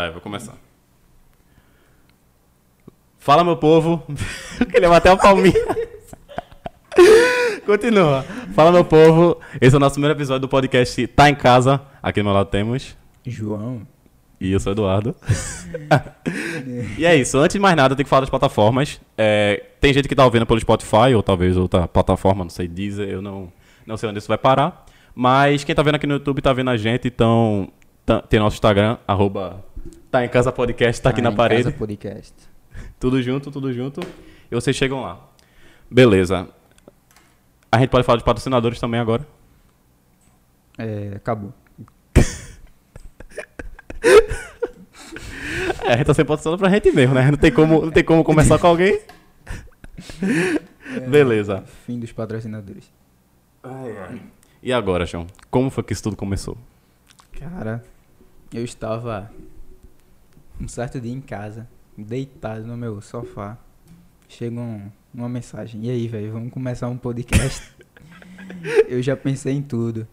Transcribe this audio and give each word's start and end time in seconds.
Aí, 0.00 0.12
vou 0.12 0.20
começar. 0.20 0.54
Fala, 3.18 3.42
meu 3.42 3.56
povo. 3.56 4.00
Queria 4.70 4.88
bater 4.88 5.08
uma 5.08 5.16
palminha. 5.16 5.52
Continua. 7.66 8.22
Fala, 8.54 8.70
meu 8.70 8.84
povo. 8.84 9.40
Esse 9.60 9.74
é 9.74 9.76
o 9.76 9.80
nosso 9.80 9.94
primeiro 9.94 10.16
episódio 10.16 10.42
do 10.42 10.48
podcast 10.48 11.04
Tá 11.08 11.28
em 11.28 11.34
Casa. 11.34 11.82
Aqui 12.00 12.20
do 12.20 12.24
meu 12.26 12.32
lado 12.32 12.48
temos. 12.48 12.96
João. 13.26 13.82
E 14.40 14.52
eu 14.52 14.60
sou 14.60 14.70
o 14.70 14.74
Eduardo. 14.74 15.16
e 16.96 17.04
é 17.04 17.16
isso. 17.16 17.36
Antes 17.36 17.54
de 17.54 17.58
mais 17.58 17.74
nada, 17.74 17.90
eu 17.94 17.96
tenho 17.96 18.04
que 18.04 18.10
falar 18.10 18.20
das 18.20 18.30
plataformas. 18.30 19.00
É, 19.16 19.64
tem 19.80 19.92
gente 19.92 20.06
que 20.06 20.14
tá 20.14 20.24
ouvindo 20.24 20.46
pelo 20.46 20.60
Spotify, 20.60 21.12
ou 21.12 21.24
talvez 21.24 21.56
outra 21.56 21.88
plataforma, 21.88 22.44
não 22.44 22.50
sei, 22.50 22.68
Deezer, 22.68 23.08
eu 23.08 23.20
não, 23.20 23.52
não 23.84 23.96
sei 23.96 24.08
onde 24.08 24.20
isso 24.20 24.28
vai 24.28 24.38
parar. 24.38 24.86
Mas 25.12 25.64
quem 25.64 25.74
tá 25.74 25.82
vendo 25.82 25.96
aqui 25.96 26.06
no 26.06 26.14
YouTube 26.14 26.40
tá 26.40 26.52
vendo 26.52 26.70
a 26.70 26.76
gente, 26.76 27.08
então 27.08 27.68
tá- 28.06 28.22
tem 28.22 28.38
nosso 28.38 28.54
Instagram, 28.54 28.96
arroba 29.08 29.66
Tá 30.10 30.24
em 30.24 30.28
Casa 30.28 30.50
Podcast, 30.50 31.02
tá 31.02 31.10
aqui 31.10 31.20
na 31.20 31.30
em 31.30 31.36
parede. 31.36 31.64
Casa 31.64 31.76
Podcast. 31.76 32.34
Tudo 32.98 33.20
junto, 33.22 33.50
tudo 33.50 33.72
junto. 33.72 34.00
E 34.50 34.54
vocês 34.54 34.74
chegam 34.74 35.02
lá. 35.02 35.20
Beleza. 35.90 36.48
A 37.70 37.78
gente 37.78 37.90
pode 37.90 38.04
falar 38.04 38.18
de 38.18 38.24
patrocinadores 38.24 38.80
também 38.80 38.98
agora. 38.98 39.26
É, 40.78 41.12
acabou. 41.16 41.52
É, 45.84 45.94
a 45.94 45.96
gente 45.96 46.06
tá 46.06 46.12
sempre 46.12 46.28
patrocinando 46.28 46.58
pra 46.58 46.68
gente 46.68 46.90
mesmo, 46.92 47.14
né? 47.14 47.30
Não 47.30 47.38
tem 47.38 47.50
como, 47.50 47.86
não 47.86 47.90
tem 47.90 48.04
como 48.04 48.22
começar 48.22 48.58
com 48.58 48.66
alguém. 48.66 49.00
Beleza. 51.08 51.64
Fim 51.86 51.98
dos 51.98 52.12
patrocinadores. 52.12 52.92
E 54.62 54.70
agora, 54.70 55.06
João? 55.06 55.26
Como 55.50 55.70
foi 55.70 55.82
que 55.82 55.94
isso 55.94 56.02
tudo 56.02 56.16
começou? 56.16 56.58
Cara, 57.38 57.82
eu 58.52 58.64
estava 58.64 59.30
um 60.60 60.68
certo 60.68 61.00
dia 61.00 61.12
em 61.12 61.20
casa, 61.20 61.68
deitado 61.96 62.66
no 62.66 62.76
meu 62.76 63.00
sofá. 63.00 63.56
Chega 64.28 64.60
um- 64.60 64.90
uma 65.14 65.28
mensagem. 65.28 65.84
E 65.86 65.90
aí, 65.90 66.06
velho, 66.06 66.32
vamos 66.32 66.52
começar 66.52 66.88
um 66.88 66.96
podcast. 66.96 67.62
eu 68.88 69.02
já 69.02 69.16
pensei 69.16 69.54
em 69.54 69.62
tudo. 69.62 70.06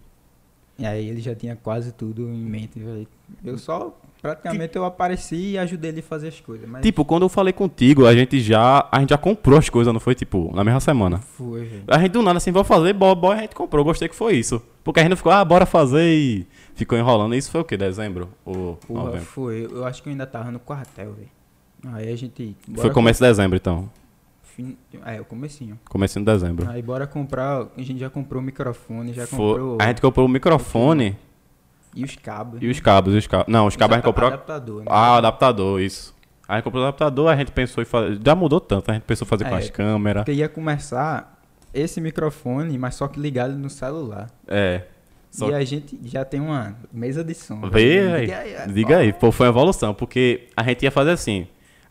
E 0.77 0.85
aí 0.85 1.07
ele 1.07 1.21
já 1.21 1.33
tinha 1.35 1.55
quase 1.55 1.91
tudo 1.91 2.23
em 2.29 2.38
mente, 2.43 2.79
velho. 2.79 3.07
Eu 3.43 3.57
só 3.57 3.97
praticamente 4.21 4.75
eu 4.75 4.83
apareci 4.83 5.51
e 5.51 5.57
ajudei 5.57 5.91
ele 5.91 5.99
a 5.99 6.03
fazer 6.03 6.29
as 6.29 6.39
coisas, 6.41 6.67
mas 6.67 6.81
Tipo, 6.81 7.05
quando 7.05 7.23
eu 7.23 7.29
falei 7.29 7.53
contigo, 7.53 8.05
a 8.07 8.16
gente 8.16 8.39
já, 8.41 8.88
a 8.91 8.99
gente 8.99 9.11
já 9.11 9.17
comprou 9.17 9.57
as 9.59 9.69
coisas, 9.69 9.93
não 9.93 9.99
foi? 9.99 10.16
Tipo, 10.16 10.51
na 10.55 10.63
mesma 10.63 10.79
semana. 10.79 11.19
foi, 11.19 11.63
velho. 11.66 11.83
A 11.88 11.99
gente 11.99 12.11
do 12.11 12.21
nada 12.23 12.38
assim, 12.38 12.51
vamos 12.51 12.67
fazer, 12.67 12.91
bora, 12.93 13.16
bora, 13.16 13.38
a 13.39 13.41
gente 13.43 13.53
comprou. 13.55 13.85
Gostei 13.85 14.09
que 14.09 14.16
foi 14.16 14.35
isso. 14.35 14.61
Porque 14.83 14.99
a 14.99 15.03
gente 15.03 15.11
não 15.11 15.17
ficou, 15.17 15.31
ah, 15.31 15.45
bora 15.45 15.66
fazer 15.66 16.13
e 16.13 16.47
ficou 16.75 16.97
enrolando. 16.97 17.33
Isso 17.35 17.49
foi 17.51 17.61
o 17.61 17.63
quê? 17.63 17.75
Dezembro? 17.77 18.29
Ou 18.45 18.75
Porra, 18.77 19.05
novembro? 19.05 19.25
foi. 19.25 19.67
Eu 19.71 19.85
acho 19.85 20.03
que 20.03 20.09
eu 20.09 20.11
ainda 20.11 20.27
tava 20.27 20.51
no 20.51 20.59
quartel, 20.59 21.13
velho. 21.13 21.29
Aí 21.95 22.11
a 22.11 22.15
gente. 22.15 22.55
Foi 22.75 22.89
começo 22.91 23.21
de 23.21 23.27
dezembro, 23.29 23.55
então. 23.57 23.89
É, 25.05 25.19
o 25.19 25.25
comecinho. 25.25 25.77
Comecinho 25.89 26.23
de 26.23 26.31
dezembro. 26.31 26.69
Aí 26.69 26.81
bora 26.81 27.05
comprar, 27.05 27.67
a 27.77 27.81
gente 27.81 27.99
já 27.99 28.09
comprou 28.09 28.41
o 28.41 28.45
microfone, 28.45 29.11
já 29.13 29.27
Foi- 29.27 29.37
comprou 29.59 29.77
A 29.81 29.87
gente 29.87 30.01
comprou 30.01 30.25
o 30.25 30.29
microfone 30.29 31.17
e 31.93 32.03
os 32.05 32.15
cabos. 32.15 32.61
e 32.61 32.67
os 32.69 32.79
cabos. 32.79 33.13
E 33.13 33.17
os 33.17 33.27
cabos. 33.27 33.51
Não, 33.51 33.67
os 33.67 33.75
cabos 33.75 33.95
a 33.95 33.97
gente 33.97 34.05
comprou. 34.05 34.27
adaptador, 34.29 34.79
né? 34.79 34.85
Ah, 34.89 35.13
o 35.13 35.17
adaptador, 35.17 35.81
isso. 35.81 36.15
A 36.47 36.55
gente 36.55 36.63
comprou 36.63 36.83
o 36.83 36.87
adaptador, 36.87 37.27
a 37.29 37.35
gente 37.35 37.51
pensou 37.51 37.81
em 37.81 37.85
fazer. 37.85 38.17
Já 38.25 38.33
mudou 38.33 38.61
tanto, 38.61 38.89
a 38.89 38.93
gente 38.93 39.03
pensou 39.03 39.25
em 39.25 39.29
fazer 39.29 39.43
com 39.43 39.55
É. 39.55 39.57
as 39.57 39.69
câmeras. 39.69 40.23
Porque 40.23 40.37
ia 40.39 40.47
começar 40.47 41.37
esse 41.73 41.99
microfone, 41.99 42.77
mas 42.77 42.95
só 42.95 43.09
que 43.09 43.19
ligado 43.19 43.53
no 43.57 43.69
celular. 43.69 44.29
É. 44.47 44.83
Só 45.36 45.50
E 45.50 45.53
a 45.53 45.64
gente 45.66 46.00
já 46.05 46.23
tem 46.23 46.39
uma 46.39 46.75
mesa 46.94 47.23
de 47.23 47.33
som. 47.33 47.59
Vê 47.69 48.00
aí. 48.00 48.22
Diga 48.25 48.39
aí, 48.39 48.73
Diga 48.73 48.97
aí, 49.00 49.14
pô, 49.14 49.31
foi 49.31 49.47
uma 49.47 49.52
evolução, 49.52 49.94
porque 49.94 50.47
a 50.55 50.64
gente 50.64 50.83
ia 50.83 50.91
fazer 50.91 51.11
assim. 51.11 51.45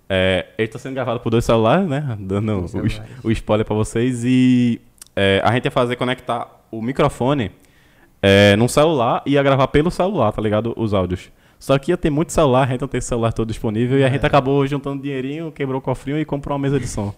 É, 0.09 0.47
ele 0.59 0.69
tá 0.69 0.79
sendo 0.79 0.95
gravado 0.95 1.21
por 1.21 1.31
dois 1.31 1.45
celulares, 1.45 1.87
né? 1.89 2.17
Dando 2.21 2.65
o, 2.65 2.69
celulares. 2.69 3.01
o 3.23 3.31
spoiler 3.31 3.67
pra 3.67 3.75
vocês. 3.75 4.23
E 4.25 4.81
é, 5.15 5.41
a 5.45 5.53
gente 5.53 5.67
ia 5.67 5.71
fazer 5.71 5.97
conectar 5.97 6.49
o 6.71 6.81
microfone 6.81 7.51
é, 8.23 8.57
num 8.57 8.69
celular 8.69 9.23
e 9.27 9.33
ia 9.33 9.43
gravar 9.43 9.69
pelo 9.69 9.91
celular, 9.91 10.33
tá 10.33 10.41
ligado? 10.41 10.73
Os 10.77 10.95
áudios. 10.95 11.31
Só 11.59 11.79
que 11.79 11.91
ia 11.93 11.97
ter 11.97 12.11
muito 12.11 12.33
celular, 12.33 12.65
a 12.65 12.67
gente 12.71 12.81
não 12.81 12.89
tem 12.89 13.01
celular 13.01 13.33
todo 13.33 13.49
disponível. 13.49 13.99
E 13.99 14.05
a 14.05 14.09
É. 14.09 14.11
gente 14.11 14.25
acabou 14.27 14.67
juntando 14.67 15.03
dinheirinho, 15.03 15.51
quebrou 15.53 15.79
o 15.79 15.83
cofrinho 15.83 16.19
e 16.19 16.25
comprou 16.25 16.55
uma 16.57 16.63
mesa 16.63 16.79
de 16.81 16.87
som. 16.87 17.15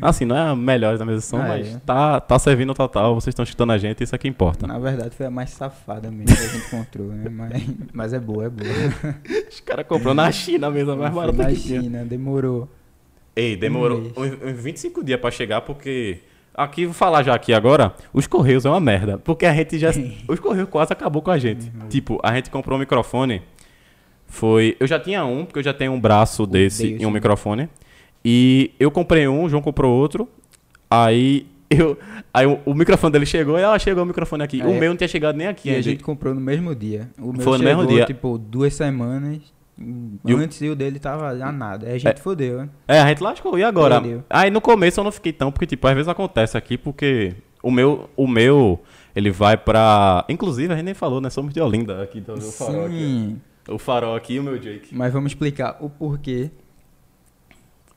Assim, 0.00 0.24
não 0.24 0.36
é 0.36 0.40
a 0.50 0.54
melhor 0.56 0.96
da 0.96 1.04
mesa 1.04 1.18
de 1.18 1.24
som, 1.24 1.38
Ah, 1.38 1.48
mas 1.48 1.74
é. 1.74 1.80
tá, 1.84 2.20
tá 2.20 2.38
servindo 2.38 2.70
o 2.70 2.74
total, 2.74 3.14
vocês 3.14 3.32
estão 3.32 3.42
escutando 3.42 3.72
a 3.72 3.78
gente, 3.78 4.04
isso 4.04 4.14
é 4.14 4.18
que 4.18 4.28
importa. 4.28 4.66
Na 4.66 4.78
verdade 4.78 5.14
foi 5.16 5.26
a 5.26 5.30
mais 5.30 5.50
safada 5.50 6.10
mesmo 6.10 6.26
que 6.36 6.42
a 6.42 6.46
gente 6.48 6.66
encontrou, 6.66 7.08
né? 7.08 7.28
Mas, 7.30 7.62
mas 7.92 8.12
é 8.12 8.20
boa, 8.20 8.44
é 8.44 8.48
boa. 8.48 8.70
Os 9.50 9.60
caras 9.60 9.86
comprou 9.86 10.14
na 10.14 10.30
China 10.30 10.68
a 10.68 10.70
mesa 10.70 10.94
mais 10.94 11.12
barata 11.12 11.42
na 11.42 11.48
que 11.50 11.56
tinha. 11.56 11.82
China, 11.82 12.04
demorou. 12.04 12.68
Ei, 13.34 13.56
demorou 13.56 14.12
uns, 14.16 14.32
uns 14.42 14.62
25 14.62 15.02
dias 15.02 15.18
pra 15.20 15.30
chegar, 15.30 15.62
porque. 15.62 16.18
Aqui, 16.54 16.84
vou 16.84 16.92
falar 16.92 17.22
já 17.22 17.34
aqui 17.34 17.54
agora, 17.54 17.94
os 18.12 18.26
Correios 18.26 18.66
é 18.66 18.68
uma 18.68 18.78
merda. 18.78 19.16
Porque 19.18 19.46
a 19.46 19.54
gente 19.54 19.78
já. 19.78 19.90
os 20.28 20.38
Correios 20.38 20.68
quase 20.68 20.92
acabou 20.92 21.22
com 21.22 21.30
a 21.30 21.38
gente. 21.38 21.72
Tipo, 21.88 22.20
a 22.22 22.34
gente 22.34 22.50
comprou 22.50 22.76
um 22.76 22.80
microfone. 22.80 23.42
Foi. 24.26 24.76
Eu 24.78 24.86
já 24.86 25.00
tinha 25.00 25.24
um, 25.24 25.44
porque 25.46 25.58
eu 25.58 25.62
já 25.62 25.72
tenho 25.74 25.92
um 25.92 26.00
braço 26.00 26.46
desse 26.46 26.88
Deus, 26.88 27.02
e 27.02 27.06
um 27.06 27.08
né? 27.10 27.14
microfone. 27.14 27.68
E 28.24 28.72
eu 28.78 28.90
comprei 28.90 29.26
um, 29.28 29.44
o 29.44 29.48
João 29.48 29.62
comprou 29.62 29.92
outro. 29.92 30.28
Aí 30.90 31.46
eu. 31.70 31.98
Aí 32.32 32.46
o, 32.46 32.58
o 32.64 32.74
microfone 32.74 33.12
dele 33.12 33.26
chegou 33.26 33.58
e 33.58 33.62
ela 33.62 33.78
chegou 33.78 34.02
o 34.02 34.06
microfone 34.06 34.42
aqui. 34.42 34.62
O 34.62 34.70
É. 34.70 34.78
meu 34.78 34.90
não 34.90 34.96
tinha 34.96 35.08
chegado 35.08 35.36
nem 35.36 35.46
aqui 35.46 35.68
E 35.68 35.70
a 35.70 35.74
ainda. 35.74 35.82
gente 35.82 36.02
comprou 36.04 36.34
no 36.34 36.40
mesmo 36.40 36.74
dia. 36.74 37.10
O 37.18 37.32
meu 37.32 37.40
Foi 37.42 37.58
no 37.58 37.64
mesmo 37.64 37.82
chegou, 37.82 37.96
dia. 37.96 38.06
tipo, 38.06 38.38
duas 38.38 38.74
semanas 38.74 39.40
E 40.24 40.32
o- 40.34 40.36
antes 40.38 40.60
e 40.60 40.68
o 40.68 40.76
dele 40.76 40.98
tava 40.98 41.30
a 41.30 41.50
nada. 41.52 41.86
Aí 41.88 41.94
a 41.94 41.98
gente 41.98 42.20
fodeu, 42.20 42.58
né? 42.58 42.68
É, 42.86 43.00
a 43.00 43.08
gente 43.08 43.22
lascou. 43.22 43.58
E 43.58 43.64
agora? 43.64 44.00
Perdeu. 44.00 44.22
Aí 44.30 44.50
no 44.50 44.60
começo 44.60 45.00
eu 45.00 45.04
não 45.04 45.12
fiquei 45.12 45.32
tão, 45.32 45.50
porque 45.50 45.66
tipo, 45.66 45.86
às 45.86 45.94
vezes 45.94 46.08
acontece 46.08 46.56
aqui, 46.56 46.78
porque 46.78 47.34
o 47.62 47.70
meu, 47.70 48.08
o 48.16 48.28
meu, 48.28 48.80
ele 49.16 49.30
vai 49.30 49.56
pra... 49.56 50.24
Inclusive, 50.28 50.72
a 50.72 50.76
gente 50.76 50.84
nem 50.86 50.94
falou, 50.94 51.20
né? 51.20 51.30
Somos 51.30 51.52
de 51.52 51.60
Olinda 51.60 52.02
aqui, 52.02 52.18
então, 52.18 52.34
o 52.36 52.40
farol 52.40 52.86
aqui. 52.86 53.36
O 53.68 53.78
farol 53.78 54.14
aqui 54.16 54.34
e 54.34 54.40
o 54.40 54.42
meu 54.42 54.58
Jake. 54.58 54.94
mas 54.94 55.12
vamos 55.12 55.30
explicar 55.32 55.76
o 55.80 55.88
porquê 55.88 56.50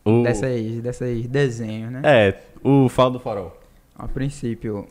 O... 0.05 0.21
dessas, 0.23 0.79
dessas 0.81 1.25
desenhos, 1.27 1.91
né? 1.91 2.01
É, 2.03 2.39
o 2.63 2.87
fala 2.87 3.11
do 3.11 3.19
farol. 3.19 3.59
A 3.97 4.07
princípio, 4.07 4.87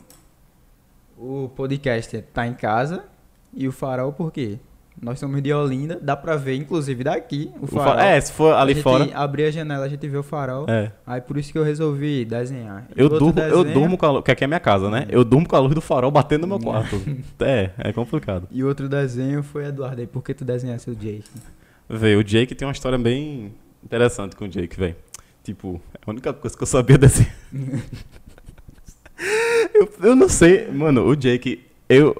o 1.17 1.49
podcast 1.55 2.21
tá 2.33 2.45
em 2.45 2.53
casa 2.53 3.05
e 3.53 3.67
o 3.67 3.71
farol 3.71 4.11
por 4.11 4.31
quê? 4.31 4.59
Nós 5.01 5.19
somos 5.19 5.41
de 5.43 5.51
Olinda, 5.53 5.99
dá 6.01 6.15
pra 6.15 6.37
ver, 6.37 6.55
inclusive 6.55 7.03
daqui, 7.03 7.51
o 7.59 7.65
O 7.65 7.67
farol. 7.67 7.95
fa- 7.95 8.05
É, 8.05 8.19
se 8.21 8.31
for 8.31 8.53
ali 8.55 8.71
a 8.71 8.75
gente 8.75 8.83
fora... 8.83 9.09
abrir 9.13 9.43
a 9.45 9.51
janela, 9.51 9.85
a 9.85 9.89
gente 9.89 10.07
vê 10.07 10.17
o 10.17 10.23
farol. 10.23 10.65
É. 10.69 10.89
Aí 11.05 11.19
por 11.19 11.35
isso 11.37 11.51
que 11.51 11.57
eu 11.57 11.63
resolvi 11.63 12.23
desenhar. 12.23 12.87
E 12.95 12.99
Eu 13.01 13.07
o 13.07 13.09
durmo, 13.19 13.39
eu 13.41 13.63
durmo 13.65 13.97
com 13.97 14.05
a 14.05 14.11
luz, 14.11 14.23
que 14.23 14.31
aqui 14.31 14.45
é 14.45 14.47
minha 14.47 14.59
casa, 14.59 14.89
né? 14.89 15.05
Eu 15.09 15.25
durmo 15.25 15.45
com 15.47 15.55
a 15.55 15.59
luz 15.59 15.75
do 15.75 15.81
farol 15.81 16.09
batendo 16.11 16.47
no 16.47 16.57
meu 16.57 16.59
quarto. 16.59 16.95
é, 17.41 17.71
é 17.77 17.91
complicado. 17.93 18.47
E 18.51 18.63
outro 18.63 18.87
desenho 18.87 19.43
foi 19.43 19.65
Eduardo. 19.65 19.99
Aí 19.99 20.07
por 20.07 20.23
que 20.23 20.33
tu 20.33 20.45
desenhasse 20.45 20.89
o 20.89 20.95
Jake? 20.95 21.25
Vê, 21.89 22.15
o 22.15 22.23
Jake 22.23 22.55
tem 22.55 22.65
uma 22.65 22.71
história 22.71 22.97
bem 22.97 23.53
interessante 23.83 24.33
com 24.35 24.45
o 24.45 24.47
Jake, 24.47 24.77
velho. 24.79 24.95
Tipo, 25.45 25.79
é 25.93 25.99
a 26.03 26.09
única 26.09 26.33
coisa 26.33 26.57
que 26.57 26.63
eu 26.63 26.67
sabia 26.67 26.97
desse. 26.97 27.31
eu, 29.75 29.93
eu 30.01 30.15
não 30.15 30.27
sei, 30.27 30.67
mano, 30.71 31.05
o 31.05 31.15
Jake, 31.15 31.63
eu. 31.87 32.19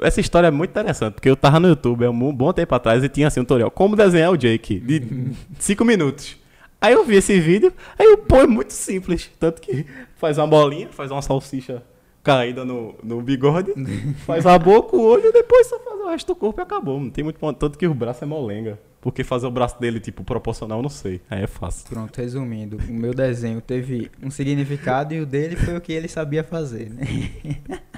Essa 0.00 0.20
história 0.20 0.46
é 0.46 0.50
muito 0.50 0.70
interessante, 0.70 1.14
porque 1.14 1.28
eu 1.28 1.36
tava 1.36 1.60
no 1.60 1.68
YouTube 1.68 2.06
há 2.06 2.10
um 2.10 2.34
bom 2.34 2.50
tempo 2.54 2.74
atrás 2.74 3.04
e 3.04 3.08
tinha 3.08 3.26
assim 3.26 3.40
um 3.40 3.44
tutorial 3.44 3.70
como 3.70 3.94
desenhar 3.94 4.30
o 4.30 4.36
Jake, 4.36 4.80
de 4.80 5.02
5 5.58 5.84
minutos. 5.84 6.38
Aí 6.80 6.94
eu 6.94 7.04
vi 7.04 7.16
esse 7.16 7.38
vídeo, 7.38 7.70
aí 7.98 8.06
o 8.14 8.16
pô 8.16 8.36
é 8.36 8.46
muito 8.46 8.72
simples. 8.72 9.30
Tanto 9.38 9.60
que 9.60 9.84
faz 10.16 10.38
uma 10.38 10.46
bolinha, 10.46 10.88
faz 10.90 11.10
uma 11.10 11.20
salsicha 11.20 11.82
caída 12.22 12.64
no, 12.64 12.94
no 13.02 13.20
bigode, 13.20 13.74
faz 14.24 14.46
a 14.46 14.58
boca, 14.58 14.96
o 14.96 15.04
olho, 15.04 15.30
depois 15.32 15.66
só 15.66 15.78
faz 15.80 16.00
o 16.00 16.08
resto 16.08 16.28
do 16.28 16.36
corpo 16.36 16.60
e 16.60 16.62
acabou. 16.62 16.98
Não 16.98 17.10
tem 17.10 17.24
muito 17.24 17.38
ponto. 17.38 17.58
Tanto 17.58 17.76
que 17.76 17.86
o 17.86 17.92
braço 17.92 18.24
é 18.24 18.26
molenga. 18.26 18.78
Porque 19.00 19.22
fazer 19.22 19.46
o 19.46 19.50
braço 19.50 19.80
dele, 19.80 20.00
tipo, 20.00 20.24
proporcional, 20.24 20.82
não 20.82 20.88
sei. 20.88 21.20
Aí 21.30 21.42
é 21.42 21.46
fácil. 21.46 21.86
Pronto, 21.88 22.16
resumindo, 22.16 22.76
o 22.88 22.92
meu 22.92 23.14
desenho 23.14 23.60
teve 23.60 24.10
um 24.22 24.30
significado 24.30 25.14
e 25.14 25.20
o 25.20 25.26
dele 25.26 25.54
foi 25.56 25.76
o 25.76 25.80
que 25.80 25.92
ele 25.92 26.08
sabia 26.08 26.42
fazer, 26.42 26.90
né? 26.90 27.04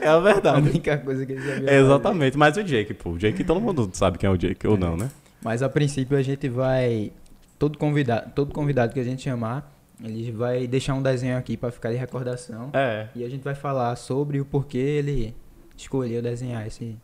É 0.00 0.08
a 0.08 0.14
A 0.14 0.20
verdade. 0.20 0.68
única 0.70 0.96
coisa 0.98 1.26
que 1.26 1.32
ele 1.32 1.42
sabia 1.42 1.70
É 1.70 1.80
exatamente. 1.80 2.38
Mas 2.38 2.56
o 2.56 2.62
Jake, 2.62 2.94
pô. 2.94 3.10
O 3.10 3.18
Jake, 3.18 3.42
todo 3.44 3.60
mundo 3.60 3.90
sabe 3.92 4.16
quem 4.16 4.28
é 4.28 4.30
o 4.30 4.36
Jake, 4.36 4.66
ou 4.66 4.76
não, 4.78 4.96
né? 4.96 5.10
Mas 5.42 5.62
a 5.62 5.68
princípio 5.68 6.16
a 6.16 6.22
gente 6.22 6.48
vai. 6.48 7.12
Todo 7.58 7.76
convidado, 7.76 8.30
todo 8.34 8.54
convidado 8.54 8.92
que 8.94 9.00
a 9.00 9.04
gente 9.04 9.22
chamar, 9.22 9.76
ele 10.02 10.30
vai 10.30 10.66
deixar 10.68 10.94
um 10.94 11.02
desenho 11.02 11.36
aqui 11.36 11.56
pra 11.56 11.70
ficar 11.72 11.90
de 11.90 11.96
recordação. 11.96 12.70
É. 12.72 13.08
E 13.14 13.24
a 13.24 13.28
gente 13.28 13.42
vai 13.42 13.54
falar 13.54 13.94
sobre 13.96 14.40
o 14.40 14.44
porquê 14.44 14.78
ele 14.78 15.34
escolheu 15.76 16.22
desenhar 16.22 16.66
esse. 16.66 16.96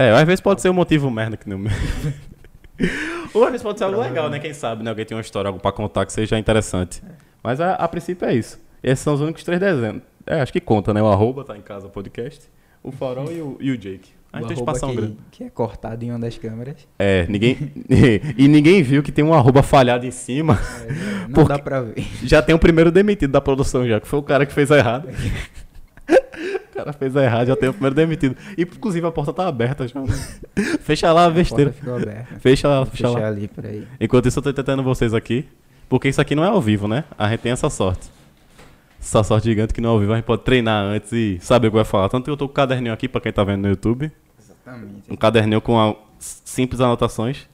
É, 0.00 0.12
às 0.12 0.24
vezes 0.24 0.40
pode 0.40 0.62
ser 0.62 0.70
um 0.70 0.72
motivo 0.72 1.10
merda 1.10 1.36
que 1.36 1.46
nem 1.46 1.58
o 1.58 1.60
meu. 1.60 1.72
Ou 3.34 3.44
às 3.44 3.50
vezes 3.50 3.62
pode 3.62 3.76
ser 3.76 3.84
algo 3.84 4.00
legal, 4.00 4.30
né? 4.30 4.38
Quem 4.38 4.54
sabe, 4.54 4.82
né? 4.82 4.88
Alguém 4.88 5.04
tem 5.04 5.14
uma 5.14 5.20
história, 5.20 5.48
algo 5.48 5.60
pra 5.60 5.70
contar 5.72 6.06
que 6.06 6.12
seja 6.14 6.38
interessante. 6.38 7.02
Mas 7.42 7.60
a, 7.60 7.74
a 7.74 7.86
princípio 7.86 8.26
é 8.26 8.34
isso. 8.34 8.58
Esses 8.82 9.00
são 9.00 9.12
os 9.12 9.20
únicos 9.20 9.44
três 9.44 9.60
desenhos. 9.60 10.00
É, 10.26 10.40
acho 10.40 10.54
que 10.54 10.60
conta, 10.60 10.94
né? 10.94 11.02
O 11.02 11.06
arroba 11.06 11.44
tá 11.44 11.54
em 11.54 11.60
casa 11.60 11.86
podcast. 11.90 12.48
O 12.82 12.90
Farol 12.90 13.30
e 13.30 13.42
o, 13.42 13.58
e 13.60 13.70
o 13.72 13.76
Jake. 13.76 14.10
A 14.32 14.38
O 14.38 14.48
gente 14.48 14.64
tem 14.64 14.94
grande. 14.94 15.16
que 15.30 15.44
é 15.44 15.50
cortado 15.50 16.02
em 16.02 16.10
uma 16.10 16.18
das 16.18 16.38
câmeras. 16.38 16.76
É, 16.98 17.26
ninguém. 17.28 17.70
e 18.38 18.48
ninguém 18.48 18.82
viu 18.82 19.02
que 19.02 19.12
tem 19.12 19.22
um 19.22 19.34
arroba 19.34 19.62
falhado 19.62 20.06
em 20.06 20.10
cima. 20.10 20.58
É, 20.86 21.28
não 21.28 21.44
dá 21.44 21.58
pra 21.58 21.82
ver. 21.82 22.06
Já 22.22 22.40
tem 22.40 22.54
o 22.54 22.58
primeiro 22.58 22.90
demitido 22.90 23.32
da 23.32 23.40
produção, 23.42 23.86
já, 23.86 24.00
que 24.00 24.08
foi 24.08 24.18
o 24.18 24.22
cara 24.22 24.46
que 24.46 24.52
fez 24.54 24.70
errado. 24.70 25.08
o 26.70 26.74
cara 26.74 26.92
fez 26.92 27.14
errado, 27.16 27.46
já 27.48 27.56
tem 27.56 27.68
o 27.68 27.72
primeiro 27.72 27.94
demitido. 27.94 28.36
E 28.56 28.62
inclusive 28.62 29.06
a 29.06 29.10
porta 29.12 29.32
tá 29.32 29.46
aberta 29.46 29.86
já. 29.86 30.00
fecha 30.80 31.12
lá 31.12 31.22
a 31.24 31.26
A 31.26 31.30
besteira. 31.30 31.70
porta 31.70 31.80
ficou 31.80 31.96
aberta. 31.96 32.40
Fecha 32.40 32.68
lá, 32.68 32.86
fecha 32.86 33.08
fechar 33.08 33.20
lá. 33.20 33.28
ali, 33.28 33.48
peraí. 33.48 33.86
Enquanto 34.00 34.26
isso, 34.28 34.38
eu 34.38 34.42
tô 34.42 34.52
tentando 34.52 34.82
vocês 34.82 35.12
aqui. 35.14 35.46
Porque 35.88 36.08
isso 36.08 36.20
aqui 36.20 36.34
não 36.34 36.44
é 36.44 36.48
ao 36.48 36.60
vivo, 36.60 36.86
né? 36.86 37.04
A 37.18 37.28
gente 37.28 37.40
tem 37.40 37.50
essa 37.52 37.68
sorte. 37.68 38.08
Essa 39.00 39.22
sorte 39.24 39.44
gigante 39.48 39.74
que 39.74 39.80
não 39.80 39.90
é 39.90 39.92
ao 39.92 39.98
vivo. 39.98 40.12
A 40.12 40.16
gente 40.16 40.24
pode 40.24 40.42
treinar 40.42 40.84
antes 40.84 41.10
e 41.12 41.38
saber 41.40 41.66
o 41.68 41.70
que 41.70 41.76
vai 41.76 41.84
falar. 41.84 42.08
Tanto 42.08 42.24
que 42.26 42.30
eu 42.30 42.36
tô 42.36 42.46
com 42.46 42.52
o 42.52 42.54
caderninho 42.54 42.92
aqui, 42.94 43.08
pra 43.08 43.20
quem 43.20 43.32
tá 43.32 43.42
vendo 43.42 43.62
no 43.62 43.68
YouTube. 43.68 44.10
Exatamente. 44.38 45.02
Um 45.10 45.16
caderninho 45.16 45.60
com 45.60 45.80
a- 45.80 45.96
simples 46.18 46.80
anotações. 46.80 47.48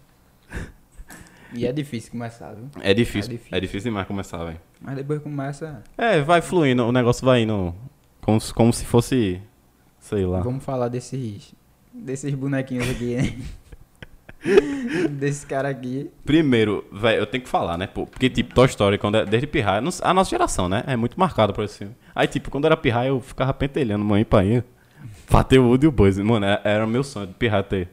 E 1.55 1.65
é 1.67 1.73
difícil 1.73 2.11
começar, 2.11 2.53
viu? 2.53 2.65
É 2.83 2.93
difícil. 2.93 3.31
É 3.31 3.35
É 3.35 3.39
difícil. 3.39 3.61
difícil, 3.61 3.91
demais 3.91 4.07
começar, 4.07 4.45
velho. 4.45 4.61
Mas 4.81 4.97
depois 4.97 5.23
começa. 5.23 5.83
É, 5.97 6.21
vai 6.21 6.43
fluindo. 6.43 6.85
O 6.85 6.93
negócio 6.93 7.25
vai 7.25 7.43
indo. 7.43 7.75
Como, 8.27 8.41
se- 8.41 8.53
como 8.53 8.73
se 8.73 8.85
fosse. 8.85 9.41
Sei 10.01 10.27
lá. 10.27 10.41
Vamos 10.41 10.65
falar 10.65 10.89
desses. 10.89 11.55
Desses 11.95 12.35
bonequinhos 12.35 12.91
aqui, 12.91 13.15
né? 13.15 13.39
Desse 15.11 15.47
cara 15.47 15.69
aqui. 15.69 16.11
Primeiro, 16.25 16.85
velho, 16.93 17.21
eu 17.21 17.27
tenho 17.27 17.43
que 17.43 17.49
falar, 17.49 17.79
né? 17.79 17.87
pô, 17.87 18.07
Porque, 18.07 18.29
tipo, 18.29 18.55
Toy 18.55 18.67
Story, 18.67 18.99
quando 18.99 19.17
é, 19.17 19.25
desde 19.25 19.47
pirraia, 19.47 19.79
a 20.03 20.15
nossa 20.15 20.31
geração, 20.31 20.69
né? 20.69 20.85
É 20.87 20.97
muito 20.97 21.19
marcada 21.19 21.53
por 21.53 21.65
esse 21.65 21.79
filme. 21.79 21.95
Aí, 22.15 22.27
tipo, 22.29 22.51
quando 22.51 22.65
era 22.67 22.77
pirraia, 22.77 23.09
eu 23.09 23.21
ficava 23.21 23.55
pentelhando 23.55 24.05
mãe 24.05 24.23
e 24.23 24.25
pai. 24.25 24.63
Pra 25.27 25.43
ter 25.43 25.59
o 25.59 25.69
Woody 25.69 25.87
e 25.87 25.89
o 25.89 25.93
Buzz. 25.93 26.19
Mano, 26.19 26.45
era, 26.47 26.61
era 26.65 26.85
o 26.85 26.89
meu 26.89 27.03
sonho 27.05 27.27
de 27.29 27.35
pirraia 27.35 27.63
ter. 27.63 27.89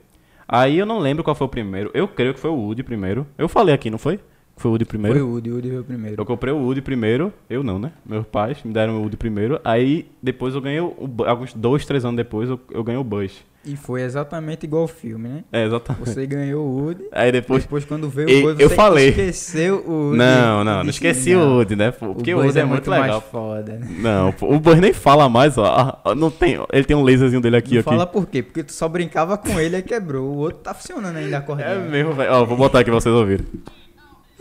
Aí 0.47 0.77
eu 0.77 0.85
não 0.85 0.99
lembro 0.99 1.23
qual 1.23 1.35
foi 1.35 1.45
o 1.47 1.49
primeiro. 1.49 1.89
Eu 1.93 2.07
creio 2.07 2.33
que 2.33 2.39
foi 2.39 2.49
o 2.49 2.55
Woody 2.55 2.83
primeiro. 2.83 3.25
Eu 3.37 3.47
falei 3.47 3.73
aqui, 3.73 3.89
não 3.89 3.97
foi? 3.99 4.19
Foi 4.55 4.69
o 4.69 4.73
Woody 4.73 4.85
primeiro. 4.85 5.17
Foi 5.19 5.27
o 5.27 5.31
Woody, 5.31 5.49
o 5.49 5.53
Woody 5.55 5.69
veio 5.69 5.83
primeiro. 5.83 6.15
Eu 6.21 6.25
comprei 6.25 6.53
o 6.53 6.57
Woody 6.57 6.81
primeiro, 6.81 7.33
eu 7.49 7.63
não, 7.63 7.79
né? 7.79 7.91
Meus 8.05 8.25
pais 8.27 8.57
me 8.63 8.71
deram 8.71 8.97
o 8.97 9.01
Woody 9.01 9.17
primeiro, 9.17 9.59
aí 9.63 10.07
depois 10.21 10.53
eu 10.55 10.61
ganhei, 10.61 10.79
o, 10.79 10.95
alguns 11.25 11.53
dois, 11.53 11.85
três 11.85 12.05
anos 12.05 12.15
depois, 12.17 12.49
eu, 12.49 12.59
eu 12.71 12.83
ganhei 12.83 12.99
o 12.99 13.03
Buzz. 13.03 13.43
E 13.65 13.77
foi 13.77 14.01
exatamente 14.01 14.65
igual 14.65 14.81
ao 14.81 14.87
filme, 14.89 15.29
né? 15.29 15.43
É, 15.51 15.65
exatamente. 15.65 16.09
Você 16.09 16.25
ganhou 16.27 16.65
o 16.67 16.81
Woody. 16.83 17.05
Aí 17.13 17.31
depois... 17.31 17.63
Depois, 17.63 17.85
quando 17.85 18.09
veio 18.09 18.29
E- 18.29 18.45
o 18.45 18.49
eu 18.51 18.69
você 18.69 18.75
falei. 18.75 19.07
esqueceu 19.09 19.83
o 19.87 19.91
Woody. 20.09 20.17
Não, 20.17 20.63
não, 20.65 20.83
não 20.83 20.89
esqueci 20.89 21.33
"Não, 21.33 21.47
o 21.47 21.55
Woody, 21.55 21.75
né? 21.77 21.91
Porque 21.91 22.33
o, 22.33 22.39
Woody 22.39 22.59
é, 22.59 22.65
muito 22.65 22.91
legal. 22.91 23.07
mais 23.07 23.23
foda, 23.23 23.77
né? 23.79 23.87
Não, 23.99 24.33
o 24.41 24.59
Buzz 24.59 24.79
nem 24.81 24.91
fala 24.91 25.29
mais, 25.29 25.57
ó. 25.57 25.65
Ah, 26.03 26.13
Não 26.13 26.29
tem, 26.29 26.57
ele 26.73 26.83
tem 26.83 26.95
um 26.95 27.03
laserzinho 27.03 27.41
dele 27.41 27.55
aqui, 27.55 27.75
Não 27.75 27.79
aqui. 27.79 27.89
fala 27.89 28.05
por 28.05 28.27
quê? 28.27 28.43
Porque 28.43 28.63
tu 28.63 28.73
só 28.73 28.87
brincava 28.89 29.37
com 29.37 29.57
ele 29.59 29.77
e 29.77 29.81
quebrou. 29.81 30.25
O 30.33 30.37
outro 30.39 30.59
tá 30.59 30.73
funcionando 30.73 31.15
ainda 31.15 31.37
a 31.37 31.39
É 31.39 31.41
cordinha. 31.41 31.75
mesmo, 31.89 32.11
velho. 32.13 32.33
Ó, 32.33 32.45
vou 32.45 32.57
botar 32.57 32.79
aqui 32.79 32.91
pra 32.91 32.99
vocês 32.99 33.15
ouvirem. 33.15 33.45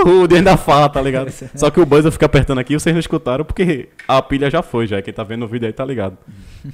O 0.07 0.19
Woody 0.21 0.37
ainda 0.37 0.57
fala, 0.57 0.89
tá 0.89 1.01
ligado? 1.01 1.31
Só 1.55 1.71
que 1.71 1.81
o 1.81 1.87
Buzz 1.87 2.05
eu 2.05 2.13
fico 2.13 2.25
apertando 2.25 2.59
aqui 2.59 2.75
e 2.75 2.79
vocês 2.81 2.93
não 2.95 3.01
escutaram 3.01 3.45
porque 3.45 3.89
a 4.09 4.21
pilha 4.21 4.51
já 4.51 4.63
foi, 4.63 4.87
já. 4.87 5.01
Quem 5.01 5.15
tá 5.15 5.23
vendo 5.23 5.45
o 5.45 5.49
vídeo 5.49 5.67
aí 5.67 5.73
tá 5.73 5.85
ligado. 5.85 6.17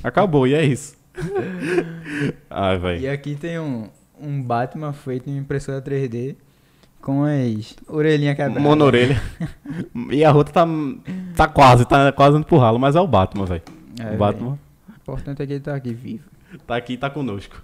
Acabou, 0.03 0.47
e 0.47 0.55
é 0.55 0.65
isso. 0.65 0.97
Ai, 2.51 2.77
E 2.77 2.79
velho. 2.79 3.13
aqui 3.13 3.35
tem 3.35 3.59
um, 3.59 3.89
um 4.21 4.43
Batman 4.43 4.93
feito 4.93 5.29
em 5.29 5.37
impressora 5.37 5.81
3D 5.83 6.37
com 7.01 7.25
as 7.25 7.77
orelhinhas 7.87 8.37
quebradas. 8.37 8.63
Monorelha. 8.63 9.21
E 10.11 10.25
a 10.25 10.33
outra 10.33 10.53
tá, 10.55 10.67
tá 11.37 11.49
quase, 11.49 11.85
tá 11.85 12.11
quase 12.13 12.37
indo 12.37 12.47
pro 12.47 12.57
ralo, 12.59 12.79
mas 12.79 12.97
é 12.97 13.01
o 13.01 13.07
Batman, 13.07 13.45
velho. 13.45 13.63
É, 14.01 14.15
o 14.15 14.17
Batman. 14.17 14.59
O 14.89 14.93
importante 15.03 15.43
é 15.43 15.47
que 15.47 15.53
ele 15.55 15.61
tá 15.61 15.75
aqui 15.75 15.93
vivo. 15.93 16.25
tá 16.67 16.77
aqui 16.77 16.95
e 16.95 16.97
tá 16.97 17.11
conosco. 17.11 17.63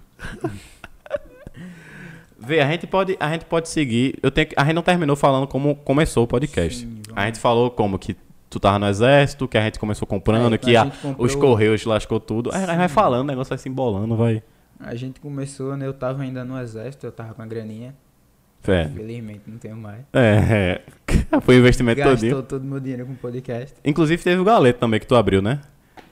Vê, 2.45 2.59
a 2.61 2.67
gente 2.71 2.85
pode, 2.87 3.17
a 3.19 3.31
gente 3.31 3.45
pode 3.45 3.69
seguir. 3.69 4.17
Eu 4.21 4.31
tenho, 4.31 4.47
a 4.55 4.63
gente 4.65 4.73
não 4.75 4.81
terminou 4.83 5.15
falando 5.15 5.47
como 5.47 5.75
começou 5.75 6.23
o 6.23 6.27
podcast. 6.27 6.79
Sim, 6.81 7.01
a 7.15 7.25
gente 7.25 7.39
falou 7.39 7.69
como 7.71 7.97
que 7.99 8.15
tu 8.49 8.59
tava 8.59 8.79
no 8.79 8.87
exército, 8.87 9.47
que 9.47 9.57
a 9.57 9.61
gente 9.61 9.79
começou 9.79 10.07
comprando, 10.07 10.53
É, 10.53 10.57
que 10.57 10.75
a 10.75 10.83
a- 10.83 10.85
comprou- 10.91 11.25
os 11.25 11.35
correios 11.35 11.83
lascou 11.85 12.19
tudo. 12.19 12.51
Aí 12.53 12.63
a 12.63 12.67
gente 12.67 12.77
vai 12.77 12.87
falando, 12.87 13.21
o 13.21 13.27
negócio 13.27 13.49
vai 13.49 13.57
se 13.57 13.67
embolando, 13.67 14.15
vai. 14.15 14.41
A 14.79 14.93
gente 14.95 15.19
começou, 15.19 15.75
né? 15.77 15.87
Eu 15.87 15.93
tava 15.93 16.21
ainda 16.23 16.43
no 16.45 16.59
exército, 16.59 17.05
eu 17.05 17.11
tava 17.11 17.33
com 17.33 17.41
a 17.41 17.45
graninha. 17.45 17.95
É, 18.67 18.83
Infelizmente 18.85 19.41
não 19.45 19.57
tenho 19.59 19.77
mais. 19.77 20.01
é, 20.11 20.81
é. 21.07 21.39
Foi 21.41 21.55
um 21.55 21.59
investimento 21.59 21.97
Gastou 21.99 22.15
todinho. 22.17 22.43
todo 22.43 22.61
o 22.63 22.65
meu 22.65 22.79
dinheiro 22.79 23.05
com 23.05 23.13
podcast. 23.15 23.75
Inclusive 23.85 24.23
teve 24.23 24.41
o 24.41 24.43
galeto 24.43 24.79
também 24.79 24.99
que 24.99 25.05
tu 25.05 25.15
abriu, 25.15 25.39
né? 25.41 25.61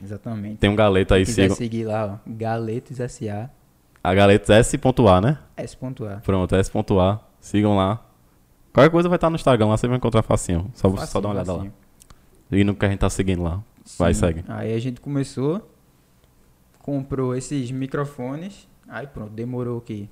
Exatamente. 0.02 0.56
Tem 0.58 0.70
um 0.70 0.76
galeto 0.76 1.14
aí, 1.14 1.26
sigam. 1.26 1.56
seguir 1.56 1.84
lá, 1.84 2.20
ó. 2.26 2.30
Galetos 2.30 2.98
SA, 3.00 3.50
A 4.04 4.14
galeto 4.14 4.52
S.A, 4.52 5.20
né? 5.22 5.38
S.A. 5.56 6.16
Pronto, 6.22 6.54
S.A. 6.54 7.20
Sigam 7.40 7.74
lá. 7.76 8.04
Qualquer 8.72 8.90
coisa 8.90 9.08
vai 9.08 9.16
estar 9.16 9.30
no 9.30 9.36
Instagram 9.36 9.66
lá, 9.68 9.76
você 9.78 9.88
vai 9.88 9.96
encontrar 9.96 10.22
facinho. 10.22 10.70
Só, 10.74 10.90
só 10.90 10.96
Facinho, 10.96 11.22
dá 11.22 11.28
uma 11.28 11.34
olhada 11.34 11.52
lá. 11.52 11.58
facinho. 11.58 11.74
E 12.52 12.64
no 12.64 12.74
que 12.74 12.84
a 12.84 12.88
gente 12.90 12.98
tá 12.98 13.08
seguindo 13.08 13.42
lá. 13.42 13.62
Vai, 13.98 14.12
Sim. 14.12 14.20
segue. 14.20 14.44
Aí 14.48 14.74
a 14.74 14.78
gente 14.78 15.00
começou, 15.00 15.66
comprou 16.82 17.34
esses 17.34 17.70
microfones. 17.70 18.68
Aí 18.88 19.06
pronto, 19.06 19.30
demorou 19.32 19.78
o 19.78 19.80
quê? 19.80 20.06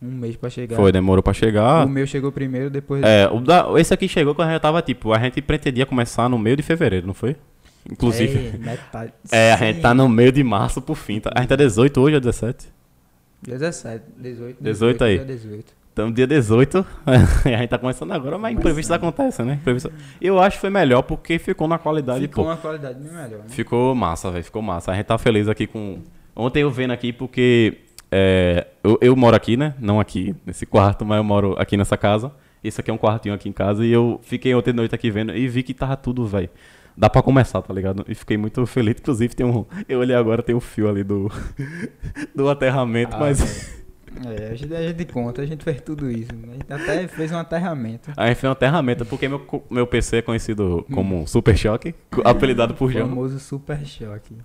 Um 0.00 0.10
mês 0.10 0.36
pra 0.36 0.48
chegar. 0.50 0.76
Foi, 0.76 0.92
demorou 0.92 1.22
pra 1.22 1.32
chegar. 1.32 1.84
O 1.84 1.88
meu 1.88 2.06
chegou 2.06 2.30
primeiro, 2.30 2.70
depois. 2.70 3.02
É, 3.02 3.28
o 3.28 3.40
da- 3.40 3.66
esse 3.78 3.92
aqui 3.92 4.06
chegou 4.08 4.34
quando 4.34 4.48
a 4.48 4.52
gente 4.52 4.60
tava, 4.62 4.80
tipo, 4.82 5.12
a 5.12 5.18
gente 5.18 5.40
pretendia 5.42 5.84
começar 5.86 6.28
no 6.28 6.38
meio 6.38 6.56
de 6.56 6.62
fevereiro, 6.62 7.06
não 7.06 7.14
foi? 7.14 7.36
Inclusive. 7.90 8.48
É, 8.54 8.58
metade. 8.58 9.12
É, 9.32 9.52
a 9.52 9.56
gente 9.56 9.80
tá 9.80 9.92
no 9.94 10.08
meio 10.08 10.30
de 10.30 10.44
março 10.44 10.80
pro 10.80 10.94
fim. 10.94 11.18
Tá? 11.20 11.30
A 11.34 11.40
gente 11.40 11.52
é 11.52 11.56
18 11.56 12.00
hoje, 12.00 12.16
é 12.16 12.20
17? 12.20 12.68
17, 13.42 14.04
18. 14.16 14.62
18 14.62 15.04
aí. 15.04 15.16
dia 15.16 15.24
18. 15.24 15.78
Então, 15.92 16.12
dia 16.12 16.26
18, 16.28 16.86
a 17.06 17.48
gente 17.48 17.68
tá 17.68 17.78
começando 17.78 18.12
agora, 18.12 18.38
mas 18.38 18.56
imprevistos 18.56 18.92
acontecem, 18.92 19.44
né? 19.44 19.54
Imprevisto... 19.54 19.92
Eu 20.20 20.40
acho 20.40 20.56
que 20.56 20.60
foi 20.60 20.70
melhor 20.70 21.02
porque 21.02 21.40
ficou 21.40 21.66
na 21.66 21.76
qualidade, 21.76 22.20
Ficou 22.20 22.44
pô. 22.44 22.50
uma 22.50 22.56
qualidade 22.56 23.00
bem 23.00 23.12
melhor, 23.12 23.40
né? 23.40 23.48
Ficou 23.48 23.94
massa, 23.96 24.30
velho. 24.30 24.44
Ficou 24.44 24.62
massa. 24.62 24.92
A 24.92 24.94
gente 24.94 25.06
tá 25.06 25.18
feliz 25.18 25.48
aqui 25.48 25.66
com. 25.66 25.98
Ontem 26.36 26.62
eu 26.62 26.70
vendo 26.70 26.92
aqui 26.92 27.12
porque. 27.12 27.78
é, 28.12 28.68
eu, 28.84 28.96
eu 29.00 29.16
moro 29.16 29.34
aqui, 29.34 29.56
né? 29.56 29.74
Não 29.80 29.98
aqui 29.98 30.36
nesse 30.46 30.64
quarto, 30.64 31.04
mas 31.04 31.18
eu 31.18 31.24
moro 31.24 31.56
aqui 31.58 31.76
nessa 31.76 31.96
casa. 31.96 32.30
Esse 32.62 32.80
aqui 32.80 32.92
é 32.92 32.94
um 32.94 32.98
quartinho 32.98 33.34
aqui 33.34 33.48
em 33.48 33.52
casa. 33.52 33.84
E 33.84 33.90
eu 33.90 34.20
fiquei 34.22 34.54
ontem 34.54 34.70
de 34.70 34.76
noite 34.76 34.94
aqui 34.94 35.10
vendo 35.10 35.36
e 35.36 35.48
vi 35.48 35.64
que 35.64 35.74
tava 35.74 35.96
tudo, 35.96 36.24
velho. 36.26 36.48
Dá 36.98 37.08
pra 37.08 37.22
começar, 37.22 37.62
tá 37.62 37.72
ligado? 37.72 38.04
E 38.08 38.14
fiquei 38.14 38.36
muito 38.36 38.66
feliz. 38.66 38.96
Inclusive, 38.98 39.34
tem 39.36 39.46
um. 39.46 39.64
Eu 39.88 40.00
olhei 40.00 40.16
agora, 40.16 40.42
tem 40.42 40.54
o 40.54 40.60
fio 40.60 40.88
ali 40.88 41.04
do. 41.04 41.30
do 42.34 42.48
aterramento, 42.48 43.14
Ah, 43.14 43.20
mas. 43.20 43.40
velho. 43.40 43.78
É, 44.40 44.50
a 44.50 44.54
gente, 44.56 44.74
a 44.74 44.82
gente 44.82 45.04
conta, 45.04 45.42
a 45.42 45.46
gente 45.46 45.62
fez 45.62 45.80
tudo 45.80 46.10
isso. 46.10 46.34
né? 46.34 46.48
A 46.50 46.52
gente 46.54 46.72
até 46.72 47.06
fez 47.06 47.30
um 47.30 47.38
aterramento. 47.38 48.10
A 48.16 48.26
gente 48.26 48.38
fez 48.38 48.48
um 48.48 48.52
aterramento, 48.52 49.06
porque 49.06 49.28
meu, 49.28 49.46
meu 49.70 49.86
PC 49.86 50.16
é 50.16 50.22
conhecido 50.22 50.84
como 50.92 51.24
Super 51.28 51.56
Choque, 51.56 51.94
apelidado 52.24 52.74
por 52.74 52.88
O 52.88 52.90
João. 52.92 53.08
famoso 53.08 53.38
super 53.38 53.78
choque. 53.86 54.36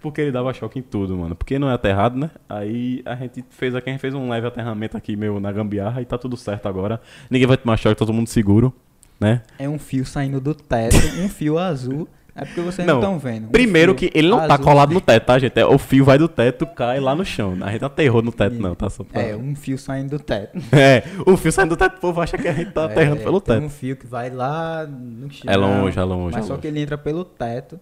Porque 0.00 0.20
ele 0.22 0.30
dava 0.32 0.54
choque 0.54 0.78
em 0.78 0.82
tudo, 0.82 1.16
mano. 1.18 1.34
Porque 1.34 1.58
não 1.58 1.68
é 1.68 1.74
aterrado, 1.74 2.16
né? 2.18 2.30
Aí 2.48 3.02
a 3.04 3.14
gente 3.16 3.44
fez 3.50 3.74
aqui, 3.74 3.90
a 3.90 3.92
gente 3.92 4.00
fez 4.00 4.14
um 4.14 4.28
leve 4.30 4.46
aterramento 4.46 4.96
aqui, 4.96 5.16
meu, 5.16 5.38
na 5.40 5.50
gambiarra, 5.52 6.00
e 6.00 6.04
tá 6.06 6.16
tudo 6.16 6.36
certo 6.36 6.66
agora. 6.66 7.00
Ninguém 7.28 7.46
vai 7.48 7.56
tomar 7.58 7.76
choque, 7.76 7.94
tá 7.96 8.06
todo 8.06 8.14
mundo 8.14 8.28
seguro, 8.28 8.72
né? 9.20 9.42
É 9.58 9.68
um 9.68 9.78
fio 9.78 10.04
saindo 10.06 10.40
do 10.40 10.54
teto, 10.54 10.96
um 11.20 11.28
fio 11.28 11.58
azul. 11.58 12.08
É 12.40 12.44
porque 12.44 12.60
vocês 12.60 12.86
não 12.86 13.00
estão 13.00 13.18
vendo. 13.18 13.46
Um 13.46 13.50
Primeiro 13.50 13.96
que 13.96 14.12
ele 14.14 14.28
não 14.28 14.38
tá 14.46 14.54
azul. 14.54 14.64
colado 14.64 14.94
no 14.94 15.00
teto, 15.00 15.24
tá, 15.26 15.36
gente? 15.40 15.58
É, 15.58 15.66
o 15.66 15.76
fio 15.76 16.04
vai 16.04 16.16
do 16.16 16.28
teto, 16.28 16.64
cai 16.68 17.00
lá 17.00 17.12
no 17.12 17.24
chão. 17.24 17.56
A 17.62 17.72
gente 17.72 17.80
não 17.80 17.88
aterrou 17.88 18.22
no 18.22 18.30
teto, 18.30 18.54
não, 18.54 18.76
tá? 18.76 18.88
Só 18.88 19.02
pra... 19.02 19.20
É, 19.20 19.34
um 19.34 19.56
fio 19.56 19.76
saindo 19.76 20.10
do 20.16 20.22
teto. 20.22 20.56
É, 20.72 21.02
o 21.26 21.36
fio 21.36 21.50
saindo 21.50 21.70
do 21.70 21.76
teto, 21.76 21.96
o 21.96 22.00
povo 22.00 22.20
acha 22.20 22.38
que 22.38 22.46
a 22.46 22.52
gente 22.52 22.70
tá 22.70 22.84
aterrando 22.84 23.22
É, 23.22 23.24
pelo 23.24 23.40
tem 23.40 23.56
teto. 23.56 23.66
um 23.66 23.68
fio 23.68 23.96
que 23.96 24.06
vai 24.06 24.30
lá 24.30 24.86
no 24.86 25.28
chão. 25.32 25.52
É 25.52 25.56
longe, 25.56 25.98
é 25.98 26.02
longe, 26.04 26.36
Mas 26.36 26.44
é 26.44 26.46
só 26.46 26.52
longe. 26.52 26.62
que 26.62 26.68
ele 26.68 26.80
entra 26.80 26.96
pelo 26.96 27.24
teto. 27.24 27.80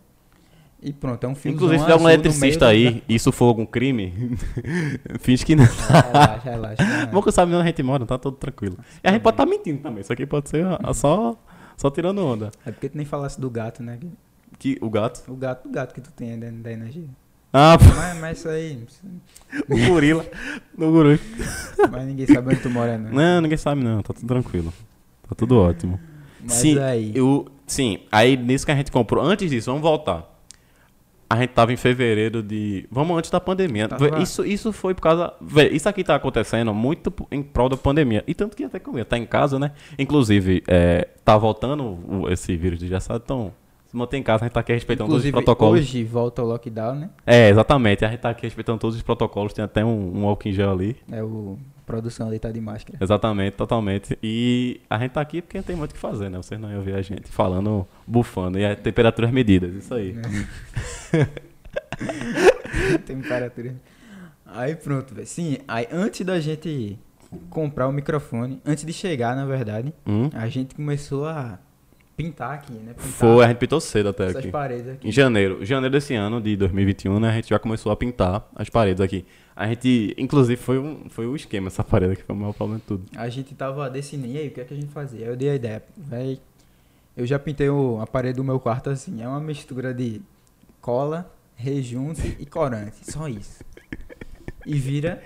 E 0.87 0.93
pronto, 0.93 1.25
é 1.25 1.29
um 1.29 1.35
fio 1.35 1.51
Inclusive, 1.51 1.81
se 1.81 1.87
der 1.89 1.97
um 1.97 2.09
eletricista 2.09 2.69
aí, 2.69 3.03
e 3.09 3.17
isso 3.17 3.33
for 3.33 3.47
algum 3.47 3.67
crime, 3.67 4.39
finge 5.19 5.45
que 5.45 5.57
não. 5.57 5.65
Relaxa, 5.65 6.51
relaxa. 6.51 6.85
não 6.85 7.01
é. 7.01 7.07
Bom 7.07 7.21
que 7.21 7.33
sabe 7.33 7.53
onde 7.53 7.63
a 7.63 7.67
gente 7.67 7.83
mora, 7.83 8.07
tá 8.07 8.17
tudo 8.17 8.37
tranquilo. 8.37 8.79
E 9.03 9.09
a 9.09 9.11
gente 9.11 9.21
pode 9.21 9.35
estar 9.35 9.47
mentindo 9.47 9.83
também, 9.83 10.03
isso 10.03 10.13
aqui 10.13 10.25
pode 10.25 10.49
ser 10.49 10.65
só, 10.95 11.37
só 11.77 11.91
tirando 11.91 12.25
onda. 12.25 12.53
É 12.65 12.71
porque 12.71 12.89
tu 12.89 12.97
nem 12.97 13.05
falasse 13.05 13.41
do 13.41 13.51
gato, 13.51 13.83
né? 13.83 13.99
Que, 14.61 14.79
o 14.81 14.89
gato? 14.89 15.25
O 15.29 15.35
gato, 15.35 15.69
o 15.69 15.73
gato 15.73 15.93
que 15.93 16.01
tu 16.01 16.13
tem 16.13 16.39
dentro 16.39 16.59
da 16.59 16.71
energia. 16.71 17.09
Ah, 17.53 17.77
Mas, 17.97 18.21
mas 18.21 18.39
isso 18.39 18.49
aí. 18.49 18.79
o 19.69 19.89
gorila. 19.89 20.25
No 20.79 20.93
guru. 20.93 21.19
Mas 21.91 22.07
ninguém 22.07 22.27
sabe 22.29 22.53
onde 22.53 22.61
tu 22.61 22.71
mora, 22.71 22.97
não. 22.97 23.11
Não, 23.11 23.41
ninguém 23.41 23.59
sabe 23.59 23.83
não, 23.83 24.03
tá 24.03 24.15
tudo 24.15 24.29
tranquilo. 24.29 24.73
Tá 25.29 25.35
tudo 25.35 25.59
ótimo. 25.59 25.99
Mas 26.41 26.53
sim, 26.53 26.79
aí. 26.79 27.11
eu, 27.13 27.49
sim, 27.67 27.99
aí 28.13 28.37
nisso 28.37 28.65
que 28.65 28.71
a 28.71 28.77
gente 28.77 28.93
comprou. 28.93 29.25
Antes 29.25 29.51
disso, 29.51 29.69
vamos 29.69 29.83
voltar. 29.83 30.36
A 31.29 31.37
gente 31.41 31.51
tava 31.51 31.73
em 31.73 31.77
fevereiro 31.77 32.43
de. 32.43 32.87
Vamos 32.91 33.19
antes 33.19 33.31
da 33.31 33.41
pandemia. 33.41 33.89
Vé, 33.89 34.11
Isso, 34.23 34.45
isso 34.45 34.73
foi 34.73 34.95
por 34.95 35.01
causa. 35.03 35.33
Vé, 35.41 35.69
isso 35.69 35.89
aqui 35.89 36.05
tá 36.05 36.15
acontecendo 36.15 36.73
muito 36.73 37.13
em 37.33 37.43
prol 37.43 37.69
da 37.69 37.77
pandemia. 37.77 38.23
E 38.29 38.35
tanto 38.35 38.57
que 38.57 38.63
até 38.63 38.79
comigo, 38.79 39.05
tá 39.05 39.19
em 39.19 39.27
casa, 39.27 39.59
né? 39.59 39.73
Inclusive, 39.99 40.63
é, 40.69 41.09
tá 41.25 41.37
voltando 41.37 41.83
o- 41.85 42.29
esse 42.31 42.57
vírus 42.57 42.79
de 42.79 42.87
gestado, 42.89 43.23
então. 43.25 43.53
Manter 43.97 44.19
em 44.19 44.23
casa, 44.23 44.45
a 44.45 44.47
gente 44.47 44.55
tá 44.55 44.61
aqui 44.61 44.73
respeitando 44.73 45.09
Inclusive, 45.11 45.33
todos 45.33 45.43
os 45.43 45.45
protocolos. 45.47 45.81
hoje 45.81 46.05
volta 46.05 46.43
o 46.43 46.47
lockdown, 46.47 46.95
né? 46.95 47.11
É, 47.27 47.49
exatamente. 47.49 48.05
A 48.05 48.09
gente 48.11 48.21
tá 48.21 48.31
aqui 48.31 48.43
respeitando 48.43 48.79
todos 48.79 48.97
os 48.97 49.03
protocolos. 49.03 49.53
Tem 49.53 49.65
até 49.65 49.85
um, 49.85 50.21
um 50.23 50.27
álcool 50.27 50.49
em 50.49 50.53
gel 50.53 50.71
ali. 50.71 50.97
É 51.11 51.23
o 51.23 51.59
a 51.79 51.83
produção 51.87 52.27
ali 52.27 52.41
tá 52.41 52.51
de 52.51 52.61
máscara. 52.61 52.99
Exatamente, 53.01 53.55
totalmente. 53.55 54.19
E 54.21 54.81
a 54.91 54.99
gente 54.99 55.13
tá 55.13 55.21
aqui 55.21 55.41
porque 55.41 55.63
tem 55.63 55.77
muito 55.77 55.93
o 55.93 55.95
que 55.95 56.01
fazer, 56.01 56.29
né? 56.29 56.37
Vocês 56.37 56.61
não 56.61 56.69
iam 56.73 56.83
ver 56.83 56.97
a 56.97 57.03
gente 57.03 57.29
falando, 57.29 57.87
bufando. 58.05 58.59
E 58.59 58.67
a 58.67 58.75
temperaturas 58.75 59.31
medidas, 59.31 59.73
isso 59.73 59.95
aí. 59.95 60.17
Temperatura. 63.07 63.77
Aí 64.45 64.75
pronto, 64.75 65.15
velho. 65.15 65.27
Sim, 65.27 65.59
aí 65.67 65.87
antes 65.93 66.25
da 66.27 66.39
gente 66.41 66.99
comprar 67.51 67.89
o 67.89 67.93
microfone, 67.93 68.61
antes 68.65 68.85
de 68.85 68.93
chegar, 68.93 69.35
na 69.37 69.45
verdade, 69.45 69.93
Hum? 70.07 70.31
a 70.33 70.49
gente 70.49 70.75
começou 70.75 71.27
a 71.27 71.59
pintar 72.17 72.55
aqui, 72.55 72.73
né? 72.73 72.95
Pintar 72.95 73.13
Foi, 73.13 73.45
a 73.45 73.49
gente 73.49 73.59
pintou 73.59 73.81
cedo 73.81 74.09
até 74.09 74.29
aqui. 74.29 74.49
paredes 74.49 74.89
aqui. 74.89 75.09
Em 75.09 75.13
janeiro. 75.13 75.65
Janeiro 75.65 75.93
desse 75.93 76.15
ano, 76.15 76.41
de 76.41 76.57
2021, 76.57 77.21
né? 77.21 77.29
A 77.29 77.33
gente 77.33 77.51
já 77.51 77.59
começou 77.59 77.93
a 77.93 77.97
pintar 77.97 78.49
as 78.55 78.71
paredes 78.71 79.01
aqui. 79.01 79.25
A 79.55 79.67
gente, 79.67 80.15
inclusive, 80.19 80.61
foi 80.61 80.79
um, 80.79 81.09
foi 81.09 81.27
um 81.27 81.37
esquema 81.37 81.69
essa 81.69 81.85
parede 81.85 82.15
aqui, 82.15 82.23
foi 82.23 82.35
o 82.35 82.39
maior 82.39 82.53
problema 82.53 82.81
de 82.81 82.87
tudo. 82.87 83.05
A 83.17 83.29
gente 83.29 83.55
tava 83.55 83.89
decidindo, 83.91 84.29
e 84.29 84.39
aí, 84.39 84.49
o 84.49 84.51
que 84.51 84.61
é 84.61 84.65
que 84.65 84.73
a 84.73 84.77
gente 84.77 84.89
fazia? 84.89 85.27
Aí 85.27 85.33
eu 85.33 85.37
dei 85.37 85.51
a 85.51 85.55
ideia, 85.55 85.83
véi, 85.97 86.41
eu 87.17 87.27
já 87.27 87.39
pintei 87.39 87.69
o, 87.69 87.99
a 88.01 88.07
parede 88.07 88.37
do 88.37 88.45
meu 88.45 88.61
quarto 88.61 88.91
assim, 88.91 89.23
é 89.23 89.29
uma 89.29 89.41
mistura 89.41 89.95
de 89.95 90.21
cola, 90.81 91.31
rejunte 91.55 92.37
e 92.39 92.45
corante, 92.45 93.11
só 93.11 93.29
isso. 93.29 93.65
E 94.67 94.75
vira 94.75 95.23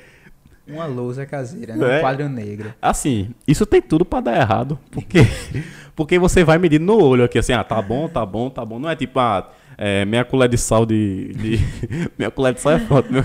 uma 0.73 0.87
lousa 0.87 1.27
caseira, 1.27 1.75
né? 1.77 1.95
É. 1.95 1.99
um 1.99 2.01
quadro 2.01 2.29
negro. 2.29 2.75
Assim, 2.81 3.31
isso 3.47 3.65
tem 3.67 3.81
tudo 3.83 4.05
pra 4.05 4.21
dar 4.21 4.37
errado, 4.37 4.79
porque 4.91 5.21
porque 5.97 6.19
você 6.19 6.43
vai 6.45 6.59
medindo 6.59 6.85
no 6.87 7.03
olho 7.03 7.25
aqui, 7.25 7.39
assim, 7.39 7.53
ah, 7.53 7.63
tá 7.65 7.81
bom, 7.83 8.09
tá 8.09 8.25
bom, 8.25 8.49
tá 8.51 8.65
bom. 8.65 8.79
Não 8.79 8.89
é 8.89 8.97
tipo, 8.97 9.19
ah, 9.19 9.51
é, 9.77 10.05
meia 10.05 10.25
colher 10.25 10.49
de 10.49 10.57
sal 10.59 10.87
de... 10.87 11.33
de 11.35 11.59
meia 12.19 12.31
colher 12.31 12.55
de 12.55 12.61
sal 12.61 12.73
é 12.73 12.79
foda, 12.81 13.09
meu. 13.11 13.23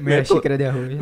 Meia 0.00 0.24
co- 0.24 0.34
xícara 0.36 0.56
de 0.58 0.64
arroz. 0.64 0.98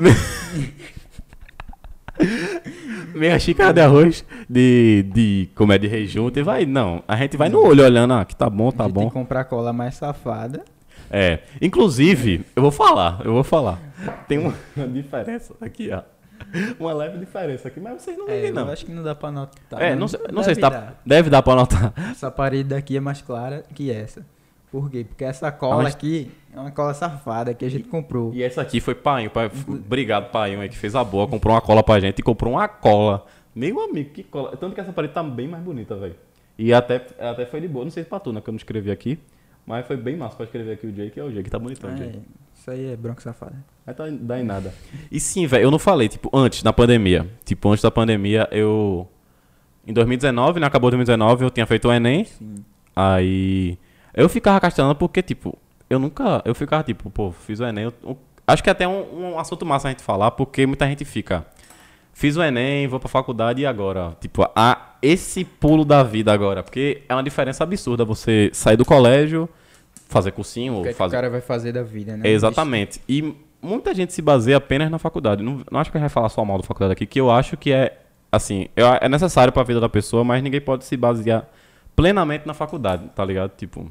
Meia 3.14 3.38
xícara 3.38 3.73
de 3.73 3.80
arroz 3.80 4.25
de, 4.49 5.04
de 5.12 5.49
como 5.54 5.73
é 5.73 5.78
de 5.78 5.87
rejunte, 5.87 6.40
e 6.40 6.42
vai, 6.42 6.64
não. 6.66 7.02
A 7.06 7.16
gente 7.16 7.37
vai 7.37 7.49
no 7.49 7.64
olho 7.64 7.85
olhando, 7.85 8.14
ah, 8.14 8.25
que 8.25 8.35
tá 8.35 8.49
bom, 8.49 8.71
tá 8.71 8.85
a 8.85 8.87
gente 8.87 8.94
tem 8.94 9.04
bom. 9.04 9.09
que 9.11 9.14
comprar 9.14 9.44
cola 9.44 9.73
mais 9.73 9.94
safada. 9.94 10.64
É, 11.12 11.40
inclusive, 11.61 12.45
eu 12.57 12.62
vou 12.62 12.71
falar, 12.71 13.21
eu 13.25 13.33
vou 13.33 13.45
falar. 13.45 13.78
Tem 14.26 14.38
uma 14.76 14.88
diferença 14.88 15.54
aqui, 15.61 15.90
ó. 15.92 16.02
Uma 16.81 16.92
leve 16.92 17.19
diferença 17.19 17.69
aqui, 17.69 17.78
mas 17.78 18.02
vocês 18.02 18.16
não 18.19 18.28
É, 18.28 18.33
veem, 18.40 18.47
eu 18.49 18.54
não. 18.54 18.69
acho 18.69 18.85
que 18.85 18.90
não 18.92 19.02
dá 19.02 19.14
pra 19.14 19.31
notar. 19.31 19.81
É, 19.81 19.90
mas 19.90 19.99
não, 19.99 20.09
sei- 20.09 20.21
não 20.33 20.42
sei 20.42 20.54
se 20.57 20.61
tá, 20.61 20.71
dar. 20.71 21.00
deve 21.07 21.31
dar 21.31 21.42
pra 21.42 21.54
notar. 21.54 21.92
Essa 22.11 22.31
parede 22.31 22.71
daqui 22.71 22.97
é 22.97 23.00
mais 23.00 23.23
clara 23.23 23.64
que 23.75 23.90
essa. 23.92 24.26
Por 24.71 24.90
quê? 24.90 25.04
Porque 25.07 25.23
essa 25.23 25.52
cola 25.52 25.83
Mas- 25.85 25.95
aqui 25.95 26.31
é 26.52 26.59
uma 26.59 26.71
cola 26.71 26.95
safada 26.95 27.52
que 27.54 27.64
a 27.64 27.71
gente 27.71 27.85
comprou. 27.88 28.33
E 28.35 28.42
essa 28.42 28.62
aqui 28.62 28.81
foi 28.81 28.95
Painho, 28.95 29.31
pai, 29.31 29.50
obrigado 29.69 30.31
Painho 30.33 30.61
aí 30.61 30.69
que 30.69 30.76
fez 30.78 30.95
a 30.97 31.04
boa, 31.04 31.28
comprou 31.28 31.54
uma 31.54 31.61
cola 31.61 31.83
pra 31.83 32.00
gente 32.00 32.19
e 32.19 32.23
comprou 32.23 32.54
uma 32.54 32.66
cola. 32.66 33.25
Meu 33.54 33.78
amigo, 33.83 34.11
que 34.11 34.23
cola. 34.25 34.57
Tanto 34.57 34.75
que 34.75 34.81
essa 34.81 34.92
parede 34.92 35.12
tá 35.12 35.23
bem 35.23 35.47
mais 35.47 35.62
bonita, 35.62 35.95
velho. 35.95 36.16
E 36.59 36.73
até, 36.73 37.07
até 37.21 37.45
foi 37.47 37.61
de 37.61 37.69
boa, 37.69 37.85
não 37.85 37.90
sei 37.92 38.02
se 38.02 38.09
pra 38.09 38.19
tu, 38.19 38.33
né, 38.33 38.40
que 38.40 38.49
eu 38.49 38.52
não 38.52 38.57
escrevi 38.57 38.90
aqui. 38.90 39.19
Mas 39.66 39.87
foi 39.87 39.97
bem 39.97 40.16
massa 40.16 40.35
pra 40.37 40.45
escrever 40.45 40.73
aqui 40.73 40.87
o 40.87 40.92
Jake, 40.92 41.19
é 41.21 41.23
o 41.23 41.31
Jake, 41.31 41.49
tá 41.50 41.59
bonitão, 41.59 41.90
É, 41.90 41.95
Jake. 41.95 42.21
isso 42.54 42.71
aí 42.71 42.92
é 42.92 42.97
bronca 42.97 43.21
safada. 43.21 43.54
Aí 43.87 43.95
tá 43.95 44.04
dá 44.11 44.38
em 44.40 44.42
nada. 44.45 44.75
E 45.11 45.21
sim, 45.21 45.47
velho, 45.47 45.64
eu 45.64 45.71
não 45.71 45.78
falei, 45.78 46.09
tipo, 46.09 46.28
antes 46.37 46.62
da 46.62 46.73
pandemia. 46.73 47.28
Tipo, 47.45 47.69
antes 47.71 47.83
da 47.83 47.90
pandemia, 47.90 48.49
eu. 48.50 49.09
Em 49.87 49.92
2019, 49.92 50.61
né? 50.61 50.66
Acabou 50.66 50.90
2019, 50.90 51.45
eu 51.45 51.50
tinha 51.50 51.66
feito 51.66 51.88
o 51.88 51.92
Enem. 51.92 52.25
Sim. 52.25 52.57
Aí. 52.95 53.78
Eu 54.14 54.28
ficava 54.28 54.61
castelando 54.61 54.95
porque, 54.97 55.23
tipo, 55.23 55.57
eu 55.88 55.99
nunca. 55.99 56.42
Eu 56.45 56.54
ficava, 56.54 56.83
tipo, 56.83 57.09
pô, 57.11 57.31
fiz 57.33 57.59
o 57.61 57.64
Enem. 57.64 57.85
eu- 57.85 57.95
eu- 58.04 58.19
acho 58.47 58.62
que 58.62 58.69
é 58.69 58.73
até 58.73 58.87
um, 58.87 59.33
um 59.33 59.38
assunto 59.38 59.64
massa 59.64 59.88
a 59.88 59.90
gente 59.90 60.02
falar, 60.02 60.31
porque 60.33 60.66
muita 60.66 60.87
gente 60.87 61.04
fica. 61.04 61.47
Fiz 62.12 62.37
o 62.37 62.42
Enem, 62.42 62.87
vou 62.87 63.00
pra 63.00 63.09
faculdade 63.09 63.62
e 63.62 63.66
agora? 63.66 64.16
Tipo, 64.21 64.49
a, 64.54 64.97
esse 65.00 65.45
pulo 65.45 65.85
da 65.85 66.02
vida 66.02 66.33
agora. 66.33 66.62
Porque 66.62 67.02
é 67.09 67.14
uma 67.14 67.23
diferença 67.23 67.64
absurda 67.64 68.04
você 68.04 68.50
sair 68.52 68.76
do 68.76 68.85
colégio, 68.85 69.49
fazer 70.09 70.33
cursinho, 70.33 70.78
O 70.81 70.83
que, 70.83 70.88
é 70.88 70.90
que 70.90 70.95
o 70.95 70.99
fazer. 70.99 71.16
cara 71.16 71.31
vai 71.31 71.40
fazer 71.40 71.73
da 71.73 71.83
vida, 71.83 72.16
né? 72.16 72.28
Exatamente. 72.28 73.00
E 73.09 73.35
muita 73.61 73.95
gente 73.95 74.12
se 74.12 74.21
baseia 74.21 74.59
apenas 74.59 74.90
na 74.90 74.99
faculdade. 74.99 75.42
Não, 75.42 75.61
não 75.71 75.81
acho 75.81 75.90
que 75.90 75.97
a 75.97 76.00
gente 76.00 76.09
vai 76.09 76.14
falar 76.14 76.28
só 76.28 76.45
mal 76.45 76.59
da 76.59 76.64
faculdade 76.64 76.92
aqui, 76.92 77.07
que 77.07 77.21
eu 77.21 77.31
acho 77.31 77.57
que 77.57 77.73
é, 77.73 77.99
assim, 78.31 78.69
é 78.76 79.09
necessário 79.09 79.52
pra 79.52 79.62
vida 79.62 79.81
da 79.81 79.88
pessoa, 79.88 80.23
mas 80.23 80.42
ninguém 80.42 80.61
pode 80.61 80.85
se 80.85 80.97
basear 80.97 81.49
plenamente 81.97 82.47
na 82.47 82.54
faculdade, 82.54 83.09
tá 83.14 83.25
ligado? 83.25 83.52
Tipo, 83.57 83.90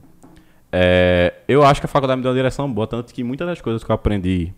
é, 0.72 1.34
eu 1.48 1.63
acho 1.63 1.82
que 1.82 1.86
a 1.86 1.90
faculdade 1.90 2.18
me 2.18 2.24
deu 2.24 2.32
uma 2.32 2.38
direção 2.38 2.72
boa, 2.72 2.88
tanto 2.88 3.13
que 3.13 3.24
muitas 3.24 3.48
das 3.48 3.62
coisas 3.62 3.84
que 3.84 3.92
eu 3.92 3.96
aprendi 3.96 4.54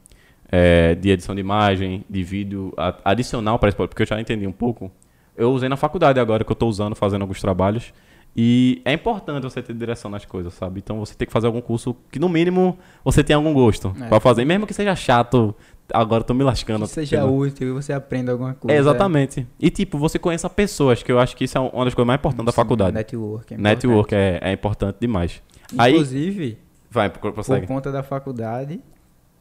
é, 0.56 0.94
de 0.94 1.10
edição 1.10 1.34
de 1.34 1.42
imagem, 1.42 2.06
de 2.08 2.22
vídeo, 2.24 2.72
a- 2.78 2.96
adicional 3.04 3.58
para 3.58 3.70
esse 3.70 3.76
porque 3.76 4.04
eu 4.04 4.06
já 4.06 4.22
entendi 4.22 4.46
um 4.46 4.52
pouco, 4.52 4.92
eu 5.36 5.52
usei 5.52 5.68
na 5.68 5.76
faculdade 5.76 6.20
agora 6.20 6.44
que 6.44 6.52
eu 6.52 6.56
tô 6.56 6.68
usando, 6.68 6.96
fazendo 6.96 7.22
alguns 7.24 7.42
trabalhos. 7.42 7.92
E 8.36 8.82
é 8.86 8.94
importante 8.94 9.44
você 9.44 9.62
ter 9.64 9.74
direção 9.74 10.10
nas 10.12 10.26
coisas, 10.26 10.54
sabe? 10.54 10.80
Então 10.84 11.00
você 11.00 11.14
tem 11.16 11.26
que 11.28 11.34
fazer 11.34 11.48
algum 11.48 11.62
curso 11.62 11.96
que, 12.12 12.18
no 12.20 12.28
mínimo, 12.30 12.78
você 13.04 13.24
tenha 13.24 13.38
algum 13.38 13.52
gosto 13.54 13.96
É. 14.00 14.08
pra 14.08 14.20
fazer. 14.20 14.44
Mesmo 14.46 14.66
que 14.68 14.74
seja 14.74 14.96
chato, 14.96 15.56
agora 15.94 16.22
eu 16.22 16.26
tô 16.26 16.34
me 16.36 16.44
lascando. 16.44 16.86
Que 16.86 16.92
seja 16.92 17.26
útil 17.26 17.70
e 17.70 17.72
você 17.72 17.94
aprenda 17.94 18.32
alguma 18.32 18.54
coisa. 18.56 18.76
É, 18.76 18.80
exatamente. 18.80 19.48
E, 19.60 19.70
tipo, 19.72 19.98
você 20.00 20.18
conheça 20.20 20.50
pessoas, 20.50 21.02
que 21.04 21.12
eu 21.12 21.20
acho 21.20 21.36
que 21.38 21.44
isso 21.46 21.58
é 21.58 21.62
uma 21.62 21.86
das 21.86 21.94
coisas 21.94 22.08
mais 22.08 22.20
importantes 22.20 22.46
da 22.46 22.52
Sim, 22.52 22.56
faculdade. 22.56 22.94
Network. 22.96 23.54
é 23.54 23.58
Network 23.58 24.16
é, 24.16 24.40
é 24.42 24.52
importante 24.52 24.98
demais. 25.00 25.42
Aí, 25.78 25.94
Inclusive, 25.94 26.58
vai, 26.90 27.10
por 27.12 27.34
conta 27.68 27.92
da 27.92 28.02
faculdade, 28.04 28.82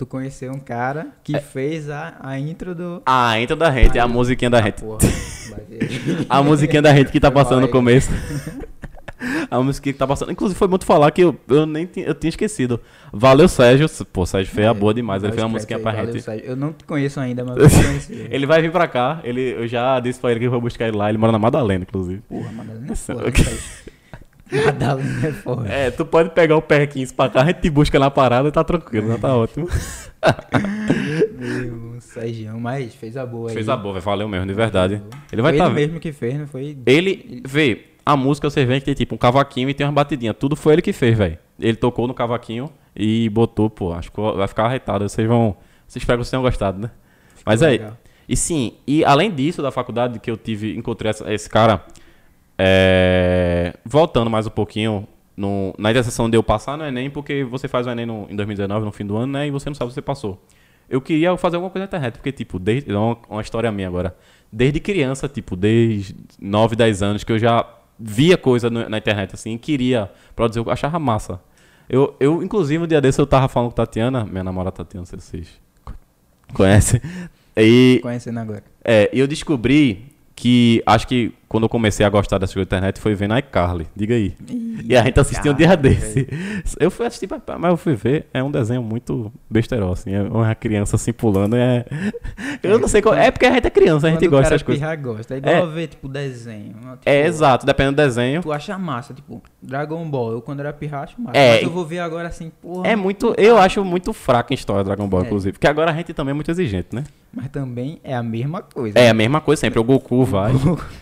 tu 0.02 0.06
conheceu 0.06 0.50
um 0.52 0.58
cara 0.58 1.08
que 1.22 1.36
É. 1.36 1.40
fez 1.40 1.88
a, 1.88 2.14
a 2.20 2.38
intro 2.38 2.74
do. 2.74 3.00
Ah, 3.06 3.38
entra 3.40 3.54
da 3.54 3.70
gente, 3.70 3.96
é 3.96 4.00
a 4.00 4.08
musiquinha 4.08 4.50
da 4.50 4.58
Ah, 4.58 4.62
bateu. 4.62 4.98
A 6.28 6.42
musiquinha 6.42 6.82
da 6.82 6.92
gente 6.94 7.12
que 7.12 7.20
tá 7.20 7.30
passando 7.30 7.60
no 7.60 7.66
aí. 7.66 7.72
começo. 7.72 8.10
A 9.48 9.60
musiquinha 9.60 9.92
que 9.92 9.98
tá 10.00 10.06
passando. 10.06 10.32
Inclusive, 10.32 10.58
foi 10.58 10.66
muito 10.66 10.84
falar 10.84 11.08
que 11.12 11.20
eu, 11.22 11.36
eu 11.48 11.64
nem 11.64 11.86
tinha, 11.86 12.06
eu 12.06 12.14
tinha 12.14 12.28
esquecido. 12.30 12.80
Valeu, 13.12 13.46
Sérgio. 13.48 13.86
Pô, 14.12 14.26
Sérgio 14.26 14.52
fez 14.52 14.66
a 14.66 14.74
boa 14.74 14.92
demais. 14.92 15.22
Ele 15.22 15.30
fez 15.30 15.44
uma 15.44 15.48
musiquinha 15.50 15.78
créditos 15.78 16.02
pra 16.02 16.02
aí, 16.02 16.12
gente. 16.12 16.24
Sérgio. 16.24 16.46
Eu 16.50 16.56
não 16.56 16.72
te 16.72 16.82
conheço 16.84 17.20
ainda, 17.20 17.44
mas 17.44 17.56
eu. 18.10 18.26
Ele 18.30 18.46
vai 18.46 18.60
vir 18.60 18.72
pra 18.72 18.88
cá. 18.88 19.20
Ele, 19.22 19.40
eu 19.52 19.68
já 19.68 20.00
disse 20.00 20.18
pra 20.18 20.32
ele 20.32 20.40
que 20.40 20.46
eu 20.46 20.50
vou 20.50 20.60
buscar 20.60 20.88
ele 20.88 20.96
lá. 20.96 21.08
Ele 21.08 21.18
mora 21.18 21.30
na 21.30 21.38
Madalena, 21.38 21.84
inclusive. 21.88 22.20
Porra, 22.28 22.50
Madalena 22.50 22.92
é 22.92 22.96
foda. 22.96 23.22
Né? 24.52 24.64
Madalena 24.66 25.26
é 25.28 25.32
foda. 25.32 25.68
É, 25.68 25.90
tu 25.90 26.04
pode 26.04 26.30
pegar 26.30 26.56
o 26.56 26.62
pé 26.62 26.86
15 26.86 27.14
pra 27.14 27.28
cá, 27.28 27.42
a 27.42 27.46
gente 27.46 27.60
te 27.60 27.70
busca 27.70 27.98
na 27.98 28.10
parada 28.10 28.48
e 28.48 28.52
tá 28.52 28.62
tranquilo, 28.62 29.08
já 29.08 29.18
tá 29.18 29.36
ótimo. 29.36 29.68
Meu, 31.38 32.00
Sérgio, 32.00 32.58
mas 32.60 32.94
fez 32.94 33.16
a 33.16 33.24
boa 33.26 33.48
aí. 33.50 33.54
Fez 33.54 33.68
a 33.68 33.76
boa. 33.76 33.98
Valeu 34.00 34.28
mesmo, 34.28 34.46
de 34.46 34.54
verdade. 34.54 35.02
Ele 35.32 35.42
vai 35.42 35.52
foi 35.52 35.58
tá 35.58 35.66
ele 35.66 35.74
mesmo 35.74 36.00
que 36.00 36.12
fez, 36.12 36.38
não 36.38 36.46
foi? 36.46 36.76
Ele, 36.86 37.42
vê, 37.46 37.86
a 38.04 38.16
música 38.16 38.48
você 38.48 38.64
vê 38.64 38.78
que 38.80 38.86
tem 38.86 38.94
tipo 38.94 39.14
um 39.14 39.18
cavaquinho 39.18 39.68
e 39.68 39.74
tem 39.74 39.86
umas 39.86 39.94
batidinhas. 39.94 40.36
Tudo 40.38 40.56
foi 40.56 40.74
ele 40.74 40.82
que 40.82 40.92
fez, 40.92 41.16
velho. 41.16 41.38
Ele 41.58 41.76
tocou 41.76 42.06
no 42.06 42.14
cavaquinho 42.14 42.70
e 42.94 43.28
botou, 43.28 43.70
pô, 43.70 43.92
acho 43.92 44.10
que 44.12 44.20
vai 44.20 44.48
ficar 44.48 44.64
arretado. 44.66 45.08
Vocês 45.08 45.26
vão. 45.26 45.56
Vocês 45.86 46.04
que 46.04 46.10
vocês 46.10 46.30
tenham 46.30 46.42
gostado, 46.42 46.78
né? 46.80 46.90
Mas 47.44 47.60
Ficou 47.60 47.70
aí. 47.72 47.78
legal. 47.78 47.98
E 48.28 48.36
sim, 48.36 48.74
e 48.86 49.04
além 49.04 49.30
disso, 49.30 49.60
da 49.60 49.70
faculdade 49.70 50.18
que 50.18 50.30
eu 50.30 50.36
tive, 50.36 50.76
encontrei 50.76 51.10
essa- 51.10 51.32
esse 51.32 51.50
cara. 51.50 51.84
É, 52.64 53.74
voltando 53.84 54.30
mais 54.30 54.46
um 54.46 54.50
pouquinho. 54.50 55.06
No, 55.36 55.74
na 55.78 55.90
interseção 55.90 56.28
de 56.30 56.36
eu 56.36 56.42
passar 56.42 56.76
no 56.76 56.84
Enem, 56.84 57.08
porque 57.10 57.42
você 57.42 57.66
faz 57.66 57.86
o 57.86 57.90
Enem 57.90 58.04
no- 58.06 58.26
em 58.30 58.36
2019, 58.36 58.84
no 58.84 58.92
fim 58.92 59.04
do 59.04 59.16
ano, 59.16 59.32
né? 59.32 59.46
E 59.48 59.50
você 59.50 59.68
não 59.68 59.74
sabe 59.74 59.90
se 59.90 59.94
você 59.94 60.02
passou. 60.02 60.40
Eu 60.90 61.00
queria 61.00 61.34
fazer 61.38 61.56
alguma 61.56 61.70
coisa 61.70 61.84
na 61.84 61.88
internet, 61.88 62.14
porque, 62.18 62.30
tipo, 62.30 62.58
desde, 62.58 62.92
é 62.92 62.96
uma, 62.96 63.16
uma 63.28 63.40
história 63.40 63.72
minha 63.72 63.88
agora. 63.88 64.14
Desde 64.52 64.78
criança, 64.78 65.26
tipo, 65.28 65.56
desde 65.56 66.14
9, 66.40 66.76
10 66.76 67.02
anos, 67.02 67.24
que 67.24 67.32
eu 67.32 67.38
já 67.38 67.66
via 67.98 68.36
coisa 68.36 68.68
no- 68.68 68.86
na 68.88 68.98
internet, 68.98 69.34
assim, 69.34 69.54
e 69.54 69.58
queria 69.58 70.10
produzir, 70.36 70.60
eu 70.60 70.70
achava 70.70 70.98
massa. 70.98 71.40
Eu, 71.88 72.14
eu, 72.20 72.42
inclusive, 72.42 72.84
um 72.84 72.86
dia 72.86 73.00
desse 73.00 73.18
eu 73.20 73.26
tava 73.26 73.48
falando 73.48 73.70
com 73.70 73.74
Tatiana, 73.76 74.24
minha 74.24 74.44
namorada 74.44 74.76
Tatiana, 74.76 75.06
se 75.06 75.16
vocês 75.16 75.48
conhecem. 76.52 77.00
E 77.54 77.98
Conhecendo 78.02 78.40
agora. 78.40 78.64
é, 78.82 79.10
e 79.12 79.18
eu 79.20 79.26
descobri 79.26 80.06
que 80.34 80.82
acho 80.86 81.06
que 81.06 81.34
quando 81.52 81.64
eu 81.64 81.68
comecei 81.68 82.04
a 82.04 82.08
gostar 82.08 82.38
dessa 82.38 82.54
coisa 82.54 82.68
da 82.68 82.76
internet 82.78 82.98
foi 83.00 83.14
vendo 83.14 83.36
iCarly. 83.38 83.86
Diga 83.94 84.14
aí. 84.14 84.34
E 84.84 84.96
a 84.96 85.02
gente 85.04 85.20
assistiu 85.20 85.52
um 85.52 85.54
dia 85.54 85.76
desse. 85.76 86.26
Eu 86.80 86.90
fui 86.90 87.06
assistir, 87.06 87.28
mas 87.58 87.70
eu 87.70 87.76
fui 87.76 87.94
ver. 87.94 88.26
É 88.32 88.42
um 88.42 88.50
desenho 88.50 88.82
muito 88.82 89.30
besterol, 89.48 89.92
assim. 89.92 90.12
É 90.14 90.22
uma 90.22 90.54
criança 90.54 90.96
assim 90.96 91.12
pulando. 91.12 91.54
É... 91.54 91.84
Eu 92.62 92.78
não 92.78 92.88
sei 92.88 93.02
qual. 93.02 93.14
É 93.14 93.30
porque 93.30 93.44
a 93.46 93.52
gente 93.52 93.66
é 93.66 93.70
criança, 93.70 94.06
a 94.06 94.10
gente 94.10 94.20
Quando 94.20 94.30
gosta 94.30 94.50
dessas 94.50 94.62
coisas. 94.62 94.82
pirra, 94.82 94.96
gosta. 94.96 95.34
É 95.34 95.38
igual 95.38 95.54
É. 95.54 95.66
ver, 95.66 95.86
tipo, 95.88 96.08
desenho. 96.08 96.72
Tipo, 96.72 96.98
É 97.04 97.26
exato, 97.26 97.66
dependendo 97.66 97.96
do 97.96 98.02
desenho. 98.02 98.40
Tu 98.42 98.50
acha 98.52 98.78
massa, 98.78 99.12
tipo, 99.12 99.42
Dragon 99.62 100.08
Ball. 100.08 100.32
Eu 100.32 100.40
quando 100.42 100.60
era 100.60 100.72
pirra 100.72 101.00
acho 101.02 101.20
massa. 101.20 101.36
É, 101.36 101.54
Mas 101.56 101.62
eu 101.64 101.70
vou 101.70 101.84
ver 101.84 101.98
agora 101.98 102.28
assim, 102.28 102.50
porra. 102.62 102.88
É 102.88 102.96
muito. 102.96 103.34
Eu 103.36 103.58
acho 103.58 103.84
muito 103.84 104.12
fraco 104.12 104.52
em 104.52 104.54
história 104.54 104.82
Dragon 104.82 105.06
Ball, 105.06 105.22
É. 105.22 105.26
inclusive. 105.26 105.52
Porque 105.52 105.66
agora 105.68 105.90
a 105.90 105.94
gente 105.94 106.14
também 106.14 106.30
é 106.30 106.34
muito 106.34 106.50
exigente, 106.50 106.88
né? 106.92 107.04
Mas 107.34 107.48
também 107.48 107.98
é 108.04 108.14
a 108.14 108.22
mesma 108.22 108.60
coisa. 108.62 108.98
É 108.98 109.08
a 109.08 109.14
mesma 109.14 109.40
coisa 109.40 109.60
sempre. 109.60 109.78
O 109.78 109.84
Goku 109.84 110.22
vai. 110.24 110.52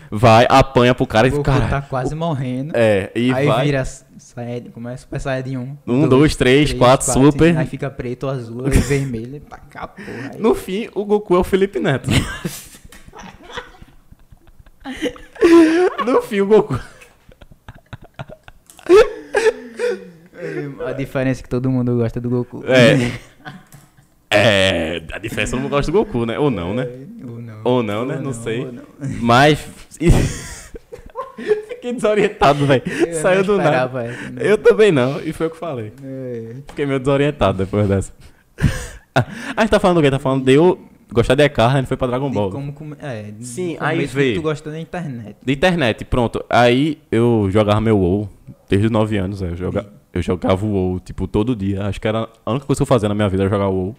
Vai 0.09 0.40
vai, 0.47 0.59
apanha 0.59 0.93
pro 0.95 1.05
cara 1.07 1.27
e 1.27 1.31
O 1.31 1.35
fica. 1.37 1.51
Goku 1.51 1.59
Cara, 1.67 1.81
tá 1.81 1.87
quase 1.87 2.15
morrendo. 2.15 2.73
É, 2.75 3.11
e 3.15 3.31
aí 3.33 3.45
vai. 3.45 3.65
vira 3.65 3.83
Saiyajin, 3.85 4.69
como 4.71 4.87
é? 4.89 4.97
Super 4.97 5.19
Saiyajin 5.19 5.57
1. 5.57 5.77
Um, 5.87 6.07
dois, 6.07 6.35
três, 6.35 6.73
quatro, 6.73 7.11
super. 7.11 7.57
Aí 7.57 7.65
fica 7.65 7.89
preto, 7.89 8.27
azul, 8.27 8.67
e 8.67 8.71
vermelho. 8.71 9.39
Tá 9.41 9.57
cá, 9.57 9.87
porra. 9.87 10.31
Aí, 10.33 10.39
No 10.39 10.55
fim, 10.55 10.89
o 10.93 11.05
Goku 11.05 11.35
é 11.35 11.39
o 11.39 11.43
Felipe 11.43 11.79
Neto. 11.79 12.09
no 16.05 16.21
fim, 16.21 16.41
o 16.41 16.47
Goku. 16.47 16.79
A 20.85 20.93
diferença 20.93 21.41
é 21.41 21.43
que 21.43 21.49
todo 21.49 21.69
mundo 21.69 21.95
gosta 21.97 22.19
do 22.19 22.29
Goku. 22.29 22.63
É. 22.65 23.11
É. 24.31 25.01
A 25.11 25.17
diferença 25.17 25.55
eu 25.55 25.59
não 25.59 25.69
gosta 25.69 25.91
do 25.91 25.97
Goku, 25.97 26.25
né? 26.25 26.39
Ou 26.39 26.49
não, 26.49 26.73
né? 26.73 26.87
Ou 27.23 27.41
não. 27.41 27.61
Ou 27.63 27.83
não, 27.83 28.05
né? 28.05 28.15
Ou 28.15 28.21
Não 28.21 28.33
sei. 28.33 28.65
ou 28.65 28.71
não. 28.71 28.83
Mas. 29.21 29.59
Fiquei 31.69 31.93
desorientado, 31.93 32.65
velho. 32.65 32.83
Saiu 33.15 33.37
não 33.43 33.45
do 33.45 33.57
nada. 33.57 34.03
né? 34.03 34.15
Eu 34.39 34.57
também 34.57 34.91
não, 34.91 35.19
e 35.21 35.33
foi 35.33 35.47
o 35.47 35.49
que 35.49 35.57
falei. 35.57 35.91
É. 36.03 36.55
Fiquei 36.67 36.85
meio 36.85 36.99
desorientado 36.99 37.57
depois 37.57 37.87
dessa. 37.87 38.13
a 39.15 39.61
gente 39.61 39.71
tá 39.71 39.79
falando 39.79 39.97
do 39.97 40.03
quê? 40.03 40.11
Tá 40.11 40.19
falando 40.19 40.45
de 40.45 40.53
eu 40.53 40.79
gostar 41.11 41.35
de 41.35 41.47
carro, 41.49 41.73
a 41.75 41.77
gente 41.79 41.87
foi 41.87 41.97
pra 41.97 42.07
Dragon 42.07 42.29
Ball. 42.29 42.51
como 42.51 42.95
é, 43.01 43.31
Sim, 43.39 43.75
como 43.75 43.89
aí 43.89 44.07
que 44.07 44.33
Tu 44.35 44.41
gosta 44.41 44.69
da 44.69 44.79
internet. 44.79 45.35
De 45.43 45.53
internet, 45.53 46.05
pronto. 46.05 46.43
Aí 46.49 46.99
eu 47.11 47.47
jogava 47.51 47.81
meu 47.81 47.97
WoW 47.97 48.29
desde 48.69 48.85
os 48.87 48.91
9 48.91 49.17
anos. 49.17 49.41
é, 49.41 49.49
Eu, 49.49 49.55
joga, 49.55 49.87
eu 50.13 50.21
jogava 50.21 50.63
o 50.65 50.69
WoW, 50.69 50.99
tipo, 50.99 51.27
todo 51.27 51.55
dia. 51.55 51.85
Acho 51.85 51.99
que 51.99 52.07
era 52.07 52.29
a 52.45 52.51
única 52.51 52.65
coisa 52.65 52.77
que 52.79 52.83
eu 52.83 52.87
fazia 52.87 53.09
na 53.09 53.15
minha 53.15 53.27
vida 53.27 53.43
era 53.43 53.49
jogar 53.49 53.67
o 53.67 53.73
WoW. 53.73 53.95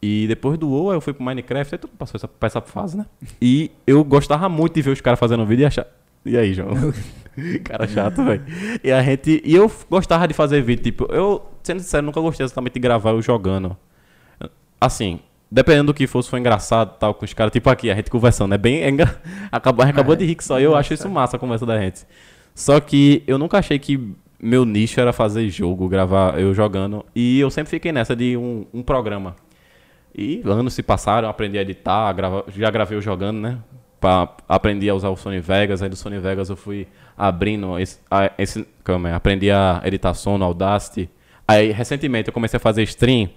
E 0.00 0.26
depois 0.28 0.58
do 0.58 0.68
WoW 0.68 0.92
eu 0.92 1.00
fui 1.00 1.12
pro 1.12 1.24
Minecraft, 1.24 1.74
aí 1.74 1.78
tudo 1.78 1.92
passou 1.98 2.16
essa, 2.16 2.30
essa 2.40 2.60
fase, 2.60 2.96
né? 2.96 3.06
E 3.40 3.70
eu 3.86 4.04
gostava 4.04 4.48
muito 4.48 4.74
de 4.74 4.82
ver 4.82 4.90
os 4.90 5.00
caras 5.00 5.18
fazendo 5.18 5.44
vídeo 5.44 5.62
e 5.62 5.66
achar. 5.66 5.86
E 6.24 6.36
aí, 6.36 6.52
João? 6.52 6.72
cara 7.64 7.86
chato, 7.86 8.24
velho. 8.24 8.42
E 8.82 8.92
a 8.92 9.02
gente. 9.02 9.42
E 9.44 9.54
eu 9.54 9.70
gostava 9.90 10.28
de 10.28 10.34
fazer 10.34 10.62
vídeo, 10.62 10.84
tipo, 10.84 11.06
eu, 11.12 11.44
sendo 11.62 11.80
sincero, 11.80 12.06
nunca 12.06 12.20
gostei 12.20 12.44
exatamente 12.44 12.74
de 12.74 12.80
gravar 12.80 13.10
eu 13.10 13.22
jogando. 13.22 13.76
Assim, 14.80 15.20
dependendo 15.50 15.92
do 15.92 15.94
que 15.94 16.06
fosse, 16.06 16.28
foi 16.28 16.38
engraçado 16.38 16.96
tal, 16.98 17.14
com 17.14 17.24
os 17.24 17.32
caras, 17.32 17.52
tipo 17.52 17.68
aqui, 17.68 17.90
a 17.90 17.94
gente 17.94 18.10
conversando. 18.10 18.54
É 18.54 18.58
bem. 18.58 18.82
É 18.82 18.88
engra... 18.88 19.20
acabou, 19.50 19.84
acabou 19.84 20.14
É, 20.14 20.18
de 20.18 20.26
rir 20.26 20.34
que 20.34 20.44
só 20.44 20.60
eu 20.60 20.76
acho 20.76 20.94
isso 20.94 21.08
massa 21.08 21.36
a 21.36 21.40
conversa 21.40 21.66
da 21.66 21.78
gente. 21.80 22.06
Só 22.54 22.78
que 22.80 23.22
eu 23.26 23.38
nunca 23.38 23.58
achei 23.58 23.78
que 23.78 24.14
meu 24.40 24.64
nicho 24.64 25.00
era 25.00 25.12
fazer 25.12 25.48
jogo, 25.48 25.88
gravar 25.88 26.38
eu 26.38 26.54
jogando. 26.54 27.04
E 27.14 27.40
eu 27.40 27.50
sempre 27.50 27.70
fiquei 27.70 27.92
nessa 27.92 28.14
de 28.14 28.36
um, 28.36 28.64
um 28.72 28.82
programa. 28.82 29.34
E 30.20 30.42
anos 30.44 30.74
se 30.74 30.82
passaram, 30.82 31.28
aprendi 31.28 31.56
a 31.58 31.62
editar, 31.62 32.12
grava- 32.12 32.44
já 32.56 32.68
gravei 32.70 33.00
jogando, 33.00 33.38
né? 33.38 33.58
Pra, 34.00 34.28
aprendi 34.48 34.88
a 34.90 34.94
usar 34.94 35.10
o 35.10 35.16
Sony 35.16 35.40
Vegas, 35.40 35.80
aí 35.82 35.88
do 35.88 35.94
Sony 35.96 36.18
Vegas 36.18 36.48
eu 36.50 36.56
fui 36.56 36.88
abrindo 37.16 37.78
esse, 37.78 37.98
a- 38.10 38.30
esse 38.36 38.66
calma 38.82 39.08
aí, 39.10 39.14
aprendi 39.14 39.50
a 39.50 39.80
editar 39.84 40.14
som 40.14 40.36
no 40.36 40.44
Audacity. 40.44 41.08
Aí 41.46 41.70
recentemente 41.70 42.28
eu 42.28 42.32
comecei 42.32 42.56
a 42.56 42.60
fazer 42.60 42.82
stream 42.82 43.28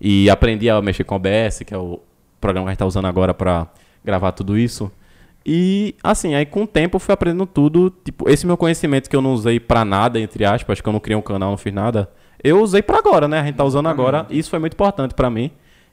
e 0.00 0.30
aprendi 0.30 0.68
a 0.70 0.80
mexer 0.80 1.04
com 1.04 1.14
o 1.14 1.16
OBS, 1.16 1.60
que 1.64 1.74
é 1.74 1.78
o 1.78 2.00
programa 2.40 2.66
que 2.66 2.70
a 2.70 2.72
gente 2.72 2.78
tá 2.78 2.86
usando 2.86 3.06
agora 3.06 3.34
pra 3.34 3.66
gravar 4.04 4.32
tudo 4.32 4.56
isso. 4.58 4.90
E 5.44 5.94
assim, 6.02 6.34
aí 6.34 6.44
com 6.46 6.62
o 6.62 6.66
tempo 6.66 6.96
eu 6.96 7.00
fui 7.00 7.12
aprendendo 7.12 7.46
tudo, 7.46 7.90
tipo, 8.04 8.28
esse 8.28 8.46
meu 8.46 8.56
conhecimento 8.56 9.08
que 9.08 9.16
eu 9.16 9.22
não 9.22 9.32
usei 9.32 9.58
pra 9.60 9.84
nada, 9.84 10.18
entre 10.20 10.44
aspas, 10.44 10.80
que 10.80 10.88
eu 10.88 10.92
não 10.92 11.00
criei 11.00 11.16
um 11.16 11.22
canal, 11.22 11.50
não 11.50 11.56
fiz 11.58 11.72
nada, 11.72 12.10
eu 12.42 12.60
usei 12.62 12.82
pra 12.82 12.98
agora, 12.98 13.26
né? 13.28 13.40
A 13.40 13.44
gente 13.44 13.56
tá 13.56 13.64
usando 13.64 13.88
agora, 13.88 14.26
e 14.30 14.38
isso 14.38 14.50
foi 14.50 14.58
muito 14.58 14.74
importante 14.74 15.14
pra 15.14 15.30
mim, 15.30 15.50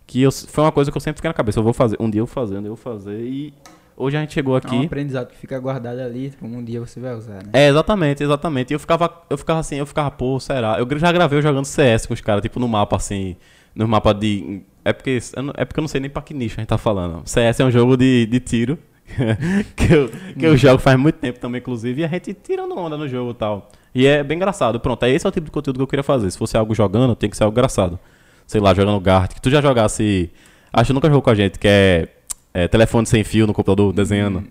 que 0.07 0.21
eu, 0.21 0.31
foi 0.31 0.63
uma 0.63 0.71
coisa 0.71 0.89
que 0.89 0.97
eu 0.97 1.01
sempre 1.01 1.17
fiquei 1.17 1.29
na 1.29 1.33
cabeça, 1.33 1.59
eu 1.59 1.63
vou 1.63 1.73
fazer, 1.73 1.97
um 1.99 2.09
dia 2.09 2.21
eu 2.21 2.25
vou 2.25 2.33
fazer, 2.33 2.55
um 2.57 2.61
dia 2.61 2.69
eu 2.69 2.75
vou 2.75 2.83
fazer, 2.93 3.19
e 3.19 3.53
hoje 3.95 4.15
a 4.17 4.21
gente 4.21 4.33
chegou 4.33 4.53
É 4.53 4.55
um 4.55 4.57
aqui. 4.57 4.85
aprendizado 4.85 5.27
que 5.27 5.35
fica 5.35 5.59
guardado 5.59 5.99
ali, 5.99 6.29
tipo, 6.29 6.45
um 6.47 6.63
dia 6.63 6.79
você 6.79 6.99
vai 6.99 7.13
usar, 7.13 7.43
né? 7.43 7.49
É, 7.53 7.67
exatamente, 7.67 8.23
exatamente. 8.23 8.71
E 8.71 8.73
eu 8.73 8.79
ficava, 8.79 9.11
eu 9.29 9.37
ficava 9.37 9.59
assim, 9.59 9.75
eu 9.75 9.85
ficava, 9.85 10.09
pô, 10.09 10.39
será? 10.39 10.79
Eu 10.79 10.87
já 10.97 11.11
gravei 11.11 11.37
eu 11.37 11.41
jogando 11.43 11.65
CS 11.65 12.05
com 12.05 12.13
os 12.13 12.21
caras, 12.21 12.41
tipo, 12.41 12.59
no 12.59 12.67
mapa 12.67 12.95
assim, 12.95 13.35
no 13.75 13.87
mapa 13.87 14.13
de. 14.13 14.61
É 14.85 14.93
porque, 14.93 15.19
eu 15.35 15.43
não- 15.43 15.53
é 15.57 15.65
porque 15.65 15.79
eu 15.79 15.83
não 15.83 15.87
sei 15.89 15.99
nem 15.99 16.09
pra 16.09 16.21
que 16.21 16.33
nicho 16.33 16.55
a 16.57 16.61
gente 16.61 16.69
tá 16.69 16.77
falando. 16.77 17.21
CS 17.25 17.59
é 17.59 17.65
um 17.65 17.71
jogo 17.71 17.97
de, 17.97 18.25
de 18.27 18.39
tiro. 18.39 18.77
que, 19.75 19.93
eu, 19.93 20.09
que 20.37 20.45
eu 20.45 20.55
jogo 20.57 20.79
faz 20.79 20.97
muito 20.99 21.15
tempo 21.15 21.39
também, 21.39 21.59
inclusive, 21.59 22.01
e 22.01 22.05
a 22.05 22.07
gente 22.07 22.33
tirando 22.33 22.77
onda 22.77 22.97
no 22.97 23.07
jogo 23.07 23.31
e 23.31 23.33
tal. 23.33 23.69
E 23.93 24.05
é 24.05 24.23
bem 24.23 24.35
engraçado. 24.37 24.79
Pronto, 24.79 25.03
é 25.03 25.09
esse 25.11 25.25
é 25.25 25.29
o 25.29 25.31
tipo 25.31 25.45
de 25.45 25.51
conteúdo 25.51 25.77
que 25.77 25.83
eu 25.83 25.87
queria 25.87 26.03
fazer. 26.03 26.29
Se 26.31 26.37
fosse 26.37 26.55
algo 26.57 26.73
jogando, 26.75 27.15
tem 27.15 27.29
que 27.29 27.35
ser 27.37 27.43
algo 27.43 27.53
engraçado. 27.53 27.99
Sei 28.47 28.61
lá, 28.61 28.73
jogando 28.73 28.99
Gartic. 29.01 29.39
Tu 29.39 29.49
já 29.51 29.61
jogasse. 29.61 30.31
Acho 30.71 30.87
que 30.87 30.93
nunca 30.93 31.07
jogou 31.07 31.21
com 31.21 31.29
a 31.29 31.35
gente, 31.35 31.59
que 31.59 31.67
é, 31.67 32.07
é 32.53 32.67
telefone 32.67 33.05
sem 33.05 33.23
fio 33.23 33.45
no 33.45 33.53
computador 33.53 33.93
desenhando. 33.93 34.45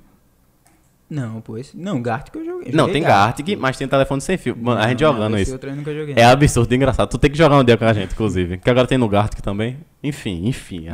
Não, 1.09 1.42
esse... 1.56 1.76
Não, 1.76 2.02
Gartic 2.02 2.35
eu 2.35 2.44
joguei. 2.44 2.72
Não, 2.72 2.90
tem 2.90 3.00
Gartic, 3.00 3.56
mas 3.56 3.76
tem 3.78 3.87
telefone 3.87 4.20
sem 4.20 4.37
fio. 4.37 4.56
Mano, 4.56 4.80
a 4.80 4.88
gente 4.88 5.02
Não, 5.02 5.12
jogando 5.12 5.38
isso. 5.38 5.52
outro 5.52 5.70
eu 5.70 5.76
nunca 5.76 5.94
joguei. 5.94 6.14
É 6.16 6.24
absurdo 6.24 6.72
e 6.72 6.76
engraçado. 6.76 7.09
Tu 7.09 7.18
tem 7.18 7.30
que 7.30 7.38
jogar 7.38 7.59
um 7.59 7.64
dia 7.64 7.76
com 7.76 7.85
a 7.85 7.92
gente, 7.92 8.12
inclusive. 8.12 8.59
Que 8.59 8.68
agora 8.68 8.87
tem 8.87 8.98
no 8.98 9.09
Gartic 9.09 9.40
também. 9.40 9.78
Enfim, 10.02 10.46
enfim. 10.46 10.87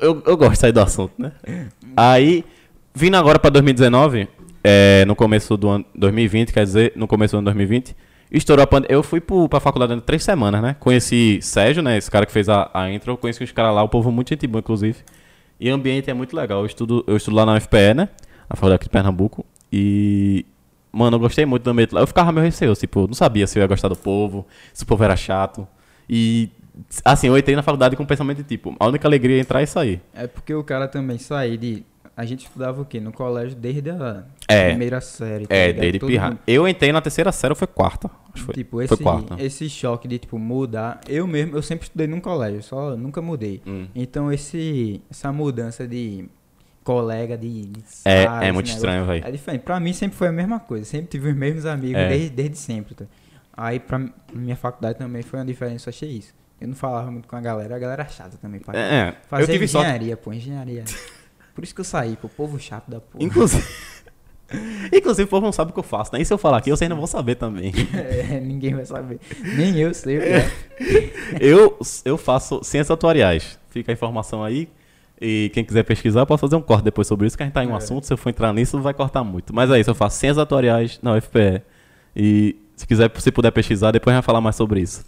Eu, 0.00 0.22
eu 0.26 0.36
gosto 0.36 0.52
de 0.52 0.58
sair 0.58 0.72
do 0.72 0.80
assunto, 0.80 1.12
né? 1.18 1.32
Aí, 1.96 2.44
vindo 2.94 3.16
agora 3.16 3.38
pra 3.38 3.50
2019, 3.50 4.26
é, 4.64 5.04
no 5.04 5.14
começo 5.14 5.56
do 5.56 5.68
ano 5.68 5.84
2020, 5.94 6.52
quer 6.52 6.64
dizer, 6.64 6.92
no 6.96 7.06
começo 7.06 7.32
do 7.32 7.38
ano 7.38 7.44
2020, 7.44 7.94
estourou 8.30 8.62
a 8.62 8.66
pandemia. 8.66 8.94
Eu 8.94 9.02
fui 9.02 9.20
pro, 9.20 9.48
pra 9.48 9.60
faculdade 9.60 9.92
em 9.92 10.00
três 10.00 10.22
semanas, 10.22 10.62
né? 10.62 10.76
Conheci 10.78 11.40
Sérgio, 11.42 11.82
né? 11.82 11.96
Esse 11.96 12.10
cara 12.10 12.24
que 12.24 12.32
fez 12.32 12.48
a, 12.48 12.70
a 12.72 12.90
intro. 12.90 13.16
Conheci 13.16 13.42
os 13.42 13.52
caras 13.52 13.74
lá, 13.74 13.82
o 13.82 13.88
povo 13.88 14.10
muito 14.10 14.28
gente 14.28 14.46
boa, 14.46 14.60
inclusive. 14.60 14.98
E 15.58 15.70
o 15.70 15.74
ambiente 15.74 16.10
é 16.10 16.14
muito 16.14 16.34
legal. 16.34 16.60
Eu 16.60 16.66
estudo, 16.66 17.04
eu 17.06 17.16
estudo 17.16 17.36
lá 17.36 17.44
na 17.44 17.54
UFPE, 17.56 17.94
né? 17.94 18.08
Na 18.48 18.56
faculdade 18.56 18.76
aqui 18.76 18.84
de 18.84 18.90
Pernambuco. 18.90 19.44
E. 19.72 20.46
Mano, 20.92 21.16
eu 21.16 21.20
gostei 21.20 21.44
muito 21.44 21.62
do 21.62 21.70
ambiente 21.70 21.94
lá. 21.94 22.00
Eu 22.00 22.06
ficava 22.06 22.32
meio 22.32 22.44
receoso, 22.44 22.80
tipo, 22.80 23.06
não 23.06 23.14
sabia 23.14 23.46
se 23.46 23.58
eu 23.58 23.60
ia 23.60 23.66
gostar 23.66 23.88
do 23.88 23.94
povo, 23.94 24.46
se 24.72 24.82
o 24.82 24.86
povo 24.86 25.04
era 25.04 25.16
chato. 25.16 25.68
E. 26.08 26.48
Assim, 27.04 27.26
eu 27.26 27.36
entrei 27.36 27.54
na 27.54 27.62
faculdade 27.62 27.94
com 27.94 28.02
o 28.02 28.06
pensamento 28.06 28.38
de 28.38 28.44
tipo, 28.44 28.74
a 28.80 28.86
única 28.86 29.06
alegria 29.06 29.36
é 29.36 29.40
entrar 29.40 29.62
e 29.62 29.66
sair. 29.66 30.00
É 30.14 30.26
porque 30.26 30.54
o 30.54 30.64
cara 30.64 30.88
também 30.88 31.18
sair 31.18 31.58
de. 31.58 31.84
A 32.16 32.24
gente 32.26 32.44
estudava 32.44 32.82
o 32.82 32.84
quê? 32.84 33.00
No 33.00 33.12
colégio 33.12 33.56
desde 33.56 33.90
a 33.90 34.24
É. 34.46 34.68
primeira 34.70 35.00
série. 35.00 35.46
tá 35.46 35.54
É, 35.54 35.72
desde 35.72 35.98
pirra. 36.00 36.28
mundo- 36.30 36.38
Eu 36.46 36.68
entrei 36.68 36.92
na 36.92 37.00
terceira 37.00 37.32
série 37.32 37.52
ou 37.52 37.56
foi 37.56 37.66
quarta? 37.66 38.10
Acho 38.34 38.44
foi. 38.44 38.54
Tipo, 38.54 38.76
foi 38.76 38.84
esse, 38.84 38.96
quarta. 39.02 39.36
esse 39.42 39.70
choque 39.70 40.06
de, 40.06 40.18
tipo, 40.18 40.38
mudar. 40.38 41.00
Eu 41.08 41.26
mesmo, 41.26 41.56
eu 41.56 41.62
sempre 41.62 41.84
estudei 41.84 42.06
num 42.06 42.20
colégio, 42.20 42.62
só 42.62 42.94
nunca 42.96 43.22
mudei. 43.22 43.62
Hum. 43.66 43.86
Então, 43.94 44.30
esse, 44.30 45.00
essa 45.10 45.32
mudança 45.32 45.86
de 45.88 46.28
colega, 46.84 47.38
de, 47.38 47.66
de 47.66 47.82
É- 48.04 48.24
é 48.24 48.28
muito 48.52 48.66
negócio, 48.66 48.74
estranho, 48.74 49.04
véi. 49.06 49.22
É 49.24 49.30
diferente. 49.30 49.62
Pra 49.62 49.80
mim 49.80 49.92
sempre 49.92 50.16
foi 50.18 50.28
a 50.28 50.32
mesma 50.32 50.60
coisa. 50.60 50.84
Sempre 50.84 51.06
tive 51.08 51.30
os 51.30 51.36
mesmos 51.36 51.64
amigos 51.64 51.96
É. 51.96 52.08
desde, 52.08 52.30
desde 52.30 52.58
sempre. 52.58 52.94
tá? 52.94 53.04
Aí 53.56 53.78
pra 53.80 53.98
mi- 53.98 54.12
minha 54.32 54.56
faculdade 54.56 54.98
também 54.98 55.22
foi 55.22 55.38
uma 55.38 55.44
diferença, 55.46 55.88
eu 55.88 55.90
achei 55.92 56.08
isso. 56.10 56.34
Eu 56.60 56.68
não 56.68 56.74
falava 56.74 57.10
muito 57.10 57.26
com 57.28 57.36
a 57.36 57.40
galera, 57.40 57.76
a 57.76 57.78
galera 57.78 58.02
era 58.02 58.10
chata 58.10 58.36
também. 58.36 58.60
Pra 58.60 58.78
É, 58.78 58.94
é. 58.94 59.08
eu 59.10 59.14
Fazer 59.28 59.52
tive 59.52 59.66
sorte. 59.68 59.86
engenharia, 59.86 60.16
pô, 60.16 60.32
engenharia. 60.32 60.84
Por 61.60 61.64
isso 61.64 61.74
que 61.74 61.80
eu 61.82 61.84
saí, 61.84 62.16
pô, 62.16 62.26
povo 62.26 62.58
chato 62.58 62.90
da 62.90 63.00
porra. 63.02 63.22
Inclusive. 63.22 63.62
Inclusive, 64.90 65.24
o 65.24 65.28
povo 65.28 65.44
não 65.44 65.52
sabe 65.52 65.72
o 65.72 65.74
que 65.74 65.78
eu 65.78 65.84
faço, 65.84 66.10
né? 66.14 66.22
E 66.22 66.24
se 66.24 66.32
eu 66.32 66.38
falar 66.38 66.56
aqui, 66.56 66.70
vocês 66.70 66.88
não 66.88 66.96
vão 66.96 67.06
saber 67.06 67.34
também. 67.34 67.70
É, 67.94 68.40
ninguém 68.40 68.74
vai 68.74 68.86
saber. 68.86 69.20
Nem 69.56 69.76
eu 69.78 69.92
sei 69.92 70.16
o 70.16 70.20
que 70.22 70.26
é. 70.26 70.50
eu, 71.38 71.78
eu 72.02 72.16
faço 72.16 72.64
ciências 72.64 72.90
atuariais. 72.90 73.58
Fica 73.68 73.92
a 73.92 73.94
informação 73.94 74.42
aí. 74.42 74.70
E 75.20 75.50
quem 75.52 75.62
quiser 75.62 75.82
pesquisar, 75.82 76.20
eu 76.20 76.26
posso 76.26 76.40
fazer 76.40 76.56
um 76.56 76.62
corte 76.62 76.82
depois 76.84 77.06
sobre 77.06 77.26
isso, 77.26 77.36
que 77.36 77.42
a 77.42 77.46
gente 77.46 77.52
tá 77.52 77.62
em 77.62 77.68
um 77.68 77.74
É. 77.74 77.76
assunto. 77.76 78.06
Se 78.06 78.12
eu 78.14 78.16
for 78.16 78.30
entrar 78.30 78.54
nisso, 78.54 78.80
vai 78.80 78.94
cortar 78.94 79.22
muito. 79.22 79.54
Mas 79.54 79.70
é 79.70 79.78
isso, 79.78 79.90
eu 79.90 79.94
faço 79.94 80.16
ciências 80.18 80.38
atuariais 80.38 80.98
na 81.02 81.14
UFPE. 81.14 81.60
E 82.16 82.56
se 82.74 82.86
quiser, 82.86 83.12
se 83.20 83.30
puder 83.30 83.50
pesquisar, 83.50 83.90
depois 83.90 84.14
a 84.14 84.16
gente 84.16 84.22
vai 84.22 84.26
falar 84.26 84.40
mais 84.40 84.56
sobre 84.56 84.80
isso. 84.80 85.04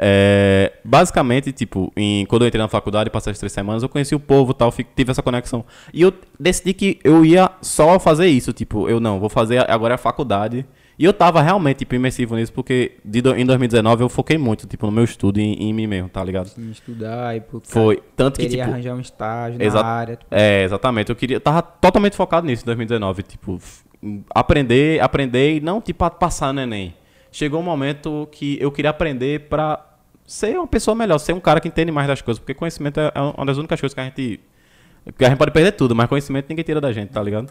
É, 0.00 0.72
basicamente, 0.84 1.50
tipo, 1.52 1.92
em- 1.96 2.24
quando 2.26 2.42
eu 2.42 2.48
entrei 2.48 2.62
na 2.62 2.68
faculdade, 2.68 3.10
passei 3.10 3.32
as 3.32 3.38
três 3.38 3.52
semanas, 3.52 3.82
eu 3.82 3.88
conheci 3.88 4.14
o 4.14 4.20
povo 4.20 4.52
e 4.52 4.54
tal, 4.54 4.70
fi- 4.70 4.86
tive 4.96 5.10
essa 5.10 5.22
conexão. 5.22 5.64
E 5.92 6.02
eu 6.02 6.12
decidi 6.38 6.72
que 6.72 7.00
eu 7.02 7.24
ia 7.24 7.50
só 7.60 7.98
fazer 7.98 8.28
isso, 8.28 8.52
tipo, 8.52 8.88
eu 8.88 9.00
não, 9.00 9.18
vou 9.18 9.28
fazer 9.28 9.68
agora 9.70 9.96
a 9.96 9.98
faculdade. 9.98 10.64
E 10.96 11.04
eu 11.04 11.12
tava 11.12 11.40
realmente, 11.40 11.78
tipo, 11.78 11.94
imersivo 11.94 12.34
nisso, 12.34 12.52
porque 12.52 12.96
de 13.04 13.20
em 13.20 13.46
2019 13.46 14.02
eu 14.02 14.08
foquei 14.08 14.36
muito, 14.36 14.66
tipo, 14.66 14.84
no 14.86 14.90
meu 14.92 15.04
estudo 15.04 15.38
e 15.38 15.42
em, 15.44 15.68
em 15.68 15.72
mim 15.72 15.86
mesmo, 15.86 16.08
tá 16.08 16.22
ligado? 16.24 16.46
Assim, 16.46 16.70
estudar 16.72 17.36
e 17.36 17.40
pro 17.40 17.60
Foi. 17.64 18.02
Tanto 18.16 18.40
que, 18.40 18.46
queria 18.46 18.64
tipo. 18.64 18.72
arranjar 18.74 18.94
um 18.96 19.00
estágio 19.00 19.58
na 19.58 19.84
área. 19.84 20.16
tipo, 20.16 20.26
É, 20.34 20.64
exatamente. 20.64 21.10
Eu 21.10 21.14
queria, 21.16 21.36
eu 21.36 21.40
tava 21.40 21.62
totalmente 21.62 22.16
focado 22.16 22.46
nisso 22.48 22.64
em 22.64 22.66
2019, 22.66 23.22
tipo, 23.22 23.60
aprender, 24.34 25.00
aprender 25.00 25.56
e 25.56 25.60
não 25.60 25.80
tipo 25.80 26.08
passar 26.10 26.52
no 26.52 26.60
ENEM. 26.60 26.94
Chegou 27.30 27.60
um 27.60 27.64
momento 27.64 28.28
que 28.32 28.56
eu 28.60 28.72
queria 28.72 28.90
aprender 28.90 29.48
pra 29.48 29.84
ser 30.28 30.58
uma 30.58 30.66
pessoa 30.66 30.94
melhor, 30.94 31.18
ser 31.18 31.32
um 31.32 31.40
cara 31.40 31.58
que 31.58 31.66
entende 31.66 31.90
mais 31.90 32.06
das 32.06 32.20
coisas, 32.20 32.38
porque 32.38 32.52
conhecimento 32.52 33.00
é 33.00 33.10
é 33.14 33.20
uma 33.20 33.46
das 33.46 33.56
únicas 33.56 33.80
coisas 33.80 33.94
que 33.94 34.00
a 34.00 34.04
gente 34.04 34.40
que 35.16 35.24
a 35.24 35.28
gente 35.30 35.38
pode 35.38 35.52
perder 35.52 35.72
tudo, 35.72 35.94
mas 35.96 36.06
conhecimento 36.06 36.46
ninguém 36.50 36.64
tira 36.64 36.80
da 36.80 36.92
gente, 36.92 37.08
tá 37.08 37.22
ligado? 37.22 37.50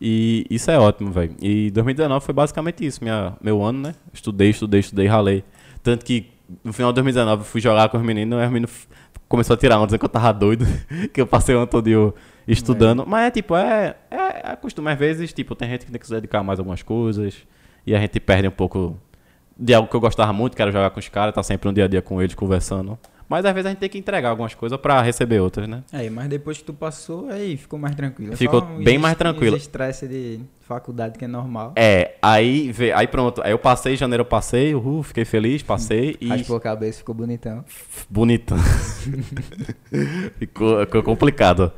E 0.00 0.46
isso 0.48 0.70
é 0.70 0.78
ótimo, 0.78 1.10
velho. 1.12 1.34
E 1.40 1.70
2019 1.70 2.24
foi 2.24 2.34
basicamente 2.34 2.84
isso, 2.84 3.04
minha, 3.04 3.34
meu 3.40 3.62
ano, 3.62 3.80
né? 3.80 3.94
Estudei, 4.14 4.50
estudei, 4.50 4.80
estudei, 4.80 5.06
ralei. 5.06 5.44
Tanto 5.82 6.04
que 6.04 6.30
no 6.64 6.72
final 6.72 6.90
de 6.92 6.96
2019 6.96 7.42
eu 7.42 7.44
fui 7.44 7.60
jogar 7.60 7.88
com 7.90 7.98
os 7.98 8.02
meninos, 8.02 8.40
e 8.40 8.44
os 8.44 8.50
meninos 8.50 8.88
começou 9.28 9.54
a 9.54 9.56
tirar 9.56 9.76
onda 9.76 9.86
dizendo 9.86 10.00
que 10.00 10.04
eu 10.06 10.10
tava 10.10 10.32
doido, 10.32 10.66
que 11.12 11.20
eu 11.20 11.26
passei 11.26 11.54
o 11.54 11.58
ano 11.58 11.66
todo 11.66 11.86
eu 11.86 12.14
estudando. 12.48 13.04
Mas 13.06 13.26
é 13.26 13.30
tipo, 13.30 13.54
é, 13.56 13.96
é, 14.10 14.52
é 14.52 14.56
costume. 14.56 14.90
Às 14.90 14.98
vezes, 14.98 15.32
tipo, 15.32 15.54
tem 15.54 15.68
gente 15.68 15.84
que 15.84 15.92
tem 15.92 16.00
que 16.00 16.06
se 16.06 16.14
dedicar 16.14 16.42
mais 16.42 16.58
a 16.58 16.62
algumas 16.62 16.82
coisas 16.82 17.46
e 17.86 17.94
a 17.94 18.00
gente 18.00 18.18
perde 18.20 18.48
um 18.48 18.52
pouco 18.52 18.98
de 19.58 19.74
algo 19.74 19.88
que 19.88 19.96
eu 19.96 20.00
gostava 20.00 20.32
muito, 20.32 20.54
que 20.56 20.62
era 20.62 20.70
jogar 20.70 20.90
com 20.90 21.00
os 21.00 21.08
caras, 21.08 21.34
tá 21.34 21.42
sempre 21.42 21.68
no 21.68 21.74
dia 21.74 21.84
a 21.84 21.88
dia 21.88 22.02
com 22.02 22.20
eles, 22.20 22.34
conversando. 22.34 22.98
Mas 23.28 23.44
às 23.44 23.52
vezes 23.52 23.66
a 23.66 23.70
gente 23.70 23.78
tem 23.78 23.88
que 23.88 23.98
entregar 23.98 24.30
algumas 24.30 24.54
coisas 24.54 24.78
pra 24.78 25.02
receber 25.02 25.40
outras, 25.40 25.68
né? 25.68 25.82
É, 25.92 26.08
mas 26.08 26.28
depois 26.28 26.58
que 26.58 26.64
tu 26.64 26.72
passou, 26.72 27.28
aí 27.28 27.56
ficou 27.56 27.76
mais 27.78 27.94
tranquilo. 27.96 28.32
É 28.32 28.36
Ficou 28.36 28.62
um 28.62 28.84
bem 28.84 28.98
mais 28.98 29.16
tranquilo. 29.16 29.56
estresse 29.56 30.06
de 30.06 30.40
faculdade 30.60 31.18
que 31.18 31.24
é 31.24 31.28
normal. 31.28 31.72
É, 31.74 32.14
aí, 32.22 32.72
aí 32.94 33.06
pronto. 33.08 33.42
Aí 33.42 33.50
eu 33.50 33.58
passei, 33.58 33.96
janeiro 33.96 34.20
eu 34.20 34.26
passei, 34.26 34.74
uhul, 34.74 35.02
fiquei 35.02 35.24
feliz, 35.24 35.60
passei 35.62 36.16
e. 36.20 36.28
Raspou 36.28 36.56
a 36.56 36.60
cabeça, 36.60 36.98
ficou 36.98 37.14
bonitão. 37.14 37.64
Bonitão. 38.08 38.58
ficou, 40.38 40.80
ficou 40.86 41.02
complicado. 41.02 41.72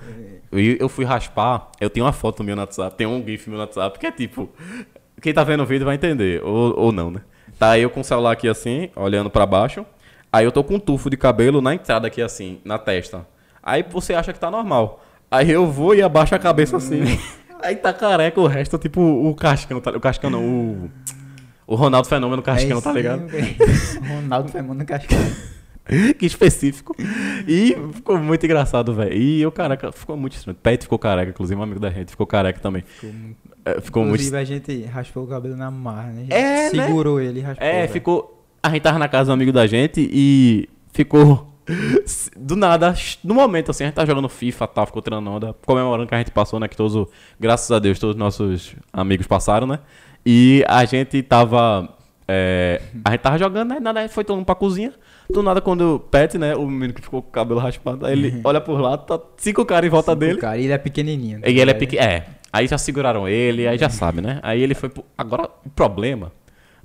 E 0.53 0.77
eu 0.79 0.89
fui 0.89 1.05
raspar, 1.05 1.71
eu 1.81 1.89
tenho 1.89 2.05
uma 2.05 2.13
foto 2.13 2.43
minha 2.43 2.57
no 2.57 2.63
WhatsApp, 2.63 2.97
tem 2.97 3.07
um 3.07 3.25
GIF 3.25 3.49
meu 3.49 3.59
no 3.59 3.65
WhatsApp 3.65 3.99
que 3.99 4.07
é 4.07 4.13
tipo. 4.13 4.51
Quem 5.21 5.33
tá 5.33 5.43
vendo 5.43 5.63
o 5.63 5.67
vídeo 5.67 5.85
vai 5.85 5.97
entender, 5.97 6.43
ou, 6.45 6.79
ou 6.79 6.93
não, 6.93 7.11
né? 7.11 7.23
Tá 7.59 7.79
eu 7.79 7.91
com 7.91 8.01
o 8.01 8.05
celular 8.05 8.33
aqui 8.33 8.49
assim, 8.49 8.91
olhando 8.95 9.29
pra 9.29 9.45
baixo. 9.45 9.85
Aí 10.33 10.45
eu 10.45 10.53
tô 10.53 10.63
com 10.63 10.75
um 10.75 10.79
tufo 10.79 11.11
de 11.11 11.17
cabelo 11.17 11.61
na 11.61 11.75
entrada 11.75 12.07
aqui 12.07 12.23
assim, 12.23 12.61
na 12.65 12.79
testa. 12.79 13.27
Aí 13.63 13.83
você 13.83 14.15
acha 14.15 14.33
que 14.33 14.39
tá 14.39 14.51
normal. 14.51 15.05
Aí 15.31 15.51
eu 15.51 15.67
vou 15.67 15.95
e 15.95 16.03
abaixo 16.03 16.35
a 16.35 16.39
cabeça 16.39 16.77
assim. 16.77 17.03
Aí 17.61 17.75
tá 17.75 17.93
careca, 17.93 18.41
o 18.41 18.47
resto, 18.47 18.79
tipo, 18.79 19.01
o 19.01 19.35
Cascão, 19.35 19.81
tá, 19.81 19.91
o 19.91 19.99
Cascão 19.99 20.31
não, 20.31 20.45
o, 20.45 20.91
o 21.67 21.75
Ronaldo 21.75 22.07
Fenômeno 22.07 22.41
Cascão, 22.41 22.79
É 22.79 22.81
tá 22.81 22.93
ligado? 22.93 23.27
Ronaldo 24.09 24.49
Fenômeno 24.53 24.87
Cascão. 24.87 25.19
que 26.17 26.25
específico. 26.25 26.95
E 27.49 27.77
ficou 27.95 28.17
muito 28.19 28.45
engraçado, 28.47 28.95
velho. 28.95 29.13
E 29.13 29.43
eu, 29.43 29.51
careca, 29.51 29.91
ficou 29.91 30.17
muito 30.17 30.37
estranho. 30.37 30.57
Pet 30.63 30.85
ficou 30.85 30.99
careca, 31.01 31.31
inclusive 31.31 31.59
um 31.59 31.65
amigo 31.65 31.81
da 31.81 31.91
gente 31.91 32.11
ficou 32.11 32.27
careca 32.27 32.61
também. 32.61 32.83
Ficou 32.83 33.13
muito... 33.13 33.48
É, 33.69 33.81
ficou 33.81 34.03
muito 34.03 34.23
Inclusive, 34.23 34.37
a 34.37 34.45
gente 34.45 34.85
raspou 34.85 35.25
o 35.25 35.27
cabelo 35.27 35.57
na 35.57 35.71
marra, 35.71 36.13
né? 36.13 36.27
É, 36.31 36.73
né? 36.73 36.87
Segurou 36.87 37.21
ele 37.21 37.41
e 37.41 37.43
raspou. 37.43 37.67
É, 37.67 37.81
velho. 37.81 37.93
ficou. 37.93 38.45
A 38.63 38.71
gente 38.71 38.83
tava 38.83 38.99
na 38.99 39.09
casa 39.09 39.27
do 39.27 39.33
amigo 39.35 39.53
da 39.53 39.67
gente 39.67 40.09
e 40.13 40.69
ficou. 40.93 41.47
Do 42.35 42.57
nada, 42.57 42.95
no 43.23 43.35
momento 43.35 43.71
assim, 43.71 43.85
a 43.85 43.89
gente 43.89 43.97
tá 43.97 44.07
jogando 44.07 44.27
FIFA 44.27 44.67
tal, 44.69 44.87
ficou 44.87 45.03
tirando 45.03 45.29
onda, 45.31 45.55
comemorando 45.67 46.09
que 46.09 46.15
a 46.15 46.19
gente 46.19 46.31
passou, 46.31 46.59
né? 46.59 46.67
Que 46.67 46.75
todos, 46.75 47.07
graças 47.39 47.71
a 47.71 47.79
Deus, 47.79 47.99
todos 47.99 48.15
os 48.15 48.19
nossos 48.19 48.75
amigos 48.91 49.27
passaram, 49.27 49.67
né? 49.67 49.79
E 50.25 50.65
a 50.67 50.85
gente 50.87 51.23
tava. 51.23 51.95
é, 52.27 52.81
a 53.05 53.11
gente 53.11 53.21
tava 53.21 53.39
jogando, 53.39 53.71
né? 53.75 53.81
Nada, 53.81 54.09
foi 54.09 54.25
todo 54.25 54.37
mundo 54.37 54.47
pra 54.47 54.55
cozinha. 54.55 54.95
Do 55.31 55.43
nada, 55.43 55.61
quando 55.61 55.97
o 55.97 56.01
Pet, 56.01 56.39
né? 56.39 56.57
O 56.57 56.67
menino 56.67 56.95
que 56.95 57.03
ficou 57.03 57.21
com 57.21 57.29
o 57.29 57.33
cabelo 57.33 57.61
raspado, 57.61 58.07
aí 58.07 58.15
ele 58.15 58.41
olha 58.45 58.63
por 58.63 58.81
lá, 58.81 58.97
tá 58.97 59.21
cinco 59.37 59.63
caras 59.67 59.87
em 59.87 59.91
volta 59.91 60.13
Cinco 60.13 60.21
dele. 60.21 60.39
Cara, 60.39 60.57
e 60.57 60.65
ele 60.65 60.73
é 60.73 60.79
pequenininho. 60.79 61.41
tá 61.43 61.49
E 61.51 61.61
ele 61.61 61.71
é 61.71 61.75
pequeno. 61.75 62.03
É. 62.03 62.38
Aí 62.53 62.67
já 62.67 62.79
seguraram 62.79 63.29
ele, 63.29 63.67
aí 63.69 63.77
já 63.79 63.89
sabe, 63.91 64.21
né? 64.21 64.41
Aí 64.43 64.63
ele 64.63 64.75
foi. 64.75 64.89
pro- 64.89 65.05
Agora, 65.17 65.51
o 65.65 65.69
problema 65.71 66.33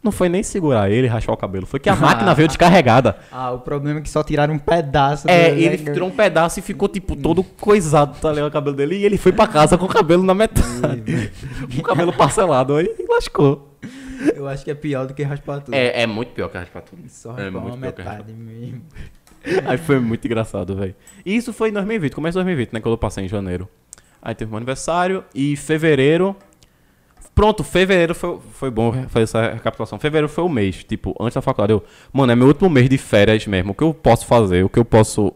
não 0.03 0.11
foi 0.11 0.27
nem 0.27 0.43
segurar 0.43 0.91
ele 0.91 1.07
e 1.07 1.09
raspar 1.09 1.31
o 1.31 1.37
cabelo, 1.37 1.65
foi 1.65 1.79
que 1.79 1.89
a 1.89 1.95
máquina 1.95 2.33
veio 2.35 2.47
descarregada. 2.49 3.15
Ah, 3.31 3.51
o 3.51 3.59
problema 3.59 3.99
é 3.99 4.03
que 4.03 4.09
só 4.09 4.21
tiraram 4.23 4.53
um 4.55 4.59
pedaço. 4.59 5.29
É, 5.29 5.51
ele 5.51 5.77
né? 5.83 5.93
tirou 5.93 6.09
um 6.09 6.11
pedaço 6.11 6.59
e 6.59 6.61
ficou, 6.61 6.89
tipo, 6.89 7.15
todo 7.15 7.41
coisado, 7.43 8.19
tá 8.19 8.29
ligado? 8.31 8.49
O 8.49 8.51
cabelo 8.51 8.75
dele. 8.75 8.97
E 8.97 9.05
ele 9.05 9.17
foi 9.17 9.31
pra 9.31 9.47
casa 9.47 9.77
com 9.77 9.85
o 9.85 9.89
cabelo 9.89 10.23
na 10.23 10.33
metade. 10.33 11.31
o 11.77 11.81
cabelo 11.83 12.11
parcelado. 12.11 12.75
Aí 12.75 12.93
lascou. 13.09 13.69
Eu 14.35 14.47
acho 14.47 14.63
que 14.65 14.71
é 14.71 14.75
pior 14.75 15.05
do 15.07 15.13
que 15.13 15.23
raspar 15.23 15.61
tudo. 15.61 15.73
É, 15.73 16.01
é 16.03 16.07
muito 16.07 16.33
pior 16.33 16.49
que 16.49 16.57
raspar 16.57 16.81
tudo. 16.81 17.01
Só 17.07 17.31
é 17.37 17.43
raspar 17.45 17.61
muito 17.61 17.75
uma 17.75 17.77
pior 17.77 17.93
que 17.93 18.01
metade 18.01 18.33
mesmo. 18.33 18.81
Aí 19.65 19.77
foi 19.77 19.99
muito 19.99 20.25
engraçado, 20.25 20.75
velho. 20.75 20.95
E 21.25 21.35
isso 21.35 21.51
foi 21.53 21.69
em 21.69 21.73
2020, 21.73 22.13
começo 22.13 22.33
de 22.37 22.43
2020, 22.43 22.73
né? 22.73 22.79
Quando 22.81 22.93
eu 22.93 22.97
passei 22.97 23.23
em 23.25 23.27
janeiro. 23.29 23.67
Aí 24.25 24.33
teve 24.33 24.49
meu 24.49 24.57
aniversário 24.57 25.25
e 25.35 25.57
fevereiro. 25.57 26.33
Pronto, 27.35 27.61
fevereiro 27.61 28.15
foi, 28.15 28.39
foi 28.53 28.71
bom 28.71 28.93
fazer 29.09 29.23
essa 29.23 29.51
recapitulação. 29.51 29.99
Fevereiro 29.99 30.29
foi 30.29 30.45
o 30.45 30.49
mês, 30.49 30.81
tipo, 30.81 31.13
antes 31.19 31.35
da 31.35 31.41
faculdade. 31.41 31.73
Eu, 31.73 31.83
mano, 32.13 32.31
é 32.31 32.35
meu 32.35 32.47
último 32.47 32.69
mês 32.69 32.87
de 32.87 32.97
férias 32.97 33.45
mesmo. 33.45 33.73
O 33.73 33.75
que 33.75 33.83
eu 33.83 33.93
posso 33.93 34.25
fazer? 34.25 34.63
O 34.63 34.69
que 34.69 34.79
eu 34.79 34.85
posso. 34.85 35.33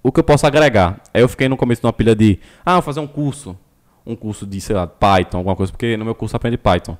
O 0.00 0.12
que 0.12 0.20
eu 0.20 0.24
posso 0.24 0.46
agregar? 0.46 1.02
Aí 1.12 1.22
eu 1.22 1.28
fiquei 1.28 1.48
no 1.48 1.56
começo 1.56 1.80
de 1.80 1.86
uma 1.86 1.92
pilha 1.92 2.14
de. 2.14 2.38
Ah, 2.64 2.74
vou 2.74 2.82
fazer 2.82 3.00
um 3.00 3.06
curso. 3.06 3.58
Um 4.06 4.14
curso 4.14 4.46
de, 4.46 4.60
sei 4.60 4.76
lá, 4.76 4.86
Python, 4.86 5.38
alguma 5.38 5.56
coisa, 5.56 5.72
porque 5.72 5.96
no 5.96 6.04
meu 6.04 6.14
curso 6.14 6.36
aprende 6.36 6.56
Python. 6.56 6.96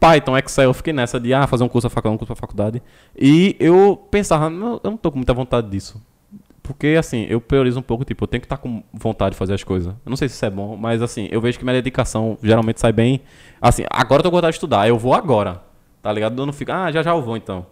Python, 0.00 0.36
Excel, 0.36 0.64
eu 0.64 0.74
fiquei 0.74 0.92
nessa 0.92 1.20
de 1.20 1.32
ah, 1.32 1.46
fazer 1.46 1.62
um 1.62 1.68
curso 1.68 1.86
da 1.86 1.90
faculdade, 1.90 2.14
um 2.14 2.18
curso 2.18 2.34
da 2.34 2.36
faculdade. 2.36 2.82
E 3.16 3.54
eu 3.60 3.96
pensava, 4.10 4.50
não, 4.50 4.80
eu 4.82 4.90
não 4.90 4.96
tô 4.96 5.12
com 5.12 5.18
muita 5.18 5.32
vontade 5.32 5.70
disso. 5.70 6.02
Porque, 6.70 6.94
assim, 6.96 7.26
eu 7.28 7.40
priorizo 7.40 7.80
um 7.80 7.82
pouco, 7.82 8.04
tipo, 8.04 8.22
eu 8.22 8.28
tenho 8.28 8.40
que 8.40 8.46
estar 8.46 8.56
com 8.56 8.80
vontade 8.94 9.32
de 9.32 9.36
fazer 9.36 9.54
as 9.54 9.64
coisas. 9.64 9.92
Eu 9.92 10.08
não 10.08 10.16
sei 10.16 10.28
se 10.28 10.36
isso 10.36 10.44
é 10.44 10.50
bom, 10.50 10.76
mas, 10.76 11.02
assim, 11.02 11.28
eu 11.28 11.40
vejo 11.40 11.58
que 11.58 11.64
minha 11.64 11.74
dedicação 11.74 12.38
geralmente 12.40 12.78
sai 12.78 12.92
bem. 12.92 13.22
Assim, 13.60 13.82
agora 13.90 14.20
eu 14.20 14.22
tô 14.22 14.30
com 14.30 14.36
vontade 14.36 14.52
de 14.52 14.56
estudar, 14.58 14.88
eu 14.88 14.96
vou 14.96 15.12
agora. 15.12 15.62
Tá 16.00 16.12
ligado? 16.12 16.40
Eu 16.40 16.46
não 16.46 16.52
fico, 16.52 16.70
ah, 16.70 16.92
já 16.92 17.02
já 17.02 17.10
eu 17.10 17.20
vou 17.20 17.36
então. 17.36 17.66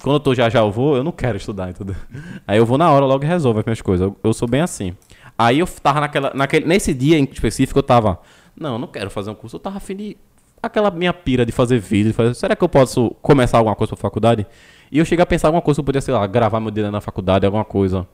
Quando 0.00 0.14
eu 0.14 0.20
tô 0.20 0.34
já 0.36 0.48
já 0.48 0.60
eu 0.60 0.70
vou, 0.70 0.96
eu 0.96 1.02
não 1.02 1.10
quero 1.10 1.36
estudar, 1.36 1.68
entendeu? 1.68 1.96
Aí 2.46 2.58
eu 2.58 2.64
vou 2.64 2.78
na 2.78 2.88
hora 2.92 3.04
logo 3.04 3.24
e 3.24 3.26
resolvo 3.26 3.58
as 3.58 3.64
minhas 3.64 3.82
coisas. 3.82 4.06
Eu, 4.06 4.16
eu 4.22 4.32
sou 4.32 4.46
bem 4.46 4.60
assim. 4.60 4.96
Aí 5.36 5.58
eu 5.58 5.66
tava 5.66 6.00
naquela, 6.00 6.32
naquele, 6.32 6.64
nesse 6.64 6.94
dia 6.94 7.18
em 7.18 7.24
específico, 7.24 7.80
eu 7.80 7.82
tava, 7.82 8.20
não, 8.56 8.74
eu 8.74 8.78
não 8.78 8.86
quero 8.86 9.10
fazer 9.10 9.30
um 9.30 9.34
curso, 9.34 9.56
eu 9.56 9.60
tava 9.60 9.78
afim 9.78 9.96
de. 9.96 10.16
Aquela 10.62 10.92
minha 10.92 11.12
pira 11.12 11.44
de 11.44 11.50
fazer 11.50 11.80
vídeo, 11.80 12.10
de 12.10 12.12
fazer, 12.12 12.34
será 12.34 12.54
que 12.54 12.62
eu 12.62 12.68
posso 12.68 13.10
começar 13.20 13.58
alguma 13.58 13.74
coisa 13.74 13.94
pra 13.94 14.00
faculdade? 14.00 14.46
E 14.90 14.98
eu 14.98 15.04
cheguei 15.04 15.22
a 15.22 15.26
pensar 15.26 15.48
alguma 15.48 15.60
coisa 15.60 15.76
que 15.76 15.80
eu 15.80 15.84
podia, 15.84 16.00
sei 16.00 16.14
lá, 16.14 16.26
gravar 16.26 16.60
meu 16.60 16.70
dia 16.70 16.90
na 16.90 17.00
faculdade, 17.00 17.44
alguma 17.44 17.64
coisa. 17.64 18.06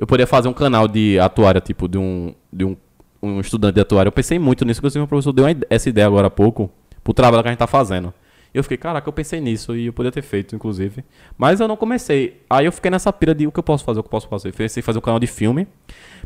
Eu 0.00 0.06
poderia 0.06 0.26
fazer 0.26 0.48
um 0.48 0.54
canal 0.54 0.88
de 0.88 1.20
atuária, 1.20 1.60
tipo, 1.60 1.86
de 1.86 1.98
um, 1.98 2.34
de 2.50 2.64
um, 2.64 2.74
um 3.22 3.38
estudante 3.38 3.74
de 3.74 3.82
atuária. 3.82 4.08
Eu 4.08 4.12
pensei 4.12 4.38
muito 4.38 4.64
nisso, 4.64 4.80
inclusive 4.80 5.04
o 5.04 5.06
professor 5.06 5.30
deu 5.30 5.44
essa 5.68 5.90
ideia 5.90 6.06
agora 6.06 6.28
há 6.28 6.30
pouco, 6.30 6.70
pro 7.04 7.12
trabalho 7.12 7.42
que 7.42 7.50
a 7.50 7.52
gente 7.52 7.58
tá 7.58 7.66
fazendo. 7.66 8.14
E 8.54 8.56
eu 8.56 8.62
fiquei, 8.62 8.78
caraca, 8.78 9.06
eu 9.06 9.12
pensei 9.12 9.42
nisso 9.42 9.76
e 9.76 9.86
eu 9.86 9.92
poderia 9.92 10.10
ter 10.10 10.22
feito, 10.22 10.56
inclusive. 10.56 11.04
Mas 11.36 11.60
eu 11.60 11.68
não 11.68 11.76
comecei. 11.76 12.40
Aí 12.48 12.64
eu 12.64 12.72
fiquei 12.72 12.90
nessa 12.90 13.12
pira 13.12 13.34
de 13.34 13.46
o 13.46 13.52
que 13.52 13.58
eu 13.58 13.62
posso 13.62 13.84
fazer, 13.84 14.00
o 14.00 14.02
que 14.02 14.06
eu 14.06 14.10
posso 14.10 14.26
fazer. 14.26 14.54
Pensei 14.54 14.80
em 14.80 14.82
fazer 14.82 14.98
um 14.98 15.02
canal 15.02 15.20
de 15.20 15.26
filme, 15.26 15.68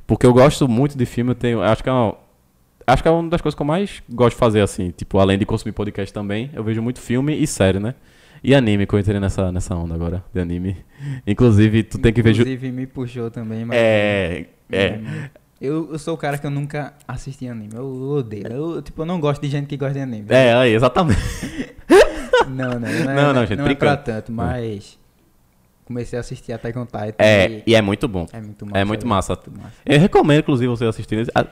porque 0.06 0.24
eu 0.24 0.32
gosto 0.32 0.68
muito 0.68 0.96
de 0.96 1.04
filme, 1.04 1.32
eu 1.32 1.34
tenho, 1.34 1.60
acho 1.60 1.82
que 1.82 1.88
é 1.88 1.92
uma, 1.92 2.14
acho 2.86 3.02
que 3.02 3.08
é 3.08 3.10
uma 3.10 3.28
das 3.28 3.40
coisas 3.40 3.56
que 3.56 3.62
eu 3.62 3.66
mais 3.66 4.04
gosto 4.08 4.36
de 4.36 4.38
fazer, 4.38 4.60
assim, 4.60 4.92
tipo, 4.92 5.18
além 5.18 5.36
de 5.36 5.44
consumir 5.44 5.72
podcast 5.72 6.14
também, 6.14 6.48
eu 6.54 6.62
vejo 6.62 6.80
muito 6.80 7.00
filme 7.00 7.36
e 7.36 7.44
série, 7.44 7.80
né? 7.80 7.96
E 8.42 8.54
anime, 8.54 8.86
que 8.86 8.94
eu 8.94 8.98
entrei 8.98 9.18
nessa, 9.20 9.50
nessa 9.50 9.74
onda 9.74 9.94
agora, 9.94 10.22
de 10.32 10.40
anime. 10.40 10.76
Inclusive, 11.26 11.82
tu 11.84 11.98
tem 11.98 12.12
que 12.12 12.20
ver... 12.22 12.30
Inclusive, 12.32 12.72
me 12.72 12.86
puxou 12.86 13.30
também, 13.30 13.64
mas... 13.64 13.76
É, 13.78 14.46
é, 14.70 15.00
Eu, 15.60 15.90
eu 15.92 15.98
sou 15.98 16.14
o 16.14 16.18
cara 16.18 16.36
que 16.36 16.46
eu 16.46 16.50
nunca 16.50 16.92
assisti 17.08 17.48
anime. 17.48 17.72
Eu 17.74 17.86
odeio. 17.86 18.46
Eu, 18.46 18.82
tipo, 18.82 19.00
eu 19.02 19.06
não 19.06 19.18
gosto 19.18 19.40
de 19.40 19.48
gente 19.48 19.66
que 19.66 19.76
gosta 19.76 19.94
de 19.94 20.00
anime. 20.00 20.26
é, 20.28 20.52
aí, 20.54 20.74
exatamente. 20.74 21.18
Não, 22.48 22.72
não. 22.72 22.80
Não, 22.80 22.88
é, 22.88 23.14
Não, 23.14 23.32
não, 23.32 23.46
gente, 23.46 23.58
não 23.58 23.66
é 23.66 23.74
pra 23.74 23.96
tanto, 23.96 24.30
mas... 24.30 24.98
Comecei 25.86 26.18
a 26.18 26.20
assistir 26.20 26.52
Attack 26.52 26.78
on 26.78 26.84
Titan 26.84 27.14
É, 27.18 27.48
e 27.48 27.62
e 27.68 27.74
é 27.74 27.80
muito 27.80 28.06
bom. 28.06 28.26
é 28.32 28.40
muito 28.40 28.66
massa. 28.66 28.78
É 28.78 28.84
muito 28.84 29.06
massa. 29.06 29.32
Muito 29.34 29.60
massa. 29.62 29.74
Eu 29.86 29.98
recomendo, 29.98 30.40
inclusive, 30.40 30.68
você 30.68 30.84
assistir. 30.84 31.26
A- 31.34 31.46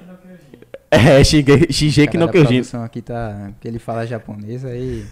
É, 0.91 1.25
Shige- 1.25 2.07
no 2.07 2.13
Cara, 2.13 2.25
A 2.25 2.29
Kyojin. 2.29 2.47
produção 2.49 2.83
aqui 2.85 3.01
tá... 3.01 3.53
Que 3.61 3.69
ele 3.69 3.79
fala 3.79 4.07
japonês, 4.07 4.65
aí... 4.67 5.05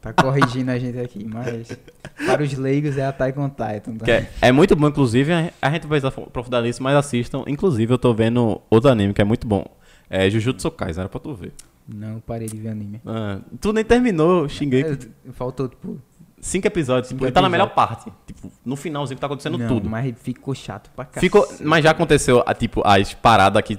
Tá 0.00 0.12
corrigindo 0.14 0.70
a 0.70 0.78
gente 0.78 0.98
aqui, 0.98 1.24
mas... 1.24 1.78
Para 2.26 2.42
os 2.42 2.52
leigos 2.54 2.96
é 2.96 3.04
Attack 3.04 3.38
on 3.38 3.48
Titan. 3.50 3.96
Tá? 3.98 4.10
É, 4.10 4.28
é 4.40 4.52
muito 4.52 4.74
bom, 4.74 4.88
inclusive, 4.88 5.32
a- 5.32 5.52
a 5.60 5.70
gente 5.70 5.86
vai 5.86 5.98
aprofundar 6.00 6.62
nisso, 6.62 6.82
mas 6.82 6.96
assistam. 6.96 7.44
Inclusive, 7.46 7.92
eu 7.92 7.98
tô 7.98 8.14
vendo 8.14 8.60
outro 8.70 8.90
anime 8.90 9.12
que 9.12 9.20
é 9.20 9.24
muito 9.24 9.46
bom. 9.46 9.64
É 10.08 10.28
Jujutsu 10.30 10.70
Kaisen, 10.70 11.00
era 11.02 11.08
pra 11.08 11.20
tu 11.20 11.34
ver. 11.34 11.52
Não 11.86 12.20
parei 12.20 12.46
de 12.48 12.56
ver 12.56 12.68
anime. 12.70 13.00
Ah, 13.06 13.40
tu 13.60 13.72
nem 13.72 13.84
terminou, 13.84 14.48
Shingeki. 14.48 15.08
É, 15.28 15.32
Faltou, 15.32 15.68
tipo... 15.68 15.98
Cinco 16.40 16.66
episódios, 16.66 17.08
tipo, 17.08 17.18
Cinco 17.18 17.26
ele 17.26 17.32
tá 17.32 17.42
na 17.42 17.50
melhor 17.50 17.68
parte. 17.74 18.10
Tipo, 18.26 18.50
no 18.64 18.74
finalzinho 18.76 19.16
que 19.16 19.20
tá 19.20 19.26
acontecendo 19.26 19.58
não, 19.58 19.68
tudo. 19.68 19.90
mas 19.90 20.14
ficou 20.18 20.54
chato 20.54 20.90
pra 20.96 21.04
caralho. 21.04 21.20
Ficou, 21.20 21.46
mas 21.60 21.84
já 21.84 21.90
aconteceu, 21.90 22.42
a, 22.46 22.54
tipo, 22.54 22.80
as 22.86 23.12
paradas 23.12 23.62
que... 23.62 23.78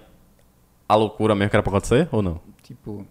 A 0.87 0.93
loucura 0.93 1.33
mesmo 1.33 1.49
que 1.49 1.55
era 1.55 1.63
pra 1.63 1.71
acontecer, 1.71 2.07
ou 2.11 2.21
não? 2.21 2.39
Tipo, 2.61 3.07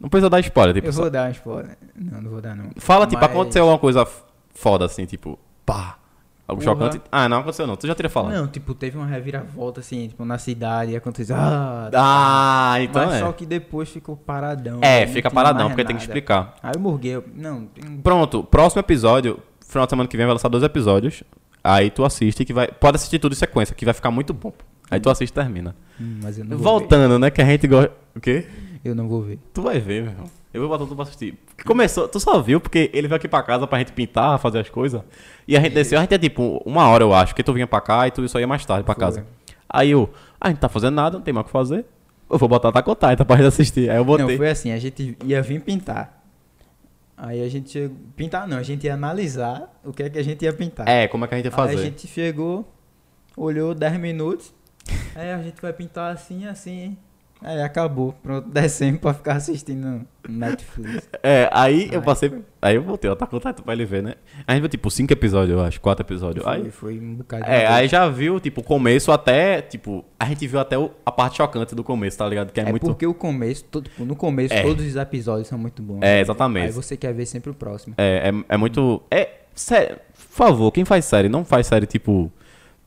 Não 0.00 0.08
precisa 0.08 0.30
dar 0.30 0.40
spoiler, 0.40 0.74
tipo, 0.74 0.86
eu 0.86 0.92
só- 0.92 1.02
vou 1.02 1.10
dar 1.10 1.28
um 1.28 1.32
spoiler. 1.32 1.76
Não, 1.96 2.20
não 2.22 2.30
vou 2.30 2.40
dar 2.40 2.54
não. 2.54 2.70
Fala, 2.76 3.06
tipo, 3.06 3.20
Mas- 3.20 3.30
aconteceu 3.30 3.62
alguma 3.62 3.78
coisa 3.78 4.06
foda, 4.54 4.84
assim, 4.84 5.04
tipo, 5.06 5.38
pá. 5.66 5.98
Algo 6.46 6.62
Porra. 6.64 6.74
chocante. 6.76 7.02
Ah, 7.12 7.28
não 7.28 7.40
aconteceu 7.40 7.66
não. 7.66 7.76
Tu 7.76 7.86
já 7.86 7.94
teria 7.94 8.08
falado. 8.08 8.32
Não, 8.32 8.46
tipo, 8.46 8.72
teve 8.74 8.96
uma 8.96 9.06
reviravolta, 9.06 9.80
assim, 9.80 10.08
tipo, 10.08 10.24
na 10.24 10.38
cidade 10.38 10.92
e 10.92 10.96
aconteceu. 10.96 11.36
Ah, 11.36 11.90
Ah, 11.94 12.76
então 12.80 13.04
mas 13.04 13.16
é. 13.16 13.18
só 13.18 13.32
que 13.32 13.44
depois 13.44 13.88
ficou 13.90 14.16
paradão. 14.16 14.78
É, 14.82 15.06
fica 15.06 15.30
paradão, 15.30 15.68
porque 15.68 15.84
tem 15.84 15.94
que 15.96 16.02
nada. 16.02 16.04
explicar. 16.04 16.54
Aí 16.62 16.72
eu 16.74 16.80
morguei. 16.80 17.16
eu- 17.16 17.24
Não, 17.34 17.66
tem... 17.66 17.98
Pronto, 17.98 18.42
próximo 18.44 18.80
episódio, 18.80 19.38
final 19.66 19.84
de 19.86 19.90
semana 19.90 20.08
que 20.08 20.16
vem 20.16 20.24
vai 20.24 20.32
lançar 20.34 20.48
dois 20.48 20.62
episódios. 20.64 21.22
Aí 21.62 21.90
tu 21.90 22.02
assiste 22.02 22.44
que 22.46 22.52
vai. 22.54 22.68
Pode 22.68 22.96
assistir 22.96 23.18
tudo 23.18 23.32
em 23.32 23.36
sequência, 23.36 23.74
que 23.74 23.84
vai 23.84 23.92
ficar 23.92 24.10
muito 24.10 24.32
bom. 24.32 24.52
Aí 24.90 24.98
tu 24.98 25.10
assiste 25.10 25.30
e 25.30 25.34
termina. 25.34 25.76
Hum, 26.00 26.20
mas 26.22 26.38
eu 26.38 26.46
não 26.46 26.56
Voltando, 26.56 27.18
né? 27.18 27.30
Que 27.30 27.42
a 27.42 27.44
gente 27.44 27.66
gosta. 27.68 27.92
O 28.16 28.20
quê? 28.20 28.46
Eu 28.84 28.94
não 28.94 29.08
vou 29.08 29.22
ver. 29.22 29.38
Tu 29.52 29.62
vai 29.62 29.78
ver, 29.78 30.02
meu 30.02 30.12
irmão. 30.12 30.30
Eu 30.52 30.62
vou 30.62 30.70
botar 30.70 30.84
tudo 30.84 30.94
pra 30.94 31.02
assistir. 31.02 31.38
Porque 31.46 31.62
começou, 31.62 32.08
tu 32.08 32.18
só 32.18 32.40
viu 32.40 32.60
porque 32.60 32.90
ele 32.94 33.06
veio 33.06 33.16
aqui 33.16 33.28
pra 33.28 33.42
casa 33.42 33.66
pra 33.66 33.78
gente 33.78 33.92
pintar, 33.92 34.38
fazer 34.38 34.60
as 34.60 34.68
coisas. 34.68 35.02
E 35.46 35.56
a 35.56 35.60
gente 35.60 35.74
desceu, 35.74 35.98
a 35.98 36.02
gente 36.02 36.14
é 36.14 36.18
tipo 36.18 36.62
uma 36.64 36.88
hora, 36.88 37.04
eu 37.04 37.12
acho, 37.12 37.34
que 37.34 37.42
tu 37.42 37.52
vinha 37.52 37.66
pra 37.66 37.80
cá 37.80 38.08
e 38.08 38.10
tu 38.10 38.26
só 38.28 38.40
ia 38.40 38.46
mais 38.46 38.64
tarde 38.64 38.84
pra 38.84 38.94
Foi. 38.94 39.04
casa. 39.04 39.26
Aí 39.68 39.90
eu, 39.90 40.10
a 40.40 40.48
gente 40.48 40.58
tá 40.58 40.68
fazendo 40.68 40.94
nada, 40.94 41.18
não 41.18 41.24
tem 41.24 41.34
mais 41.34 41.44
o 41.44 41.46
que 41.46 41.52
fazer. 41.52 41.84
Eu 42.30 42.38
vou 42.38 42.48
botar 42.48 42.68
on 42.68 42.72
Titan 42.94 43.24
pra 43.24 43.36
gente 43.36 43.46
assistir. 43.46 43.90
Aí 43.90 43.96
eu 43.96 44.04
botei. 44.04 44.26
Não, 44.26 44.36
foi 44.36 44.48
assim, 44.48 44.72
a 44.72 44.78
gente 44.78 45.16
ia 45.24 45.42
vir 45.42 45.60
pintar. 45.60 46.22
Aí 47.16 47.42
a 47.42 47.48
gente 47.48 47.70
chegou... 47.70 47.96
Pintar 48.16 48.46
não, 48.46 48.58
a 48.58 48.62
gente 48.62 48.84
ia 48.84 48.94
analisar 48.94 49.78
o 49.84 49.92
que 49.92 50.04
é 50.04 50.10
que 50.10 50.18
a 50.18 50.22
gente 50.22 50.44
ia 50.44 50.52
pintar. 50.52 50.88
É, 50.88 51.08
como 51.08 51.24
é 51.24 51.28
que 51.28 51.34
a 51.34 51.36
gente 51.38 51.46
ia 51.46 51.50
fazer? 51.50 51.76
Aí 51.76 51.80
a 51.80 51.84
gente 51.84 52.06
chegou, 52.06 52.72
olhou 53.36 53.74
10 53.74 53.98
minutos. 53.98 54.54
Aí 55.14 55.32
a 55.32 55.42
gente 55.42 55.60
vai 55.60 55.72
pintar 55.72 56.12
assim, 56.12 56.46
assim. 56.46 56.96
Aí 57.42 57.62
acabou. 57.62 58.12
Pronto, 58.22 58.48
descemos 58.50 59.00
pra 59.00 59.14
ficar 59.14 59.36
assistindo 59.36 60.02
Netflix. 60.28 61.08
É, 61.22 61.48
aí 61.52 61.88
eu 61.92 62.02
passei. 62.02 62.32
Aí 62.60 62.74
eu 62.74 62.82
voltei, 62.82 63.08
ó, 63.08 63.14
tá 63.14 63.26
com 63.26 63.36
Titan 63.38 63.62
pra 63.62 63.72
ele 63.72 63.84
ver, 63.84 64.02
né? 64.02 64.14
A 64.46 64.52
gente 64.52 64.62
viu 64.62 64.68
tipo 64.68 64.90
cinco 64.90 65.12
episódios, 65.12 65.56
eu 65.56 65.64
acho, 65.64 65.80
quatro 65.80 66.04
episódios. 66.04 66.44
Foi, 66.44 66.52
Aí, 66.54 66.70
foi 66.70 66.98
um 66.98 67.14
bocado 67.14 67.44
de 67.44 67.50
é, 67.50 67.66
aí 67.68 67.86
já 67.88 68.08
viu, 68.08 68.40
tipo, 68.40 68.60
o 68.60 68.64
começo 68.64 69.12
até, 69.12 69.62
tipo, 69.62 70.04
a 70.18 70.24
gente 70.24 70.46
viu 70.46 70.58
até 70.58 70.76
o- 70.76 70.90
a 71.06 71.12
parte 71.12 71.36
chocante 71.36 71.74
do 71.74 71.84
começo, 71.84 72.18
tá 72.18 72.26
ligado? 72.28 72.50
Que 72.52 72.60
é, 72.60 72.64
É, 72.64 72.70
muito. 72.70 72.84
porque 72.86 73.06
o 73.06 73.14
começo, 73.14 73.64
todo, 73.64 73.88
tipo, 73.88 74.04
no 74.04 74.16
começo, 74.16 74.52
É. 74.54 74.62
todos 74.62 74.84
os 74.84 74.96
episódios 74.96 75.46
são 75.48 75.58
muito 75.58 75.80
bons. 75.82 76.00
É, 76.02 76.20
exatamente. 76.20 76.66
Aí 76.66 76.72
você 76.72 76.96
quer 76.96 77.14
ver 77.14 77.26
sempre 77.26 77.50
o 77.50 77.54
próximo. 77.54 77.94
É, 77.96 78.30
é, 78.30 78.54
é 78.54 78.56
muito. 78.56 79.02
É. 79.10 79.30
Sério, 79.54 79.96
por 79.96 80.36
favor, 80.36 80.70
quem 80.72 80.84
faz 80.84 81.04
série, 81.04 81.28
não 81.28 81.44
faz 81.44 81.66
série 81.66 81.86
tipo. 81.86 82.30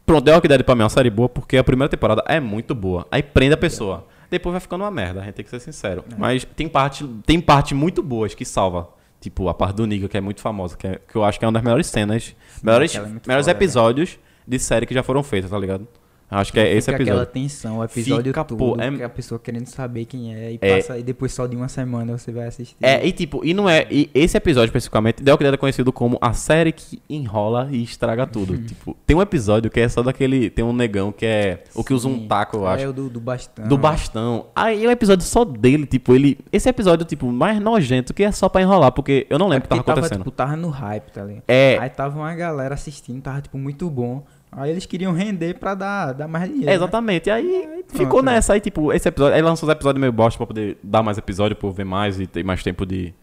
Pronto, 0.06 0.24
The 0.26 0.34
Walking 0.34 0.48
Dead 0.48 0.64
pra 0.64 0.74
mim 0.76 0.82
é 0.82 0.84
uma 0.84 0.90
série 0.90 1.10
boa 1.10 1.30
porque 1.30 1.58
a 1.58 1.64
primeira 1.64 1.90
temporada 1.90 2.24
é 2.28 2.40
muito 2.40 2.74
boa. 2.76 3.06
Aí 3.12 3.22
prende 3.24 3.54
a 3.54 3.58
pessoa. 3.58 4.08
Depois 4.32 4.54
vai 4.54 4.60
ficando 4.62 4.84
uma 4.86 4.90
merda, 4.90 5.20
a 5.22 5.26
gente 5.26 5.34
tem 5.36 5.44
que 5.46 5.52
ser 5.52 5.60
sincero. 5.60 6.04
É. 6.10 6.16
Mas 6.18 6.44
tem 6.56 6.68
parte, 6.68 7.06
tem 7.26 7.40
parte 7.40 7.76
muito 7.76 8.02
boas 8.02 8.34
que 8.34 8.46
salva. 8.46 8.90
Tipo, 9.20 9.50
a 9.50 9.54
parte 9.54 9.76
do 9.76 9.86
Niga, 9.86 10.08
que 10.10 10.18
é 10.18 10.22
muito 10.22 10.42
famosa, 10.42 10.76
que, 10.76 10.88
é- 10.88 11.00
que 11.08 11.16
eu 11.16 11.24
acho 11.24 11.38
que 11.38 11.46
é 11.46 11.48
uma 11.48 11.52
das 11.52 11.62
melhores 11.62 11.86
cenas, 11.86 12.36
melhores, 12.64 12.92
aquela 12.96 13.08
é 13.08 13.12
melhores 13.28 13.46
foda, 13.46 13.52
episódios 13.52 14.18
de 14.48 14.58
série 14.58 14.86
que 14.88 14.94
já 14.96 15.04
foram 15.04 15.22
feitos, 15.22 15.52
tá 15.52 15.60
ligado? 15.60 15.88
Acho 16.32 16.54
que 16.54 16.60
é 16.62 16.74
esse 16.74 16.90
Fica 16.90 17.04
aquela 17.04 17.24
episódio. 17.24 17.34
tensão, 17.34 17.80
o 17.80 17.84
episódio 17.84 18.24
Fica, 18.32 18.44
todo, 18.46 18.58
pô, 18.58 18.78
é- 18.82 19.04
a 19.04 19.10
pessoa 19.10 19.38
querendo 19.38 19.68
saber 19.68 20.06
quem 20.06 20.34
é 20.34 20.54
e, 20.54 20.60
É. 20.62 20.78
passa, 20.78 20.98
e 20.98 21.04
depois 21.04 21.34
só 21.34 21.46
de 21.46 21.58
uma 21.58 21.68
semana 21.68 22.18
você 22.18 22.32
vai 22.32 22.48
assistir. 22.48 22.76
É, 22.82 23.06
e 23.06 23.12
tipo, 23.12 23.46
e 23.46 23.54
não 23.54 23.68
é. 23.70 23.86
E 23.92 24.10
esse 24.14 24.38
episódio 24.38 24.68
especificamente, 24.70 25.22
Walking 25.28 25.44
Dead 25.44 25.54
é 25.54 25.58
conhecido 25.58 25.92
como 25.92 26.18
a 26.22 26.32
série 26.32 26.72
que 26.72 27.02
enrola 27.10 27.68
e 27.70 27.84
estraga 27.84 28.26
tudo. 28.26 28.54
Uhum. 28.54 28.64
tipo, 28.66 28.98
tem 29.06 29.18
um 29.18 29.22
episódio 29.22 29.70
que 29.70 29.80
é 29.82 29.90
só 29.90 30.02
daquele. 30.02 30.50
Tem 30.50 30.64
um 30.64 30.72
negão 30.72 31.12
que 31.12 31.26
é. 31.26 31.64
O 31.76 31.84
que 31.84 31.94
usa 31.94 32.08
um 32.08 32.26
taco, 32.28 32.58
eu 32.58 32.68
É 32.68 32.74
acho. 32.76 32.88
o 32.90 32.94
do, 32.94 33.10
do 33.10 33.20
bastão. 33.20 33.68
Do 33.68 33.78
bastão. 33.78 34.46
Aí 34.56 34.86
é 34.86 34.88
um 34.88 34.92
episódio 34.92 35.26
só 35.26 35.44
dele, 35.44 35.86
tipo, 35.86 36.16
ele. 36.16 36.38
Esse 36.52 36.70
episódio, 36.70 37.06
tipo, 37.06 37.30
mais 37.30 37.60
nojento 37.60 38.14
que 38.14 38.24
é 38.24 38.32
só 38.32 38.48
pra 38.48 38.62
enrolar, 38.62 38.94
porque 38.94 39.28
eu 39.30 39.38
não 39.38 39.48
lembro 39.50 39.66
o 39.66 39.70
que 39.70 39.70
tava 39.76 39.84
tava, 39.84 40.00
acontecendo. 40.00 40.20
tipo, 40.20 40.32
tava 40.32 40.56
no 40.56 40.70
hype, 40.70 41.12
tá 41.12 41.24
ligado? 41.26 41.44
É. 41.48 41.78
Aí 41.78 41.90
tava 41.90 42.18
uma 42.18 42.34
galera 42.34 42.74
assistindo, 42.74 43.22
tava, 43.22 43.42
tipo, 43.42 43.58
muito 43.58 43.90
bom. 43.90 44.24
Aí 44.52 44.70
eles 44.70 44.86
queriam 44.86 45.14
render 45.14 45.58
pra 45.58 45.74
dar, 45.74 46.12
dar 46.12 46.28
mais 46.28 46.46
dinheiro. 46.46 46.68
É, 46.68 46.72
né? 46.72 46.76
exatamente. 46.76 47.28
E 47.28 47.32
aí, 47.32 47.56
Aí 47.56 47.84
pronto, 47.84 47.98
ficou 47.98 48.22
né? 48.22 48.34
nessa 48.34 48.54
aí, 48.54 48.60
tipo, 48.60 48.92
esse 48.92 49.08
episódio. 49.08 49.36
Aí 49.36 49.42
lançou 49.42 49.68
os 49.68 49.74
episódios 49.74 50.02
meio 50.02 50.12
bosta 50.12 50.38
pra 50.38 50.46
poder 50.46 50.78
dar 50.84 51.02
mais 51.02 51.18
episódio, 51.18 51.56
pra 51.56 51.70
eu 51.70 51.72
ver 51.72 51.86
mais 51.86 52.20
e 52.20 52.28
ter 52.28 52.44
mais 52.44 52.62
tempo 52.62 52.86
de 52.86 53.14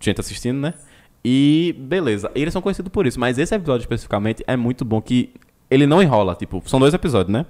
gente 0.00 0.20
assistindo, 0.20 0.58
né? 0.58 0.72
E 1.22 1.74
beleza. 1.78 2.30
Eles 2.34 2.52
são 2.52 2.62
conhecidos 2.62 2.90
por 2.90 3.06
isso, 3.06 3.20
mas 3.20 3.38
esse 3.38 3.54
episódio 3.54 3.82
especificamente 3.84 4.42
é 4.46 4.56
muito 4.56 4.84
bom 4.84 5.02
que 5.02 5.34
ele 5.70 5.86
não 5.86 6.02
enrola, 6.02 6.34
tipo, 6.34 6.62
são 6.66 6.80
dois 6.80 6.94
episódios, 6.94 7.32
né? 7.32 7.44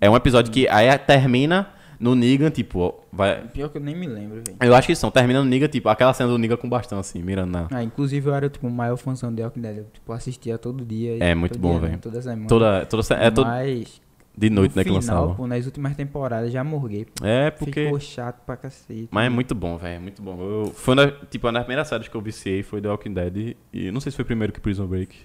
É 0.00 0.10
um 0.10 0.16
episódio 0.16 0.52
que 0.52 0.68
aí 0.68 0.96
termina 0.98 1.68
no 1.98 2.14
Negan, 2.14 2.50
tipo, 2.50 2.94
vai. 3.12 3.42
Pior 3.48 3.68
que 3.68 3.78
eu 3.78 3.82
nem 3.82 3.94
me 3.96 4.06
lembro, 4.06 4.36
velho. 4.46 4.56
Eu 4.60 4.74
acho 4.74 4.86
que 4.86 4.94
são, 4.94 5.10
termina 5.10 5.42
no 5.42 5.48
Negan, 5.48 5.68
tipo, 5.68 5.88
aquela 5.88 6.12
cena 6.14 6.28
do 6.30 6.38
Negan 6.38 6.56
com 6.56 6.68
bastão, 6.68 6.98
assim, 6.98 7.22
mirando 7.22 7.50
na. 7.52 7.66
Ah, 7.70 7.82
inclusive 7.82 8.28
eu 8.28 8.34
era, 8.34 8.48
tipo, 8.48 8.66
o 8.66 8.70
maior 8.70 8.96
fãzão 8.96 9.32
de 9.34 9.42
Walking 9.42 9.60
Dead. 9.60 9.76
Eu, 9.78 9.84
tipo, 9.92 10.12
assistia 10.12 10.58
todo 10.58 10.84
dia. 10.84 11.16
É, 11.22 11.34
muito 11.34 11.58
bom, 11.58 11.78
velho. 11.78 11.98
Toda 11.98 12.20
semana. 12.22 12.46
Toda. 12.48 12.86
toda 12.86 13.02
ce- 13.02 13.14
é 13.14 13.30
todo, 13.30 13.46
Mas, 13.46 14.00
de 14.36 14.50
noite, 14.50 14.72
no 14.72 14.76
né, 14.76 14.84
que 14.84 14.90
final, 14.90 15.00
lançava. 15.20 15.34
pô, 15.34 15.46
nas 15.46 15.64
últimas 15.64 15.96
temporadas 15.96 16.52
já 16.52 16.62
morguei. 16.62 17.06
É, 17.22 17.50
porque. 17.50 17.84
Ficou 17.84 17.98
chato 18.00 18.44
pra 18.44 18.56
cacete. 18.56 19.08
Mas 19.10 19.26
é 19.26 19.28
muito 19.30 19.54
bom, 19.54 19.76
velho, 19.78 19.94
é 19.96 19.98
muito 19.98 20.20
bom. 20.22 20.38
Eu, 20.40 20.72
foi 20.74 20.94
uma, 20.94 21.06
das- 21.06 21.14
tipo, 21.30 21.46
uma 21.46 21.52
das 21.54 21.62
primeiras 21.62 21.88
séries 21.88 22.08
que 22.08 22.14
eu 22.16 22.20
viciei 22.20 22.62
foi 22.62 22.80
The 22.82 22.88
Walking 22.88 23.14
Dead. 23.14 23.36
E, 23.38 23.56
e 23.72 23.90
não 23.90 24.00
sei 24.00 24.12
se 24.12 24.16
foi 24.16 24.24
primeiro 24.24 24.52
que 24.52 24.60
Prison 24.60 24.86
Break. 24.86 25.16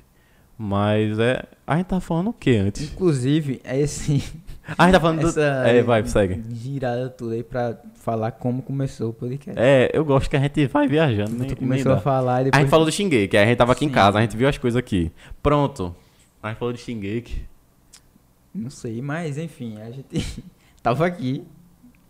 Mas 0.63 1.17
é. 1.17 1.43
A 1.65 1.78
gente 1.78 1.88
tá 1.88 2.00
falando 2.00 2.30
o 2.30 2.34
que 2.34 2.56
antes? 2.56 2.84
Inclusive, 2.93 3.60
é 3.63 3.80
esse... 3.80 4.24
A 4.78 4.84
gente 4.86 4.93
tá 4.93 5.00
falando 5.00 5.21
do. 5.21 5.28
essa 5.28 5.41
É, 5.41 5.82
vai, 5.82 6.06
segue. 6.06 6.43
girada 6.54 7.10
tudo 7.10 7.34
aí 7.34 7.43
pra 7.43 7.78
falar 7.95 8.32
como 8.32 8.62
começou 8.62 9.10
o 9.10 9.13
podcast. 9.13 9.60
É, 9.60 9.89
eu 9.91 10.06
gosto 10.06 10.30
que 10.30 10.36
a 10.36 10.39
gente 10.39 10.67
vai 10.67 10.88
viajando. 10.88 11.32
Nem 11.32 11.56
começou 11.56 11.93
a 11.93 12.00
falar 12.00 12.38
e 12.38 12.41
A 12.41 12.43
depois... 12.43 12.62
gente 12.62 12.69
falou 12.69 12.86
do 12.86 12.91
Shingeki, 12.91 13.36
aí 13.38 13.43
a 13.43 13.47
gente 13.47 13.58
tava 13.58 13.71
aqui 13.71 13.86
em 13.86 13.88
Sim. 13.88 13.93
casa, 13.93 14.19
a 14.19 14.21
gente 14.21 14.38
viu 14.38 14.47
as 14.47 14.60
coisas 14.60 14.78
aqui. 14.78 15.12
Pronto. 15.41 15.95
A 16.43 16.50
gente 16.50 16.60
falou 16.60 16.74
de 16.74 16.80
Shingeki. 16.80 17.43
Não 18.54 18.69
sei, 18.69 19.02
mas 19.02 19.38
enfim, 19.39 19.82
a 19.82 19.89
gente 19.89 20.43
tava 20.82 21.08
aqui 21.08 21.43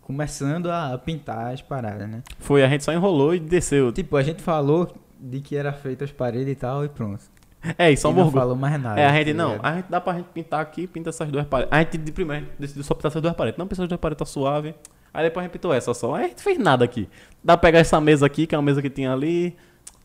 começando 0.02 0.70
a 0.70 0.96
pintar 0.98 1.54
as 1.54 1.62
paradas, 1.62 2.08
né? 2.08 2.22
Foi, 2.38 2.62
a 2.62 2.68
gente 2.68 2.84
só 2.84 2.92
enrolou 2.92 3.34
e 3.34 3.40
desceu. 3.40 3.90
Tipo, 3.92 4.14
a 4.18 4.22
gente 4.22 4.42
falou 4.42 4.94
de 5.18 5.40
que 5.40 5.56
era 5.56 5.72
feito 5.72 6.04
as 6.04 6.12
paredes 6.12 6.52
e 6.52 6.54
tal 6.54 6.84
e 6.84 6.88
pronto. 6.90 7.32
É, 7.78 7.90
e 7.90 7.96
só 7.96 8.10
e 8.10 8.14
não 8.14 8.24
morgou. 8.24 8.40
falou 8.40 8.56
mais 8.56 8.80
nada. 8.80 9.00
É, 9.00 9.06
a 9.06 9.12
gente 9.12 9.32
tá 9.32 9.34
não, 9.34 9.58
a 9.62 9.74
gente 9.76 9.86
dá 9.88 10.00
pra 10.00 10.14
gente 10.14 10.26
pintar 10.26 10.60
aqui, 10.60 10.86
pinta 10.86 11.10
essas 11.10 11.30
duas 11.30 11.46
paredes. 11.46 11.72
A 11.72 11.78
gente 11.78 11.98
de 11.98 12.12
primeiro 12.12 12.44
a 12.44 12.48
gente 12.48 12.58
decidiu 12.58 12.82
só 12.82 12.94
pintar 12.94 13.10
essas 13.10 13.22
duas 13.22 13.34
paredes. 13.34 13.58
Não, 13.58 13.66
pensou 13.66 13.84
as 13.84 13.88
duas 13.88 14.00
paredes 14.00 14.18
tá 14.18 14.24
suave. 14.24 14.74
Aí 15.14 15.24
depois 15.24 15.42
a 15.42 15.46
gente 15.46 15.52
pintou 15.52 15.72
essa 15.72 15.94
só. 15.94 16.14
Aí 16.14 16.24
a 16.24 16.28
gente 16.28 16.42
fez 16.42 16.58
nada 16.58 16.84
aqui. 16.84 17.08
Dá 17.44 17.56
pra 17.56 17.68
pegar 17.68 17.78
essa 17.78 18.00
mesa 18.00 18.26
aqui, 18.26 18.46
que 18.46 18.54
é 18.54 18.58
uma 18.58 18.64
mesa 18.64 18.80
que 18.82 18.90
tinha 18.90 19.12
ali. 19.12 19.56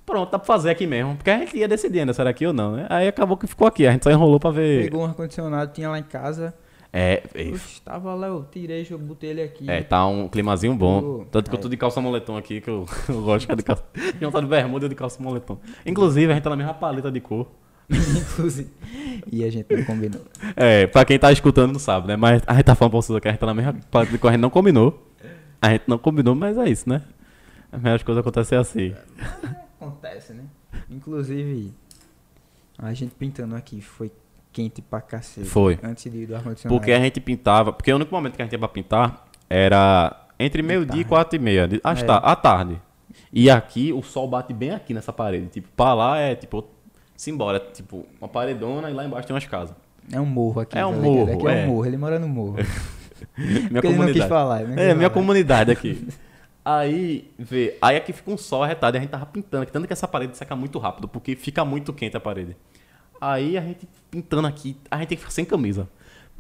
Pronto, 0.06 0.32
dá 0.32 0.38
pra 0.39 0.46
fazer 0.46 0.70
aqui 0.70 0.86
mesmo. 0.86 1.15
Porque 1.15 1.30
a 1.30 1.38
gente 1.39 1.58
ia 1.58 1.67
decidir 1.67 2.00
ainda 2.02 2.13
se 2.13 2.22
era 2.22 2.30
aqui 2.30 2.46
ou 2.46 2.54
não, 2.54 2.74
né? 2.76 2.88
Aí 2.89 3.08
acabou 3.08 3.36
que 3.38 3.48
ficou 3.48 3.67
aqui. 3.67 3.88
A 3.88 3.91
gente 3.91 4.04
só 4.04 4.12
enrolou 4.12 4.39
pra 4.39 4.52
ver. 4.52 4.84
Pegou 4.84 5.02
um 5.02 5.06
ar-condicionado, 5.06 5.74
tinha 5.74 5.89
lá 5.89 6.00
em 6.00 6.04
casa. 6.04 6.54
É, 6.91 7.23
é, 7.36 7.54
tava 7.84 8.13
lá, 8.15 8.28
eu 8.28 8.45
tirei, 8.52 8.88
eu 8.89 8.97
botei 8.97 9.32
ele 9.32 9.41
aqui. 9.41 9.69
é, 9.69 9.84
tá 9.84 10.06
um 10.08 10.28
climazinho 10.28 10.73
bom. 10.73 11.26
Tanto 11.26 11.50
que 11.50 11.56
eu 11.56 11.60
é. 11.60 11.62
tô 11.62 11.69
de 11.69 11.78
calça 11.78 12.00
moletom 12.02 12.38
aqui, 12.38 12.62
que 12.62 12.69
eu, 12.69 12.86
eu 13.10 13.21
gosto 13.21 13.47
que 13.47 13.56
de 13.56 13.63
calça. 13.63 13.84
Não 14.19 14.32
tá 14.32 14.39
de 14.39 14.47
bermuda 14.47 14.88
de 14.88 14.95
calça 14.95 15.21
moletom. 15.21 15.60
Inclusive, 15.86 16.32
a 16.32 16.36
gente 16.36 16.43
tá 16.43 16.50
na 16.50 16.56
mesma 16.56 16.73
paleta 16.73 17.12
de 17.12 17.19
cor. 17.19 17.47
Inclusive. 17.89 18.69
E 19.32 19.43
a 19.43 19.50
gente 19.50 19.73
não 19.76 19.84
combinou. 19.84 20.21
É, 20.56 20.88
pra 20.88 21.06
quem 21.06 21.19
tá 21.19 21.32
escutando 21.32 21.71
não 21.73 21.80
sabe, 21.80 22.08
né? 22.08 22.15
Mas 22.15 22.41
a 22.47 22.54
gente 22.54 22.65
tá 22.65 22.76
falando 22.76 22.91
pra 22.91 23.02
vocês 23.02 23.15
aqui, 23.15 23.28
a 23.28 23.32
gente 23.32 23.39
tá 23.39 23.45
na 23.45 23.54
mesma 23.54 23.76
paleta 23.91 24.12
de 24.12 24.17
cor, 24.17 24.30
a 24.30 24.32
gente 24.32 24.41
não 24.41 24.50
combinou. 24.50 25.08
A 25.62 25.71
gente 25.71 25.84
não 25.88 25.97
combinou, 25.97 26.36
mas 26.36 26.58
é 26.58 26.69
isso, 26.69 26.88
né? 26.88 27.04
As 27.71 27.82
melhores 27.82 28.04
coisas 28.04 28.21
acontecem 28.21 28.58
assim. 28.58 28.95
Acontece, 29.80 30.34
né? 30.34 30.45
Inclusive, 30.89 31.73
a 32.78 32.93
gente 32.93 33.13
pintando 33.15 33.56
aqui 33.56 33.82
foi 33.82 34.12
quente 34.58 34.82
pra 34.82 35.00
cacete. 35.02 35.48
Foi. 35.48 35.78
Antes 35.84 36.12
de 36.12 36.26
do 36.26 36.36
ar-condicionado. 36.36 36.80
Porque 36.80 36.91
a 36.91 37.00
gente 37.00 37.20
pintava. 37.22 37.72
Porque 37.72 37.93
o 37.93 37.96
único 37.96 38.13
momento 38.13 38.36
que 38.36 38.41
a 38.41 38.46
gente 38.46 38.54
ia 38.54 38.60
pra 38.60 38.67
pintar 38.67 39.28
era 39.48 40.26
entre 40.39 40.63
meio-dia 40.63 41.02
e 41.02 41.04
quatro 41.04 41.36
e 41.36 41.39
meia. 41.39 41.70
às 41.84 42.02
É. 42.02 42.06
À 42.10 42.36
tarde. 42.36 42.82
E 43.32 43.50
aqui 43.52 43.93
o 43.93 44.02
sol 44.02 44.28
bate 44.28 44.54
bem 44.54 44.72
aqui 44.72 44.96
nessa 44.96 45.13
parede. 45.13 45.46
Tipo, 45.48 45.70
pra 45.76 45.93
lá 45.93 46.17
é 46.17 46.34
tipo. 46.36 46.65
Simbora, 47.15 47.58
é 47.58 47.60
tipo, 47.60 48.06
uma 48.20 48.28
paredona 48.28 48.89
e 48.89 48.93
lá 48.93 49.06
embaixo 49.06 49.28
tem 49.28 49.34
umas 49.36 49.46
casas. 49.46 49.76
É 50.12 50.20
um 50.20 50.26
morro 50.26 50.62
aqui. 50.62 50.78
É 50.78 50.86
um 50.86 50.93
tá 50.93 50.98
morro, 51.02 51.34
Aqui 51.34 51.48
é 51.48 51.62
é. 51.62 51.65
um 51.65 51.67
morro, 51.67 51.86
ele 51.86 51.98
mora 51.98 52.20
no 52.20 52.28
morro. 52.28 52.56
Minha 53.38 53.70
Porque 53.70 53.88
ele 53.88 53.96
não 53.98 54.06
quis 54.08 54.24
comunidade. 54.24 54.30
falar. 54.30 54.60
não 54.62 54.76
quis 54.76 54.78
É, 54.78 54.93
minha 54.93 55.10
falar. 55.10 55.10
comunidade 55.10 55.72
aqui. 55.72 56.08
Aí, 56.63 57.32
vê, 57.39 57.78
aí 57.82 57.96
aqui 57.96 58.12
fica 58.12 58.30
um 58.30 58.38
sol 58.38 58.62
arretado 58.62 58.98
e 58.98 59.00
a 59.00 59.02
gente 59.02 59.10
tava 59.10 59.26
pintando, 59.26 59.65
tanto 59.67 59.88
que 59.88 59.93
essa 59.93 60.06
parede 60.06 60.36
seca 60.36 60.54
muito 60.54 60.78
rápido, 60.78 61.08
porque 61.08 61.34
fica 61.34 61.63
muito 61.63 61.93
quente 61.93 62.17
a 62.17 62.20
parede. 62.20 62.58
Aí 63.19 63.58
a 63.58 63.62
gente 63.62 63.88
pintando 64.12 64.47
aqui, 64.47 64.77
a 64.89 64.97
gente 64.97 65.08
tem 65.10 65.17
que 65.17 65.21
ficar 65.23 65.32
sem 65.34 65.45
camisa. 65.45 65.88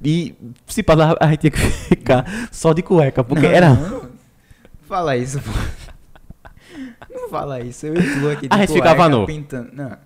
E 0.03 0.35
se 0.67 0.83
passar, 0.83 1.15
a 1.19 1.27
gente 1.31 1.39
tinha 1.39 1.51
que 1.51 1.57
ficar 1.59 2.25
só 2.51 2.71
de 2.73 2.81
cueca, 2.83 3.23
porque 3.23 3.47
Não, 3.47 3.51
era. 3.53 3.73
não. 3.73 4.09
Fala 4.87 5.17
isso, 5.17 5.39
pô. 5.41 5.51
Não 7.09 7.29
fala 7.29 7.59
isso. 7.61 7.87
Eu 7.87 7.95
e 7.95 8.19
tu 8.19 8.29
aqui 8.29 8.47
de 8.47 8.53
A 8.55 8.59
gente 8.59 8.67
cueca 8.69 8.89
ficava 8.89 9.09
nu. 9.09 9.25
pintando. 9.25 9.69
Não. 9.73 9.97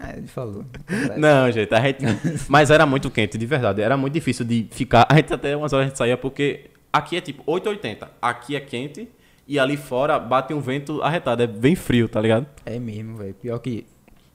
Ah, 0.00 0.16
ele 0.16 0.26
falou. 0.26 0.64
Não, 1.16 1.50
gente, 1.50 1.72
a 1.74 1.80
gente. 1.80 2.04
Mas 2.48 2.70
era 2.70 2.84
muito 2.84 3.10
quente, 3.10 3.38
de 3.38 3.46
verdade. 3.46 3.80
Era 3.80 3.96
muito 3.96 4.12
difícil 4.14 4.44
de 4.44 4.66
ficar. 4.70 5.06
A 5.08 5.14
gente 5.16 5.32
até 5.32 5.56
umas 5.56 5.72
horas 5.72 5.86
a 5.86 5.88
gente 5.88 5.98
saía 5.98 6.16
porque 6.16 6.70
aqui 6.92 7.16
é 7.16 7.20
tipo 7.20 7.42
8,80. 7.44 8.08
Aqui 8.20 8.56
é 8.56 8.60
quente 8.60 9.08
e 9.46 9.58
ali 9.58 9.76
fora 9.76 10.18
bate 10.18 10.52
um 10.52 10.60
vento 10.60 11.00
arretado. 11.02 11.42
É 11.42 11.46
bem 11.46 11.74
frio, 11.74 12.08
tá 12.08 12.20
ligado? 12.20 12.46
É 12.66 12.78
mesmo, 12.78 13.16
velho. 13.16 13.34
Pior 13.34 13.58
que 13.60 13.86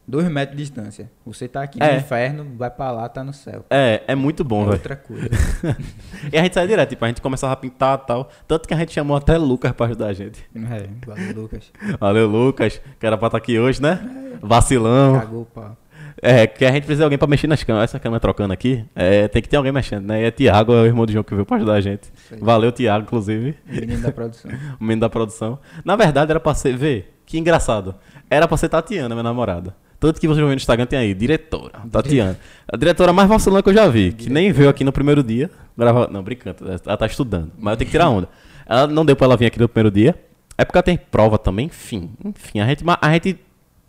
dois 0.07 0.27
metros 0.29 0.55
de 0.57 0.63
distância. 0.63 1.11
Você 1.25 1.47
tá 1.47 1.61
aqui 1.63 1.77
É. 1.81 1.91
no 1.93 1.97
inferno, 1.99 2.47
vai 2.57 2.69
pra 2.69 2.91
lá, 2.91 3.09
tá 3.09 3.23
no 3.23 3.33
céu. 3.33 3.65
É, 3.69 4.01
é 4.07 4.15
muito 4.15 4.43
bom, 4.43 4.61
é 4.61 4.65
velho. 4.65 4.73
outra 4.77 4.95
coisa. 4.95 5.29
E 6.31 6.37
a 6.37 6.41
gente 6.43 6.53
saía 6.53 6.67
direto, 6.67 6.89
tipo, 6.89 7.03
a 7.05 7.07
gente 7.07 7.21
começava 7.21 7.53
a 7.53 7.55
pintar 7.55 7.99
e 8.03 8.07
tal. 8.07 8.29
Tanto 8.47 8.67
que 8.67 8.73
a 8.73 8.77
gente 8.77 8.91
chamou 8.93 9.15
até 9.17 9.37
Lucas 9.37 9.71
pra 9.73 9.85
ajudar 9.87 10.07
a 10.07 10.13
gente. 10.13 10.43
é, 10.55 10.87
valeu, 11.05 11.33
Lucas. 11.35 11.71
Valeu, 11.99 12.27
Lucas, 12.27 12.81
que 12.99 13.05
era 13.05 13.17
pra 13.17 13.27
estar 13.27 13.37
aqui 13.37 13.59
hoje, 13.59 13.81
né? 13.81 13.99
Vacilão. 14.41 15.19
Cagou 15.19 15.41
o 15.41 15.45
pau. 15.45 15.75
É, 16.19 16.47
que 16.47 16.65
a 16.65 16.71
gente 16.71 16.83
precisa 16.85 17.01
de 17.01 17.03
alguém 17.03 17.17
pra 17.17 17.27
mexer 17.27 17.45
nas 17.47 17.63
câmeras. 17.63 17.91
Essa 17.91 17.99
câmera 17.99 18.19
trocando 18.19 18.51
aqui, 18.51 18.83
é, 18.95 19.27
tem 19.27 19.39
que 19.41 19.47
ter 19.47 19.55
alguém 19.57 19.71
mexendo, 19.71 20.05
né? 20.07 20.21
E 20.21 20.25
é 20.25 20.31
Thiago, 20.31 20.73
é 20.73 20.81
o 20.81 20.85
irmão 20.85 21.05
do 21.05 21.11
João 21.11 21.23
que 21.23 21.33
veio 21.33 21.45
pra 21.45 21.57
ajudar 21.57 21.73
a 21.73 21.81
gente. 21.81 22.09
Valeu, 22.41 22.71
Thiago, 22.71 23.03
inclusive, 23.05 23.55
O 23.69 23.71
menino 23.75 24.01
da 24.01 24.11
produção. 24.11 24.51
o 24.79 24.83
menino 24.83 25.01
da 25.01 25.09
produção. 25.09 25.59
Na 25.85 25.95
verdade, 25.95 26.31
era 26.31 26.39
pra 26.39 26.55
ser, 26.55 26.75
vê, 26.75 27.05
que 27.25 27.37
engraçado. 27.37 27.93
Era 28.31 28.47
pra 28.47 28.57
ser 28.57 28.67
Tatiana, 28.69 29.13
minha 29.13 29.23
namorada. 29.23 29.75
Tanto 29.99 30.19
que 30.21 30.27
vocês 30.27 30.37
vão 30.39 30.47
ver 30.47 30.53
no 30.55 30.57
Instagram, 30.57 30.85
tem 30.85 30.99
aí, 30.99 31.13
diretora, 31.13 31.79
Tatiana. 31.91 32.37
A 32.71 32.77
diretora 32.77 33.11
mais 33.11 33.27
vacilona 33.27 33.63
que 33.63 33.69
eu 33.69 33.73
já 33.73 33.87
vi, 33.87 34.11
que 34.13 34.29
nem 34.29 34.51
veio 34.51 34.69
aqui 34.69 34.83
no 34.83 34.91
primeiro 34.91 35.23
dia. 35.23 35.49
Grava... 35.75 36.07
Não, 36.11 36.21
brincando, 36.23 36.57
ela 36.85 36.97
tá 36.97 37.05
estudando, 37.07 37.51
mas 37.57 37.71
eu 37.73 37.77
tenho 37.77 37.87
que 37.87 37.91
tirar 37.91 38.09
onda. 38.09 38.29
Ela 38.67 38.85
não 38.87 39.03
deu 39.05 39.15
pra 39.15 39.25
ela 39.25 39.37
vir 39.37 39.47
aqui 39.47 39.59
no 39.59 39.67
primeiro 39.67 39.89
dia. 39.93 40.13
É 40.57 40.63
porque 40.65 40.77
ela 40.77 40.83
tem 40.83 40.97
prova 40.97 41.37
também, 41.37 41.67
enfim. 41.67 42.11
Enfim, 42.23 42.59
a 42.59 42.65
gente, 42.67 42.83
a 43.01 43.13
gente 43.13 43.39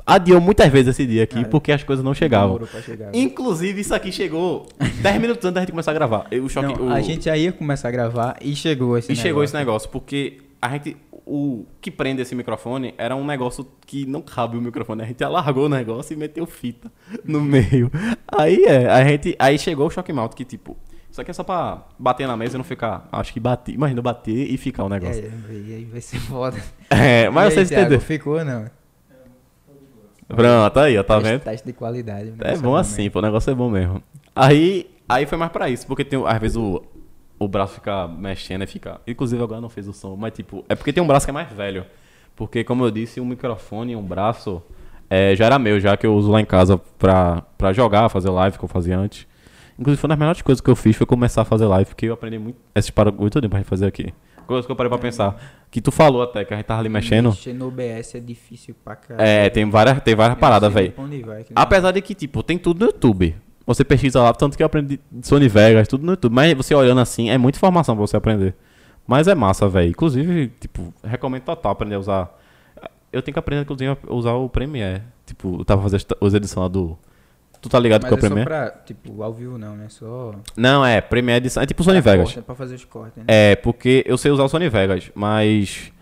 adiou 0.06 0.40
muitas 0.40 0.68
vezes 0.72 0.88
esse 0.88 1.06
dia 1.06 1.24
aqui 1.24 1.40
É. 1.40 1.44
porque 1.44 1.72
as 1.72 1.82
coisas 1.82 2.02
não 2.04 2.14
chegavam. 2.14 2.58
Chegar. 2.82 3.14
Inclusive, 3.14 3.80
isso 3.80 3.94
aqui 3.94 4.10
chegou 4.12 4.66
10 5.02 5.20
minutos 5.20 5.44
antes 5.44 5.54
da 5.54 5.60
gente 5.60 5.70
começar 5.72 5.90
a 5.90 5.94
gravar. 5.94 6.26
Eu, 6.30 6.44
o 6.44 6.48
choque, 6.48 6.66
Não, 6.78 6.88
o- 6.88 6.90
A 6.92 7.00
gente 7.02 7.26
já 7.26 7.36
ia 7.36 7.52
começar 7.52 7.88
a 7.88 7.90
gravar 7.90 8.36
e 8.40 8.54
chegou 8.56 8.96
esse 8.96 9.12
E 9.12 9.16
chegou 9.16 9.42
esse 9.44 9.52
negócio. 9.54 9.88
negócio, 9.88 9.88
porque 9.90 10.38
a 10.60 10.70
gente. 10.70 10.96
O 11.30 11.66
que 11.80 11.90
prende 11.90 12.22
esse 12.22 12.34
microfone 12.34 12.94
era 12.96 13.14
um 13.14 13.22
negócio 13.26 13.66
que 13.86 14.06
não 14.06 14.22
cabe 14.22 14.56
o 14.56 14.62
microfone. 14.62 15.02
A 15.02 15.04
gente 15.04 15.22
alargou 15.22 15.66
o 15.66 15.68
negócio 15.68 16.14
e 16.14 16.16
meteu 16.16 16.46
fita 16.46 16.90
no 17.22 17.40
meio. 17.42 17.90
Aí 18.26 18.64
é, 18.64 18.88
a 18.88 19.04
gente. 19.06 19.36
Aí 19.38 19.58
chegou 19.58 19.86
o 19.88 19.90
choque 19.90 20.10
malto 20.10 20.34
que, 20.34 20.44
tipo, 20.44 20.74
isso 21.10 21.20
aqui 21.20 21.30
é 21.30 21.34
só 21.34 21.44
pra 21.44 21.84
bater 21.98 22.26
na 22.26 22.34
mesa 22.34 22.56
e 22.56 22.58
não 22.58 22.64
ficar. 22.64 23.06
Acho 23.12 23.30
que 23.32 23.38
bater. 23.40 23.74
Imagina 23.74 24.00
bater 24.00 24.50
e 24.50 24.56
ficar 24.56 24.84
o 24.84 24.86
É, 24.86 24.90
negócio. 24.90 25.32
e 25.50 25.74
aí 25.74 25.84
vai 25.84 26.00
ser 26.00 26.18
foda. 26.18 26.56
É, 26.88 27.28
mas 27.28 27.52
E 27.52 27.54
vocês 27.56 27.70
entenderam. 27.70 28.00
Ficou 28.00 28.42
não? 28.42 28.70
Pronto, 30.28 30.78
aí, 30.80 30.96
ó, 30.98 31.02
tá 31.02 31.14
Teste- 31.16 31.30
vendo? 31.32 31.40
Teste 31.42 31.66
de 31.66 31.72
qualidade. 31.72 32.34
É 32.40 32.54
bom 32.56 32.62
bom 32.62 32.76
assim, 32.76 33.08
pô, 33.10 33.18
o 33.18 33.22
negócio 33.22 33.50
é 33.50 33.54
bom 33.54 33.70
mesmo. 33.70 34.02
Aí, 34.36 34.88
aí 35.08 35.24
foi 35.26 35.38
mais 35.38 35.50
pra 35.50 35.68
isso, 35.70 35.86
porque 35.86 36.04
tem, 36.04 36.22
às 36.26 36.38
vezes 36.38 36.56
o, 36.56 36.82
o 37.38 37.46
braço 37.48 37.74
fica 37.74 38.08
mexendo 38.08 38.62
e 38.62 38.66
fica. 38.66 39.00
Inclusive 39.06 39.42
agora 39.42 39.60
não 39.60 39.68
fez 39.68 39.86
o 39.88 39.92
som, 39.92 40.16
mas 40.16 40.32
tipo, 40.32 40.64
é 40.68 40.74
porque 40.74 40.92
tem 40.92 41.02
um 41.02 41.06
braço 41.06 41.26
que 41.26 41.30
é 41.30 41.32
mais 41.32 41.50
velho. 41.52 41.84
Porque, 42.36 42.62
como 42.62 42.84
eu 42.84 42.90
disse, 42.90 43.20
um 43.20 43.24
microfone 43.24 43.92
e 43.92 43.96
um 43.96 44.02
braço 44.02 44.62
é, 45.10 45.34
já 45.34 45.46
era 45.46 45.58
meu, 45.58 45.80
já 45.80 45.96
que 45.96 46.06
eu 46.06 46.14
uso 46.14 46.30
lá 46.30 46.40
em 46.40 46.44
casa 46.44 46.78
pra, 46.98 47.42
pra 47.56 47.72
jogar, 47.72 48.08
fazer 48.08 48.30
live 48.30 48.58
que 48.58 48.64
eu 48.64 48.68
fazia 48.68 48.96
antes. 48.98 49.26
Inclusive, 49.78 50.00
foi 50.00 50.08
uma 50.08 50.14
das 50.14 50.18
melhores 50.18 50.42
coisas 50.42 50.60
que 50.60 50.70
eu 50.70 50.76
fiz 50.76 50.94
foi 50.96 51.06
começar 51.06 51.42
a 51.42 51.44
fazer 51.44 51.66
live, 51.66 51.86
porque 51.88 52.06
eu 52.06 52.14
aprendi 52.14 52.38
muito 52.38 52.58
esses 52.74 52.92
muito 53.18 53.40
tempo 53.40 53.50
pra 53.50 53.58
gente 53.60 53.68
fazer 53.68 53.86
aqui. 53.86 54.12
Coisa 54.46 54.66
que 54.66 54.72
eu 54.72 54.76
parei 54.76 54.88
pra 54.88 54.98
pensar. 54.98 55.36
Que 55.70 55.80
tu 55.80 55.90
falou 55.92 56.22
até, 56.22 56.44
que 56.44 56.54
a 56.54 56.56
gente 56.56 56.66
tava 56.66 56.80
ali 56.80 56.88
mexendo. 56.88 57.28
Mexer 57.30 57.52
no 57.52 57.68
OBS 57.68 58.14
é 58.14 58.20
difícil 58.20 58.74
pra 58.84 58.96
caralho. 58.96 59.28
É, 59.28 59.50
tem 59.50 59.68
várias, 59.68 60.00
tem 60.02 60.14
várias 60.14 60.36
Eu 60.36 60.40
paradas, 60.40 60.72
velho. 60.72 60.92
que- 60.92 61.52
Apesar 61.54 61.90
de 61.92 62.00
que, 62.00 62.14
tipo, 62.14 62.42
tem 62.42 62.56
tudo 62.56 62.80
no 62.80 62.86
YouTube. 62.86 63.36
Você 63.68 63.84
pesquisa 63.84 64.22
lá, 64.22 64.32
tanto 64.32 64.56
que 64.56 64.62
eu 64.62 64.66
aprendi 64.66 64.98
Sony 65.22 65.46
Vegas, 65.46 65.86
tudo 65.86 66.02
no 66.02 66.12
YouTube. 66.12 66.32
Mas 66.32 66.54
você 66.54 66.74
olhando 66.74 67.02
assim, 67.02 67.28
é 67.28 67.36
muita 67.36 67.58
informação 67.58 67.94
pra 67.94 68.06
você 68.06 68.16
aprender. 68.16 68.54
Mas 69.06 69.28
é 69.28 69.34
massa, 69.34 69.68
velho. 69.68 69.90
Inclusive, 69.90 70.50
tipo, 70.58 70.92
recomendo 71.04 71.42
total 71.42 71.72
aprender 71.72 71.96
a 71.96 71.98
usar. 71.98 72.38
Eu 73.12 73.20
tenho 73.20 73.34
que 73.34 73.38
aprender, 73.38 73.60
inclusive, 73.60 73.90
a 74.08 74.14
usar 74.14 74.32
o 74.32 74.48
Premiere. 74.48 75.02
Tipo, 75.26 75.60
eu 75.60 75.66
tava 75.66 75.82
fazendo 75.82 76.02
as 76.18 76.32
edições 76.32 76.62
lá 76.62 76.68
do. 76.68 76.96
Tu 77.60 77.68
tá 77.68 77.78
ligado 77.78 78.04
Mas 78.04 78.08
com 78.08 78.14
o 78.14 78.18
é 78.18 78.20
só 78.22 78.26
Premiere? 78.26 78.48
pra, 78.48 78.70
tipo, 78.86 79.22
ao 79.22 79.34
vivo 79.34 79.58
não, 79.58 79.76
né? 79.76 79.86
Só... 79.90 80.32
Não, 80.56 80.82
é, 80.82 81.02
Premiere 81.02 81.44
edição. 81.44 81.62
É 81.62 81.66
tipo 81.66 81.84
Sony 81.84 82.00
pra 82.00 82.12
Vegas. 82.12 82.28
corte, 82.28 82.38
é 82.38 82.42
pra 82.42 82.54
fazer 82.54 82.74
os 82.74 82.84
cortes, 82.86 83.18
né? 83.18 83.24
É, 83.28 83.54
porque 83.56 84.02
eu 84.06 84.16
sei 84.16 84.30
usar 84.30 84.44
o 84.44 84.48
Sony 84.48 84.70
Vegas, 84.70 85.10
mas 85.14 85.92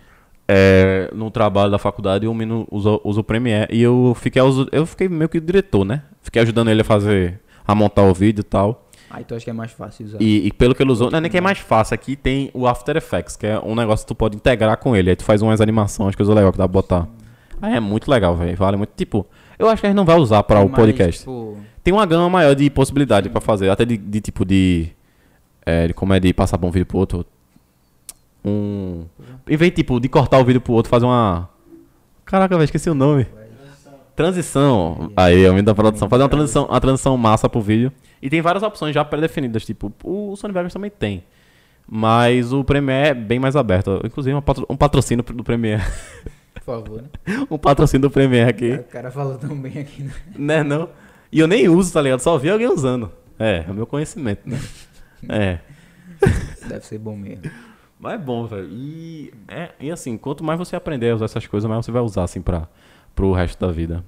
é, 0.47 1.11
no 1.13 1.33
trabalho 1.33 1.71
da 1.73 1.79
faculdade 1.79 2.29
o 2.29 2.35
menino 2.35 2.69
usa, 2.71 3.01
usa 3.03 3.21
o 3.21 3.25
Premiere 3.25 3.75
e 3.75 3.83
eu 3.83 4.17
fiquei, 4.21 4.41
eu 4.71 4.87
fiquei 4.87 5.09
meio 5.09 5.29
que 5.29 5.41
diretor, 5.41 5.85
né? 5.85 6.03
Fiquei 6.23 6.43
ajudando 6.43 6.71
ele 6.71 6.83
a 6.83 6.85
fazer, 6.85 7.41
a 7.67 7.75
montar 7.75 8.03
o 8.03 8.15
vídeo 8.15 8.41
e 8.41 8.45
tal. 8.45 8.87
Aí 9.11 9.25
tu 9.25 9.35
acha 9.35 9.45
que 9.45 9.51
é 9.51 9.53
mais 9.53 9.71
fácil 9.73 10.07
usar. 10.07 10.19
E, 10.21 10.47
e 10.47 10.53
pelo 10.53 10.75
que 10.75 10.83
ele 10.83 10.91
usou, 10.91 11.11
não 11.11 11.19
é 11.19 11.21
nem 11.21 11.31
que 11.31 11.39
é 11.39 11.41
mais 11.41 11.59
fácil, 11.59 11.95
aqui 11.95 12.17
tem 12.17 12.51
o 12.53 12.67
After 12.67 12.97
Effects, 12.97 13.37
que 13.37 13.47
é 13.47 13.59
um 13.61 13.75
negócio 13.75 14.05
que 14.05 14.09
tu 14.09 14.15
pode 14.17 14.37
integrar 14.37 14.77
com 14.79 14.95
ele. 14.97 15.11
Aí 15.11 15.17
tu 15.17 15.25
faz 15.25 15.43
umas 15.43 15.61
animações, 15.61 16.15
coisa 16.15 16.35
legal 16.35 16.53
que 16.53 16.59
dá 16.59 16.65
pra 16.65 16.73
botar. 16.73 17.09
Aí 17.63 17.75
é 17.75 17.81
muito 17.81 18.11
legal, 18.11 18.37
velho. 18.37 18.57
Vale 18.57 18.77
muito. 18.77 18.91
Tipo, 18.97 19.25
eu 19.59 19.69
acho 19.69 19.81
que 19.81 19.87
a 19.87 19.91
gente 19.91 19.97
não 19.97 20.05
vai 20.05 20.17
usar 20.19 20.43
pra 20.43 20.61
o 20.61 20.69
Mas, 20.69 20.77
podcast. 20.77 21.21
tipo, 21.21 21.57
Tem 21.83 21.95
uma 21.95 22.05
gama 22.05 22.29
maior 22.29 22.55
de 22.55 22.69
possibilidade 22.69 23.29
pra 23.29 23.41
fazer, 23.41 23.71
até 23.71 23.85
de, 23.85 23.97
de 23.97 24.21
tipo 24.21 24.45
de, 24.45 24.89
é, 25.65 25.87
de 25.87 25.95
como 25.95 26.13
é 26.13 26.21
de 26.21 26.33
passar 26.35 26.59
pra 26.59 26.69
um 26.69 26.71
vídeo 26.73 26.87
pro 26.87 26.99
outro. 26.99 27.25
Um. 28.45 29.05
Em 29.49 29.57
vez 29.57 29.73
tipo 29.73 29.99
de 29.99 30.09
cortar 30.09 30.39
o 30.39 30.45
vídeo 30.45 30.61
pro 30.61 30.73
outro, 30.73 30.91
fazer 30.91 31.07
uma. 31.07 31.49
Caraca, 32.25 32.55
velho, 32.57 32.65
esqueci 32.65 32.91
o 32.91 32.95
nome. 32.95 33.27
Transição. 34.17 35.13
Aí, 35.15 35.47
o 35.47 35.63
da 35.63 35.75
produção. 35.75 36.09
Fazer 36.09 36.23
uma 36.23 36.29
transição, 36.29 36.65
uma 36.65 36.81
transição 36.81 37.17
massa 37.17 37.49
pro 37.49 37.61
vídeo. 37.61 37.93
E 38.21 38.31
tem 38.31 38.41
várias 38.41 38.63
opções 38.63 38.95
já 38.95 39.05
pré-definidas, 39.05 39.65
tipo, 39.65 39.93
o 40.03 40.35
Sony 40.37 40.53
Vegas 40.55 40.73
também 40.73 40.91
tem. 40.91 41.23
Mas 41.89 42.53
o 42.53 42.65
Premiere 42.65 43.11
é 43.11 43.15
bem 43.15 43.39
mais 43.39 43.55
aberto. 43.55 44.01
Inclusive, 44.05 44.41
patro- 44.41 44.67
um 44.69 44.77
patrocínio 44.77 45.23
do 45.23 45.45
Premiere. 45.45 45.83
por 46.55 46.63
favor, 46.63 47.03
né? 47.03 47.09
um 47.51 47.59
patrocínio 47.59 48.09
do 48.09 48.11
Premiere 48.11 48.51
aqui. 48.51 48.73
O 48.73 48.85
cara 48.85 49.11
falou 49.11 49.37
tão 49.37 49.55
bem 49.55 49.79
aqui, 49.79 50.03
né? 50.03 50.13
Né, 50.37 50.63
não? 50.65 50.89
E 51.31 51.39
eu 51.39 51.47
nem 51.47 51.69
uso, 51.69 51.93
tá 51.93 52.01
ligado? 52.01 52.21
Só 52.21 52.37
vi 52.39 52.51
alguém 52.51 52.67
usando. 52.67 53.13
É, 53.39 53.65
é 53.69 53.71
o 53.71 53.75
meu 53.75 53.87
conhecimento, 53.87 54.49
né? 54.49 54.59
é. 55.29 55.59
Deve 56.67 56.87
ser 56.87 56.99
bom 56.99 57.15
mesmo. 57.15 57.43
Mas 58.01 58.15
é 58.15 58.19
bom, 58.19 58.47
velho. 58.47 58.69
E, 58.71 59.33
é, 59.47 59.71
e 59.79 59.91
assim, 59.91 60.17
quanto 60.17 60.43
mais 60.43 60.59
você 60.59 60.75
aprender 60.75 61.11
a 61.11 61.15
usar 61.15 61.27
essas 61.27 61.47
coisas, 61.47 61.69
mais 61.69 61.85
você 61.85 61.93
vai 61.93 62.03
usar, 62.03 62.25
assim, 62.25 62.41
pra, 62.43 62.67
pro 63.17 63.33
resto 63.33 63.59
da 63.59 63.73
vida. 63.73 64.05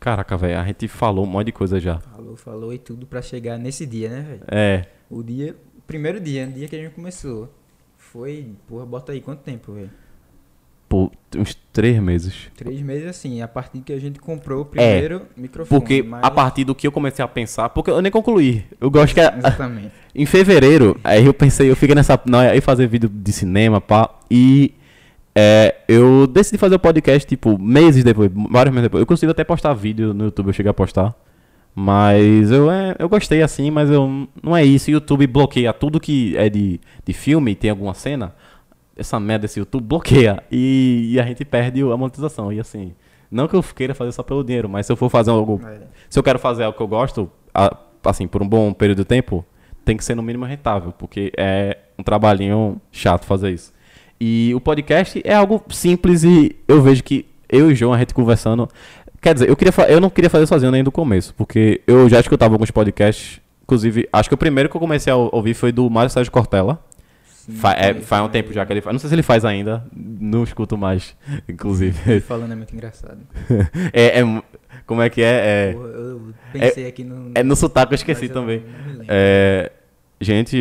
Caraca, 0.00 0.36
velho, 0.36 0.58
a 0.58 0.64
gente 0.64 0.88
falou 0.88 1.24
um 1.24 1.28
monte 1.28 1.46
de 1.46 1.52
coisa 1.52 1.78
já. 1.80 1.98
Falou, 2.00 2.36
falou 2.36 2.72
e 2.74 2.78
tudo 2.78 3.06
pra 3.06 3.22
chegar 3.22 3.56
nesse 3.58 3.86
dia, 3.86 4.08
né, 4.10 4.20
velho? 4.22 4.42
É, 4.48 4.86
O 5.08 5.22
dia, 5.22 5.56
o 5.78 5.80
primeiro 5.82 6.18
dia, 6.20 6.46
o 6.46 6.52
dia 6.52 6.66
que 6.68 6.74
a 6.76 6.78
gente 6.82 6.94
começou. 6.94 7.52
Foi, 7.96 8.48
porra, 8.66 8.84
bota 8.84 9.12
aí 9.12 9.20
quanto 9.20 9.40
tempo, 9.42 9.72
velho? 9.72 9.90
por 10.86 11.10
uns 11.36 11.56
três 11.72 11.98
meses. 12.00 12.48
Três 12.54 12.80
meses 12.80 13.08
assim, 13.08 13.40
a 13.42 13.48
partir 13.48 13.80
que 13.80 13.92
a 13.92 13.98
gente 13.98 14.20
comprou 14.20 14.62
o 14.62 14.64
primeiro 14.64 15.22
microfone. 15.36 15.76
É, 15.76 15.80
Porque 15.80 16.02
mas- 16.04 16.22
a 16.22 16.30
partir 16.30 16.62
do 16.62 16.72
que 16.74 16.86
eu 16.86 16.92
comecei 16.92 17.24
a 17.24 17.26
pensar, 17.26 17.68
porque 17.70 17.90
eu 17.90 18.00
nem 18.00 18.12
concluí. 18.12 18.64
Eu 18.80 18.90
gosto 18.90 19.12
que 19.14 19.20
a- 19.20 19.34
Exatamente. 19.38 19.90
Em 20.14 20.24
fevereiro, 20.26 20.96
aí 21.02 21.24
eu 21.26 21.34
pensei, 21.34 21.68
eu 21.68 21.74
fiquei 21.74 21.96
nessa. 21.96 22.20
Não, 22.26 22.38
aí 22.38 22.60
fazer 22.60 22.86
vídeo 22.86 23.08
de 23.08 23.32
cinema, 23.32 23.80
pá. 23.80 24.08
E 24.30 24.74
é, 25.34 25.74
eu 25.88 26.26
decidi 26.26 26.58
fazer 26.58 26.74
o 26.74 26.78
podcast, 26.78 27.26
tipo, 27.26 27.58
meses 27.58 28.04
depois, 28.04 28.30
vários 28.50 28.72
meses 28.74 28.84
depois. 28.84 29.00
Eu 29.02 29.06
consigo 29.06 29.32
até 29.32 29.42
postar 29.44 29.74
vídeo 29.74 30.14
no 30.14 30.24
YouTube, 30.24 30.48
eu 30.48 30.52
cheguei 30.52 30.70
a 30.70 30.74
postar. 30.74 31.14
Mas 31.74 32.52
eu, 32.52 32.70
é, 32.70 32.94
eu 32.98 33.08
gostei 33.08 33.42
assim, 33.42 33.68
mas 33.70 33.90
eu 33.90 34.28
não 34.42 34.56
é 34.56 34.64
isso. 34.64 34.88
O 34.90 34.92
YouTube 34.92 35.26
bloqueia 35.26 35.72
tudo 35.72 35.98
que 35.98 36.36
é 36.36 36.48
de, 36.48 36.80
de 37.04 37.12
filme, 37.12 37.54
tem 37.54 37.70
alguma 37.70 37.94
cena. 37.94 38.32
Essa 38.96 39.18
merda 39.18 39.42
desse 39.42 39.58
YouTube 39.58 39.82
bloqueia. 39.84 40.40
E, 40.52 41.10
e 41.12 41.20
a 41.20 41.24
gente 41.26 41.44
perde 41.44 41.82
a 41.82 41.96
monetização. 41.96 42.52
E 42.52 42.60
assim, 42.60 42.92
não 43.28 43.48
que 43.48 43.56
eu 43.56 43.62
queira 43.62 43.92
fazer 43.92 44.12
só 44.12 44.22
pelo 44.22 44.44
dinheiro, 44.44 44.68
mas 44.68 44.86
se 44.86 44.92
eu 44.92 44.96
for 44.96 45.10
fazer 45.10 45.32
algo 45.32 45.60
É. 45.66 45.78
se 46.08 46.16
eu 46.16 46.22
quero 46.22 46.38
fazer 46.38 46.62
algo 46.62 46.76
que 46.76 46.82
eu 46.82 46.86
gosto, 46.86 47.28
a- 47.52 47.76
assim, 48.04 48.28
por 48.28 48.40
um 48.40 48.48
bom 48.48 48.72
período 48.72 48.98
de 48.98 49.04
tempo, 49.04 49.44
tem 49.84 49.96
que 49.96 50.04
ser 50.04 50.14
no 50.14 50.22
mínimo 50.22 50.44
rentável, 50.44 50.92
porque 50.92 51.32
é 51.36 51.76
um 51.98 52.04
trabalhinho 52.04 52.80
chato 52.92 53.24
fazer 53.24 53.50
isso. 53.50 53.73
E 54.20 54.52
o 54.54 54.60
podcast 54.60 55.20
é 55.24 55.34
algo 55.34 55.62
simples 55.70 56.24
e 56.24 56.54
eu 56.68 56.80
vejo 56.82 57.02
que 57.02 57.26
eu 57.48 57.70
e 57.70 57.72
o 57.72 57.76
João, 57.76 57.92
a 57.92 57.98
gente 57.98 58.14
conversando. 58.14 58.68
Quer 59.20 59.34
dizer, 59.34 59.48
eu, 59.48 59.56
queria 59.56 59.72
eu 59.88 60.00
não 60.00 60.10
queria 60.10 60.28
fazer 60.30 60.46
sozinho 60.46 60.70
nem 60.72 60.84
do 60.84 60.92
começo, 60.92 61.34
porque 61.34 61.80
eu 61.86 62.08
já 62.08 62.20
escutava 62.20 62.54
alguns 62.54 62.70
podcasts. 62.70 63.40
Inclusive, 63.62 64.06
acho 64.12 64.28
que 64.28 64.34
o 64.34 64.38
primeiro 64.38 64.68
que 64.68 64.76
eu 64.76 64.80
comecei 64.80 65.10
a 65.12 65.16
ou- 65.16 65.30
ouvir 65.32 65.54
foi 65.54 65.72
do 65.72 65.88
Mário 65.88 66.10
Sérgio 66.10 66.30
Cortella. 66.30 66.78
Sim, 67.32 67.52
Fa- 67.54 67.72
é, 67.72 67.94
faz 67.94 68.22
um 68.24 68.28
tempo 68.28 68.52
já 68.52 68.64
que 68.64 68.72
ele 68.72 68.80
faz. 68.82 68.92
Não 68.94 68.98
sei 69.00 69.08
se 69.08 69.14
ele 69.14 69.22
faz 69.22 69.44
ainda. 69.44 69.84
Não 69.94 70.44
escuto 70.44 70.76
mais, 70.76 71.16
inclusive. 71.48 72.20
Falando 72.20 72.52
é 72.52 72.56
muito 72.56 72.74
engraçado. 72.74 73.18
é, 73.92 74.20
é- 74.20 74.42
como 74.86 75.00
é 75.00 75.08
que 75.08 75.22
é? 75.22 75.70
É, 75.70 75.72
Porra, 75.72 75.88
eu 75.88 76.20
pensei 76.52 76.86
aqui 76.86 77.04
no. 77.04 77.30
é 77.34 77.42
no 77.42 77.56
sotaque 77.56 77.92
eu 77.92 77.96
esqueci 77.96 78.26
eu 78.26 78.32
também. 78.32 78.62
lembro. 78.86 79.06
É, 79.08 79.72
gente, 80.20 80.56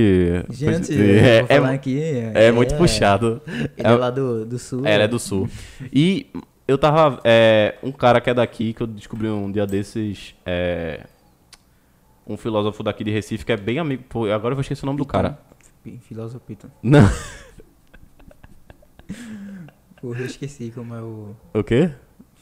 Gente, 0.50 0.94
é, 0.94 1.46
é, 1.50 1.58
aqui. 1.58 2.00
é 2.34 2.52
muito 2.52 2.76
puxado. 2.76 3.42
Ele 3.48 3.72
É- 3.78 3.84
é 3.84 3.96
lá 3.96 4.10
do, 4.10 4.46
do 4.46 4.58
sul. 4.60 4.86
Ela 4.86 5.04
é 5.04 5.08
do 5.08 5.20
sul. 5.20 5.48
E 5.92 6.28
eu 6.68 6.78
tava. 6.78 7.20
é, 7.24 7.76
um 7.84 7.92
cara 7.92 8.20
que 8.22 8.30
é 8.30 8.34
daqui, 8.34 8.74
que 8.74 8.82
eu 8.82 8.88
descobri 8.88 9.28
um 9.30 9.52
dia 9.52 9.66
desses. 9.68 10.36
é, 10.46 11.06
um 12.26 12.38
filósofo 12.38 12.82
daqui 12.84 13.04
de 13.04 13.12
Recife 13.12 13.46
que 13.46 13.52
é 13.52 13.58
bem 13.58 13.80
amigo. 13.80 14.04
Pô, 14.10 14.26
agora 14.32 14.54
eu 14.54 14.56
vou 14.56 14.62
esquecer 14.62 14.84
o 14.84 14.88
nome 14.88 14.98
do 14.98 15.06
cara. 15.06 15.38
Filósofo 16.08 16.40
Piton. 16.46 16.70
Não. 16.82 17.04
Porra, 20.02 20.20
eu 20.22 20.26
esqueci 20.26 20.72
como 20.72 20.94
é 20.96 21.02
o 21.02 21.36
O 21.54 21.64
quê? 21.64 21.90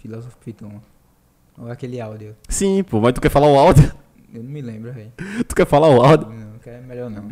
Filósofo 0.01 0.37
Piton. 0.43 0.81
Ou 1.57 1.69
aquele 1.69 1.99
áudio. 2.01 2.35
Sim, 2.49 2.83
pô, 2.83 2.99
mas 2.99 3.13
tu 3.13 3.21
quer 3.21 3.29
falar 3.29 3.47
o 3.47 3.57
áudio? 3.57 3.91
Eu 4.33 4.41
não 4.43 4.49
me 4.49 4.61
lembro, 4.61 4.91
velho. 4.93 5.11
Tu 5.47 5.55
quer 5.55 5.65
falar 5.67 5.89
o 5.89 6.01
áudio? 6.01 6.29
Não, 6.29 6.50
é 6.69 6.81
melhor 6.81 7.09
não. 7.09 7.29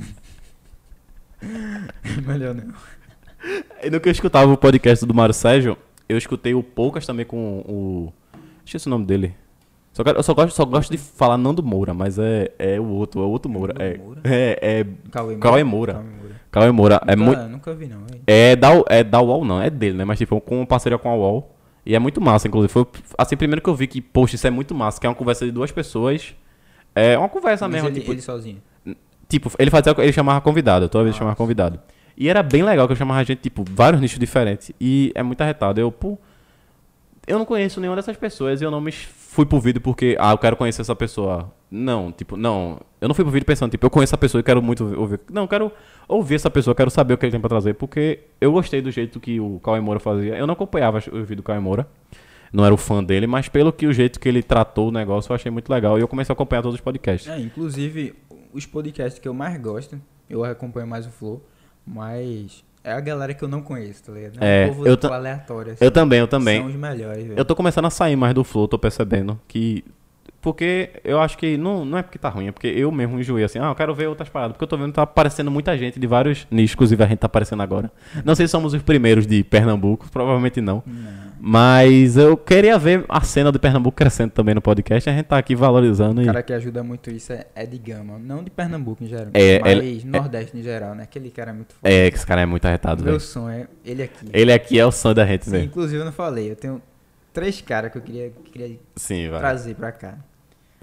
melhor 2.25 2.55
não. 2.55 2.73
E 3.83 3.89
no 3.89 3.99
que 3.99 4.09
eu 4.09 4.11
escutava 4.11 4.51
o 4.51 4.57
podcast 4.57 5.05
do 5.05 5.13
Mário 5.13 5.33
Sérgio, 5.33 5.77
eu 6.07 6.17
escutei 6.17 6.53
o 6.53 6.63
Poucas 6.63 7.05
também 7.05 7.25
com 7.25 7.59
o. 7.59 8.13
Esqueci 8.65 8.87
o 8.87 8.89
nome 8.89 9.05
dele. 9.05 9.35
Só 9.93 10.03
eu 10.03 10.23
só 10.23 10.33
gosto, 10.33 10.55
só 10.55 10.65
gosto 10.65 10.91
de 10.91 10.97
falar 10.97 11.37
Nando 11.37 11.63
Moura, 11.63 11.93
mas 11.93 12.17
é, 12.19 12.51
é 12.57 12.79
o 12.79 12.85
outro, 12.85 13.21
é 13.21 13.25
o 13.25 13.29
outro 13.29 13.51
Moura. 13.51 13.73
É, 13.79 13.97
Moura? 13.97 14.21
é, 14.23 14.59
é 14.61 14.85
Cauê 15.11 15.35
Moura. 15.35 15.39
Cauê 15.39 15.63
Moura. 15.63 15.93
Cauê 15.93 16.03
Moura. 16.03 16.35
Cauê 16.51 16.71
Moura. 16.71 17.01
É 17.07 17.15
nunca, 17.15 17.37
muito. 17.37 17.51
nunca 17.51 17.73
vi, 17.73 17.87
não. 17.87 18.05
É 18.25 18.55
da, 18.55 18.69
é 18.87 19.03
da 19.03 19.21
UOL, 19.21 19.43
não, 19.45 19.61
é 19.61 19.69
dele, 19.69 19.97
né? 19.97 20.05
Mas 20.05 20.17
tipo, 20.17 20.39
com 20.39 20.65
parceria 20.65 20.97
com 20.97 21.09
a 21.09 21.15
UOL. 21.15 21.55
E 21.85 21.95
é 21.95 21.99
muito 21.99 22.21
massa, 22.21 22.47
inclusive. 22.47 22.71
Foi 22.71 22.85
assim, 23.17 23.35
primeiro 23.35 23.61
que 23.61 23.69
eu 23.69 23.75
vi 23.75 23.87
que, 23.87 24.01
poxa, 24.01 24.35
isso 24.35 24.45
é 24.45 24.49
muito 24.49 24.75
massa, 24.75 24.99
que 24.99 25.07
é 25.07 25.09
uma 25.09 25.15
conversa 25.15 25.45
de 25.45 25.51
duas 25.51 25.71
pessoas. 25.71 26.35
É 26.93 27.17
uma 27.17 27.29
conversa 27.29 27.67
Mas 27.67 27.75
mesmo, 27.75 27.89
ele, 27.89 27.99
tipo, 27.99 28.11
ele 28.11 28.21
sozinho. 28.21 28.61
Tipo, 29.29 29.51
ele 29.59 29.69
fazia, 29.69 29.95
ele 29.99 30.11
chamava 30.11 30.41
convidado, 30.41 30.89
toda 30.89 31.03
vez 31.03 31.15
chamava 31.15 31.35
convidado. 31.35 31.79
E 32.17 32.27
era 32.27 32.43
bem 32.43 32.63
legal 32.63 32.87
que 32.87 32.93
eu 32.93 32.97
chamava 32.97 33.23
gente, 33.23 33.39
tipo, 33.39 33.63
vários 33.71 34.01
nichos 34.01 34.19
diferentes. 34.19 34.71
E 34.81 35.11
é 35.15 35.23
muito 35.23 35.39
arretado. 35.39 35.79
Eu, 35.79 35.91
pô, 35.91 36.17
eu 37.25 37.37
não 37.37 37.45
conheço 37.45 37.79
nenhuma 37.79 37.95
dessas 37.95 38.17
pessoas 38.17 38.59
e 38.59 38.63
eu 38.63 38.71
não 38.71 38.81
me 38.81 38.91
fui 38.91 39.45
pro 39.45 39.59
vídeo 39.59 39.79
porque, 39.79 40.17
ah, 40.19 40.31
eu 40.31 40.37
quero 40.37 40.57
conhecer 40.57 40.81
essa 40.81 40.95
pessoa. 40.95 41.53
Não, 41.69 42.11
tipo, 42.11 42.35
não. 42.35 42.81
Eu 42.99 43.07
não 43.07 43.13
fui 43.13 43.23
pro 43.23 43.31
vídeo 43.31 43.45
pensando, 43.45 43.69
tipo, 43.69 43.85
eu 43.85 43.89
conheço 43.89 44.09
essa 44.09 44.17
pessoa 44.17 44.39
e 44.39 44.43
quero 44.43 44.61
muito 44.61 44.83
ouvir. 44.99 45.19
Não, 45.31 45.43
eu 45.43 45.47
quero 45.47 45.71
ouvir 46.07 46.35
essa 46.35 46.49
pessoa, 46.49 46.73
quero 46.73 46.89
saber 46.89 47.13
o 47.13 47.17
que 47.17 47.25
ele 47.25 47.31
tem 47.31 47.39
pra 47.39 47.49
trazer, 47.49 47.75
porque 47.75 48.21
eu 48.41 48.51
gostei 48.51 48.81
do 48.81 48.89
jeito 48.89 49.19
que 49.19 49.39
o 49.39 49.59
Cauê 49.63 49.79
Moura 49.79 49.99
fazia. 49.99 50.35
Eu 50.35 50.47
não 50.47 50.53
acompanhava 50.55 50.97
o 51.11 51.21
vídeo 51.21 51.37
do 51.37 51.43
Cauê 51.43 51.59
Moura. 51.59 51.87
Não 52.51 52.65
era 52.65 52.73
o 52.73 52.77
fã 52.77 53.03
dele, 53.03 53.27
mas 53.27 53.47
pelo 53.47 53.71
que 53.71 53.85
o 53.85 53.93
jeito 53.93 54.19
que 54.19 54.27
ele 54.27 54.41
tratou 54.41 54.89
o 54.89 54.91
negócio, 54.91 55.31
eu 55.31 55.35
achei 55.35 55.51
muito 55.51 55.71
legal. 55.71 55.99
E 55.99 56.01
eu 56.01 56.07
comecei 56.07 56.31
a 56.31 56.33
acompanhar 56.33 56.63
todos 56.63 56.75
os 56.75 56.81
podcasts. 56.81 57.31
É, 57.31 57.39
inclusive, 57.39 58.15
os 58.53 58.65
podcasts 58.65 59.19
que 59.19 59.27
eu 59.27 59.33
mais 59.33 59.59
gosto, 59.59 59.99
eu 60.29 60.43
acompanho 60.43 60.87
mais 60.87 61.05
o 61.05 61.09
Flow, 61.09 61.43
mas 61.85 62.63
é 62.83 62.93
a 62.93 62.99
galera 62.99 63.33
que 63.33 63.43
eu 63.43 63.47
não 63.47 63.61
conheço, 63.61 64.03
tá 64.03 64.11
ligado? 64.11 64.37
É, 64.41 64.65
um 64.65 64.69
povo 64.69 64.87
eu 64.87 64.95
tipo, 64.95 65.13
aleatório. 65.13 65.73
assim. 65.73 65.83
Eu 65.83 65.91
também, 65.91 66.19
eu 66.19 66.27
também. 66.27 66.59
São 66.61 66.69
os 66.69 66.75
melhores, 66.75 67.23
velho. 67.23 67.37
Eu 67.37 67.45
tô 67.45 67.55
começando 67.55 67.85
a 67.85 67.89
sair 67.89 68.15
mais 68.15 68.33
do 68.33 68.43
flow, 68.43 68.67
tô 68.67 68.79
percebendo 68.79 69.39
que. 69.47 69.83
Porque 70.41 70.91
eu 71.03 71.19
acho 71.19 71.37
que 71.37 71.57
não, 71.57 71.83
não 71.83 71.97
é 71.97 72.01
porque 72.01 72.17
tá 72.17 72.29
ruim, 72.29 72.47
é 72.47 72.51
porque 72.53 72.67
eu 72.67 72.89
mesmo 72.93 73.19
enjoei 73.19 73.43
assim, 73.43 73.59
ah, 73.59 73.65
eu 73.65 73.75
quero 73.75 73.93
ver 73.93 74.07
outras 74.07 74.29
paradas. 74.29 74.53
Porque 74.53 74.63
eu 74.63 74.67
tô 74.69 74.77
vendo 74.77 74.87
que 74.87 74.93
tá 74.93 75.01
aparecendo 75.01 75.51
muita 75.51 75.77
gente 75.77 75.99
de 75.99 76.07
vários 76.07 76.47
nichos, 76.49 76.75
inclusive 76.75 77.03
a 77.03 77.07
gente 77.07 77.19
tá 77.19 77.25
aparecendo 77.25 77.61
agora. 77.61 77.91
Não 78.23 78.33
sei 78.35 78.47
se 78.47 78.51
somos 78.51 78.73
os 78.73 78.81
primeiros 78.81 79.27
de 79.27 79.43
Pernambuco, 79.43 80.09
provavelmente 80.09 80.61
não. 80.61 80.81
Não. 80.85 81.28
Mas 81.41 82.17
eu 82.17 82.35
queria 82.35 82.77
ver 82.77 83.05
a 83.07 83.21
cena 83.21 83.51
de 83.51 83.57
Pernambuco 83.57 83.95
crescendo 83.95 84.31
também 84.31 84.53
no 84.53 84.61
podcast, 84.61 85.09
a 85.09 85.13
gente 85.13 85.25
tá 85.25 85.37
aqui 85.37 85.55
valorizando 85.55 86.19
O 86.19 86.23
e. 86.23 86.25
cara 86.25 86.43
que 86.43 86.51
ajuda 86.51 86.83
muito 86.83 87.09
isso 87.09 87.31
é, 87.31 87.45
é 87.55 87.65
de 87.65 87.77
Gama, 87.77 88.19
não 88.19 88.43
de 88.43 88.49
Pernambuco 88.49 89.03
em 89.03 89.07
geral, 89.07 89.27
É, 89.33 89.59
mas 89.59 89.71
ele- 89.71 90.03
Nordeste 90.05 90.57
em 90.57 90.61
geral, 90.61 90.93
né? 90.95 91.03
Aquele 91.03 91.29
cara 91.31 91.51
é 91.51 91.53
muito 91.53 91.73
foda. 91.73 91.93
É, 91.93 92.11
que 92.11 92.17
esse 92.17 92.25
cara 92.27 92.41
é 92.41 92.45
muito 92.45 92.65
arretado, 92.65 93.03
Meu 93.03 93.13
velho. 93.13 93.19
sonho 93.21 93.49
é 93.61 93.67
ele 93.85 94.03
aqui. 94.03 94.27
Ele 94.33 94.51
aqui 94.51 94.77
é 94.77 94.85
o 94.85 94.91
sonho 94.91 95.15
da 95.15 95.25
gente, 95.25 95.49
velho. 95.49 95.63
inclusive 95.63 96.01
eu 96.01 96.05
não 96.05 96.11
falei, 96.11 96.51
eu 96.51 96.55
tenho 96.57 96.81
três 97.33 97.61
caras 97.61 97.91
que 97.91 97.97
eu 97.97 98.01
queria, 98.01 98.29
que 98.43 98.51
queria 98.51 98.77
Sim, 98.97 99.29
trazer 99.39 99.75
pra 99.75 99.91
cá. 99.93 100.15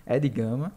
Ed 0.08 0.26
Gama, 0.28 0.72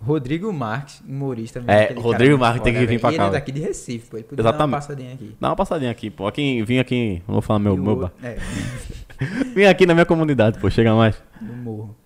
Rodrigo 0.00 0.52
Marques, 0.52 1.00
humorista. 1.06 1.60
mesmo, 1.60 1.72
É, 1.72 1.92
Rodrigo 1.98 2.36
Marques 2.38 2.62
tem 2.62 2.74
que 2.74 2.84
vir 2.86 3.00
pra 3.00 3.10
cá, 3.10 3.16
Ele 3.16 3.24
é 3.24 3.30
daqui 3.30 3.52
de 3.52 3.60
Recife, 3.60 4.10
pô. 4.10 4.16
Ele 4.18 4.24
podia 4.24 4.42
dar 4.44 4.50
uma 4.50 4.54
Exatamente. 4.54 4.74
passadinha 4.80 5.14
aqui. 5.14 5.36
Dá 5.40 5.48
uma 5.48 5.56
passadinha 5.56 5.90
aqui, 5.90 6.10
pô. 6.10 6.26
Aqui, 6.26 6.62
vim 6.62 6.78
aqui, 6.78 7.22
vou 7.26 7.40
falar 7.40 7.58
meu, 7.58 7.76
meu 7.76 7.96
bar. 7.96 8.12
É, 8.22 8.36
Vim 9.54 9.64
aqui 9.64 9.86
na 9.86 9.94
minha 9.94 10.04
comunidade, 10.04 10.58
pô, 10.58 10.68
chega 10.68 10.94
mais. 10.94 11.14
no 11.40 11.54
morro. 11.54 11.96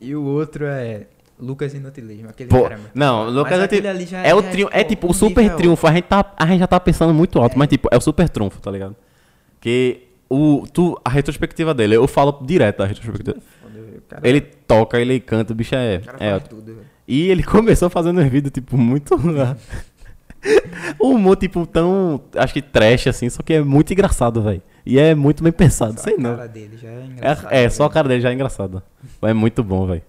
E 0.00 0.14
o 0.14 0.22
outro 0.24 0.66
é 0.66 1.06
Lucas 1.38 1.72
Inutilismo, 1.72 2.28
aquele 2.28 2.48
Pô, 2.50 2.62
cara. 2.64 2.74
é 2.74 2.78
não. 2.94 3.30
Lucas 3.30 3.52
Mas 3.52 3.60
é 3.60 3.64
aquele 3.64 3.88
ali 3.88 4.04
já 4.06 4.18
É 4.18 4.34
o 4.34 4.42
triunfo, 4.42 4.72
é 4.74 4.82
pô, 4.82 4.88
tipo 4.90 5.10
o 5.10 5.14
super 5.14 5.42
nível- 5.42 5.56
triunfo. 5.56 5.86
A 5.86 5.92
gente, 5.92 6.04
tá, 6.04 6.34
a 6.36 6.46
gente 6.46 6.58
já 6.58 6.66
tá 6.66 6.78
pensando 6.80 7.14
muito 7.14 7.38
alto, 7.38 7.54
É. 7.54 7.58
mas 7.58 7.68
tipo, 7.68 7.88
é 7.90 7.96
o 7.96 8.00
super 8.00 8.28
triunfo, 8.28 8.60
tá 8.60 8.70
ligado? 8.70 8.94
Que 9.60 10.08
o, 10.28 10.64
tu, 10.72 11.00
a 11.04 11.08
retrospectiva 11.08 11.72
dele, 11.72 11.94
eu 11.96 12.06
falo 12.08 12.32
direto 12.44 12.78
da 12.78 12.86
retrospectiva. 12.86 13.36
Ele 14.22 14.40
toca, 14.40 15.00
ele 15.00 15.18
canta, 15.20 15.52
o 15.52 15.56
bicho 15.56 15.74
é. 15.74 15.96
o 15.96 16.00
cara 16.04 16.18
é 16.20 16.30
faz 16.32 16.48
tudo, 16.48 16.64
velho. 16.74 16.91
E 17.06 17.28
ele 17.28 17.42
começou 17.44 17.90
fazendo 17.90 18.20
uns 18.20 18.28
vídeos, 18.28 18.52
tipo, 18.52 18.76
muito. 18.76 19.14
um 21.00 21.08
humor, 21.14 21.36
tipo, 21.36 21.66
tão. 21.66 22.20
Acho 22.36 22.54
que 22.54 22.62
trash, 22.62 23.06
assim, 23.06 23.28
só 23.28 23.42
que 23.42 23.54
é 23.54 23.62
muito 23.62 23.92
engraçado, 23.92 24.42
velho. 24.42 24.62
E 24.84 24.98
é 24.98 25.14
muito 25.14 25.42
bem 25.44 25.52
pensado, 25.52 25.94
Só 25.94 26.04
sei 26.04 26.14
a 26.14 26.18
não. 26.18 26.36
cara 26.36 26.48
dele 26.48 26.76
já 26.76 26.88
é 26.88 27.04
engraçado. 27.04 27.52
É, 27.52 27.64
é, 27.64 27.70
só 27.70 27.84
a 27.84 27.86
velho. 27.86 27.94
cara 27.94 28.08
dele 28.08 28.20
já 28.20 28.30
é 28.30 28.34
engraçado. 28.34 28.82
É 29.22 29.32
muito 29.32 29.62
bom, 29.62 29.86
velho. 29.86 30.02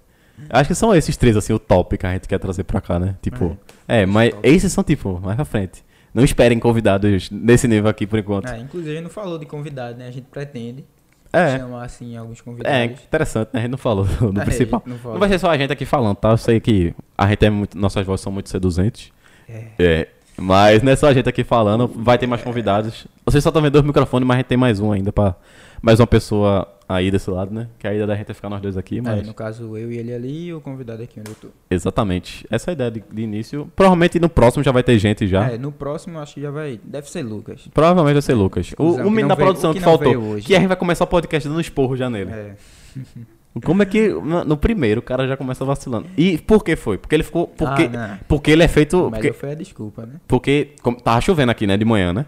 Acho 0.50 0.68
que 0.68 0.76
são 0.76 0.94
esses 0.96 1.16
três, 1.16 1.38
assim, 1.38 1.54
o 1.54 1.60
top 1.60 1.96
que 1.98 2.06
a 2.06 2.14
gente 2.14 2.28
quer 2.28 2.39
trazer 2.39 2.64
pra 2.64 2.82
cá, 2.82 3.00
né? 3.00 3.16
Tipo. 3.22 3.58
É, 3.88 4.06
mas 4.06 4.32
top. 4.32 4.48
esses 4.48 4.74
são, 4.74 4.84
tipo, 4.84 5.20
mais 5.22 5.36
pra 5.36 5.46
frente. 5.46 5.84
Não 6.14 6.24
esperem 6.24 6.60
convidados 6.60 7.30
nesse 7.32 7.68
nível 7.68 7.89
aqui 7.89 8.06
por 8.06 8.20
enquanto. 8.20 8.48
É, 8.48 8.60
inclusive, 8.60 8.91
a 8.91 8.94
gente 8.96 9.04
não 9.04 9.10
falou 9.10 9.38
de 9.38 9.46
convidado, 9.46 9.98
né? 9.98 10.08
A 10.08 10.12
gente 10.12 10.26
pretende 10.30 10.86
É. 11.34 11.58
chamar, 11.58 11.84
assim, 11.84 12.16
alguns 12.16 12.40
É, 12.40 12.44
convidados. 12.44 13.04
interessante, 13.04 13.50
né? 13.52 13.60
A 13.60 13.62
gente 13.64 13.72
não 13.72 13.78
falou 13.78 14.06
do, 14.06 14.30
É, 14.40 14.46
principal. 14.46 14.82
não. 14.86 14.96
Não 15.14 15.20
vai 15.20 15.28
ser 15.30 15.40
só 15.40 15.50
a 15.50 15.58
gente 15.58 15.74
aqui 15.74 15.86
falando, 15.86 16.16
tá? 16.16 16.30
Eu 16.30 16.38
sei 16.38 16.60
que 16.60 16.94
a 17.18 17.28
gente 17.28 17.44
é 17.46 17.50
muito. 17.50 17.78
Nossas 17.78 18.06
vozes 18.06 18.22
são 18.24 18.32
muito 18.32 18.50
seduzentes. 18.50 19.12
É. 19.50 19.64
É. 19.80 20.08
Mas 20.38 20.82
não 20.82 20.92
é 20.92 20.96
só 20.96 21.08
a 21.08 21.14
gente 21.14 21.28
aqui 21.30 21.44
falando, 21.44 21.88
vai 21.88 22.18
ter 22.18 22.26
mais 22.28 22.42
convidados. 22.42 23.06
Vocês 23.26 23.44
só 23.44 23.50
estão 23.50 23.62
vendo 23.62 23.74
dois 23.74 23.86
microfones, 23.86 24.28
mas 24.28 24.36
a 24.36 24.38
gente 24.40 24.48
tem 24.48 24.58
mais 24.58 24.80
um 24.80 24.92
ainda 24.92 25.12
pra. 25.12 25.36
Mais 25.82 26.00
uma 26.00 26.08
pessoa 26.08 26.68
aí 26.88 27.10
desse 27.12 27.30
lado, 27.30 27.54
né? 27.54 27.68
Que 27.80 27.88
a 27.88 27.92
ideia 27.92 28.06
da 28.08 28.16
gente 28.16 28.30
é 28.32 28.34
ficar 28.34 28.50
nós 28.50 28.62
dois 28.62 28.78
aqui, 28.78 29.00
É, 29.00 29.02
mas. 29.02 29.26
no 29.28 29.34
caso, 29.34 29.78
eu 29.78 29.92
e 29.92 29.98
ele 29.98 30.14
ali 30.14 30.46
e 30.48 30.54
o 30.54 30.62
convidado 30.62 31.02
aqui 31.04 31.20
onde 31.20 31.32
eu 31.32 31.36
tô. 31.36 31.48
Exatamente. 31.70 32.46
Essa 32.50 32.70
é 32.70 32.72
a 32.72 32.74
ideia 32.74 32.92
de, 32.92 33.04
de 33.12 33.22
início. 33.22 33.70
Provavelmente 33.76 34.20
no 34.20 34.30
próximo 34.30 34.64
já 34.64 34.72
vai 34.72 34.84
ter 34.84 34.98
gente 35.00 35.28
já. 35.28 35.52
É, 35.52 35.58
no 35.58 35.72
próximo 35.72 36.20
acho 36.20 36.36
que 36.36 36.42
já 36.42 36.52
vai. 36.52 36.80
Deve 36.84 37.10
ser 37.10 37.22
Lucas. 37.24 37.68
Provavelmente 37.74 38.14
vai 38.14 38.22
ser 38.22 38.34
Lucas. 38.34 38.74
O, 38.78 38.84
o 38.84 39.10
menino 39.10 39.30
da 39.30 39.36
veio- 39.36 39.48
produção 39.48 39.74
que, 39.74 39.80
que 39.80 39.86
faltou. 39.86 40.16
hoje. 40.18 40.46
Que 40.48 40.56
a 40.56 40.60
gente 40.60 40.68
vai 40.68 40.78
começar 40.78 41.04
o 41.04 41.08
podcast 41.08 41.48
dando 41.48 41.62
esporro 41.62 41.96
já 41.96 42.10
nele. 42.10 42.32
É. 42.32 42.56
Como 43.64 43.84
é 43.84 43.86
que 43.86 44.10
no, 44.10 44.58
primeiro 44.58 45.00
o 45.00 45.04
cara 45.04 45.28
já 45.28 45.38
começa 45.38 45.64
vacilando? 45.64 46.08
E 46.18 46.40
por 46.40 46.64
que 46.64 46.76
foi? 46.76 46.98
Porque 46.98 47.14
ele 47.16 47.22
ficou. 47.24 47.46
Porque, 47.48 47.88
Ah, 47.96 48.18
porque 48.28 48.50
ele 48.50 48.64
é 48.64 48.68
feito. 48.68 48.98
O 49.08 49.12
Porque, 49.12 49.32
foi 49.32 49.52
a 49.52 49.54
desculpa, 49.54 50.08
né? 50.08 50.14
porque 50.28 50.70
como, 50.82 51.00
tava 51.00 51.22
chovendo 51.22 51.52
aqui, 51.52 51.68
né? 51.68 51.78
De 51.78 51.86
manhã, 51.86 52.12
né? 52.12 52.26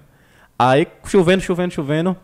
Aí 0.58 0.86
chovendo, 1.06 1.42
chovendo, 1.42 1.74
chovendo. 1.74 2.16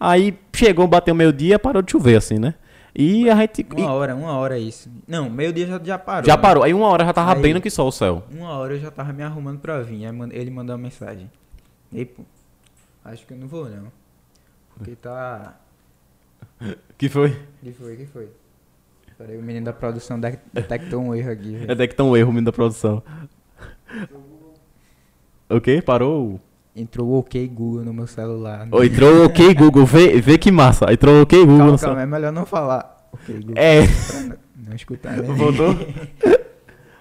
Aí 0.00 0.36
chegou, 0.56 0.86
bateu 0.88 1.14
meio-dia, 1.14 1.58
parou 1.58 1.82
de 1.82 1.92
chover, 1.92 2.16
assim, 2.16 2.38
né? 2.38 2.54
E 2.96 3.28
a 3.30 3.36
gente. 3.36 3.60
e- 3.60 3.80
Uma 3.82 3.92
hora, 3.92 4.16
uma 4.16 4.32
hora 4.32 4.56
é 4.56 4.60
isso. 4.60 4.90
Não, 5.06 5.28
meio-dia 5.30 5.66
já, 5.66 5.80
já 5.84 5.98
parou. 5.98 6.26
já 6.26 6.36
né? 6.36 6.42
parou. 6.42 6.64
Aí 6.64 6.72
uma 6.74 6.88
hora 6.88 7.04
já 7.04 7.12
tava 7.12 7.34
Aí- 7.34 7.40
bem 7.42 7.52
no 7.54 7.60
que 7.60 7.70
só 7.70 7.86
o 7.86 7.92
céu. 7.92 8.24
Uma 8.32 8.50
hora 8.58 8.74
eu 8.74 8.80
já 8.80 8.90
tava 8.90 9.12
me 9.12 9.22
arrumando 9.22 9.60
pra 9.60 9.80
vir. 9.82 10.06
Aí 10.06 10.12
ele 10.32 10.50
mandou 10.50 10.74
uma 10.74 10.82
mensagem. 10.82 11.30
Ei, 11.92 12.04
pô, 12.06 12.22
acho 13.04 13.26
que 13.26 13.34
eu 13.34 13.36
não 13.38 13.46
vou 13.46 13.68
não. 13.68 13.92
Porque 14.76 14.96
tá. 14.96 15.54
Que 16.98 17.08
foi? 17.08 17.36
que 17.62 17.72
foi? 17.72 17.96
que 17.96 18.06
foi? 18.06 18.28
Peraí, 19.18 19.36
o 19.36 19.42
menino 19.42 19.66
da 19.66 19.72
produção 19.74 20.18
de- 20.18 20.38
detectou 20.52 21.00
um 21.02 21.14
erro 21.14 21.30
aqui. 21.30 21.56
É 21.68 21.86
tá 21.86 22.02
um 22.04 22.16
erro, 22.16 22.28
menino 22.30 22.46
da 22.46 22.52
produção. 22.52 23.02
O 25.48 25.60
quê? 25.60 25.82
Parou? 25.82 26.40
Entrou 26.80 27.06
o 27.08 27.18
OK 27.18 27.46
Google 27.48 27.84
no 27.84 27.92
meu 27.92 28.06
celular. 28.06 28.66
Ô, 28.70 28.82
entrou 28.82 29.12
o 29.22 29.24
OK 29.26 29.54
Google, 29.54 29.84
vê, 29.86 30.20
vê 30.20 30.38
que 30.38 30.50
massa. 30.50 30.92
Entrou 30.92 31.16
o 31.18 31.22
OK 31.22 31.38
Google 31.40 31.58
calma, 31.58 31.72
no 31.72 31.78
calma, 31.78 31.94
céu. 31.96 32.02
é 32.02 32.06
melhor 32.06 32.32
não 32.32 32.46
falar. 32.46 33.06
OK 33.12 33.34
Google. 33.36 33.54
É, 33.56 33.80
não, 33.86 34.36
não 34.68 34.76
escutar, 34.76 35.16
né? 35.16 35.22
voltou? 35.22 35.76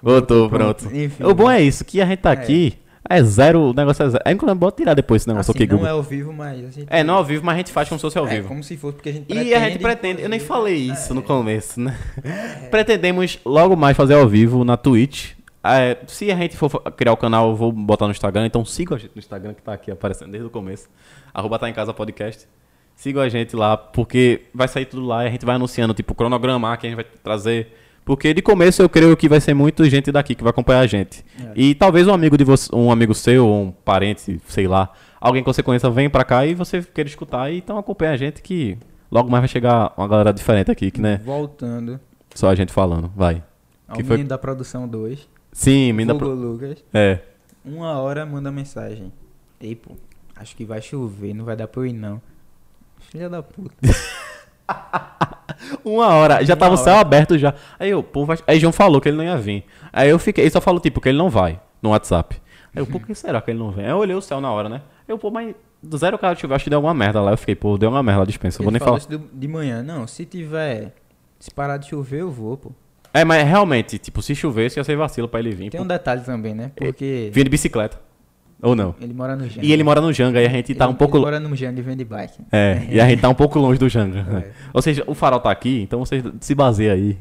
Voltou, 0.01 0.49
pronto. 0.49 0.86
Enfim. 0.95 1.23
O 1.25 1.34
bom 1.34 1.49
é 1.51 1.61
isso, 1.61 1.84
que 1.84 2.01
a 2.01 2.05
gente 2.05 2.19
tá 2.19 2.30
É. 2.30 2.34
aqui, 2.34 2.73
é 3.09 3.21
zero, 3.21 3.59
o 3.71 3.73
negócio 3.73 4.01
é 4.03 4.09
zero. 4.09 4.23
É 4.25 4.32
inclusive, 4.32 4.57
bota 4.57 4.77
tirar 4.77 4.93
depois 4.93 5.21
esse 5.21 5.27
negócio 5.27 5.51
assim, 5.51 5.57
OK 5.57 5.67
não 5.67 5.75
Google. 5.75 5.88
é 5.88 5.91
ao 5.91 6.01
vivo, 6.03 6.32
mas 6.32 6.57
a 6.57 6.71
gente... 6.71 6.88
É, 6.89 7.03
não 7.03 7.15
ao 7.15 7.25
vivo, 7.25 7.45
mas 7.45 7.55
a 7.55 7.57
gente 7.57 7.71
faz 7.73 7.89
como 7.89 7.99
se 7.99 8.03
fosse 8.03 8.17
ao 8.17 8.25
É, 8.27 8.36
vivo. 8.36 8.47
como 8.47 8.63
se 8.63 8.77
fosse, 8.77 8.95
porque 8.95 9.09
a 9.09 9.11
gente 9.11 9.25
E 9.34 9.53
a 9.53 9.59
gente 9.59 9.80
pretende, 9.80 10.21
eu 10.21 10.30
nem 10.30 10.39
falei 10.39 10.89
É. 10.89 10.93
isso 10.93 11.13
no 11.13 11.21
começo, 11.21 11.82
né? 11.82 11.97
Pretendemos 12.71 13.39
logo 13.45 13.75
mais 13.75 13.97
fazer 13.97 14.13
ao 14.13 14.27
vivo 14.27 14.63
na 14.63 14.77
Twitch. 14.77 15.32
É, 15.64 15.97
se 16.07 16.32
a 16.32 16.36
gente 16.36 16.55
for 16.55 16.70
criar 16.93 17.12
o 17.12 17.18
canal, 17.18 17.49
eu 17.49 17.55
vou 17.55 17.72
botar 17.72 18.05
no 18.05 18.12
Instagram, 18.12 18.45
então 18.45 18.64
siga 18.64 18.95
a 18.95 18.97
gente 18.97 19.12
no 19.14 19.20
Instagram 19.20 19.53
que 19.53 19.62
tá 19.62 19.74
aqui 19.74 19.91
aparecendo 19.91 20.32
desde 20.32 20.47
o 20.47 20.49
começo. 20.49 20.88
Arroba 21.34 21.60
tá 21.60 21.70
em 21.70 21.74
casa 21.74 21.93
podcast. 21.93 22.47
Sigam 22.95 23.22
a 23.22 23.30
gente 23.30 23.55
lá, 23.55 23.78
porque 23.78 24.43
vai 24.53 24.68
sair 24.68 24.86
tudo 24.86 25.05
lá 25.05 25.24
e 25.24 25.28
a 25.28 25.32
gente 25.32 25.45
vai 25.45 25.55
anunciando, 25.55 25.93
tipo, 25.93 26.14
cronograma 26.16 26.76
que 26.78 26.86
a 26.86 26.89
gente 26.89 26.97
vai 26.97 27.05
trazer. 27.24 27.74
Porque 28.03 28.34
de 28.34 28.41
começo 28.41 28.82
eu 28.82 28.89
creio 28.89 29.16
que 29.16 29.30
vai 29.30 29.39
ser 29.39 29.53
muito 29.53 29.86
gente 29.86 30.12
daqui 30.12 30.34
que 30.34 30.43
vai 30.43 30.49
acompanhar 30.49 30.80
a 30.82 30.88
gente. 30.88 31.24
É. 31.39 31.51
E 31.55 31.76
talvez 31.76 32.07
um 32.07 32.14
amigo 32.14 32.38
de 32.38 32.43
você, 32.43 32.74
um 32.76 32.91
amigo 32.91 33.14
seu, 33.14 33.47
um 33.47 33.72
parente, 33.72 34.41
sei 34.47 34.68
lá, 34.68 34.91
alguém 35.22 35.43
que 35.43 35.47
você 35.47 35.62
conheça, 35.62 35.89
venha 35.89 36.10
pra 36.10 36.24
cá 36.24 36.45
e 36.45 36.55
você 36.55 36.82
queira 36.82 37.07
escutar. 37.10 37.51
E 37.51 37.57
então 37.60 37.78
acompanha 37.78 38.12
a 38.14 38.18
gente 38.18 38.41
que 38.41 38.78
logo 39.12 39.30
mais 39.30 39.41
vai 39.41 39.47
chegar 39.47 39.93
uma 39.95 40.07
galera 40.07 40.34
diferente 40.34 40.72
aqui, 40.72 40.89
que 40.91 40.99
né, 40.99 41.22
Voltando 41.24 41.99
só 42.34 42.49
a 42.49 42.55
gente 42.55 42.72
falando. 42.74 43.12
Vai. 43.16 43.43
ao 43.88 43.95
Que 43.97 44.03
foi- 44.03 44.18
menino 44.18 44.30
da 44.30 44.38
produção 44.38 44.88
2, 44.88 45.28
Sim, 45.52 45.93
me 45.93 46.06
dá 46.06 46.16
pro... 46.16 46.30
Lucas, 46.34 46.84
É. 46.93 47.20
uma 47.66 48.00
hora 48.00 48.26
manda 48.26 48.52
mensagem. 48.52 49.12
Ei, 49.60 49.76
pô, 49.76 49.91
acho 50.36 50.56
que 50.56 50.64
vai 50.66 50.82
chover, 50.82 51.34
não 51.34 51.45
vai 51.45 51.56
dar 51.56 51.68
pra 51.68 51.82
eu 51.82 51.86
ir 51.88 51.93
não. 51.93 52.22
Filha 53.00 53.30
da 53.30 53.41
puta. 53.41 53.76
Uma 55.84 56.08
hora, 56.10 56.43
já 56.45 56.54
Uma 56.54 56.60
tava 56.60 56.76
o 56.76 56.78
céu 56.78 56.93
hora. 56.93 57.02
aberto 57.02 57.38
já. 57.38 57.54
Aí 57.80 57.89
eu, 57.89 58.04
pô, 58.04 58.26
vai... 58.26 58.38
aí 58.47 58.60
João 58.60 58.72
falou 58.72 59.02
que 59.02 59.10
ele 59.10 59.18
não 59.18 59.24
ia 59.24 59.38
vir. 59.38 59.66
Aí 59.91 60.10
eu 60.10 60.20
fiquei, 60.20 60.43
ele 60.43 60.52
só 60.52 60.62
falou 60.62 60.80
tipo 60.80 61.02
que 61.02 61.10
ele 61.10 61.18
não 61.18 61.30
vai 61.30 61.60
no 61.82 61.89
WhatsApp. 61.89 62.36
Aí 62.76 62.82
eu, 62.82 62.86
pô, 62.86 63.00
por 63.00 63.08
que 63.08 63.16
será 63.16 63.41
que 63.41 63.50
ele 63.52 63.60
não 63.60 63.72
vem? 63.72 63.86
Aí 63.86 63.91
eu 63.91 63.97
olhei 63.97 64.16
o 64.16 64.22
céu 64.22 64.39
na 64.39 64.52
hora, 64.52 64.70
né? 64.70 64.82
Eu, 65.08 65.18
pô, 65.18 65.32
mas 65.32 65.56
do 65.82 65.97
zero 65.97 66.18
cara 66.20 66.36
chover, 66.36 66.56
acho 66.56 66.64
que 66.66 66.70
deu 66.70 66.78
alguma 66.78 66.93
merda 66.93 67.20
lá. 67.22 67.32
Eu 67.32 67.38
fiquei, 67.38 67.56
pô, 67.56 67.78
deu 67.78 67.89
uma 67.89 68.04
merda 68.04 68.20
lá, 68.20 68.26
dispensa. 68.26 68.62
Eu 68.62 68.64
vou 68.64 68.72
nem 68.72 68.80
falar. 68.80 68.97
isso 69.00 69.10
de 69.10 69.47
manhã. 69.47 69.82
Não, 69.82 70.06
se 70.08 70.26
tiver 70.26 70.93
Se 71.39 71.50
parar 71.52 71.78
de 71.78 71.89
chover, 71.89 72.22
eu 72.22 72.32
vou, 72.32 72.56
pô. 72.58 72.72
É, 73.20 73.26
mas 73.26 73.47
realmente, 73.47 73.97
tipo, 73.97 74.22
se 74.22 74.34
chovesse, 74.36 74.80
ia 74.80 74.84
ser 74.84 74.95
vacilo 74.95 75.28
pra 75.28 75.39
ele 75.39 75.51
vir. 75.51 75.70
Tem 75.72 75.82
um 75.82 75.88
detalhe 75.88 76.22
também, 76.22 76.53
né? 76.53 76.72
Porque 76.76 77.30
Vinha 77.34 77.43
de 77.43 77.49
bicicleta. 77.49 77.97
Ou 78.61 78.76
não. 78.76 78.93
ele 78.99 79.13
mora 79.13 79.38
no 79.38 79.47
Janga. 79.47 79.65
E 79.65 79.72
ele 79.72 79.84
mora 79.86 80.01
no 80.01 80.11
Janga 80.11 80.41
e 80.41 80.45
a 80.45 80.49
gente 80.49 80.76
tá 80.76 80.84
Ele- 80.84 80.91
um 80.93 80.95
pouco. 80.97 81.15
Ele 81.15 81.24
mora 81.24 81.39
no 81.39 81.55
Janga 81.55 81.80
e 81.80 81.82
vende 81.82 82.03
bike. 82.03 82.41
É, 82.51 82.82
e 82.89 82.99
a 82.99 83.07
gente 83.07 83.22
tá 83.22 83.30
um 83.30 83.34
pouco 83.34 83.57
longe 83.57 83.80
do 83.80 83.88
Janga. 83.88 84.20
É. 84.45 84.51
Ou 84.74 84.82
seja, 84.82 85.01
o 85.07 85.15
farol 85.15 85.39
tá 85.39 85.49
aqui, 85.49 85.82
então 85.82 85.99
vocês 86.03 86.22
se 86.41 86.53
baseiam 86.53 86.93
aí. 86.93 87.17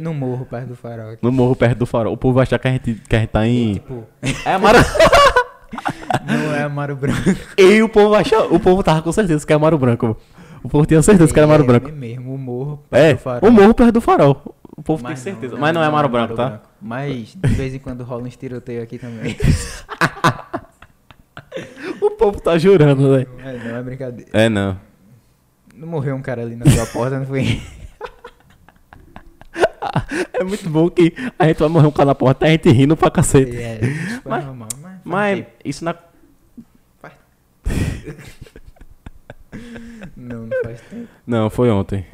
No 0.00 0.14
morro, 0.14 0.46
perto 0.46 0.68
do 0.68 0.74
farol. 0.74 1.10
aqui. 1.10 1.18
No 1.22 1.30
morro 1.30 1.54
perto 1.54 1.76
do 1.78 1.84
farol. 1.84 2.14
O 2.14 2.16
povo 2.16 2.34
vai 2.36 2.44
achar 2.44 2.58
que 2.58 2.68
a 2.68 2.70
gente, 2.72 2.94
que 3.06 3.14
a 3.14 3.18
gente 3.18 3.28
tá 3.28 3.46
em. 3.46 3.74
Tipo, 3.74 4.04
É 4.46 4.54
Amaro. 4.54 4.78
não 6.26 6.54
é 6.54 6.62
Amaro 6.62 6.96
Branco. 6.96 7.20
e 7.58 7.82
o 7.82 7.88
povo 7.88 8.14
achar. 8.14 8.40
O 8.50 8.58
povo 8.58 8.82
tava 8.82 9.02
com 9.02 9.12
certeza 9.12 9.46
que 9.46 9.52
é 9.52 9.56
Amaro 9.56 9.76
Branco. 9.78 10.16
O 10.62 10.68
povo 10.70 10.86
tinha 10.86 11.02
certeza 11.02 11.32
que 11.32 11.38
era 11.38 11.44
Amaro 11.46 11.64
É, 11.64 11.66
Branco. 11.66 11.92
mesmo, 11.92 12.34
o 12.34 12.38
morro 12.38 12.82
perto 12.88 13.02
É, 13.04 13.12
do 13.14 13.18
farol. 13.18 13.48
o 13.50 13.52
morro 13.52 13.74
perto 13.74 13.92
do 13.92 14.00
farol. 14.00 14.54
O 14.82 14.84
povo 14.84 15.02
tem 15.04 15.10
Mas 15.12 15.20
certeza. 15.20 15.54
não, 15.54 15.60
Mas 15.60 15.72
não 15.72 15.80
é 15.80 15.86
Amaro 15.86 16.08
Branco, 16.08 16.32
Amaro 16.34 16.58
tá? 16.58 16.64
Mas 16.80 17.36
de 17.36 17.48
vez 17.54 17.72
em 17.72 17.78
quando 17.78 18.02
rola 18.02 18.24
uns 18.24 18.36
tiroteios 18.36 18.82
aqui 18.82 18.98
também. 18.98 19.36
O 22.00 22.10
povo 22.10 22.40
tá 22.40 22.58
jurando, 22.58 23.12
velho. 23.12 23.28
Não 23.38 23.48
é, 23.48 23.58
não 23.58 23.76
é 23.76 23.82
brincadeira. 23.82 24.30
É, 24.32 24.48
não. 24.48 24.76
Não 25.74 25.86
morreu 25.86 26.16
um 26.16 26.22
cara 26.22 26.42
ali 26.42 26.56
na 26.56 26.68
sua 26.68 26.84
porta, 26.86 27.18
não 27.18 27.26
foi? 27.26 27.62
É 30.32 30.42
muito 30.44 30.68
bom 30.70 30.88
que 30.90 31.12
a 31.38 31.46
gente 31.46 31.58
vai 31.60 31.68
morrer 31.68 31.86
um 31.86 31.92
cara 31.92 32.06
na 32.06 32.14
porta 32.14 32.46
e 32.46 32.48
a 32.48 32.50
gente 32.52 32.68
rindo 32.70 32.96
pra 32.96 33.10
cacete. 33.10 33.56
É, 33.56 33.78
isso 33.84 34.22
foi 34.22 34.30
Mas- 34.30 34.44
normal. 34.44 34.68
Mas, 34.80 35.00
Mas 35.04 35.46
isso 35.64 35.84
na. 35.84 35.94
Não, 40.16 40.46
não 40.46 40.62
faz 40.64 40.80
tempo. 40.82 41.08
Não, 41.26 41.50
foi 41.50 41.70
ontem. 41.70 42.06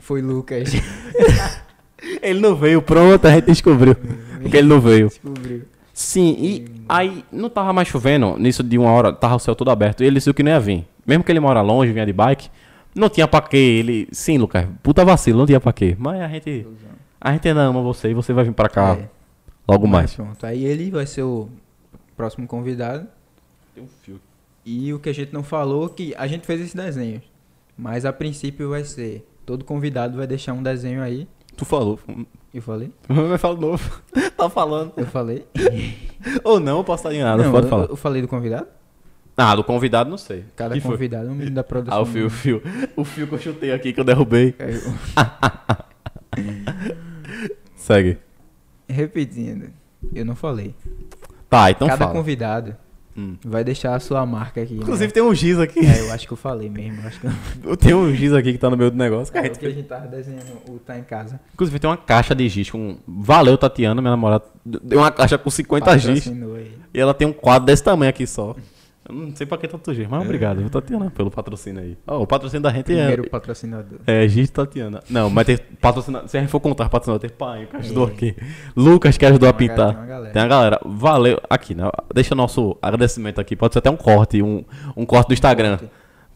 Foi 0.00 0.22
Lucas. 0.22 0.72
Ele 2.20 2.40
não 2.40 2.56
veio, 2.56 2.82
pronto, 2.82 3.26
a 3.26 3.30
gente 3.30 3.46
descobriu. 3.46 3.94
Porque 3.94 4.56
ele 4.56 4.66
não 4.66 4.80
veio. 4.80 5.08
Descobriu. 5.08 5.62
Sim, 5.94 6.36
e 6.38 6.64
aí 6.88 7.24
não 7.30 7.48
tava 7.48 7.72
mais 7.72 7.86
chovendo, 7.86 8.36
nisso 8.38 8.62
de 8.62 8.76
uma 8.76 8.90
hora, 8.90 9.12
tava 9.12 9.36
o 9.36 9.38
céu 9.38 9.54
todo 9.54 9.70
aberto. 9.70 10.02
E 10.02 10.06
ele 10.06 10.16
disse 10.16 10.32
que 10.32 10.42
não 10.42 10.50
ia 10.50 10.58
vir. 10.58 10.86
Mesmo 11.06 11.22
que 11.22 11.30
ele 11.30 11.38
mora 11.40 11.60
longe, 11.60 11.92
vinha 11.92 12.06
de 12.06 12.12
bike, 12.12 12.48
não 12.94 13.08
tinha 13.08 13.28
pra 13.28 13.40
quê. 13.40 13.56
Ele. 13.56 14.08
Sim, 14.10 14.38
Lucas, 14.38 14.66
puta 14.82 15.04
vacilo, 15.04 15.38
não 15.38 15.46
tinha 15.46 15.60
pra 15.60 15.72
quê. 15.72 15.96
Mas 15.98 16.20
a 16.20 16.28
gente. 16.28 16.66
A 17.20 17.32
gente 17.32 17.48
ainda 17.48 17.60
ama 17.60 17.80
você 17.82 18.10
e 18.10 18.14
você 18.14 18.32
vai 18.32 18.42
vir 18.42 18.52
pra 18.52 18.68
cá 18.68 18.96
É, 18.98 19.08
logo 19.68 19.86
mas 19.86 19.92
mais. 19.92 20.14
Pronto. 20.14 20.44
Aí 20.44 20.64
ele 20.64 20.90
vai 20.90 21.06
ser 21.06 21.22
o 21.22 21.48
próximo 22.16 22.48
convidado. 22.48 23.06
Tem 23.74 23.84
um 23.84 23.88
fio. 24.02 24.20
E 24.64 24.92
o 24.92 24.98
que 24.98 25.08
a 25.08 25.14
gente 25.14 25.32
não 25.32 25.44
falou, 25.44 25.88
que 25.88 26.14
a 26.16 26.26
gente 26.26 26.44
fez 26.46 26.60
esse 26.60 26.76
desenho. 26.76 27.22
Mas 27.78 28.04
a 28.04 28.12
princípio 28.12 28.70
vai 28.70 28.82
ser. 28.82 29.24
Todo 29.44 29.64
convidado 29.64 30.16
vai 30.16 30.26
deixar 30.26 30.52
um 30.52 30.62
desenho 30.62 31.02
aí. 31.02 31.28
Tu 31.56 31.64
falou. 31.64 31.98
Eu 32.54 32.60
falei? 32.62 32.92
Vai 33.08 33.38
falar 33.38 33.54
de 33.54 33.60
novo. 33.62 34.02
tá 34.36 34.50
falando. 34.50 34.92
Eu 34.96 35.06
falei? 35.06 35.46
Ou 36.44 36.60
não, 36.60 36.78
eu 36.78 36.84
posso 36.84 37.02
estar 37.02 37.14
enganado, 37.14 37.42
não, 37.42 37.50
pode 37.50 37.64
eu, 37.66 37.70
falar. 37.70 37.84
eu 37.86 37.96
falei 37.96 38.20
do 38.20 38.28
convidado? 38.28 38.66
Ah, 39.36 39.56
do 39.56 39.64
convidado 39.64 40.10
não 40.10 40.18
sei. 40.18 40.44
Cada 40.54 40.74
Que 40.74 40.80
foi? 40.80 40.90
convidado 40.92 41.28
é 41.28 41.30
um 41.30 41.34
menino 41.34 41.54
da 41.56 41.64
produção. 41.64 41.98
Ah, 41.98 42.02
o 42.02 42.04
fio, 42.06 42.26
o 42.26 42.30
fio. 42.30 42.62
O 42.94 43.04
fio 43.04 43.26
que 43.26 43.34
eu 43.34 43.38
chutei 43.38 43.72
aqui, 43.72 43.92
que 43.92 44.00
eu 44.00 44.04
derrubei. 44.04 44.52
Caiu. 44.52 44.80
Segue. 47.74 48.18
Repetindo, 48.86 49.70
eu 50.14 50.24
não 50.24 50.36
falei. 50.36 50.74
Tá, 51.48 51.70
então 51.70 51.88
Cada 51.88 52.04
fala. 52.04 52.12
convidado 52.12 52.76
Hum. 53.16 53.36
vai 53.44 53.62
deixar 53.62 53.94
a 53.94 54.00
sua 54.00 54.24
marca 54.24 54.62
aqui. 54.62 54.74
né? 54.74 54.80
Inclusive 54.82 55.12
tem 55.12 55.22
um 55.22 55.34
giz 55.34 55.58
aqui. 55.58 55.80
É, 55.80 56.00
eu 56.00 56.12
acho 56.12 56.26
que 56.26 56.32
eu 56.32 56.36
falei 56.36 56.68
mesmo. 56.70 57.00
eu 57.02 57.08
Acho 57.08 57.20
que 57.20 57.26
eu... 57.26 57.32
Eu 57.64 57.76
tenho 57.76 57.98
um 57.98 58.14
giz 58.14 58.32
aqui 58.32 58.52
que 58.52 58.58
tá 58.58 58.70
no 58.70 58.76
meio 58.76 58.90
do 58.90 58.96
negócio. 58.96 59.36
É 59.36 59.40
a 59.40 59.42
gente 59.44 59.82
tava 59.82 60.06
desenhando 60.06 60.52
o 60.68 60.78
Tá 60.78 60.98
em 60.98 61.02
Casa. 61.02 61.38
Inclusive 61.52 61.78
tem 61.78 61.90
uma 61.90 61.96
caixa 61.96 62.34
de 62.34 62.48
giz 62.48 62.70
com. 62.70 62.96
Valeu, 63.06 63.58
Tatiana, 63.58 64.00
minha 64.00 64.12
namorada. 64.12 64.44
Deu 64.64 64.98
uma 64.98 65.10
caixa 65.10 65.36
com 65.36 65.50
50 65.50 65.98
giz. 65.98 66.26
E 66.94 67.00
ela 67.00 67.12
tem 67.14 67.26
um 67.26 67.32
quadro 67.32 67.66
desse 67.66 67.82
tamanho 67.82 68.10
aqui 68.10 68.26
só. 68.26 68.54
Eu 69.08 69.14
não 69.16 69.34
sei 69.34 69.44
pra 69.46 69.58
que 69.58 69.66
tanto 69.66 69.92
giz, 69.92 70.06
mas 70.08 70.22
obrigado, 70.22 70.58
viu, 70.58 70.70
Tatiana, 70.70 71.10
pelo 71.10 71.28
patrocínio 71.30 71.82
aí. 71.82 71.98
Ó, 72.06 72.22
o 72.22 72.26
patrocínio 72.26 72.62
da 72.62 72.70
gente 72.70 72.84
Primeiro 72.84 73.24
é. 73.26 73.28
patrocinador. 73.28 73.98
É, 74.06 74.28
Giz 74.28 74.48
Tatiana. 74.48 75.00
Não, 75.10 75.28
mas 75.28 75.44
tem 75.44 75.58
patrocinador. 75.80 76.28
Se 76.28 76.36
a 76.36 76.40
gente 76.40 76.50
for 76.50 76.60
contar 76.60 76.88
patrocinador, 76.88 77.20
tem 77.20 77.36
pai 77.36 77.66
que 77.68 77.76
ajudou 77.78 78.08
É. 78.08 78.12
aqui. 78.12 78.36
Lucas 78.76 79.18
que 79.18 79.26
ajudou 79.26 79.48
a 79.48 79.52
Tem 79.52 79.68
uma 79.68 79.74
ga- 79.76 79.84
pintar. 79.84 79.94
tem 79.94 80.00
uma 80.02 80.06
galera. 80.06 80.32
Tem 80.32 80.42
a 80.42 80.46
galera. 80.46 80.80
Valeu. 80.84 81.40
Aqui, 81.50 81.74
né? 81.74 81.90
Deixa 82.14 82.34
nosso 82.36 82.76
agradecimento 82.80 83.40
aqui. 83.40 83.56
Pode 83.56 83.72
ser 83.74 83.80
até 83.80 83.90
um 83.90 83.96
corte, 83.96 84.40
um, 84.40 84.64
um 84.96 85.04
corte 85.04 85.28
do 85.28 85.34
Instagram. 85.34 85.78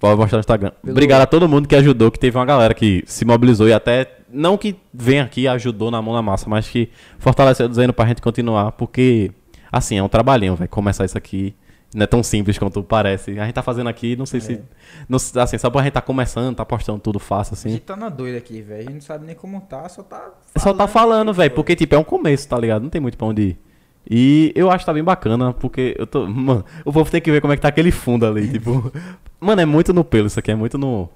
Pode 0.00 0.18
mostrar 0.18 0.36
no 0.38 0.40
Instagram. 0.40 0.72
Pelo- 0.82 0.92
Obrigado 0.92 1.22
a 1.22 1.26
todo 1.26 1.48
mundo 1.48 1.68
que 1.68 1.76
ajudou, 1.76 2.10
que 2.10 2.18
teve 2.18 2.36
uma 2.36 2.44
galera 2.44 2.74
que 2.74 3.04
se 3.06 3.24
mobilizou 3.24 3.68
e 3.68 3.72
até. 3.72 4.12
Não 4.28 4.58
que 4.58 4.74
vem 4.92 5.20
aqui 5.20 5.42
e 5.42 5.48
ajudou 5.48 5.88
na 5.92 6.02
mão 6.02 6.12
na 6.12 6.20
massa, 6.20 6.50
mas 6.50 6.68
que 6.68 6.90
fortaleceu 7.18 7.68
dizendo 7.68 7.92
pra 7.92 8.06
gente 8.06 8.20
continuar, 8.20 8.72
porque. 8.72 9.30
Assim, 9.70 9.98
é 9.98 10.02
um 10.02 10.08
trabalhinho, 10.08 10.54
vai 10.56 10.66
começar 10.68 11.04
isso 11.04 11.16
aqui. 11.18 11.54
Não 11.96 12.04
é 12.04 12.06
tão 12.06 12.22
simples 12.22 12.58
quanto 12.58 12.82
parece. 12.82 13.38
A 13.40 13.44
gente 13.46 13.54
tá 13.54 13.62
fazendo 13.62 13.88
aqui, 13.88 14.16
não 14.16 14.26
sei 14.26 14.38
se. 14.38 14.60
Não, 15.08 15.16
assim, 15.42 15.56
só 15.56 15.70
pra 15.70 15.82
gente 15.82 15.94
tá 15.94 16.02
começando, 16.02 16.54
tá 16.54 16.62
postando 16.62 16.98
tudo 16.98 17.18
fácil, 17.18 17.54
A 17.54 17.56
assim. 17.56 17.70
gente 17.70 17.80
tá 17.84 17.96
na 17.96 18.10
doida 18.10 18.36
aqui, 18.36 18.60
velho. 18.60 18.80
A 18.80 18.82
gente 18.82 18.92
não 18.94 19.00
sabe 19.00 19.24
nem 19.24 19.34
como 19.34 19.58
tá, 19.62 19.88
só 19.88 20.02
tá. 20.02 20.30
Só 20.56 20.74
tá 20.74 20.86
falando, 20.86 21.32
velho, 21.32 21.52
porque, 21.52 21.74
tipo, 21.74 21.94
é 21.94 21.98
um 21.98 22.04
começo, 22.04 22.46
tá 22.46 22.58
ligado? 22.58 22.82
Não 22.82 22.90
tem 22.90 23.00
muito 23.00 23.16
pra 23.16 23.26
onde 23.26 23.42
ir. 23.42 23.58
E 24.10 24.52
eu 24.54 24.70
acho 24.70 24.80
que 24.80 24.84
tá 24.86 24.92
bem 24.92 25.02
bacana, 25.02 25.54
porque 25.54 25.96
eu 25.98 26.06
tô. 26.06 26.26
Mano, 26.28 26.66
o 26.84 26.92
povo 26.92 27.10
tem 27.10 27.18
que 27.18 27.30
ver 27.30 27.40
como 27.40 27.54
é 27.54 27.56
que 27.56 27.62
tá 27.62 27.68
aquele 27.68 27.90
fundo 27.90 28.26
ali, 28.26 28.46
tipo. 28.52 28.92
Mano, 29.40 29.62
é 29.62 29.64
muito 29.64 29.94
no 29.94 30.04
pelo 30.04 30.26
isso 30.26 30.38
aqui, 30.38 30.50
é 30.50 30.54
muito 30.54 30.76
no. 30.76 31.08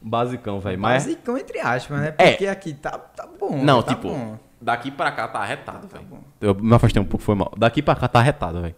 Basicão, 0.00 0.60
velho. 0.60 0.78
Mas. 0.78 1.04
Basicão 1.04 1.36
entre 1.36 1.58
aspas, 1.58 2.00
né? 2.00 2.14
É. 2.16 2.30
Porque 2.30 2.46
aqui 2.46 2.74
tá, 2.74 2.92
tá 2.92 3.26
bom. 3.40 3.62
Não, 3.62 3.82
tá 3.82 3.94
tipo, 3.94 4.08
bom. 4.08 4.38
daqui 4.60 4.90
pra 4.92 5.10
cá 5.10 5.26
tá 5.28 5.40
arretado, 5.40 5.86
Tá 5.88 5.98
velho. 5.98 6.08
bom. 6.08 6.20
Eu 6.40 6.54
me 6.54 6.72
afastei 6.74 7.02
um 7.02 7.04
pouco, 7.04 7.24
foi 7.24 7.34
mal. 7.34 7.52
Daqui 7.56 7.82
pra 7.82 7.94
cá 7.96 8.06
tá 8.08 8.20
arretado, 8.20 8.60
velho. 8.62 8.74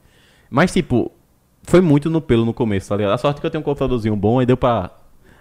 Mas, 0.50 0.72
tipo, 0.72 1.10
foi 1.64 1.80
muito 1.80 2.08
no 2.08 2.20
pelo 2.20 2.44
no 2.44 2.54
começo, 2.54 2.88
tá 2.88 2.96
ligado? 2.96 3.12
A 3.12 3.18
sorte 3.18 3.40
que 3.40 3.46
eu 3.46 3.50
tenho 3.50 3.60
um 3.60 3.64
computadorzinho 3.64 4.14
bom, 4.16 4.38
aí 4.38 4.46
deu 4.46 4.56
pra. 4.56 4.90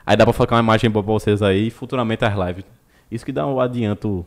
Aí 0.05 0.17
dá 0.17 0.25
pra 0.25 0.33
colocar 0.33 0.55
uma 0.55 0.61
imagem 0.61 0.89
boa 0.89 1.03
pra 1.03 1.13
vocês 1.13 1.41
aí, 1.41 1.67
e 1.67 1.69
futuramente 1.69 2.25
as 2.25 2.33
lives. 2.33 2.65
Isso 3.11 3.25
que 3.25 3.31
dá 3.31 3.45
um 3.45 3.59
adianto. 3.59 4.25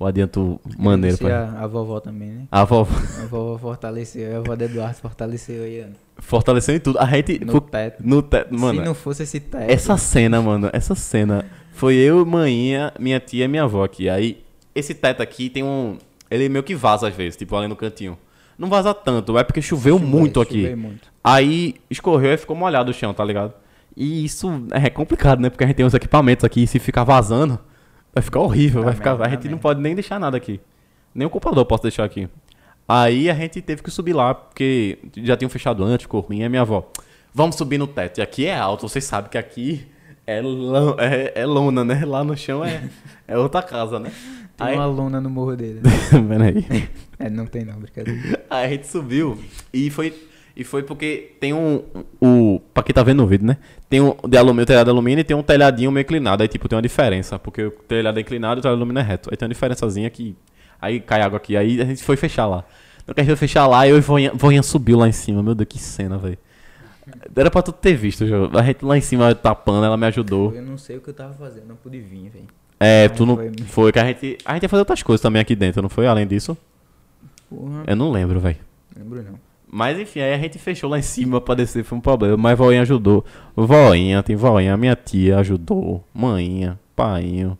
Um 0.00 0.06
adianto 0.06 0.60
maneiro 0.78 1.18
pra. 1.18 1.46
a, 1.46 1.64
a 1.64 1.66
vovó 1.66 1.98
também, 1.98 2.28
né? 2.28 2.44
A 2.52 2.60
avó 2.60 2.86
A 3.20 3.26
vovó 3.26 3.58
fortaleceu, 3.58 4.36
a 4.36 4.38
avó 4.38 4.54
do 4.54 4.62
Eduardo 4.62 4.96
fortaleceu 4.96 5.64
aí, 5.64 5.84
ó, 5.88 5.92
fortalecendo 6.18 6.76
em 6.76 6.80
tudo. 6.80 6.98
A 7.00 7.06
gente. 7.06 7.44
no 7.44 7.60
teto. 7.60 8.02
no 8.06 8.22
teto. 8.22 8.54
Mano, 8.54 8.78
Se 8.78 8.84
não 8.84 8.94
fosse 8.94 9.22
esse 9.24 9.40
teto. 9.40 9.68
essa 9.68 9.96
cena, 9.96 10.40
mano, 10.40 10.70
essa 10.72 10.94
cena. 10.94 11.44
Foi 11.72 11.94
eu, 11.94 12.24
manhinha, 12.24 12.92
minha 12.98 13.18
tia 13.18 13.44
e 13.44 13.48
minha 13.48 13.64
avó 13.64 13.84
aqui. 13.84 14.08
Aí, 14.08 14.42
esse 14.74 14.94
teto 14.94 15.20
aqui 15.22 15.50
tem 15.50 15.64
um. 15.64 15.96
Ele 16.30 16.48
meio 16.48 16.62
que 16.62 16.74
vaza 16.74 17.08
às 17.08 17.14
vezes, 17.14 17.36
tipo, 17.36 17.56
ali 17.56 17.66
no 17.66 17.74
cantinho. 17.76 18.16
Não 18.58 18.68
vaza 18.68 18.92
tanto, 18.92 19.38
é 19.38 19.44
porque 19.44 19.62
choveu 19.62 19.98
muito 19.98 20.40
aqui. 20.40 20.62
choveu 20.62 20.76
muito. 20.76 21.08
Aí 21.22 21.76
escorreu 21.90 22.32
e 22.34 22.36
ficou 22.36 22.56
molhado 22.56 22.90
o 22.90 22.94
chão, 22.94 23.14
tá 23.14 23.24
ligado? 23.24 23.52
E 23.96 24.24
isso 24.24 24.50
é 24.72 24.90
complicado, 24.90 25.40
né? 25.40 25.48
Porque 25.50 25.62
a 25.64 25.66
gente 25.66 25.76
tem 25.76 25.86
uns 25.86 25.94
equipamentos 25.94 26.44
aqui 26.44 26.62
e 26.64 26.66
se 26.66 26.78
ficar 26.78 27.04
vazando, 27.04 27.58
vai 28.14 28.22
ficar 28.22 28.40
horrível. 28.40 28.82
Vai 28.82 28.94
ficar, 28.94 29.20
a 29.20 29.28
gente 29.28 29.48
não 29.48 29.58
pode 29.58 29.80
nem 29.80 29.94
deixar 29.94 30.18
nada 30.18 30.36
aqui. 30.36 30.60
Nem 31.14 31.26
o 31.26 31.30
computador 31.30 31.64
posso 31.66 31.82
deixar 31.84 32.04
aqui. 32.04 32.28
Aí 32.88 33.28
a 33.30 33.34
gente 33.34 33.60
teve 33.60 33.82
que 33.82 33.90
subir 33.90 34.12
lá, 34.14 34.34
porque 34.34 34.98
já 35.18 35.36
tinham 35.36 35.50
fechado 35.50 35.84
antes, 35.84 36.04
ficou 36.04 36.20
ruim. 36.20 36.42
Aí 36.42 36.48
minha 36.48 36.62
avó, 36.62 36.90
vamos 37.34 37.56
subir 37.56 37.78
no 37.78 37.86
teto. 37.86 38.18
E 38.18 38.22
aqui 38.22 38.46
é 38.46 38.56
alto, 38.56 38.88
vocês 38.88 39.04
sabem 39.04 39.30
que 39.30 39.36
aqui 39.38 39.86
é, 40.26 40.40
lã- 40.40 40.96
é, 40.98 41.32
é 41.42 41.46
lona, 41.46 41.84
né? 41.84 42.02
Lá 42.04 42.24
no 42.24 42.36
chão 42.36 42.64
é, 42.64 42.88
é 43.26 43.36
outra 43.36 43.62
casa, 43.62 43.98
né? 43.98 44.10
Tem 44.58 44.66
Aí, 44.66 44.74
uma 44.74 44.86
lona 44.86 45.20
no 45.20 45.30
morro 45.30 45.54
dele. 45.54 45.80
Vendo 46.10 46.42
aí. 46.42 46.88
é, 47.16 47.30
não 47.30 47.46
tem 47.46 47.64
não, 47.64 47.78
brincadeira. 47.78 48.44
Aí 48.50 48.66
a 48.66 48.68
gente 48.68 48.88
subiu 48.88 49.38
e 49.72 49.88
foi, 49.88 50.12
e 50.56 50.64
foi 50.64 50.82
porque 50.82 51.36
tem 51.38 51.54
um. 51.54 51.84
O, 52.20 52.60
pra 52.74 52.82
quem 52.82 52.92
tá 52.92 53.04
vendo 53.04 53.18
no 53.18 53.26
vídeo, 53.28 53.46
né? 53.46 53.56
Tem 53.88 54.00
um 54.00 54.16
de 54.28 54.36
alumínio, 54.36 54.66
telhado 54.66 54.86
de 54.86 54.90
alumínio 54.90 55.20
e 55.20 55.24
tem 55.24 55.36
um 55.36 55.44
telhadinho 55.44 55.92
meio 55.92 56.02
inclinado. 56.02 56.42
Aí, 56.42 56.48
tipo, 56.48 56.68
tem 56.68 56.74
uma 56.74 56.82
diferença. 56.82 57.38
Porque 57.38 57.62
o 57.62 57.70
telhado 57.70 58.18
é 58.18 58.20
inclinado 58.20 58.58
e 58.58 58.60
o 58.60 58.62
telhado 58.62 58.76
de 58.76 58.82
alumínio 58.82 59.00
é 59.00 59.04
reto. 59.04 59.30
Aí 59.30 59.36
tem 59.36 59.46
uma 59.46 59.54
diferençazinha 59.54 60.10
que. 60.10 60.36
Aí 60.80 60.98
cai 60.98 61.22
água 61.22 61.36
aqui. 61.36 61.56
Aí 61.56 61.80
a 61.80 61.84
gente 61.84 62.02
foi 62.02 62.16
fechar 62.16 62.46
lá. 62.46 62.64
No 63.06 63.14
que 63.14 63.20
a 63.20 63.22
gente 63.22 63.30
foi 63.30 63.48
fechar 63.48 63.68
lá, 63.68 63.86
eu 63.86 63.96
e 63.96 64.00
Voinha, 64.00 64.32
Voinha 64.34 64.62
subiu 64.64 64.98
lá 64.98 65.06
em 65.06 65.12
cima. 65.12 65.40
Meu 65.40 65.54
Deus, 65.54 65.68
que 65.68 65.78
cena, 65.78 66.18
velho. 66.18 66.38
Era 67.36 67.50
pra 67.50 67.62
tu 67.62 67.70
ter 67.72 67.94
visto, 67.94 68.26
Jô. 68.26 68.50
A 68.52 68.62
gente 68.62 68.84
lá 68.84 68.98
em 68.98 69.00
cima 69.00 69.32
tapando, 69.36 69.84
ela 69.84 69.96
me 69.96 70.06
ajudou. 70.06 70.52
Eu 70.52 70.62
não 70.62 70.76
sei 70.76 70.96
o 70.96 71.00
que 71.00 71.10
eu 71.10 71.14
tava 71.14 71.32
fazendo, 71.34 71.68
não 71.68 71.76
pude 71.76 72.00
vir, 72.00 72.28
velho. 72.30 72.48
É, 72.80 73.02
Aí 73.02 73.08
tu 73.08 73.26
não. 73.26 73.36
foi- 73.36 73.52
Foi 73.66 73.92
que 73.92 73.98
a 73.98 74.04
gente. 74.04 74.38
A 74.44 74.54
gente 74.54 74.62
ia 74.62 74.68
fazer 74.68 74.80
outras 74.80 75.02
coisas 75.02 75.20
também 75.20 75.40
aqui 75.42 75.56
dentro, 75.56 75.82
não 75.82 75.88
foi? 75.88 76.06
Além 76.06 76.26
disso? 76.26 76.56
Porra, 77.50 77.82
Eu 77.86 77.96
não 77.96 78.10
lembro, 78.10 78.38
velho. 78.40 78.56
lembro 78.96 79.22
não. 79.22 79.38
Mas 79.70 79.98
enfim, 79.98 80.20
aí 80.20 80.32
a 80.32 80.38
gente 80.38 80.58
fechou 80.58 80.88
lá 80.88 80.98
em 80.98 81.02
cima 81.02 81.40
pra 81.40 81.54
descer, 81.54 81.84
foi 81.84 81.98
um 81.98 82.00
problema. 82.00 82.36
Mas 82.36 82.56
voinha 82.56 82.80
ajudou. 82.82 83.24
Voinha, 83.54 84.22
tem 84.22 84.34
voinha, 84.36 84.76
minha 84.76 84.96
tia 84.96 85.38
ajudou. 85.38 86.02
Mãinha, 86.14 86.78
painho, 86.96 87.58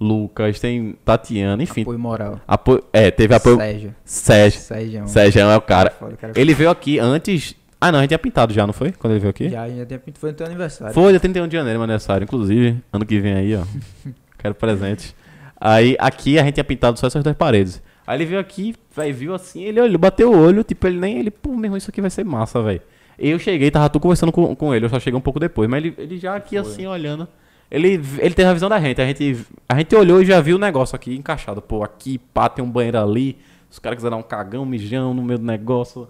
Lucas, 0.00 0.58
tem 0.60 0.94
Tatiana, 1.04 1.62
enfim. 1.62 1.82
Apoio 1.82 1.98
moral. 1.98 2.40
Apoio, 2.48 2.82
é, 2.92 3.10
teve 3.10 3.34
apoio. 3.34 3.56
Sérgio. 3.56 3.94
Sérgio. 4.04 4.60
Sérgio. 4.60 5.08
Sérgio 5.08 5.40
é 5.42 5.56
o 5.56 5.60
cara. 5.60 5.90
Foda, 5.90 6.16
cara. 6.16 6.32
Ele 6.36 6.54
veio 6.54 6.70
aqui 6.70 6.98
antes. 6.98 7.54
Ah, 7.80 7.90
não, 7.92 7.98
a 7.98 8.02
gente 8.02 8.10
tinha 8.10 8.18
pintado 8.18 8.52
já, 8.54 8.64
não 8.66 8.72
foi? 8.72 8.92
Quando 8.92 9.12
ele 9.12 9.20
veio 9.20 9.30
aqui? 9.30 9.48
Já, 9.50 9.68
já 9.68 9.84
tinha 9.84 9.98
pinto, 9.98 10.18
foi 10.18 10.30
no 10.30 10.36
teu 10.36 10.46
aniversário. 10.46 10.94
Foi, 10.94 11.10
dia 11.10 11.20
31 11.20 11.48
de 11.48 11.56
janeiro, 11.56 11.78
meu 11.80 11.84
aniversário, 11.84 12.24
inclusive. 12.24 12.78
Ano 12.92 13.04
que 13.04 13.18
vem 13.20 13.34
aí, 13.34 13.56
ó. 13.56 13.62
Quero 14.42 14.54
presente. 14.54 15.14
Aí, 15.58 15.96
aqui 16.00 16.38
a 16.38 16.42
gente 16.42 16.54
tinha 16.54 16.64
pintado 16.64 16.98
só 16.98 17.06
essas 17.06 17.22
duas 17.22 17.36
paredes. 17.36 17.80
Aí 18.04 18.18
ele 18.18 18.26
veio 18.26 18.40
aqui, 18.40 18.74
velho, 18.94 19.14
viu 19.14 19.34
assim, 19.34 19.62
ele 19.62 19.80
olhou, 19.80 19.98
bateu 19.98 20.32
o 20.32 20.36
olho, 20.36 20.64
tipo, 20.64 20.84
ele 20.88 20.98
nem, 20.98 21.18
ele, 21.20 21.30
pô, 21.30 21.50
meu 21.50 21.64
irmão, 21.64 21.76
isso 21.76 21.88
aqui 21.88 22.00
vai 22.00 22.10
ser 22.10 22.24
massa, 22.24 22.60
velho. 22.60 22.82
Eu 23.16 23.38
cheguei, 23.38 23.70
tava 23.70 23.88
tu 23.88 24.00
conversando 24.00 24.32
com, 24.32 24.56
com 24.56 24.74
ele, 24.74 24.86
eu 24.86 24.90
só 24.90 24.98
cheguei 24.98 25.16
um 25.16 25.22
pouco 25.22 25.38
depois, 25.38 25.70
mas 25.70 25.84
ele, 25.84 25.94
ele 25.96 26.18
já 26.18 26.34
aqui 26.34 26.58
Foi. 26.58 26.58
assim, 26.58 26.86
olhando. 26.86 27.28
Ele, 27.70 28.00
ele 28.18 28.34
teve 28.34 28.50
a 28.50 28.52
visão 28.52 28.68
da 28.68 28.80
gente, 28.80 29.00
a 29.00 29.06
gente, 29.06 29.46
a 29.68 29.78
gente 29.78 29.94
olhou 29.94 30.20
e 30.20 30.24
já 30.24 30.40
viu 30.40 30.56
o 30.56 30.58
negócio 30.58 30.96
aqui 30.96 31.14
encaixado. 31.16 31.62
Pô, 31.62 31.84
aqui, 31.84 32.18
pá, 32.18 32.48
tem 32.48 32.64
um 32.64 32.70
banheiro 32.70 32.98
ali, 32.98 33.38
os 33.70 33.78
caras 33.78 33.96
quiserem 33.96 34.18
dar 34.18 34.24
um 34.24 34.28
cagão, 34.28 34.64
um 34.64 34.66
mijão 34.66 35.14
no 35.14 35.22
meio 35.22 35.38
do 35.38 35.46
negócio, 35.46 36.08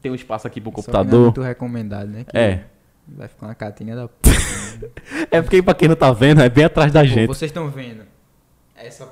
tem 0.00 0.12
um 0.12 0.14
espaço 0.14 0.46
aqui 0.46 0.60
pro 0.60 0.70
Só 0.70 0.82
que 0.82 0.90
não 0.92 1.00
é 1.00 1.02
computador. 1.02 1.24
muito 1.24 1.42
recomendado, 1.42 2.08
né? 2.08 2.24
que 2.24 2.38
É. 2.38 2.64
Vai 3.16 3.28
ficar 3.28 3.46
uma 3.46 3.54
catinha 3.54 3.96
da 3.96 4.08
p. 4.08 4.30
É 5.30 5.42
porque 5.42 5.62
pra 5.62 5.74
quem 5.74 5.88
não 5.88 5.96
tá 5.96 6.12
vendo, 6.12 6.40
é 6.42 6.48
bem 6.48 6.64
atrás 6.64 6.92
da 6.92 7.00
Pô, 7.00 7.06
gente. 7.06 7.26
vocês 7.26 7.48
estão 7.50 7.68
vendo 7.68 8.02
essa 8.76 9.08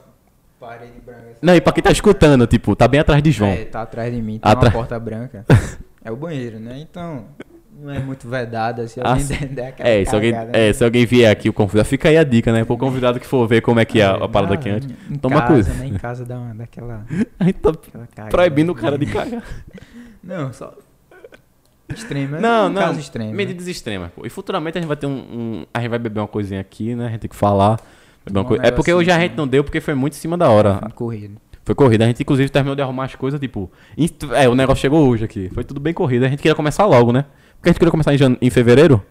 parede 0.61 0.93
branca. 1.05 1.23
essa- 1.31 1.39
Não, 1.43 1.55
e 1.57 1.61
pra 1.61 1.73
quem 1.73 1.83
tá 1.83 1.91
escutando, 1.91 2.47
tipo, 2.47 2.77
tá 2.77 2.87
bem 2.87 3.01
atrás 3.01 3.23
de 3.23 3.31
João. 3.33 3.51
É, 3.51 3.65
tá 3.65 3.83
atrás 3.83 4.15
de 4.15 4.21
mim, 4.23 4.39
tem 4.39 4.53
Atra- 4.53 4.69
uma 4.69 4.73
porta 4.73 4.99
branca. 4.99 5.45
é 6.05 6.11
o 6.11 6.17
banheiro, 6.17 6.61
né? 6.61 6.79
Então, 6.79 7.25
não 7.81 7.93
é 7.93 7.99
muito 7.99 8.29
vedado, 8.29 8.87
se 8.87 9.01
Ah, 9.01 9.11
alguém 9.11 9.25
sim. 9.25 9.47
der, 9.49 9.69
aquela 9.69 9.89
É, 9.89 10.05
se 10.05 10.15
alguém, 10.15 10.33
cagada, 10.33 10.57
é, 10.59 10.67
né? 10.69 10.73
se 10.73 10.85
alguém 10.85 11.05
vier 11.07 11.31
aqui, 11.31 11.49
o 11.49 11.53
convidado, 11.53 11.89
fica 11.89 12.09
aí 12.09 12.17
a 12.17 12.23
dica, 12.25 12.53
né? 12.53 12.65
Pro 12.65 12.79
convidado 12.79 13.19
que 13.19 13.27
for 13.27 13.47
ver 13.49 13.61
como 13.61 13.81
é 13.81 13.85
que 13.85 14.01
é 14.01 14.05
a, 14.05 14.15
a 14.15 14.29
parada 14.29 14.55
Ah, 14.55 14.57
aqui 14.57 14.71
antes. 14.71 14.89
Em 15.11 15.17
Toma 15.17 15.41
casa, 15.41 15.53
coisa. 15.53 15.75
né? 15.75 15.87
Em 15.87 15.95
casa 15.95 16.25
dá 16.25 16.39
uma, 16.39 16.55
daquela, 16.55 17.05
A 17.41 17.45
gente 17.45 17.59
tá 17.59 17.73
proibindo 18.31 18.71
o 18.71 18.75
cara 18.75 18.97
de 18.97 19.07
cagar. 19.07 19.43
Não, 20.23 20.53
só... 20.53 20.73
Extrema. 21.89 22.41
Não, 22.41 22.67
um 22.67 22.69
não. 22.73 22.83
Caso 22.83 22.99
extremo. 23.01 23.31
né? 23.31 23.37
Medidas 23.37 23.67
extremas. 23.67 24.11
pô. 24.15 24.27
E 24.27 24.31
futuramente 24.31 24.77
a 24.79 24.81
gente 24.81 24.89
vai 24.89 24.97
ter 24.97 25.07
um, 25.07 25.11
um- 25.13 25.67
A 25.73 25.81
gente 25.81 25.91
vai 25.91 25.99
beber 25.99 26.21
uma 26.21 26.29
coisinha 26.29 26.61
aqui, 26.61 26.95
né? 26.95 27.07
A 27.07 27.11
gente 27.11 27.21
tem 27.21 27.31
que 27.31 27.37
falar. 27.37 27.79
Um 28.29 28.43
coi- 28.45 28.59
É 28.63 28.71
porque 28.73 28.93
hoje 28.93 29.11
a 29.11 29.19
gente 29.21 29.37
não 29.37 29.47
deu 29.47 29.63
porque 29.63 29.81
foi 29.81 29.95
muito 29.95 30.15
em 30.15 30.17
cima 30.17 30.37
da 30.37 30.49
hora. 30.51 30.79
Fim 30.83 30.89
de 30.89 30.95
corrida. 30.95 31.35
Foi 31.65 31.75
corrida. 31.75 32.05
A 32.05 32.07
gente, 32.09 32.23
inclusive, 32.23 32.49
terminou 32.49 32.75
de 32.77 32.83
arrumar 32.83 33.05
as 33.05 33.15
coisas, 33.15 33.39
tipo. 33.41 33.71
É, 34.35 34.49
o 34.49 34.55
negócio 34.55 34.81
chegou 34.83 35.09
hoje 35.09 35.25
aqui. 35.25 35.49
Foi 35.55 35.63
tudo 35.65 35.79
bem 35.81 35.93
corrido. 35.95 36.25
A 36.25 36.29
gente 36.29 36.41
queria 36.43 36.55
começar 36.55 36.87
logo, 36.87 37.13
né? 37.13 37.25
Porque 37.57 37.69
a 37.69 37.73
gente 37.73 37.79
queria 37.79 37.91
começar 37.91 38.15
em, 38.15 38.19
jane- 38.19 38.39
em 38.41 38.51
fevereiro? 38.51 39.03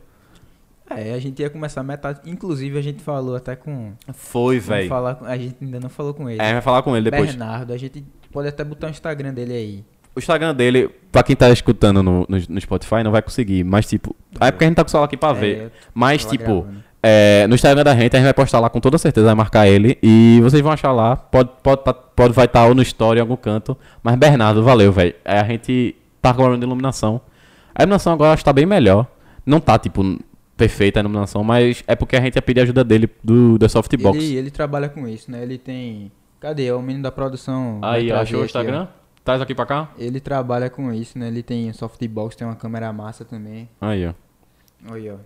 É, 0.89 1.13
a 1.13 1.19
gente 1.19 1.41
ia 1.41 1.49
começar 1.49 1.81
metade. 1.83 2.19
Inclusive, 2.25 2.77
a 2.77 2.81
gente 2.81 3.01
falou 3.01 3.35
até 3.35 3.55
com. 3.55 3.93
Foi, 4.13 4.59
velho. 4.59 4.93
A 5.25 5.37
gente 5.37 5.55
ainda 5.61 5.79
não 5.79 5.89
falou 5.89 6.13
com 6.13 6.29
ele. 6.29 6.39
É, 6.39 6.43
a 6.43 6.45
gente 6.45 6.53
vai 6.53 6.61
falar 6.61 6.81
com 6.83 6.95
ele 6.95 7.09
depois. 7.09 7.31
Bernardo, 7.31 7.73
a 7.73 7.77
gente 7.77 8.05
pode 8.31 8.47
até 8.47 8.63
botar 8.63 8.87
o 8.87 8.89
Instagram 8.91 9.33
dele 9.33 9.53
aí. 9.53 9.85
O 10.15 10.19
Instagram 10.19 10.55
dele, 10.55 10.89
pra 11.11 11.23
quem 11.23 11.35
tá 11.35 11.49
escutando 11.49 12.01
no, 12.01 12.25
no, 12.29 12.37
no 12.47 12.61
Spotify, 12.61 13.03
não 13.03 13.11
vai 13.11 13.21
conseguir. 13.21 13.63
Mas, 13.63 13.85
tipo. 13.85 14.15
É 14.39 14.49
porque 14.51 14.63
a 14.63 14.67
gente 14.67 14.77
tá 14.77 14.83
com 14.83 14.87
o 14.87 14.91
celular 14.91 15.05
aqui 15.07 15.17
pra 15.17 15.33
ver. 15.33 15.57
É, 15.57 15.71
Mas, 15.93 16.23
tava 16.23 16.37
tipo. 16.37 16.67
É, 17.07 17.45
no 17.47 17.53
Instagram 17.53 17.83
da 17.83 17.93
gente, 17.93 18.15
a 18.15 18.19
gente 18.19 18.23
vai 18.23 18.33
postar 18.33 18.59
lá 18.59 18.67
com 18.67 18.79
toda 18.79 18.97
certeza, 18.97 19.27
vai 19.27 19.35
marcar 19.35 19.67
ele. 19.67 19.97
E 20.01 20.39
vocês 20.41 20.61
vão 20.63 20.71
achar 20.71 20.91
lá. 20.91 21.15
Pode, 21.15 21.49
pode, 21.61 21.83
tá- 21.83 21.93
pode 21.93 22.33
vai 22.33 22.45
estar 22.45 22.65
ou 22.65 22.73
no 22.73 22.81
story 22.81 23.19
em 23.19 23.21
algum 23.21 23.35
canto. 23.35 23.77
Mas 24.01 24.15
Bernardo, 24.15 24.63
valeu, 24.63 24.91
velho. 24.91 25.13
É, 25.23 25.37
a 25.37 25.43
gente 25.43 25.95
tá 26.21 26.31
agora 26.31 26.57
de 26.57 26.63
iluminação. 26.63 27.21
A 27.75 27.83
iluminação 27.83 28.13
agora 28.13 28.33
acho 28.33 28.39
que 28.41 28.45
tá 28.45 28.53
bem 28.53 28.65
melhor. 28.65 29.05
Não 29.45 29.59
tá, 29.59 29.77
tipo, 29.77 30.17
perfeita 30.57 30.99
a 30.99 31.01
iluminação, 31.01 31.43
mas 31.43 31.83
é 31.85 31.95
porque 31.95 32.15
a 32.15 32.21
gente 32.21 32.35
ia 32.37 32.41
pedir 32.41 32.61
ajuda 32.61 32.83
dele 32.83 33.07
do, 33.23 33.59
do 33.59 33.69
Softbox. 33.69 34.17
Ele, 34.17 34.37
ele 34.37 34.49
trabalha 34.49 34.89
com 34.89 35.07
isso, 35.07 35.29
né? 35.29 35.43
Ele 35.43 35.59
tem. 35.59 36.11
Cadê? 36.39 36.65
É 36.65 36.73
o 36.73 36.81
menino 36.81 37.03
da 37.03 37.11
produção. 37.11 37.79
Aí, 37.83 38.07
trazer 38.07 38.21
achou 38.21 38.37
o 38.37 38.39
aqui, 38.39 38.45
Instagram? 38.47 38.87
Traz 39.25 39.41
aqui 39.41 39.55
pra 39.55 39.65
cá? 39.65 39.91
Ele 39.97 40.19
trabalha 40.21 40.69
com 40.69 40.93
isso, 40.93 41.17
né? 41.17 41.27
Ele 41.27 41.41
tem 41.41 41.73
softbox, 41.73 42.35
tem 42.35 42.45
uma 42.47 42.55
câmera 42.55 42.93
massa 42.93 43.25
também. 43.25 43.67
Aí, 43.81 44.05
ó. 44.07 44.13
Olha, 44.87 45.15
ó. 45.15 45.17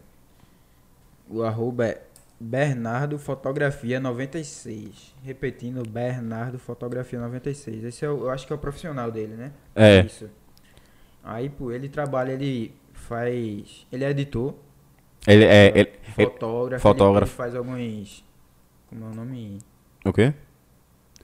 O 1.30 1.44
arroba 1.44 1.86
é 1.86 2.02
Bernardo 2.40 3.20
Fotografia 3.20 4.00
96. 4.00 5.14
Repetindo, 5.22 5.84
Bernardo 5.88 6.58
Fotografia 6.58 7.20
96. 7.20 7.84
Esse 7.84 8.06
é 8.06 8.10
o, 8.10 8.22
eu 8.24 8.30
acho 8.30 8.48
que 8.48 8.54
é 8.54 8.56
o 8.56 8.60
profissional 8.60 9.12
dele, 9.12 9.36
né? 9.36 9.52
É. 9.76 10.00
Isso. 10.06 10.30
Aí, 11.22 11.50
pô, 11.50 11.70
ele 11.70 11.90
trabalha, 11.90 12.32
ele 12.32 12.74
faz. 12.94 13.86
Ele 13.92 14.06
é 14.06 14.10
editor, 14.12 14.56
Ele 15.28 15.44
é. 15.44 15.68
Ele, 15.68 15.80
ele- 15.80 15.92
fotógrafo. 16.14 16.82
fotógrafo. 16.82 17.32
Ele, 17.32 17.36
faz 17.38 17.54
alguns. 17.54 18.24
Como 18.88 19.04
é 19.06 19.08
o 19.10 19.14
nome? 19.14 19.60
o 20.06 20.14
quê? 20.14 20.34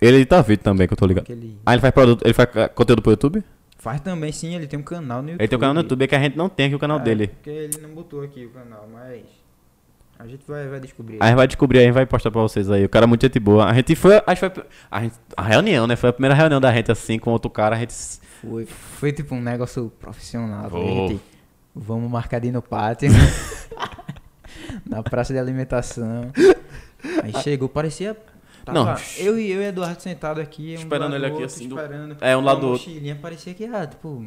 Ele 0.07 0.17
edita 0.17 0.41
vídeo 0.41 0.63
também, 0.63 0.87
que 0.87 0.93
eu 0.93 0.97
tô 0.97 1.05
ligado. 1.05 1.23
Aquele. 1.23 1.57
Ah, 1.65 1.73
ele 1.73 1.81
faz 1.81 1.93
produto. 1.93 2.23
Ele 2.23 2.33
faz 2.33 2.49
conteúdo 2.73 3.01
pro 3.01 3.11
YouTube? 3.11 3.43
Faz 3.77 4.01
também, 4.01 4.31
sim, 4.31 4.55
ele 4.55 4.65
tem 4.67 4.79
um 4.79 4.83
canal 4.83 5.21
no 5.21 5.29
YouTube. 5.29 5.41
Ele 5.41 5.47
tem 5.47 5.57
um 5.57 5.59
canal 5.59 5.73
no 5.73 5.81
YouTube 5.81 6.03
é 6.03 6.07
que 6.07 6.15
a 6.15 6.19
gente 6.19 6.37
não 6.37 6.49
tem 6.49 6.65
aqui 6.67 6.75
o 6.75 6.79
canal 6.79 6.99
É, 6.99 7.03
dele. 7.03 7.27
Porque 7.27 7.49
ele 7.49 7.77
não 7.77 7.89
botou 7.89 8.21
aqui 8.23 8.45
o 8.45 8.49
canal, 8.49 8.87
mas. 8.91 9.23
A 10.17 10.25
gente 10.25 10.43
vai, 10.47 10.67
vai 10.67 10.79
descobrir. 10.79 11.17
A 11.21 11.25
gente 11.27 11.35
vai 11.35 11.47
descobrir 11.47 11.77
aí, 11.79 11.83
a 11.83 11.87
gente 11.87 11.93
vai 11.95 12.05
postar 12.05 12.31
pra 12.31 12.41
vocês 12.41 12.69
aí. 12.71 12.85
O 12.85 12.89
cara 12.89 13.05
é 13.05 13.07
muito 13.07 13.21
gente 13.23 13.39
boa. 13.39 13.65
A 13.65 13.73
gente 13.73 13.95
foi. 13.95 14.21
Acho 14.25 14.49
foi. 14.49 14.63
A, 14.89 15.03
gente- 15.03 15.15
a 15.35 15.41
reunião, 15.43 15.85
né? 15.85 15.95
Foi 15.95 16.09
a 16.09 16.13
primeira 16.13 16.33
reunião 16.33 16.61
da 16.61 16.73
gente 16.73 16.91
assim 16.91 17.19
com 17.19 17.31
outro 17.31 17.49
cara. 17.49 17.75
A 17.75 17.79
gente. 17.79 17.93
Foi, 18.41 18.65
foi 18.65 19.11
tipo 19.11 19.35
um 19.35 19.41
negócio 19.41 19.91
profissional. 19.99 20.65
A 20.67 20.69
gente, 20.69 21.19
vamos 21.75 22.09
marcar 22.09 22.37
ali 22.37 22.51
no 22.51 22.61
pátio. 22.61 23.09
na 24.87 25.03
praça 25.03 25.33
de 25.33 25.39
alimentação. 25.39 26.31
Aí 27.23 27.33
chegou, 27.43 27.67
parecia. 27.69 28.15
Tava 28.65 28.83
Não. 28.83 28.95
Eu 29.17 29.37
e 29.39 29.51
eu 29.51 29.61
e 29.61 29.65
Eduardo 29.65 30.01
sentado 30.01 30.41
aqui. 30.41 30.71
um 30.71 30.81
Esperando 30.81 31.15
ele 31.15 31.25
aqui, 31.25 31.33
outro, 31.33 31.45
assim, 31.45 31.69
do-. 31.69 31.77
É, 32.19 32.35
um 32.35 32.41
lado 32.41 32.61
do 32.61 32.67
outro. 32.69 32.87
mochilinha, 32.89 33.15
parecia 33.15 33.53
que 33.53 33.63
era, 33.63 33.85
tipo, 33.85 34.23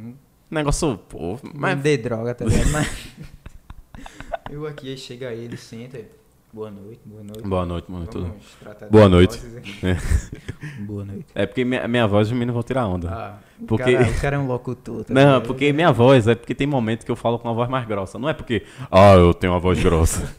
Negócio, 0.51 0.97
pô. 0.97 1.39
Mas. 1.55 1.77
vender 1.77 1.99
droga, 1.99 2.35
tá 2.35 2.45
ligado? 2.45 2.71
Mas. 2.73 3.09
eu 4.51 4.67
aqui, 4.67 4.91
aí 4.91 4.97
chega 4.97 5.33
ele, 5.33 5.57
senta. 5.57 5.99
Boa 6.51 6.71
noite, 6.71 7.01
boa 7.05 7.23
noite. 7.23 7.43
Boa 7.43 7.67
noite, 7.67 7.91
mano. 7.91 8.07
Tudo. 8.07 8.35
Boa 8.91 9.07
noite. 9.09 9.39
aqui. 9.59 9.75
Boa 10.81 11.05
noite. 11.05 11.27
É 11.35 11.45
porque 11.45 11.63
minha, 11.63 11.87
minha 11.87 12.07
voz 12.07 12.29
os 12.29 12.33
meninos 12.33 12.55
vão 12.55 12.63
tirar 12.63 12.87
onda. 12.87 13.11
Ah, 13.11 13.39
Porque- 13.67 13.93
cara, 13.93 14.11
o 14.11 14.21
cara 14.21 14.37
é 14.37 14.39
um 14.39 14.47
locutor. 14.47 15.05
tá 15.05 15.13
Não, 15.13 15.43
porque 15.43 15.71
minha 15.75 15.93
voz 15.93 16.27
é 16.27 16.35
porque 16.35 16.55
tem 16.55 16.67
momentos 16.67 17.05
que 17.05 17.11
eu 17.11 17.17
falo 17.17 17.39
com 17.39 17.49
uma 17.49 17.55
voz 17.55 17.69
mais 17.69 17.87
grossa. 17.87 18.19
Não 18.19 18.31
é 18.31 18.33
porque, 18.33 18.65
ah, 18.91 19.13
eu 19.13 19.35
tenho 19.35 19.53
uma 19.53 19.61
voz 19.61 19.79
grossa. 19.83 20.35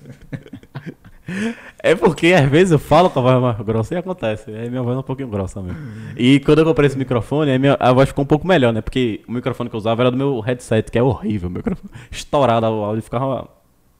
É 1.82 1.95
porque 1.95 2.34
às 2.34 2.49
vezes 2.49 2.71
eu 2.71 2.80
falo 2.80 3.09
com 3.09 3.19
a 3.19 3.21
voz 3.23 3.41
mais 3.41 3.65
grossa 3.65 3.93
e 3.93 3.97
acontece. 3.97 4.51
Aí 4.51 4.69
minha 4.69 4.82
voz 4.82 4.95
é 4.95 4.99
um 4.99 5.03
pouquinho 5.03 5.27
grossa 5.27 5.61
mesmo. 5.61 5.80
E 6.17 6.39
quando 6.41 6.59
eu 6.59 6.65
comprei 6.65 6.88
esse 6.88 6.97
microfone, 6.97 7.51
aí 7.51 7.59
minha, 7.59 7.77
a 7.80 7.91
voz 7.93 8.09
ficou 8.09 8.23
um 8.23 8.27
pouco 8.27 8.47
melhor, 8.47 8.73
né? 8.73 8.82
Porque 8.82 9.21
o 9.27 9.32
microfone 9.32 9.69
que 9.69 9.75
eu 9.75 9.80
usava 9.80 10.01
era 10.03 10.11
do 10.11 10.17
meu 10.17 10.39
headset, 10.39 10.91
que 10.91 10.97
é 10.97 11.03
horrível. 11.03 11.49
O 11.49 11.51
microfone 11.51 11.89
estourado 12.11 12.65
o 12.67 12.84
áudio 12.84 13.01
ficava 13.03 13.47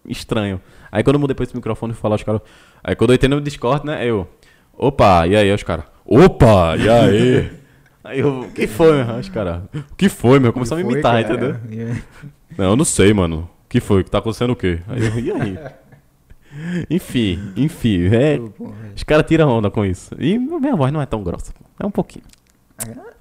estranho. 0.08 0.60
Aí 0.92 1.04
quando 1.04 1.16
eu 1.16 1.20
mudei 1.20 1.36
pra 1.36 1.44
esse 1.44 1.56
microfone, 1.56 1.94
eu 1.94 1.98
falava 1.98 2.18
os 2.20 2.24
caras. 2.24 2.42
Aí 2.84 2.96
quando 2.96 3.12
eu 3.12 3.16
entrei 3.16 3.30
no 3.30 3.42
Discord, 3.42 3.86
né? 3.86 4.06
Eu. 4.06 4.28
Opa, 4.74 5.28
e 5.28 5.36
aí, 5.36 5.54
os 5.54 5.64
caras? 5.64 5.86
Opa, 6.06 6.76
e 6.78 6.90
aí? 6.90 7.52
Aí 8.02 8.20
eu, 8.22 8.40
o 8.40 8.52
que 8.52 8.66
foi, 8.66 9.04
meu? 9.04 9.16
Os 9.18 9.30
caras, 9.30 9.62
o 9.74 9.96
que 9.96 10.08
foi, 10.10 10.40
meu? 10.40 10.54
Começou 10.54 10.78
a 10.78 10.82
me 10.82 10.90
imitar, 10.90 11.22
cara. 11.22 11.62
entendeu? 11.66 11.96
Não, 12.58 12.66
eu 12.72 12.76
não 12.76 12.86
sei, 12.86 13.14
mano. 13.14 13.50
O 13.66 13.70
que 13.70 13.80
foi? 13.80 14.04
Que 14.04 14.10
tá 14.10 14.18
acontecendo 14.18 14.52
o 14.52 14.56
quê? 14.56 14.80
Aí 14.88 15.06
eu, 15.06 15.20
e 15.20 15.32
aí? 15.32 15.60
Enfim, 16.90 17.54
enfim. 17.56 18.08
É, 18.08 18.40
os 18.96 19.04
caras 19.04 19.26
tiram 19.28 19.50
onda 19.50 19.70
com 19.70 19.86
isso. 19.86 20.16
E 20.20 20.38
minha 20.38 20.76
voz 20.76 20.92
não 20.92 21.02
é 21.02 21.06
tão 21.06 21.24
grossa. 21.24 21.54
É 21.80 21.86
um 21.86 21.92
pouquinho. 21.92 22.26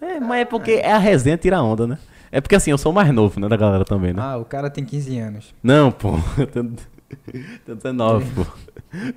É, 0.00 0.20
mas 0.20 0.40
é 0.40 0.44
porque 0.44 0.72
é 0.72 0.92
a 0.92 0.98
resenha 0.98 1.36
tira 1.36 1.60
onda, 1.62 1.86
né? 1.86 1.98
É 2.30 2.40
porque 2.40 2.54
assim, 2.54 2.70
eu 2.70 2.78
sou 2.78 2.92
mais 2.92 3.12
novo, 3.12 3.40
né, 3.40 3.48
da 3.48 3.56
galera 3.56 3.84
também, 3.84 4.12
né? 4.12 4.20
Ah, 4.22 4.36
o 4.36 4.44
cara 4.44 4.68
tem 4.70 4.84
15 4.84 5.18
anos. 5.18 5.54
Não, 5.62 5.90
pô. 5.90 6.18
Eu 6.36 6.46
tenho, 6.46 6.76
tenho 7.64 7.76
19, 7.76 8.30
pô. 8.32 8.46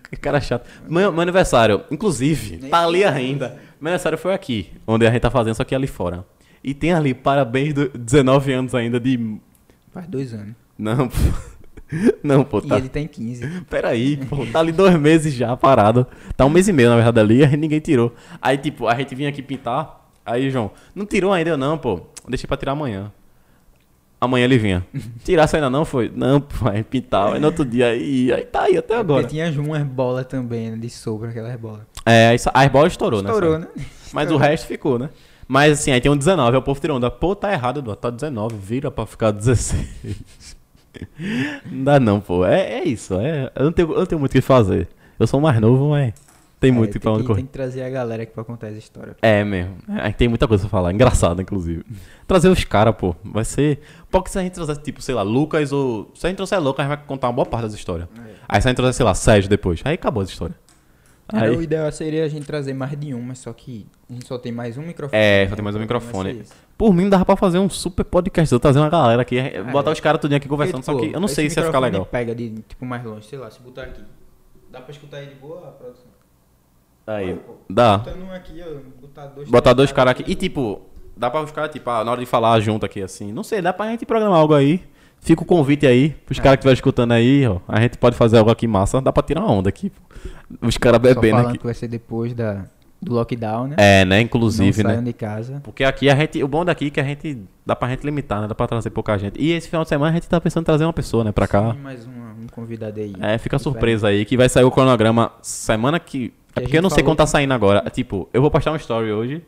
Que 0.09 0.15
cara 0.15 0.39
chato. 0.39 0.67
Meu, 0.87 1.11
meu 1.11 1.21
aniversário, 1.21 1.83
inclusive, 1.91 2.69
tá 2.69 2.85
ali 2.85 3.03
ainda. 3.03 3.59
Meu 3.79 3.89
aniversário 3.89 4.17
foi 4.17 4.33
aqui, 4.33 4.71
onde 4.87 5.05
a 5.05 5.11
gente 5.11 5.21
tá 5.21 5.29
fazendo, 5.29 5.55
só 5.55 5.63
que 5.63 5.75
ali 5.75 5.87
fora. 5.87 6.25
E 6.63 6.73
tem 6.73 6.93
ali, 6.93 7.13
parabéns, 7.13 7.73
do 7.73 7.89
19 7.89 8.53
anos 8.53 8.75
ainda 8.75 8.99
de. 8.99 9.37
Faz 9.91 10.07
dois 10.07 10.33
anos. 10.33 10.55
Não, 10.77 11.07
pô. 11.07 11.17
Não, 12.23 12.43
pô, 12.43 12.59
E 12.59 12.67
tá. 12.67 12.77
ele 12.77 12.89
tem 12.89 13.07
15. 13.07 13.61
Peraí, 13.69 14.17
pô, 14.17 14.45
tá 14.45 14.59
ali 14.59 14.71
dois 14.71 14.97
meses 14.99 15.33
já 15.33 15.55
parado. 15.57 16.07
Tá 16.35 16.45
um 16.45 16.49
mês 16.49 16.67
e 16.67 16.73
meio, 16.73 16.89
na 16.89 16.95
verdade, 16.95 17.19
ali, 17.19 17.43
aí 17.45 17.57
ninguém 17.57 17.79
tirou. 17.79 18.13
Aí, 18.41 18.57
tipo, 18.57 18.87
a 18.87 18.95
gente 18.95 19.13
vinha 19.15 19.29
aqui 19.29 19.41
pintar. 19.41 20.09
Aí, 20.25 20.49
João, 20.49 20.71
não 20.95 21.05
tirou 21.05 21.33
ainda, 21.33 21.51
eu 21.51 21.57
não, 21.57 21.77
pô. 21.77 22.01
Deixei 22.27 22.47
pra 22.47 22.57
tirar 22.57 22.73
amanhã. 22.73 23.11
Amanhã 24.19 24.45
ele 24.45 24.57
vinha. 24.59 24.85
Tirasse 25.25 25.55
ainda 25.55 25.69
não, 25.69 25.83
foi? 25.83 26.11
Não, 26.13 26.39
pô, 26.39 26.69
aí 26.69 26.83
pintava. 26.83 27.33
Aí 27.33 27.39
no 27.39 27.47
outro 27.47 27.65
dia, 27.65 27.87
aí, 27.87 28.31
aí 28.31 28.45
tá 28.45 28.63
aí 28.63 28.77
até 28.77 28.95
agora. 28.95 29.23
Porque 29.23 29.35
tinha 29.35 29.61
umas 29.61 29.83
bolas 29.83 30.25
também, 30.27 30.71
né, 30.71 30.77
de 30.77 30.89
sobra, 30.89 31.29
aquelas 31.29 31.59
bolas. 31.59 31.81
É, 32.05 32.35
as 32.53 32.67
bolas 32.71 32.93
estourou, 32.93 33.21
né? 33.23 33.29
Estourou, 33.29 33.57
né? 33.57 33.67
Mas 34.13 34.29
o 34.31 34.37
resto 34.37 34.67
ficou, 34.67 34.99
né? 34.99 35.09
Mas 35.47 35.79
assim, 35.79 35.91
aí 35.91 35.99
tem 35.99 36.09
um 36.09 36.15
19, 36.15 36.51
aí 36.51 36.57
o 36.57 36.61
povo 36.61 36.79
tirou 36.79 36.95
onda. 36.95 37.11
Pô, 37.11 37.35
tá 37.35 37.51
errado, 37.51 37.79
Eduardo. 37.79 37.99
Tá 37.99 38.09
19, 38.09 38.55
vira 38.55 38.89
pra 38.89 39.05
ficar 39.05 39.31
16. 39.31 39.85
Não 41.71 41.83
dá 41.83 41.99
não, 41.99 42.19
pô. 42.19 42.45
É, 42.45 42.79
é 42.79 42.83
isso. 42.83 43.15
É, 43.19 43.51
eu, 43.55 43.65
não 43.65 43.71
tenho, 43.71 43.91
eu 43.91 43.99
não 43.99 44.05
tenho 44.05 44.19
muito 44.19 44.31
o 44.31 44.33
que 44.35 44.41
fazer. 44.41 44.87
Eu 45.19 45.27
sou 45.27 45.39
mais 45.39 45.59
novo, 45.59 45.89
mas. 45.89 46.13
Tem 46.59 46.69
É, 46.69 46.73
muito 46.73 46.91
tem 46.91 47.01
pra 47.01 47.11
onde 47.11 47.21
que, 47.21 47.27
correr. 47.27 47.37
tem 47.39 47.45
que 47.47 47.51
trazer 47.53 47.81
a 47.81 47.89
galera 47.89 48.21
aqui 48.21 48.33
pra 48.33 48.43
contar 48.43 48.67
essa 48.67 48.77
história. 48.77 49.15
É 49.19 49.43
mesmo. 49.43 49.77
É, 49.97 50.11
tem 50.11 50.27
muita 50.27 50.47
coisa 50.47 50.61
pra 50.61 50.69
falar. 50.69 50.93
Engraçado, 50.93 51.41
inclusive. 51.41 51.83
Trazer 52.27 52.49
os 52.49 52.63
caras, 52.63 52.95
pô. 52.95 53.15
Vai 53.25 53.43
ser. 53.43 53.79
Porque 54.11 54.29
se 54.29 54.37
a 54.37 54.43
gente 54.43 54.53
trouxer, 54.53 54.77
tipo, 54.77 55.01
sei 55.01 55.15
lá, 55.15 55.23
Lucas 55.23 55.71
ou. 55.71 56.11
Se 56.13 56.27
a 56.27 56.29
gente 56.29 56.37
trouxer 56.37 56.59
Lucas, 56.61 56.85
a 56.85 56.89
gente 56.89 56.97
vai 56.97 57.07
contar 57.07 57.27
uma 57.29 57.33
boa 57.33 57.47
parte 57.47 57.63
das 57.63 57.73
histórias. 57.73 58.07
Aí 58.47 58.61
se 58.61 58.67
a 58.67 58.69
gente 58.69 58.77
trouxer, 58.77 58.93
sei 58.93 59.05
lá, 59.05 59.15
Sérgio 59.15 59.49
depois. 59.49 59.81
Aí 59.83 59.95
acabou 59.95 60.21
a 60.21 60.23
história. 60.25 60.53
Aí- 61.31 61.55
o 61.55 61.61
ideal 61.61 61.91
seria 61.91 62.25
a 62.25 62.27
gente 62.27 62.45
trazer 62.45 62.73
mais 62.73 62.97
de 62.99 63.13
um, 63.13 63.21
mas 63.21 63.39
só 63.39 63.53
que 63.53 63.87
a 64.09 64.13
gente 64.13 64.27
só 64.27 64.37
tem 64.37 64.51
mais 64.51 64.77
um 64.77 64.81
microfone. 64.81 65.21
É, 65.21 65.43
né? 65.43 65.49
só 65.49 65.55
tem 65.55 65.63
mais 65.63 65.75
um 65.75 65.83
O 65.83 65.87
problema 65.87 66.07
microfone. 66.11 66.39
é. 66.41 66.71
Por 66.77 66.93
mim, 66.93 67.09
dava 67.09 67.23
pra 67.25 67.35
fazer 67.35 67.59
um 67.59 67.69
super 67.69 68.03
podcast. 68.03 68.51
Eu 68.51 68.59
trazer 68.59 68.79
uma 68.79 68.89
galera 68.89 69.21
aqui, 69.21 69.37
botar 69.71 69.91
é. 69.91 69.93
os 69.93 69.99
caras 69.99 70.19
tudinho 70.19 70.37
aqui 70.37 70.47
conversando. 70.47 70.83
Porque, 70.83 70.91
só 70.91 71.09
que 71.09 71.15
eu 71.15 71.19
não 71.19 71.27
sei 71.27 71.49
se 71.49 71.59
ia 71.59 71.65
ficar 71.65 71.79
legal. 71.79 72.05
pega 72.05 72.33
de, 72.33 72.49
tipo, 72.67 72.85
mais 72.85 73.03
longe, 73.03 73.27
sei 73.27 73.37
lá, 73.37 73.49
se 73.51 73.59
botar 73.61 73.83
aqui. 73.83 74.01
Dá 74.71 74.81
pra 74.81 74.91
escutar 74.91 75.17
aí 75.17 75.27
de 75.27 75.35
boa 75.35 75.67
a 75.67 75.71
produção? 75.71 76.07
Aí. 77.05 77.35
Pô, 77.35 77.53
Dá. 77.69 77.97
Botando 77.97 78.31
aqui, 78.31 78.63
botar 78.99 79.27
dois... 79.27 79.49
Botar 79.49 79.73
dois 79.73 79.91
caras 79.91 80.11
aqui. 80.11 80.23
E 80.27 80.35
tipo, 80.35 80.81
dá 81.15 81.29
pra 81.29 81.41
os 81.41 81.51
caras, 81.51 81.71
tipo, 81.71 81.89
ah, 81.89 82.03
na 82.03 82.11
hora 82.11 82.19
de 82.19 82.25
falar 82.25 82.59
junto 82.61 82.85
aqui, 82.85 83.01
assim. 83.01 83.31
Não 83.31 83.43
sei, 83.43 83.61
dá 83.61 83.73
pra 83.73 83.87
gente 83.87 84.05
programar 84.05 84.39
algo 84.39 84.53
aí. 84.53 84.81
Fica 85.23 85.43
o 85.43 85.45
convite 85.45 85.85
aí, 85.85 86.09
pros 86.25 86.39
É. 86.39 86.41
caras 86.41 86.55
que 86.57 86.59
estiverem 86.61 86.73
escutando 86.73 87.11
aí, 87.11 87.47
ó. 87.47 87.59
A 87.67 87.79
gente 87.79 87.97
pode 87.97 88.15
fazer 88.15 88.39
algo 88.39 88.49
aqui 88.49 88.65
massa. 88.67 88.99
Dá 88.99 89.13
pra 89.13 89.21
tirar 89.21 89.41
uma 89.41 89.51
onda 89.51 89.69
aqui. 89.69 89.91
Os 90.61 90.77
caras 90.77 90.99
bebendo 90.99 91.29
falando 91.37 91.49
aqui. 91.49 91.57
que 91.59 91.63
vai 91.63 91.75
ser 91.75 91.87
depois 91.87 92.33
da, 92.33 92.65
do 92.99 93.13
lockdown, 93.13 93.67
né? 93.67 93.75
É, 93.77 94.03
né? 94.03 94.15
Não 94.15 94.21
Inclusive, 94.23 94.81
saiam 94.81 94.97
né? 94.97 95.03
de 95.05 95.13
casa. 95.13 95.61
Porque 95.63 95.83
aqui 95.83 96.09
a 96.09 96.15
gente. 96.15 96.43
O 96.43 96.47
bom 96.47 96.65
daqui 96.65 96.87
é 96.87 96.89
que 96.89 96.99
a 96.99 97.03
gente. 97.03 97.37
Dá 97.63 97.75
pra 97.75 97.87
gente 97.89 98.03
limitar, 98.03 98.41
né? 98.41 98.47
Dá 98.47 98.55
pra 98.55 98.65
trazer 98.67 98.89
pouca 98.89 99.15
gente. 99.19 99.39
E 99.39 99.51
esse 99.51 99.67
final 99.67 99.83
de 99.83 99.89
semana 99.89 100.09
a 100.11 100.13
gente 100.15 100.27
tá 100.27 100.41
pensando 100.41 100.63
em 100.63 100.65
trazer 100.65 100.85
uma 100.85 100.93
pessoa, 100.93 101.23
né? 101.23 101.31
Pra 101.31 101.47
cá. 101.47 101.71
Sim, 101.71 101.79
mais 101.79 102.03
uma, 102.07 102.31
um 102.31 102.47
convidado 102.51 102.99
aí. 102.99 103.13
É, 103.21 103.37
fica 103.37 103.59
surpresa 103.59 104.07
aí 104.07 104.25
que 104.25 104.35
vai 104.35 104.49
sair 104.49 104.63
o 104.63 104.71
cronograma 104.71 105.31
semana 105.43 105.99
que. 105.99 106.29
Que 106.53 106.59
É 106.59 106.61
porque 106.63 106.77
eu 106.79 106.81
não 106.81 106.89
sei 106.89 107.03
quando 107.03 107.17
tá 107.17 107.27
saindo 107.27 107.53
agora. 107.53 107.87
Tipo, 107.91 108.27
eu 108.33 108.41
vou 108.41 108.49
postar 108.49 108.71
um 108.71 108.75
story 108.75 109.11
hoje. 109.11 109.43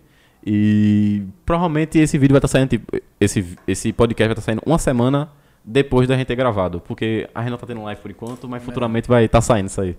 E 0.46 1.24
provavelmente 1.46 1.98
esse 1.98 2.18
vídeo 2.18 2.34
vai 2.34 2.38
estar 2.38 2.48
saindo. 2.48 2.70
Tipo, 2.70 2.96
esse, 3.20 3.44
esse 3.68 3.92
podcast 3.92 4.28
vai 4.28 4.34
estar 4.34 4.42
saindo 4.42 4.62
uma 4.66 4.78
semana 4.78 5.30
depois 5.64 6.08
da 6.08 6.16
gente 6.16 6.28
ter 6.28 6.36
gravado. 6.36 6.80
Porque 6.82 7.30
a 7.34 7.42
gente 7.42 7.52
não 7.52 7.58
tá 7.58 7.68
tendo 7.68 7.84
live 7.84 8.02
por 8.02 8.12
enquanto, 8.12 8.48
mas 8.48 8.64
futuramente 8.64 9.08
vai 9.08 9.26
estar 9.26 9.42
saindo 9.42 9.68
isso 9.68 9.82
aí. 9.82 9.98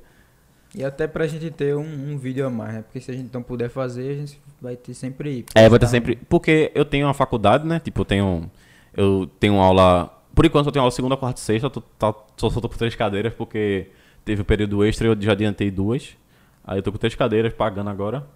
E 0.74 0.82
até 0.84 1.06
pra 1.06 1.26
gente 1.26 1.50
ter 1.52 1.76
um, 1.76 2.12
um 2.12 2.18
vídeo 2.18 2.44
a 2.46 2.50
mais, 2.50 2.74
né? 2.74 2.82
Porque 2.82 3.00
se 3.00 3.10
a 3.10 3.14
gente 3.14 3.32
não 3.32 3.42
puder 3.42 3.68
fazer, 3.70 4.10
a 4.10 4.14
gente 4.16 4.40
vai 4.60 4.74
ter 4.74 4.92
sempre... 4.92 5.46
É, 5.54 5.68
vai 5.68 5.78
ter 5.78 5.86
um- 5.86 5.88
sempre. 5.88 6.16
Porque 6.28 6.72
eu 6.74 6.84
tenho 6.84 7.06
uma 7.06 7.14
faculdade, 7.14 7.64
né? 7.66 7.78
Tipo, 7.78 8.00
eu 8.00 8.04
tenho. 8.04 8.50
Eu 8.96 9.30
tenho 9.38 9.54
aula. 9.60 10.10
Por 10.34 10.44
enquanto 10.44 10.66
eu 10.66 10.72
tenho 10.72 10.82
aula 10.82 10.90
segunda, 10.90 11.16
quarta 11.16 11.40
e 11.40 11.44
sexta. 11.44 11.70
Tô, 11.70 11.80
tá, 11.80 12.12
só, 12.36 12.50
só 12.50 12.60
tô 12.60 12.68
com 12.68 12.76
três 12.76 12.94
cadeiras, 12.96 13.32
porque 13.32 13.86
teve 14.24 14.42
o 14.42 14.44
período 14.44 14.84
extra 14.84 15.06
e 15.06 15.10
eu 15.10 15.16
já 15.22 15.30
adiantei 15.32 15.70
duas. 15.70 16.16
Aí 16.64 16.78
eu 16.78 16.82
tô 16.82 16.90
com 16.90 16.98
três 16.98 17.14
cadeiras 17.14 17.52
pagando 17.52 17.90
agora. 17.90 18.26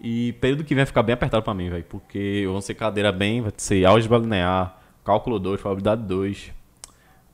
E 0.00 0.32
período 0.34 0.62
que 0.62 0.74
vem 0.74 0.82
vai 0.82 0.86
ficar 0.86 1.02
bem 1.02 1.14
apertado 1.14 1.42
pra 1.42 1.52
mim, 1.54 1.70
velho. 1.70 1.84
Porque 1.88 2.44
vão 2.46 2.60
ser 2.60 2.74
cadeira 2.74 3.10
bem, 3.10 3.40
vai 3.42 3.52
ser 3.56 3.84
álgebra 3.84 4.18
linear, 4.18 4.78
cálculo 5.04 5.40
2, 5.40 5.60
probabilidade 5.60 6.02
2. 6.02 6.52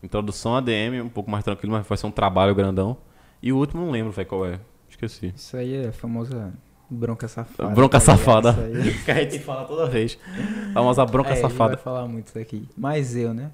Introdução 0.02 0.54
ADM, 0.56 1.00
um 1.04 1.08
pouco 1.08 1.30
mais 1.30 1.44
tranquilo, 1.44 1.72
mas 1.72 1.86
vai 1.86 1.96
ser 1.98 2.06
um 2.06 2.10
trabalho 2.10 2.54
grandão. 2.54 2.96
E 3.42 3.52
o 3.52 3.56
último 3.56 3.84
não 3.84 3.90
lembro, 3.90 4.12
velho, 4.12 4.28
qual 4.28 4.46
é. 4.46 4.60
Esqueci. 4.88 5.32
Isso 5.34 5.56
aí 5.56 5.74
é 5.84 5.88
a 5.88 5.92
famosa 5.92 6.52
bronca 6.88 7.26
safada. 7.28 7.70
Bronca 7.74 7.98
tá 7.98 8.04
safada. 8.04 8.50
Isso 8.50 8.60
aí. 8.88 8.94
Que 9.04 9.10
a 9.10 9.14
gente 9.22 9.38
fala 9.40 9.64
toda 9.64 9.86
vez. 9.86 10.18
A 10.70 10.72
famosa 10.74 11.04
bronca 11.04 11.30
É, 11.30 11.32
ele 11.32 11.40
safada. 11.40 11.74
vai 11.74 11.82
falar 11.82 12.06
muito 12.06 12.28
isso 12.28 12.38
aqui. 12.38 12.68
Mas 12.76 13.16
eu, 13.16 13.34
né? 13.34 13.50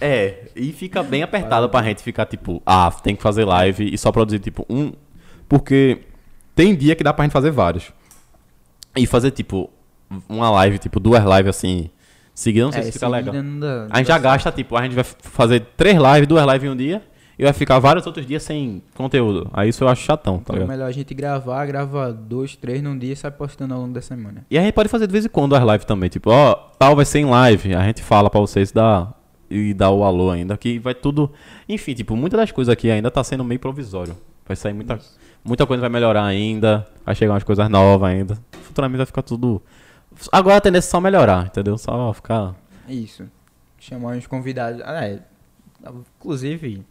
É, 0.00 0.48
e 0.56 0.72
fica 0.72 1.02
bem 1.02 1.22
apertado 1.22 1.68
pra 1.68 1.82
gente 1.82 2.02
ficar 2.02 2.26
tipo, 2.26 2.60
ah, 2.66 2.90
tem 2.90 3.14
que 3.14 3.22
fazer 3.22 3.44
live 3.44 3.92
e 3.92 3.96
só 3.96 4.10
produzir 4.10 4.38
tipo 4.40 4.66
um. 4.68 4.92
Porque 5.48 6.02
tem 6.54 6.74
dia 6.74 6.94
que 6.96 7.04
dá 7.04 7.12
pra 7.12 7.24
gente 7.24 7.32
fazer 7.32 7.50
vários. 7.50 7.92
E 8.96 9.06
fazer 9.06 9.30
tipo 9.30 9.70
uma 10.28 10.50
live, 10.50 10.78
tipo 10.78 10.98
duas 10.98 11.22
lives 11.22 11.56
assim, 11.56 11.88
seguidas, 12.42 12.66
não 12.66 12.72
sei 12.72 12.80
é, 12.80 12.84
se 12.84 12.92
fica 12.92 13.06
seguida 13.08 13.30
legal. 13.32 13.58
dá- 13.60 13.86
A 13.90 13.98
gente 13.98 14.06
já 14.08 14.18
dá 14.18 14.22
gasta, 14.22 14.52
tipo, 14.52 14.76
a 14.76 14.82
gente 14.82 14.94
vai 14.94 15.04
fazer 15.04 15.60
três 15.76 15.96
lives, 15.96 16.26
duas 16.26 16.44
lives 16.46 16.64
em 16.64 16.68
um 16.72 16.76
dia 16.76 17.02
e 17.38 17.42
vai 17.44 17.52
ficar 17.52 17.78
vários 17.78 18.06
outros 18.06 18.26
dias 18.26 18.42
sem 18.42 18.82
conteúdo. 18.94 19.48
Aí 19.52 19.68
isso 19.70 19.82
eu 19.84 19.88
acho 19.88 20.02
chatão, 20.02 20.36
tá 20.36 20.42
Então 20.42 20.56
é 20.56 20.58
ligado? 20.60 20.68
melhor 20.76 20.88
a 20.88 20.92
gente 20.92 21.14
gravar, 21.14 21.64
grava 21.66 22.12
dois, 22.12 22.56
três 22.56 22.82
num 22.82 22.98
dia 22.98 23.12
e 23.12 23.16
sai 23.16 23.30
postando 23.30 23.74
ao 23.74 23.80
longo 23.80 23.94
da 23.94 24.02
semana. 24.02 24.44
E 24.50 24.58
a 24.58 24.62
gente 24.62 24.72
pode 24.74 24.88
fazer 24.88 25.06
de 25.06 25.12
vez 25.12 25.24
em 25.24 25.28
quando 25.28 25.54
as 25.54 25.62
lives 25.62 25.84
também, 25.84 26.08
tipo, 26.10 26.30
ó, 26.30 26.54
tal 26.78 26.94
vai 26.96 27.04
ser 27.04 27.20
em 27.20 27.24
live, 27.26 27.74
a 27.74 27.82
gente 27.84 28.02
fala 28.02 28.28
pra 28.30 28.40
vocês 28.40 28.70
dar 28.72 29.14
e 29.50 29.74
dar 29.74 29.90
o 29.90 30.04
alô 30.04 30.30
ainda, 30.30 30.56
que 30.56 30.78
vai 30.78 30.94
tudo, 30.94 31.32
enfim, 31.68 31.92
tipo, 31.94 32.14
muitas 32.14 32.38
das 32.38 32.52
coisas 32.52 32.72
aqui 32.72 32.88
ainda 32.90 33.10
tá 33.10 33.24
sendo 33.24 33.42
meio 33.42 33.58
provisório. 33.58 34.16
Vai 34.46 34.54
sair 34.56 34.72
muita, 34.72 34.98
muita 35.44 35.66
coisa 35.66 35.80
vai 35.80 35.90
melhorar 35.90 36.24
ainda, 36.24 36.86
vai 37.04 37.14
chegar 37.14 37.32
umas 37.32 37.42
coisas 37.44 37.68
novas 37.68 38.10
ainda. 38.10 38.38
Futuramente 38.62 38.98
vai 38.98 39.06
ficar 39.06 39.22
tudo 39.22 39.60
Agora 40.32 40.56
a 40.56 40.60
tendência 40.60 40.88
é 40.88 40.90
só 40.90 41.00
melhorar, 41.00 41.46
entendeu? 41.46 41.78
Só 41.78 42.12
ficar 42.12 42.54
Isso. 42.88 43.28
Chamar 43.78 44.16
uns 44.16 44.26
convidados. 44.26 44.80
Ah, 44.84 45.06
é. 45.06 45.20
Inclusive, 46.18 46.84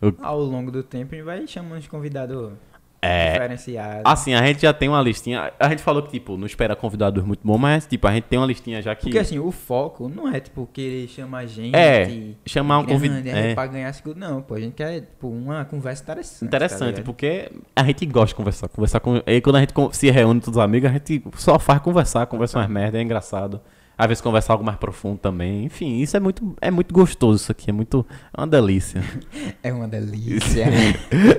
Eu- 0.00 0.14
ao 0.22 0.40
longo 0.40 0.70
do 0.70 0.82
tempo, 0.82 1.14
a 1.14 1.16
gente 1.18 1.24
vai 1.24 1.46
chamando 1.46 1.78
uns 1.78 1.88
convidados 1.88 2.52
é 3.00 3.32
diferenciados. 3.32 4.02
Assim, 4.04 4.34
a 4.34 4.44
gente 4.44 4.62
já 4.62 4.72
tem 4.72 4.88
uma 4.88 5.00
listinha. 5.00 5.52
A 5.58 5.68
gente 5.68 5.82
falou 5.82 6.02
que, 6.02 6.10
tipo, 6.10 6.36
não 6.36 6.46
espera 6.46 6.74
convidados 6.74 7.24
muito 7.24 7.46
bons, 7.46 7.58
mas, 7.58 7.86
tipo, 7.86 8.06
a 8.06 8.12
gente 8.12 8.24
tem 8.24 8.38
uma 8.38 8.46
listinha 8.46 8.82
já 8.82 8.94
que. 8.94 9.04
Porque 9.04 9.18
assim, 9.18 9.38
o 9.38 9.50
foco 9.52 10.08
não 10.08 10.28
é, 10.28 10.40
tipo, 10.40 10.68
querer 10.72 11.06
chamar 11.08 11.46
gente. 11.46 11.76
É, 11.76 12.34
chamar 12.44 12.80
um 12.80 12.86
convidado. 12.86 13.28
é, 13.28 13.50
É, 13.50 13.54
pra 13.54 13.66
ganhar 13.66 13.92
seguro. 13.92 14.18
Não, 14.18 14.42
pô, 14.42 14.54
a 14.54 14.60
gente 14.60 14.74
quer, 14.74 15.00
tipo, 15.00 15.28
uma 15.28 15.64
conversa 15.64 16.02
interessante. 16.02 16.40
tá 16.40 16.46
interessante, 16.46 16.88
ligado? 16.88 17.04
porque 17.04 17.52
a 17.74 17.84
gente 17.84 18.06
gosta 18.06 18.28
de 18.28 18.34
conversar. 18.34 18.68
Conversar 18.68 19.00
com. 19.00 19.22
E 19.26 19.40
quando 19.40 19.56
a 19.56 19.60
gente 19.60 19.74
se 19.92 20.10
reúne 20.10 20.40
todos 20.40 20.56
os 20.56 20.62
amigos, 20.62 20.90
a 20.90 20.92
gente 20.92 21.22
só 21.36 21.58
faz 21.58 21.80
conversar, 21.80 22.26
conversa 22.26 22.58
umas 22.58 22.68
merda, 22.68 22.98
é 22.98 23.02
engraçado. 23.02 23.60
Às 23.98 24.06
vezes 24.06 24.20
conversar 24.20 24.52
algo 24.52 24.64
mais 24.64 24.78
profundo 24.78 25.18
também. 25.18 25.64
Enfim, 25.64 25.98
isso 25.98 26.16
é 26.16 26.20
muito, 26.20 26.54
é 26.60 26.70
muito 26.70 26.94
gostoso, 26.94 27.42
isso 27.42 27.50
aqui. 27.50 27.68
É 27.68 27.72
muito. 27.72 28.06
É 28.32 28.40
uma 28.40 28.46
delícia. 28.46 29.02
É 29.60 29.72
uma 29.72 29.88
delícia. 29.88 30.66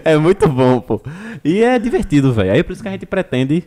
é 0.03 0.17
muito 0.17 0.47
bom, 0.49 0.81
pô. 0.81 1.01
E 1.43 1.63
é 1.63 1.79
divertido, 1.79 2.33
velho. 2.33 2.51
Aí 2.51 2.59
é 2.59 2.63
por 2.63 2.73
isso 2.73 2.81
que 2.81 2.87
a 2.89 2.91
gente 2.91 3.05
pretende, 3.05 3.63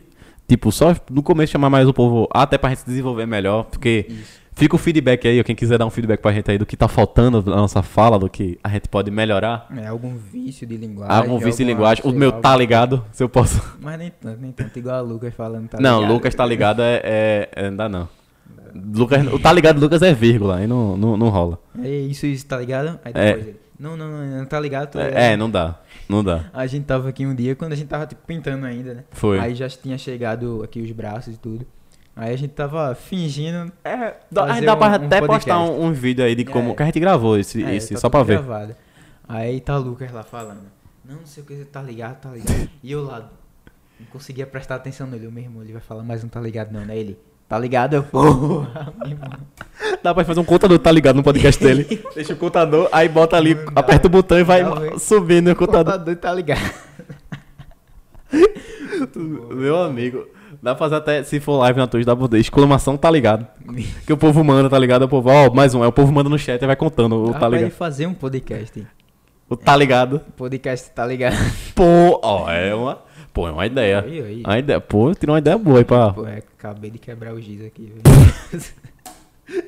tipo, 0.47 0.71
só 0.71 0.95
no 1.09 1.23
começo 1.23 1.51
chamar 1.51 1.71
mais 1.71 1.87
o 1.87 1.93
povo, 1.93 2.27
até 2.31 2.55
pra 2.57 2.69
gente 2.69 2.79
se 2.81 2.85
desenvolver 2.85 3.25
melhor, 3.25 3.63
porque 3.63 4.05
Isso. 4.07 4.39
fica 4.53 4.75
o 4.75 4.77
feedback 4.77 5.27
aí, 5.27 5.39
ó, 5.39 5.43
quem 5.43 5.55
quiser 5.55 5.79
dar 5.79 5.85
um 5.87 5.89
feedback 5.89 6.21
pra 6.21 6.31
gente 6.31 6.51
aí 6.51 6.57
do 6.59 6.65
que 6.65 6.77
tá 6.77 6.87
faltando 6.87 7.41
na 7.43 7.55
nossa 7.55 7.81
fala, 7.81 8.19
do 8.19 8.29
que 8.29 8.59
a 8.63 8.69
gente 8.69 8.87
pode 8.87 9.09
melhorar. 9.09 9.67
É 9.75 9.87
algum 9.87 10.15
vício 10.15 10.67
de 10.67 10.77
linguagem. 10.77 11.17
Algum 11.17 11.39
vício 11.39 11.65
de 11.65 11.71
linguagem. 11.73 12.03
O 12.05 12.11
meu 12.11 12.31
tá 12.31 12.55
ligado, 12.55 13.03
se 13.11 13.23
eu 13.23 13.27
posso. 13.27 13.59
Mas 13.81 13.97
nem 13.97 14.11
tanto, 14.11 14.39
nem 14.39 14.51
tanto. 14.51 14.77
Igual 14.77 14.97
a 14.97 15.01
Lucas 15.01 15.33
falando, 15.33 15.67
tá 15.67 15.79
não, 15.81 16.01
ligado? 16.01 16.13
Lucas 16.13 16.35
tá 16.35 16.45
ligado 16.45 16.81
é, 16.83 17.01
é, 17.03 17.49
é- 17.55 17.71
dá 17.71 17.89
não. 17.89 18.07
Lucas, 18.73 19.25
o 19.27 19.39
tá 19.39 19.51
ligado 19.53 19.79
Lucas 19.79 20.01
é 20.01 20.13
vírgula, 20.13 20.57
aí 20.57 20.67
não, 20.67 20.97
não, 20.97 21.15
não 21.17 21.29
rola. 21.29 21.59
É 21.81 21.89
isso, 21.89 22.25
isso, 22.25 22.45
tá 22.45 22.57
ligado? 22.57 22.99
Aí 23.03 23.11
É. 23.15 23.27
depois 23.33 23.47
ele, 23.47 23.59
não, 23.79 23.95
não, 23.97 24.07
não, 24.07 24.37
não 24.39 24.45
tá 24.45 24.59
ligado, 24.59 24.89
tá 24.91 25.03
ligado? 25.03 25.17
É, 25.19 25.33
é, 25.33 25.37
não 25.37 25.49
dá. 25.49 25.79
Não 26.09 26.23
dá. 26.23 26.45
A 26.53 26.65
gente 26.67 26.85
tava 26.85 27.09
aqui 27.09 27.25
um 27.25 27.33
dia, 27.35 27.55
quando 27.55 27.73
a 27.73 27.75
gente 27.75 27.87
tava, 27.87 28.05
tipo, 28.07 28.21
pintando 28.25 28.65
ainda, 28.65 28.93
né? 28.93 29.03
Foi. 29.11 29.39
Aí 29.39 29.53
já 29.55 29.67
tinha 29.69 29.97
chegado 29.97 30.61
aqui 30.63 30.81
os 30.81 30.91
braços 30.91 31.35
e 31.35 31.37
tudo. 31.37 31.65
Aí 32.15 32.33
a 32.33 32.37
gente 32.37 32.51
tava 32.53 32.93
fingindo... 32.93 33.71
É, 33.83 34.15
dá, 34.31 34.43
a 34.43 34.47
fazer 34.47 34.53
gente 34.59 34.65
dá 34.65 34.75
pra 34.75 34.87
um- 34.87 34.91
um 34.91 34.93
até 34.95 35.21
postar 35.21 35.59
um, 35.63 35.85
um 35.85 35.91
vídeo 35.93 36.23
aí 36.23 36.35
de 36.35 36.45
como 36.45 36.71
É. 36.71 36.75
que 36.75 36.83
a 36.83 36.85
gente 36.85 36.99
gravou 36.99 37.37
esse, 37.37 37.63
É, 37.63 37.75
esse 37.75 37.93
tá 37.95 37.99
só 37.99 38.09
pra 38.09 38.21
ver. 38.23 38.37
gravado. 38.43 38.75
Aí 39.27 39.59
tá 39.59 39.77
o 39.77 39.81
Lucas 39.81 40.11
lá 40.11 40.21
falando. 40.23 40.61
Não, 41.03 41.15
não 41.15 41.25
sei 41.25 41.41
o 41.43 41.45
que, 41.45 41.55
tá 41.65 41.81
ligado, 41.81 42.19
tá 42.21 42.29
ligado. 42.29 42.69
E 42.83 42.91
eu 42.91 43.03
lá, 43.03 43.29
não 43.99 44.05
conseguia 44.07 44.45
prestar 44.45 44.75
atenção 44.75 45.07
nele. 45.07 45.25
Eu 45.25 45.31
mesmo, 45.31 45.61
ele 45.63 45.73
vai 45.73 45.81
falar, 45.81 46.03
mas 46.03 46.21
não 46.21 46.29
tá 46.29 46.39
ligado 46.39 46.71
não, 46.71 46.85
né? 46.85 46.95
Ele, 46.95 47.17
tá 47.47 47.57
ligado? 47.59 48.03
Porra, 48.03 48.93
meu 48.99 49.11
irmão. 49.11 49.29
Dá 50.01 50.13
pra 50.13 50.23
fazer 50.23 50.39
um 50.39 50.43
contador, 50.45 50.79
tá 50.79 50.91
ligado 50.91 51.15
no 51.17 51.23
podcast 51.23 51.61
dele. 51.63 52.03
Deixa 52.15 52.33
o 52.33 52.37
contador, 52.37 52.87
aí 52.91 53.07
bota 53.09 53.35
ali, 53.37 53.55
Não 53.55 53.71
aperta 53.75 54.07
o 54.07 54.09
botão 54.09 54.39
e 54.39 54.43
vai 54.43 54.63
Não, 54.63 54.97
subindo 54.97 55.51
o 55.51 55.55
contador. 55.55 55.93
Contador 55.93 56.15
tá 56.15 56.33
ligado. 56.33 56.71
Meu 59.51 59.81
amigo, 59.81 60.25
dá 60.61 60.73
pra 60.73 60.79
fazer 60.85 60.95
até, 60.95 61.23
se 61.23 61.39
for 61.39 61.57
live 61.59 61.77
na 61.79 61.87
Twitch, 61.87 62.05
dá 62.05 62.15
pra 62.15 62.21
poder. 62.21 62.39
Exclamação, 62.39 62.97
tá 62.97 63.09
ligado? 63.11 63.45
Que 64.05 64.13
o 64.13 64.17
povo 64.17 64.43
manda, 64.43 64.69
tá 64.69 64.79
ligado? 64.79 65.03
O 65.03 65.09
povo, 65.09 65.29
ó, 65.29 65.53
mais 65.53 65.73
um. 65.75 65.81
Aí 65.83 65.89
o 65.89 65.91
povo 65.91 66.11
manda 66.11 66.29
no 66.29 66.37
chat 66.39 66.61
e 66.61 66.65
vai 66.67 66.75
contando 66.75 67.15
o 67.23 67.27
Dá 67.27 67.33
tá 67.33 67.39
pra 67.49 67.49
ligado. 67.57 67.71
fazer 67.71 68.07
um 68.07 68.13
podcast. 68.13 68.85
O 69.49 69.55
tá 69.55 69.75
ligado. 69.75 70.19
Podcast 70.35 70.89
tá 70.91 71.05
ligado. 71.05 71.35
Pô, 71.75 72.19
ó, 72.23 72.49
é 72.49 72.73
uma. 72.73 72.99
Pô, 73.33 73.47
é 73.47 73.51
uma 73.51 73.65
ideia. 73.65 74.01
Aí, 74.01 74.21
aí. 74.21 74.43
Uma 74.45 74.59
ideia. 74.59 74.79
Pô, 74.79 75.09
eu 75.09 75.15
tirei 75.15 75.33
uma 75.33 75.39
ideia 75.39 75.57
boa 75.57 75.79
aí 75.79 75.83
pra. 75.85 76.13
Pô, 76.13 76.25
é, 76.27 76.37
acabei 76.37 76.91
de 76.91 76.99
quebrar 76.99 77.33
o 77.33 77.41
giz 77.41 77.65
aqui, 77.65 77.91
velho. 77.91 78.73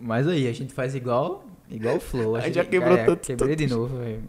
Mas 0.00 0.28
aí, 0.28 0.46
a 0.46 0.52
gente 0.52 0.72
faz 0.72 0.94
igual, 0.94 1.44
igual 1.70 1.96
o 1.96 2.00
Flow. 2.00 2.36
A 2.36 2.40
gente 2.40 2.46
gente- 2.48 2.54
já 2.56 2.64
quebrou 2.64 2.96
é, 2.96 3.04
tanto- 3.04 3.26
Quebrei 3.26 3.56
de 3.56 3.66
novo, 3.66 3.96
velho. 3.98 4.20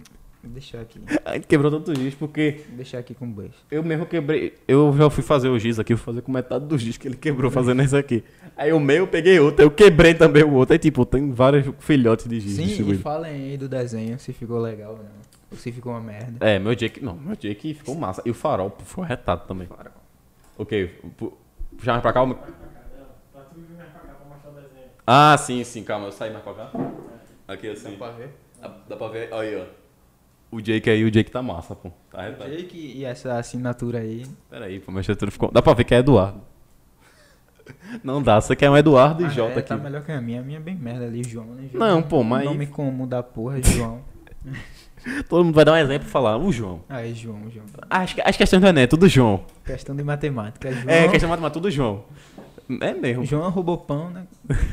Vou 0.43 0.53
deixar 0.53 0.80
aqui. 0.80 0.99
A 1.26 1.34
gente 1.34 1.45
quebrou 1.47 1.70
tanto 1.70 1.93
giz 1.99 2.15
porque 2.15 2.61
Vou 2.70 2.78
deixar 2.78 2.99
aqui 2.99 3.13
com 3.13 3.26
o 3.26 3.28
beijo. 3.28 3.51
eu 3.70 3.84
mesmo 3.84 4.05
quebrei. 4.05 4.53
Eu 4.65 4.95
já 4.97 5.09
fui 5.09 5.22
fazer 5.24 5.49
o 5.49 5.59
giz 5.59 5.78
aqui, 5.78 5.93
fui 5.95 6.05
fazer 6.05 6.22
com 6.22 6.32
metade 6.32 6.65
do 6.65 6.78
giz 6.78 6.95
que 6.95 7.05
ele 7.07 7.18
quebrou 7.18 7.51
fazendo 7.51 7.82
esse 7.82 7.97
aqui. 7.97 8.24
Aí 8.55 8.72
o 8.72 8.80
meu 8.80 8.97
eu 8.97 9.07
peguei 9.07 9.39
outro, 9.39 9.65
eu 9.65 9.70
quebrei 9.70 10.13
também 10.13 10.43
o 10.43 10.53
outro. 10.53 10.72
Aí 10.74 10.80
tipo, 10.80 11.05
tem 11.05 11.32
vários 11.32 11.65
filhotes 11.80 12.28
de 12.28 12.39
giz 12.39 12.55
Sim, 12.55 12.91
e 12.91 12.95
falem 12.97 13.32
aí 13.34 13.57
do 13.57 13.68
desenho, 13.68 14.18
se 14.20 14.32
ficou 14.32 14.59
legal 14.59 14.91
ou 14.91 14.99
não. 14.99 15.26
Se 15.54 15.72
ficou 15.72 15.93
uma 15.93 16.02
merda. 16.02 16.45
É, 16.45 16.60
meu 16.60 16.76
Jake. 16.76 17.04
Não, 17.04 17.16
meu 17.16 17.36
Jake 17.36 17.74
ficou 17.74 17.95
massa. 17.95 18.22
E 18.26 18.30
o 18.30 18.34
farol 18.34 18.70
pô, 18.70 18.84
ficou 18.84 19.04
retado 19.04 19.48
também. 19.48 19.68
Ok, 20.58 20.88
pu- 21.18 21.38
puxar 21.78 21.93
mais 21.93 22.02
pra 22.02 22.12
cá? 22.14 22.24
o- 22.24 22.36
Pra 22.36 22.45
tu 23.43 23.56
vir 23.62 23.78
mais 23.78 23.89
pra 23.91 24.00
cá 24.02 24.14
pra 24.14 24.26
mostrar 24.28 24.50
o 24.52 24.54
desenho. 24.56 24.88
Ah, 25.06 25.38
sim, 25.38 25.64
sim, 25.64 25.84
calma, 25.84 26.08
eu 26.08 26.12
saí 26.12 26.32
mais 26.32 26.43
pra 26.43 26.54
cá. 26.54 26.72
Aqui 27.48 27.70
assim. 27.70 27.95
ver? 28.18 28.30
Dá, 28.62 28.68
dá 28.89 28.95
pra 28.98 29.08
ver? 29.08 29.34
Aí, 29.34 29.56
ó. 29.56 29.66
O 30.52 30.62
Jake 30.62 30.89
aí, 30.89 31.04
o 31.04 31.12
Jake 31.12 31.30
tá 31.32 31.41
massa, 31.41 31.76
pô. 31.76 31.91
Tá 32.12 32.22
retado. 32.24 32.50
Jake 32.52 32.78
e 32.78 33.06
essa 33.06 33.38
assinatura 33.38 34.00
aí. 34.00 34.26
Pera 34.50 34.66
aí, 34.66 34.80
pô, 34.80 34.91
meu 34.91 35.02
estrutura 35.02 35.32
ficou. 35.32 35.52
Dá 35.52 35.62
pra 35.62 35.74
ver 35.74 35.84
que 35.86 35.93
é 35.95 36.00
Eduardo. 36.00 36.41
Não 38.04 38.22
dá, 38.22 38.39
você 38.41 38.56
quer 38.56 38.70
um 38.70 38.76
Eduardo 38.78 39.22
e 39.24 39.26
Ah, 39.26 39.30
J 39.30 39.48
é, 39.54 39.58
aqui. 39.60 39.70
Tá 39.70 39.78
melhor 39.78 40.04
que 40.04 40.12
a 40.12 40.20
minha. 40.22 40.39
A 40.41 40.43
minha 40.43 40.58
é 40.58 40.62
bem 40.62 40.76
merda 40.76 41.06
ali, 41.06 41.24
João, 41.24 41.48
né? 41.48 41.70
João 41.72 41.88
Não, 41.88 42.02
pô, 42.04 42.24
mas- 42.24 42.45
Nome 42.45 42.66
comum 42.68 43.08
da 43.08 43.22
porra, 43.24 43.62
João. 43.62 44.02
Todo 45.30 45.43
mundo 45.45 45.55
vai 45.55 45.64
dar 45.66 45.74
um 45.74 45.78
exemplo 45.78 46.08
e 46.08 46.12
falar, 46.12 46.38
o 46.38 46.51
João. 46.51 46.82
Aí, 46.89 47.14
João, 47.14 47.49
João. 47.49 47.66
Acho 47.89 48.16
que 48.16 48.22
as 48.22 48.36
questões 48.36 48.62
do 48.62 48.68
Enem 48.68 48.84
é 48.84 48.88
tudo 48.88 49.08
João. 49.08 49.43
Questão 49.66 49.95
de 49.95 50.03
matemática. 50.03 50.72
João, 50.72 50.89
É, 50.89 51.08
questão 51.08 51.28
de 51.28 51.32
matemática, 51.32 51.53
tudo 51.53 51.72
João. 51.72 52.03
É 52.82 52.93
mesmo. 52.93 53.24
João 53.26 53.49
roubou 53.49 53.78
pão, 53.78 54.10
né? 54.10 54.26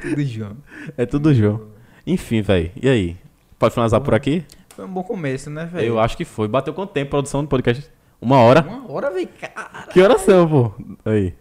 Tudo 0.00 0.22
João. 0.22 0.56
É 0.98 1.06
tudo 1.06 1.32
João. 1.32 1.62
Enfim, 2.06 2.42
velho. 2.42 2.70
E 2.80 2.88
aí? 2.88 3.16
Pode 3.58 3.72
finalizar 3.72 4.00
por 4.00 4.14
aqui? 4.14 4.44
Foi 4.76 4.84
um 4.84 4.88
bom 4.92 5.02
começo, 5.02 5.48
né, 5.48 5.64
velho? 5.64 5.86
Eu 5.86 6.00
acho 6.00 6.16
que 6.16 6.24
foi. 6.24 6.46
Bateu 6.48 6.74
quanto 6.74 6.90
tempo 6.92 7.08
a 7.08 7.10
produção 7.10 7.42
do 7.42 7.48
podcast? 7.48 7.90
Uma 8.20 8.38
hora? 8.38 8.60
Uma 8.62 8.90
hora, 8.92 9.10
velho. 9.10 9.28
Cara. 9.40 9.86
Que 9.90 10.02
horas 10.02 10.20
são, 10.22 10.48
pô? 10.48 10.72
Aí. 11.04 11.32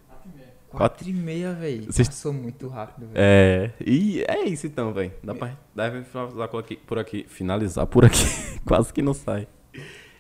Quatro 0.78 1.10
e 1.10 1.14
meia, 1.14 1.54
velho. 1.54 1.86
Vocês- 1.92 2.08
Passou 2.08 2.34
muito 2.34 2.68
rápido, 2.68 3.08
velho. 3.08 3.14
É. 3.16 3.72
E 3.86 4.24
é 4.28 4.44
isso 4.46 4.66
então, 4.68 4.92
velho. 4.94 5.12
Dá 5.24 5.34
pra 5.34 5.52
deve 5.76 6.04
finalizar 6.04 6.48
por 6.48 6.60
aqui, 6.60 6.76
por 6.76 7.00
aqui. 7.00 7.26
Finalizar 7.28 7.86
por 7.88 8.06
aqui. 8.06 8.26
Quase 8.66 8.94
que 8.94 9.02
não 9.02 9.14
sai. 9.14 9.48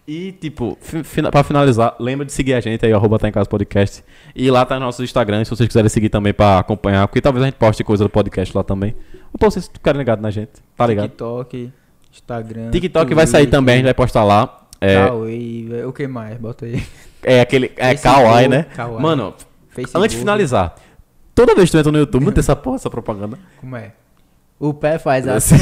E, 0.07 0.33
tipo, 0.33 0.77
fi- 0.81 1.01
fina- 1.03 1.31
pra 1.31 1.43
finalizar, 1.43 1.95
lembra 1.97 2.25
de 2.25 2.33
seguir 2.33 2.53
a 2.55 2.59
gente 2.59 2.85
aí, 2.85 2.91
arroba 2.91 3.17
tá 3.17 3.29
em 3.29 3.31
casa 3.31 3.47
podcast. 3.49 4.03
E 4.35 4.51
lá 4.51 4.65
tá 4.65 4.77
nossos 4.79 5.01
Instagrams, 5.03 5.47
se 5.47 5.55
vocês 5.55 5.65
quiserem 5.67 5.87
seguir 5.89 6.09
também 6.09 6.33
pra 6.33 6.59
acompanhar, 6.59 7.07
porque 7.07 7.21
talvez 7.21 7.41
a 7.41 7.45
gente 7.47 7.55
poste 7.55 7.83
coisa 7.85 8.03
do 8.03 8.09
podcast 8.09 8.55
lá 8.55 8.63
também. 8.65 8.93
Ou 9.13 9.29
então 9.35 9.49
vocês 9.49 9.65
ficarem 9.67 9.99
ligados 9.99 10.21
na 10.21 10.29
gente, 10.29 10.51
tá 10.75 10.85
ligado? 10.85 11.05
TikTok, 11.07 11.71
Instagram. 12.11 12.69
TikTok 12.71 13.13
vai 13.13 13.25
sair 13.25 13.43
Twitter, 13.43 13.59
também, 13.59 13.73
a 13.75 13.77
gente 13.77 13.85
vai 13.85 13.93
postar 13.93 14.25
lá. 14.25 14.67
É, 14.81 15.05
Kawaii, 15.07 15.83
o 15.85 15.93
que 15.93 16.05
mais? 16.05 16.37
Bota 16.37 16.65
aí. 16.65 16.83
é 17.23 17.39
aquele. 17.39 17.71
É 17.77 17.95
Kawaii, 17.95 18.49
né? 18.49 18.63
Kawaii. 18.75 19.01
Mano, 19.01 19.33
Facebook. 19.73 20.05
antes 20.05 20.15
de 20.15 20.19
finalizar, 20.19 20.75
toda 21.33 21.55
vez 21.55 21.69
que 21.69 21.71
tu 21.71 21.79
entra 21.79 21.91
no 21.91 21.97
YouTube, 21.97 22.25
não 22.25 22.31
tem 22.31 22.39
essa 22.39 22.55
porra, 22.55 22.75
essa 22.77 22.89
propaganda. 22.89 23.37
Como 23.59 23.75
é? 23.75 23.93
O 24.59 24.73
pé 24.73 24.97
faz 24.97 25.27
Assim. 25.27 25.57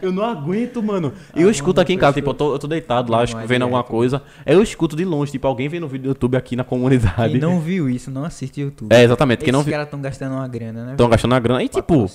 Eu 0.00 0.12
não 0.12 0.24
aguento, 0.24 0.82
mano. 0.82 1.12
Ah, 1.32 1.40
eu 1.40 1.50
escuto 1.50 1.76
mano, 1.76 1.82
aqui 1.82 1.92
em 1.92 1.98
casa, 1.98 2.14
tipo, 2.14 2.30
eu 2.30 2.34
tô, 2.34 2.54
eu 2.54 2.58
tô 2.58 2.66
deitado 2.66 3.12
lá, 3.12 3.24
Não, 3.26 3.40
é 3.40 3.46
vendo 3.46 3.62
alguma 3.62 3.82
coisa. 3.84 4.22
Eu 4.46 4.62
escuto 4.62 4.96
de 4.96 5.04
longe, 5.04 5.32
tipo, 5.32 5.46
alguém 5.46 5.68
vendo 5.68 5.86
vídeo 5.86 6.04
do 6.04 6.08
YouTube 6.08 6.36
aqui 6.36 6.56
na 6.56 6.64
comunidade. 6.64 7.32
Quem 7.32 7.40
não 7.40 7.60
viu 7.60 7.88
isso, 7.88 8.10
não 8.10 8.24
assiste 8.24 8.60
YouTube. 8.60 8.92
É, 8.92 9.02
exatamente. 9.02 9.44
Quem 9.44 9.52
não 9.52 9.60
Esses 9.60 9.66
viu. 9.66 9.72
caras 9.72 9.86
estão 9.86 10.00
gastando 10.00 10.32
uma 10.32 10.48
grana, 10.48 10.84
né? 10.84 10.92
Estão 10.92 11.08
gastando 11.08 11.34
a 11.34 11.38
grana. 11.38 11.62
E, 11.62 11.68
tipo, 11.68 12.10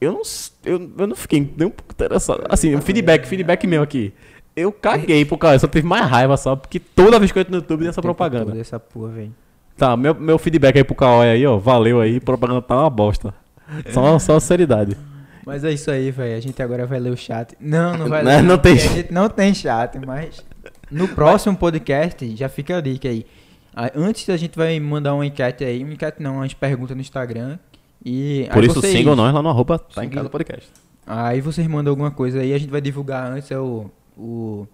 eu 0.00 0.12
não, 0.12 0.22
eu, 0.64 0.90
eu 0.98 1.06
não 1.06 1.16
fiquei 1.16 1.40
nem 1.56 1.68
um 1.68 1.70
pouco 1.70 1.92
interessado. 1.92 2.44
Assim, 2.48 2.74
um 2.74 2.82
feedback, 2.82 3.26
feedback 3.26 3.66
meu 3.66 3.82
aqui. 3.82 4.12
Eu 4.58 4.72
caguei 4.72 5.24
pro 5.24 5.38
cara, 5.38 5.54
eu 5.56 5.60
só 5.60 5.66
tive 5.68 5.86
mais 5.86 6.06
raiva 6.06 6.36
só, 6.36 6.56
porque 6.56 6.78
toda 6.80 7.18
vez 7.18 7.30
que 7.32 7.38
eu 7.38 7.40
entro 7.40 7.52
no 7.52 7.58
YouTube 7.58 7.80
tem 7.80 7.88
essa 7.88 8.02
propaganda. 8.02 8.46
todo 8.46 8.60
Essa 8.60 8.78
porra, 8.80 9.08
velho. 9.12 9.34
Tá, 9.76 9.96
meu, 9.96 10.14
meu 10.14 10.38
feedback 10.38 10.76
aí 10.76 10.84
pro 10.84 10.94
Kawaii 10.94 11.30
aí, 11.30 11.46
ó. 11.46 11.56
Valeu 11.56 12.00
aí, 12.00 12.18
propaganda 12.20 12.60
tá 12.62 12.76
uma 12.80 12.90
bosta. 12.90 13.32
Só, 13.92 14.18
só 14.18 14.40
seriedade. 14.40 14.96
Mas 15.46 15.62
é 15.64 15.70
isso 15.72 15.90
aí, 15.90 16.10
velho. 16.10 16.36
A 16.36 16.40
gente 16.40 16.60
agora 16.62 16.84
vai 16.86 16.98
ler 16.98 17.10
o 17.12 17.16
chat. 17.16 17.54
Não, 17.60 17.96
não 17.96 18.08
vai 18.08 18.22
Não, 18.24 18.30
ler. 18.32 18.42
não 18.42 18.58
tem 18.58 18.74
porque 18.76 18.88
A 18.88 18.92
gente 18.96 19.12
não 19.12 19.28
tem 19.28 19.54
chat, 19.54 19.98
mas 20.04 20.44
no 20.90 21.06
próximo 21.08 21.56
podcast 21.56 22.34
já 22.36 22.48
fica 22.48 22.78
a 22.78 22.80
dica 22.80 23.08
aí. 23.08 23.24
Ah, 23.74 23.90
Antes 23.94 24.28
a 24.30 24.36
gente 24.36 24.56
vai 24.58 24.78
mandar 24.80 25.14
uma 25.14 25.24
enquete 25.24 25.64
aí, 25.64 25.84
uma 25.84 25.92
enquete 25.92 26.20
não, 26.22 26.36
umas 26.36 26.52
perguntas 26.54 26.96
no 26.96 27.00
Instagram. 27.00 27.58
E 28.04 28.48
Por 28.52 28.64
isso 28.64 28.80
vocês- 28.80 28.92
sigam 28.96 29.14
nós 29.14 29.32
lá 29.32 29.40
no 29.42 29.48
arroba 29.48 29.78
tá 29.78 30.04
em 30.04 30.08
casa 30.08 30.28
podcast. 30.28 30.68
Aí 31.06 31.40
vocês 31.40 31.66
mandam 31.66 31.92
alguma 31.92 32.10
coisa 32.10 32.40
aí, 32.40 32.52
a 32.52 32.58
gente 32.58 32.70
vai 32.70 32.80
divulgar 32.80 33.30
antes 33.30 33.50
é 33.50 33.58
o, 33.58 33.90
o 34.18 34.66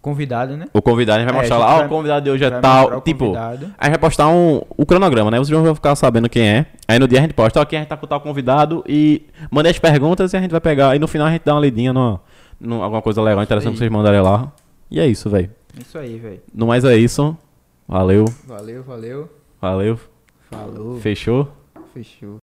convidado, 0.00 0.56
né? 0.56 0.66
O 0.72 0.82
convidado, 0.82 1.18
a 1.18 1.20
gente 1.22 1.30
vai 1.32 1.38
É, 1.38 1.40
mostrar 1.42 1.56
a 1.56 1.58
lá, 1.60 1.66
gente 1.66 1.74
ó, 1.74 1.78
vai- 1.78 1.86
o 1.86 1.90
convidado 1.90 2.24
de 2.24 2.30
hoje 2.30 2.44
é 2.44 2.50
tal. 2.60 3.00
Tipo, 3.02 3.26
convidado. 3.26 3.66
a 3.78 3.84
gente 3.84 3.92
vai 3.92 3.98
postar 3.98 4.28
um, 4.28 4.60
o 4.76 4.84
cronograma, 4.84 5.30
né? 5.30 5.38
Vocês 5.38 5.56
vão 5.56 5.74
ficar 5.74 5.94
sabendo 5.94 6.28
quem 6.28 6.42
é. 6.48 6.66
Aí 6.88 6.98
no 6.98 7.06
dia 7.06 7.18
a 7.18 7.22
gente 7.22 7.34
posta, 7.34 7.60
ó, 7.60 7.62
aqui 7.62 7.76
a 7.76 7.78
gente 7.78 7.88
tá 7.88 7.96
com 7.96 8.06
tal 8.06 8.20
convidado 8.20 8.82
e 8.88 9.22
manda 9.50 9.70
as 9.70 9.78
perguntas 9.78 10.32
e 10.32 10.36
a 10.36 10.40
gente 10.40 10.50
vai 10.50 10.60
pegar. 10.60 10.96
E 10.96 10.98
no 10.98 11.06
final 11.06 11.28
a 11.28 11.30
gente 11.30 11.42
dá 11.44 11.54
uma 11.54 11.60
lidinha 11.60 11.92
no, 11.92 12.18
no 12.60 12.82
alguma 12.82 13.00
coisa 13.00 13.22
legal, 13.22 13.42
interessante 13.42 13.68
aí. 13.70 13.74
que 13.74 13.78
vocês 13.78 13.90
mandarem 13.92 14.20
lá. 14.20 14.52
E 14.90 14.98
é 14.98 15.06
isso, 15.06 15.30
velho. 15.30 15.50
Isso 15.80 15.96
aí, 15.96 16.18
velho. 16.18 16.40
No 16.52 16.66
mais 16.66 16.84
é 16.84 16.96
isso. 16.96 17.36
Valeu, 17.88 18.24
Valeu, 18.46 18.82
valeu. 18.82 19.30
valeu. 19.60 20.00
Falou. 20.50 20.98
Fechou? 21.00 21.48
Fechou. 21.94 22.40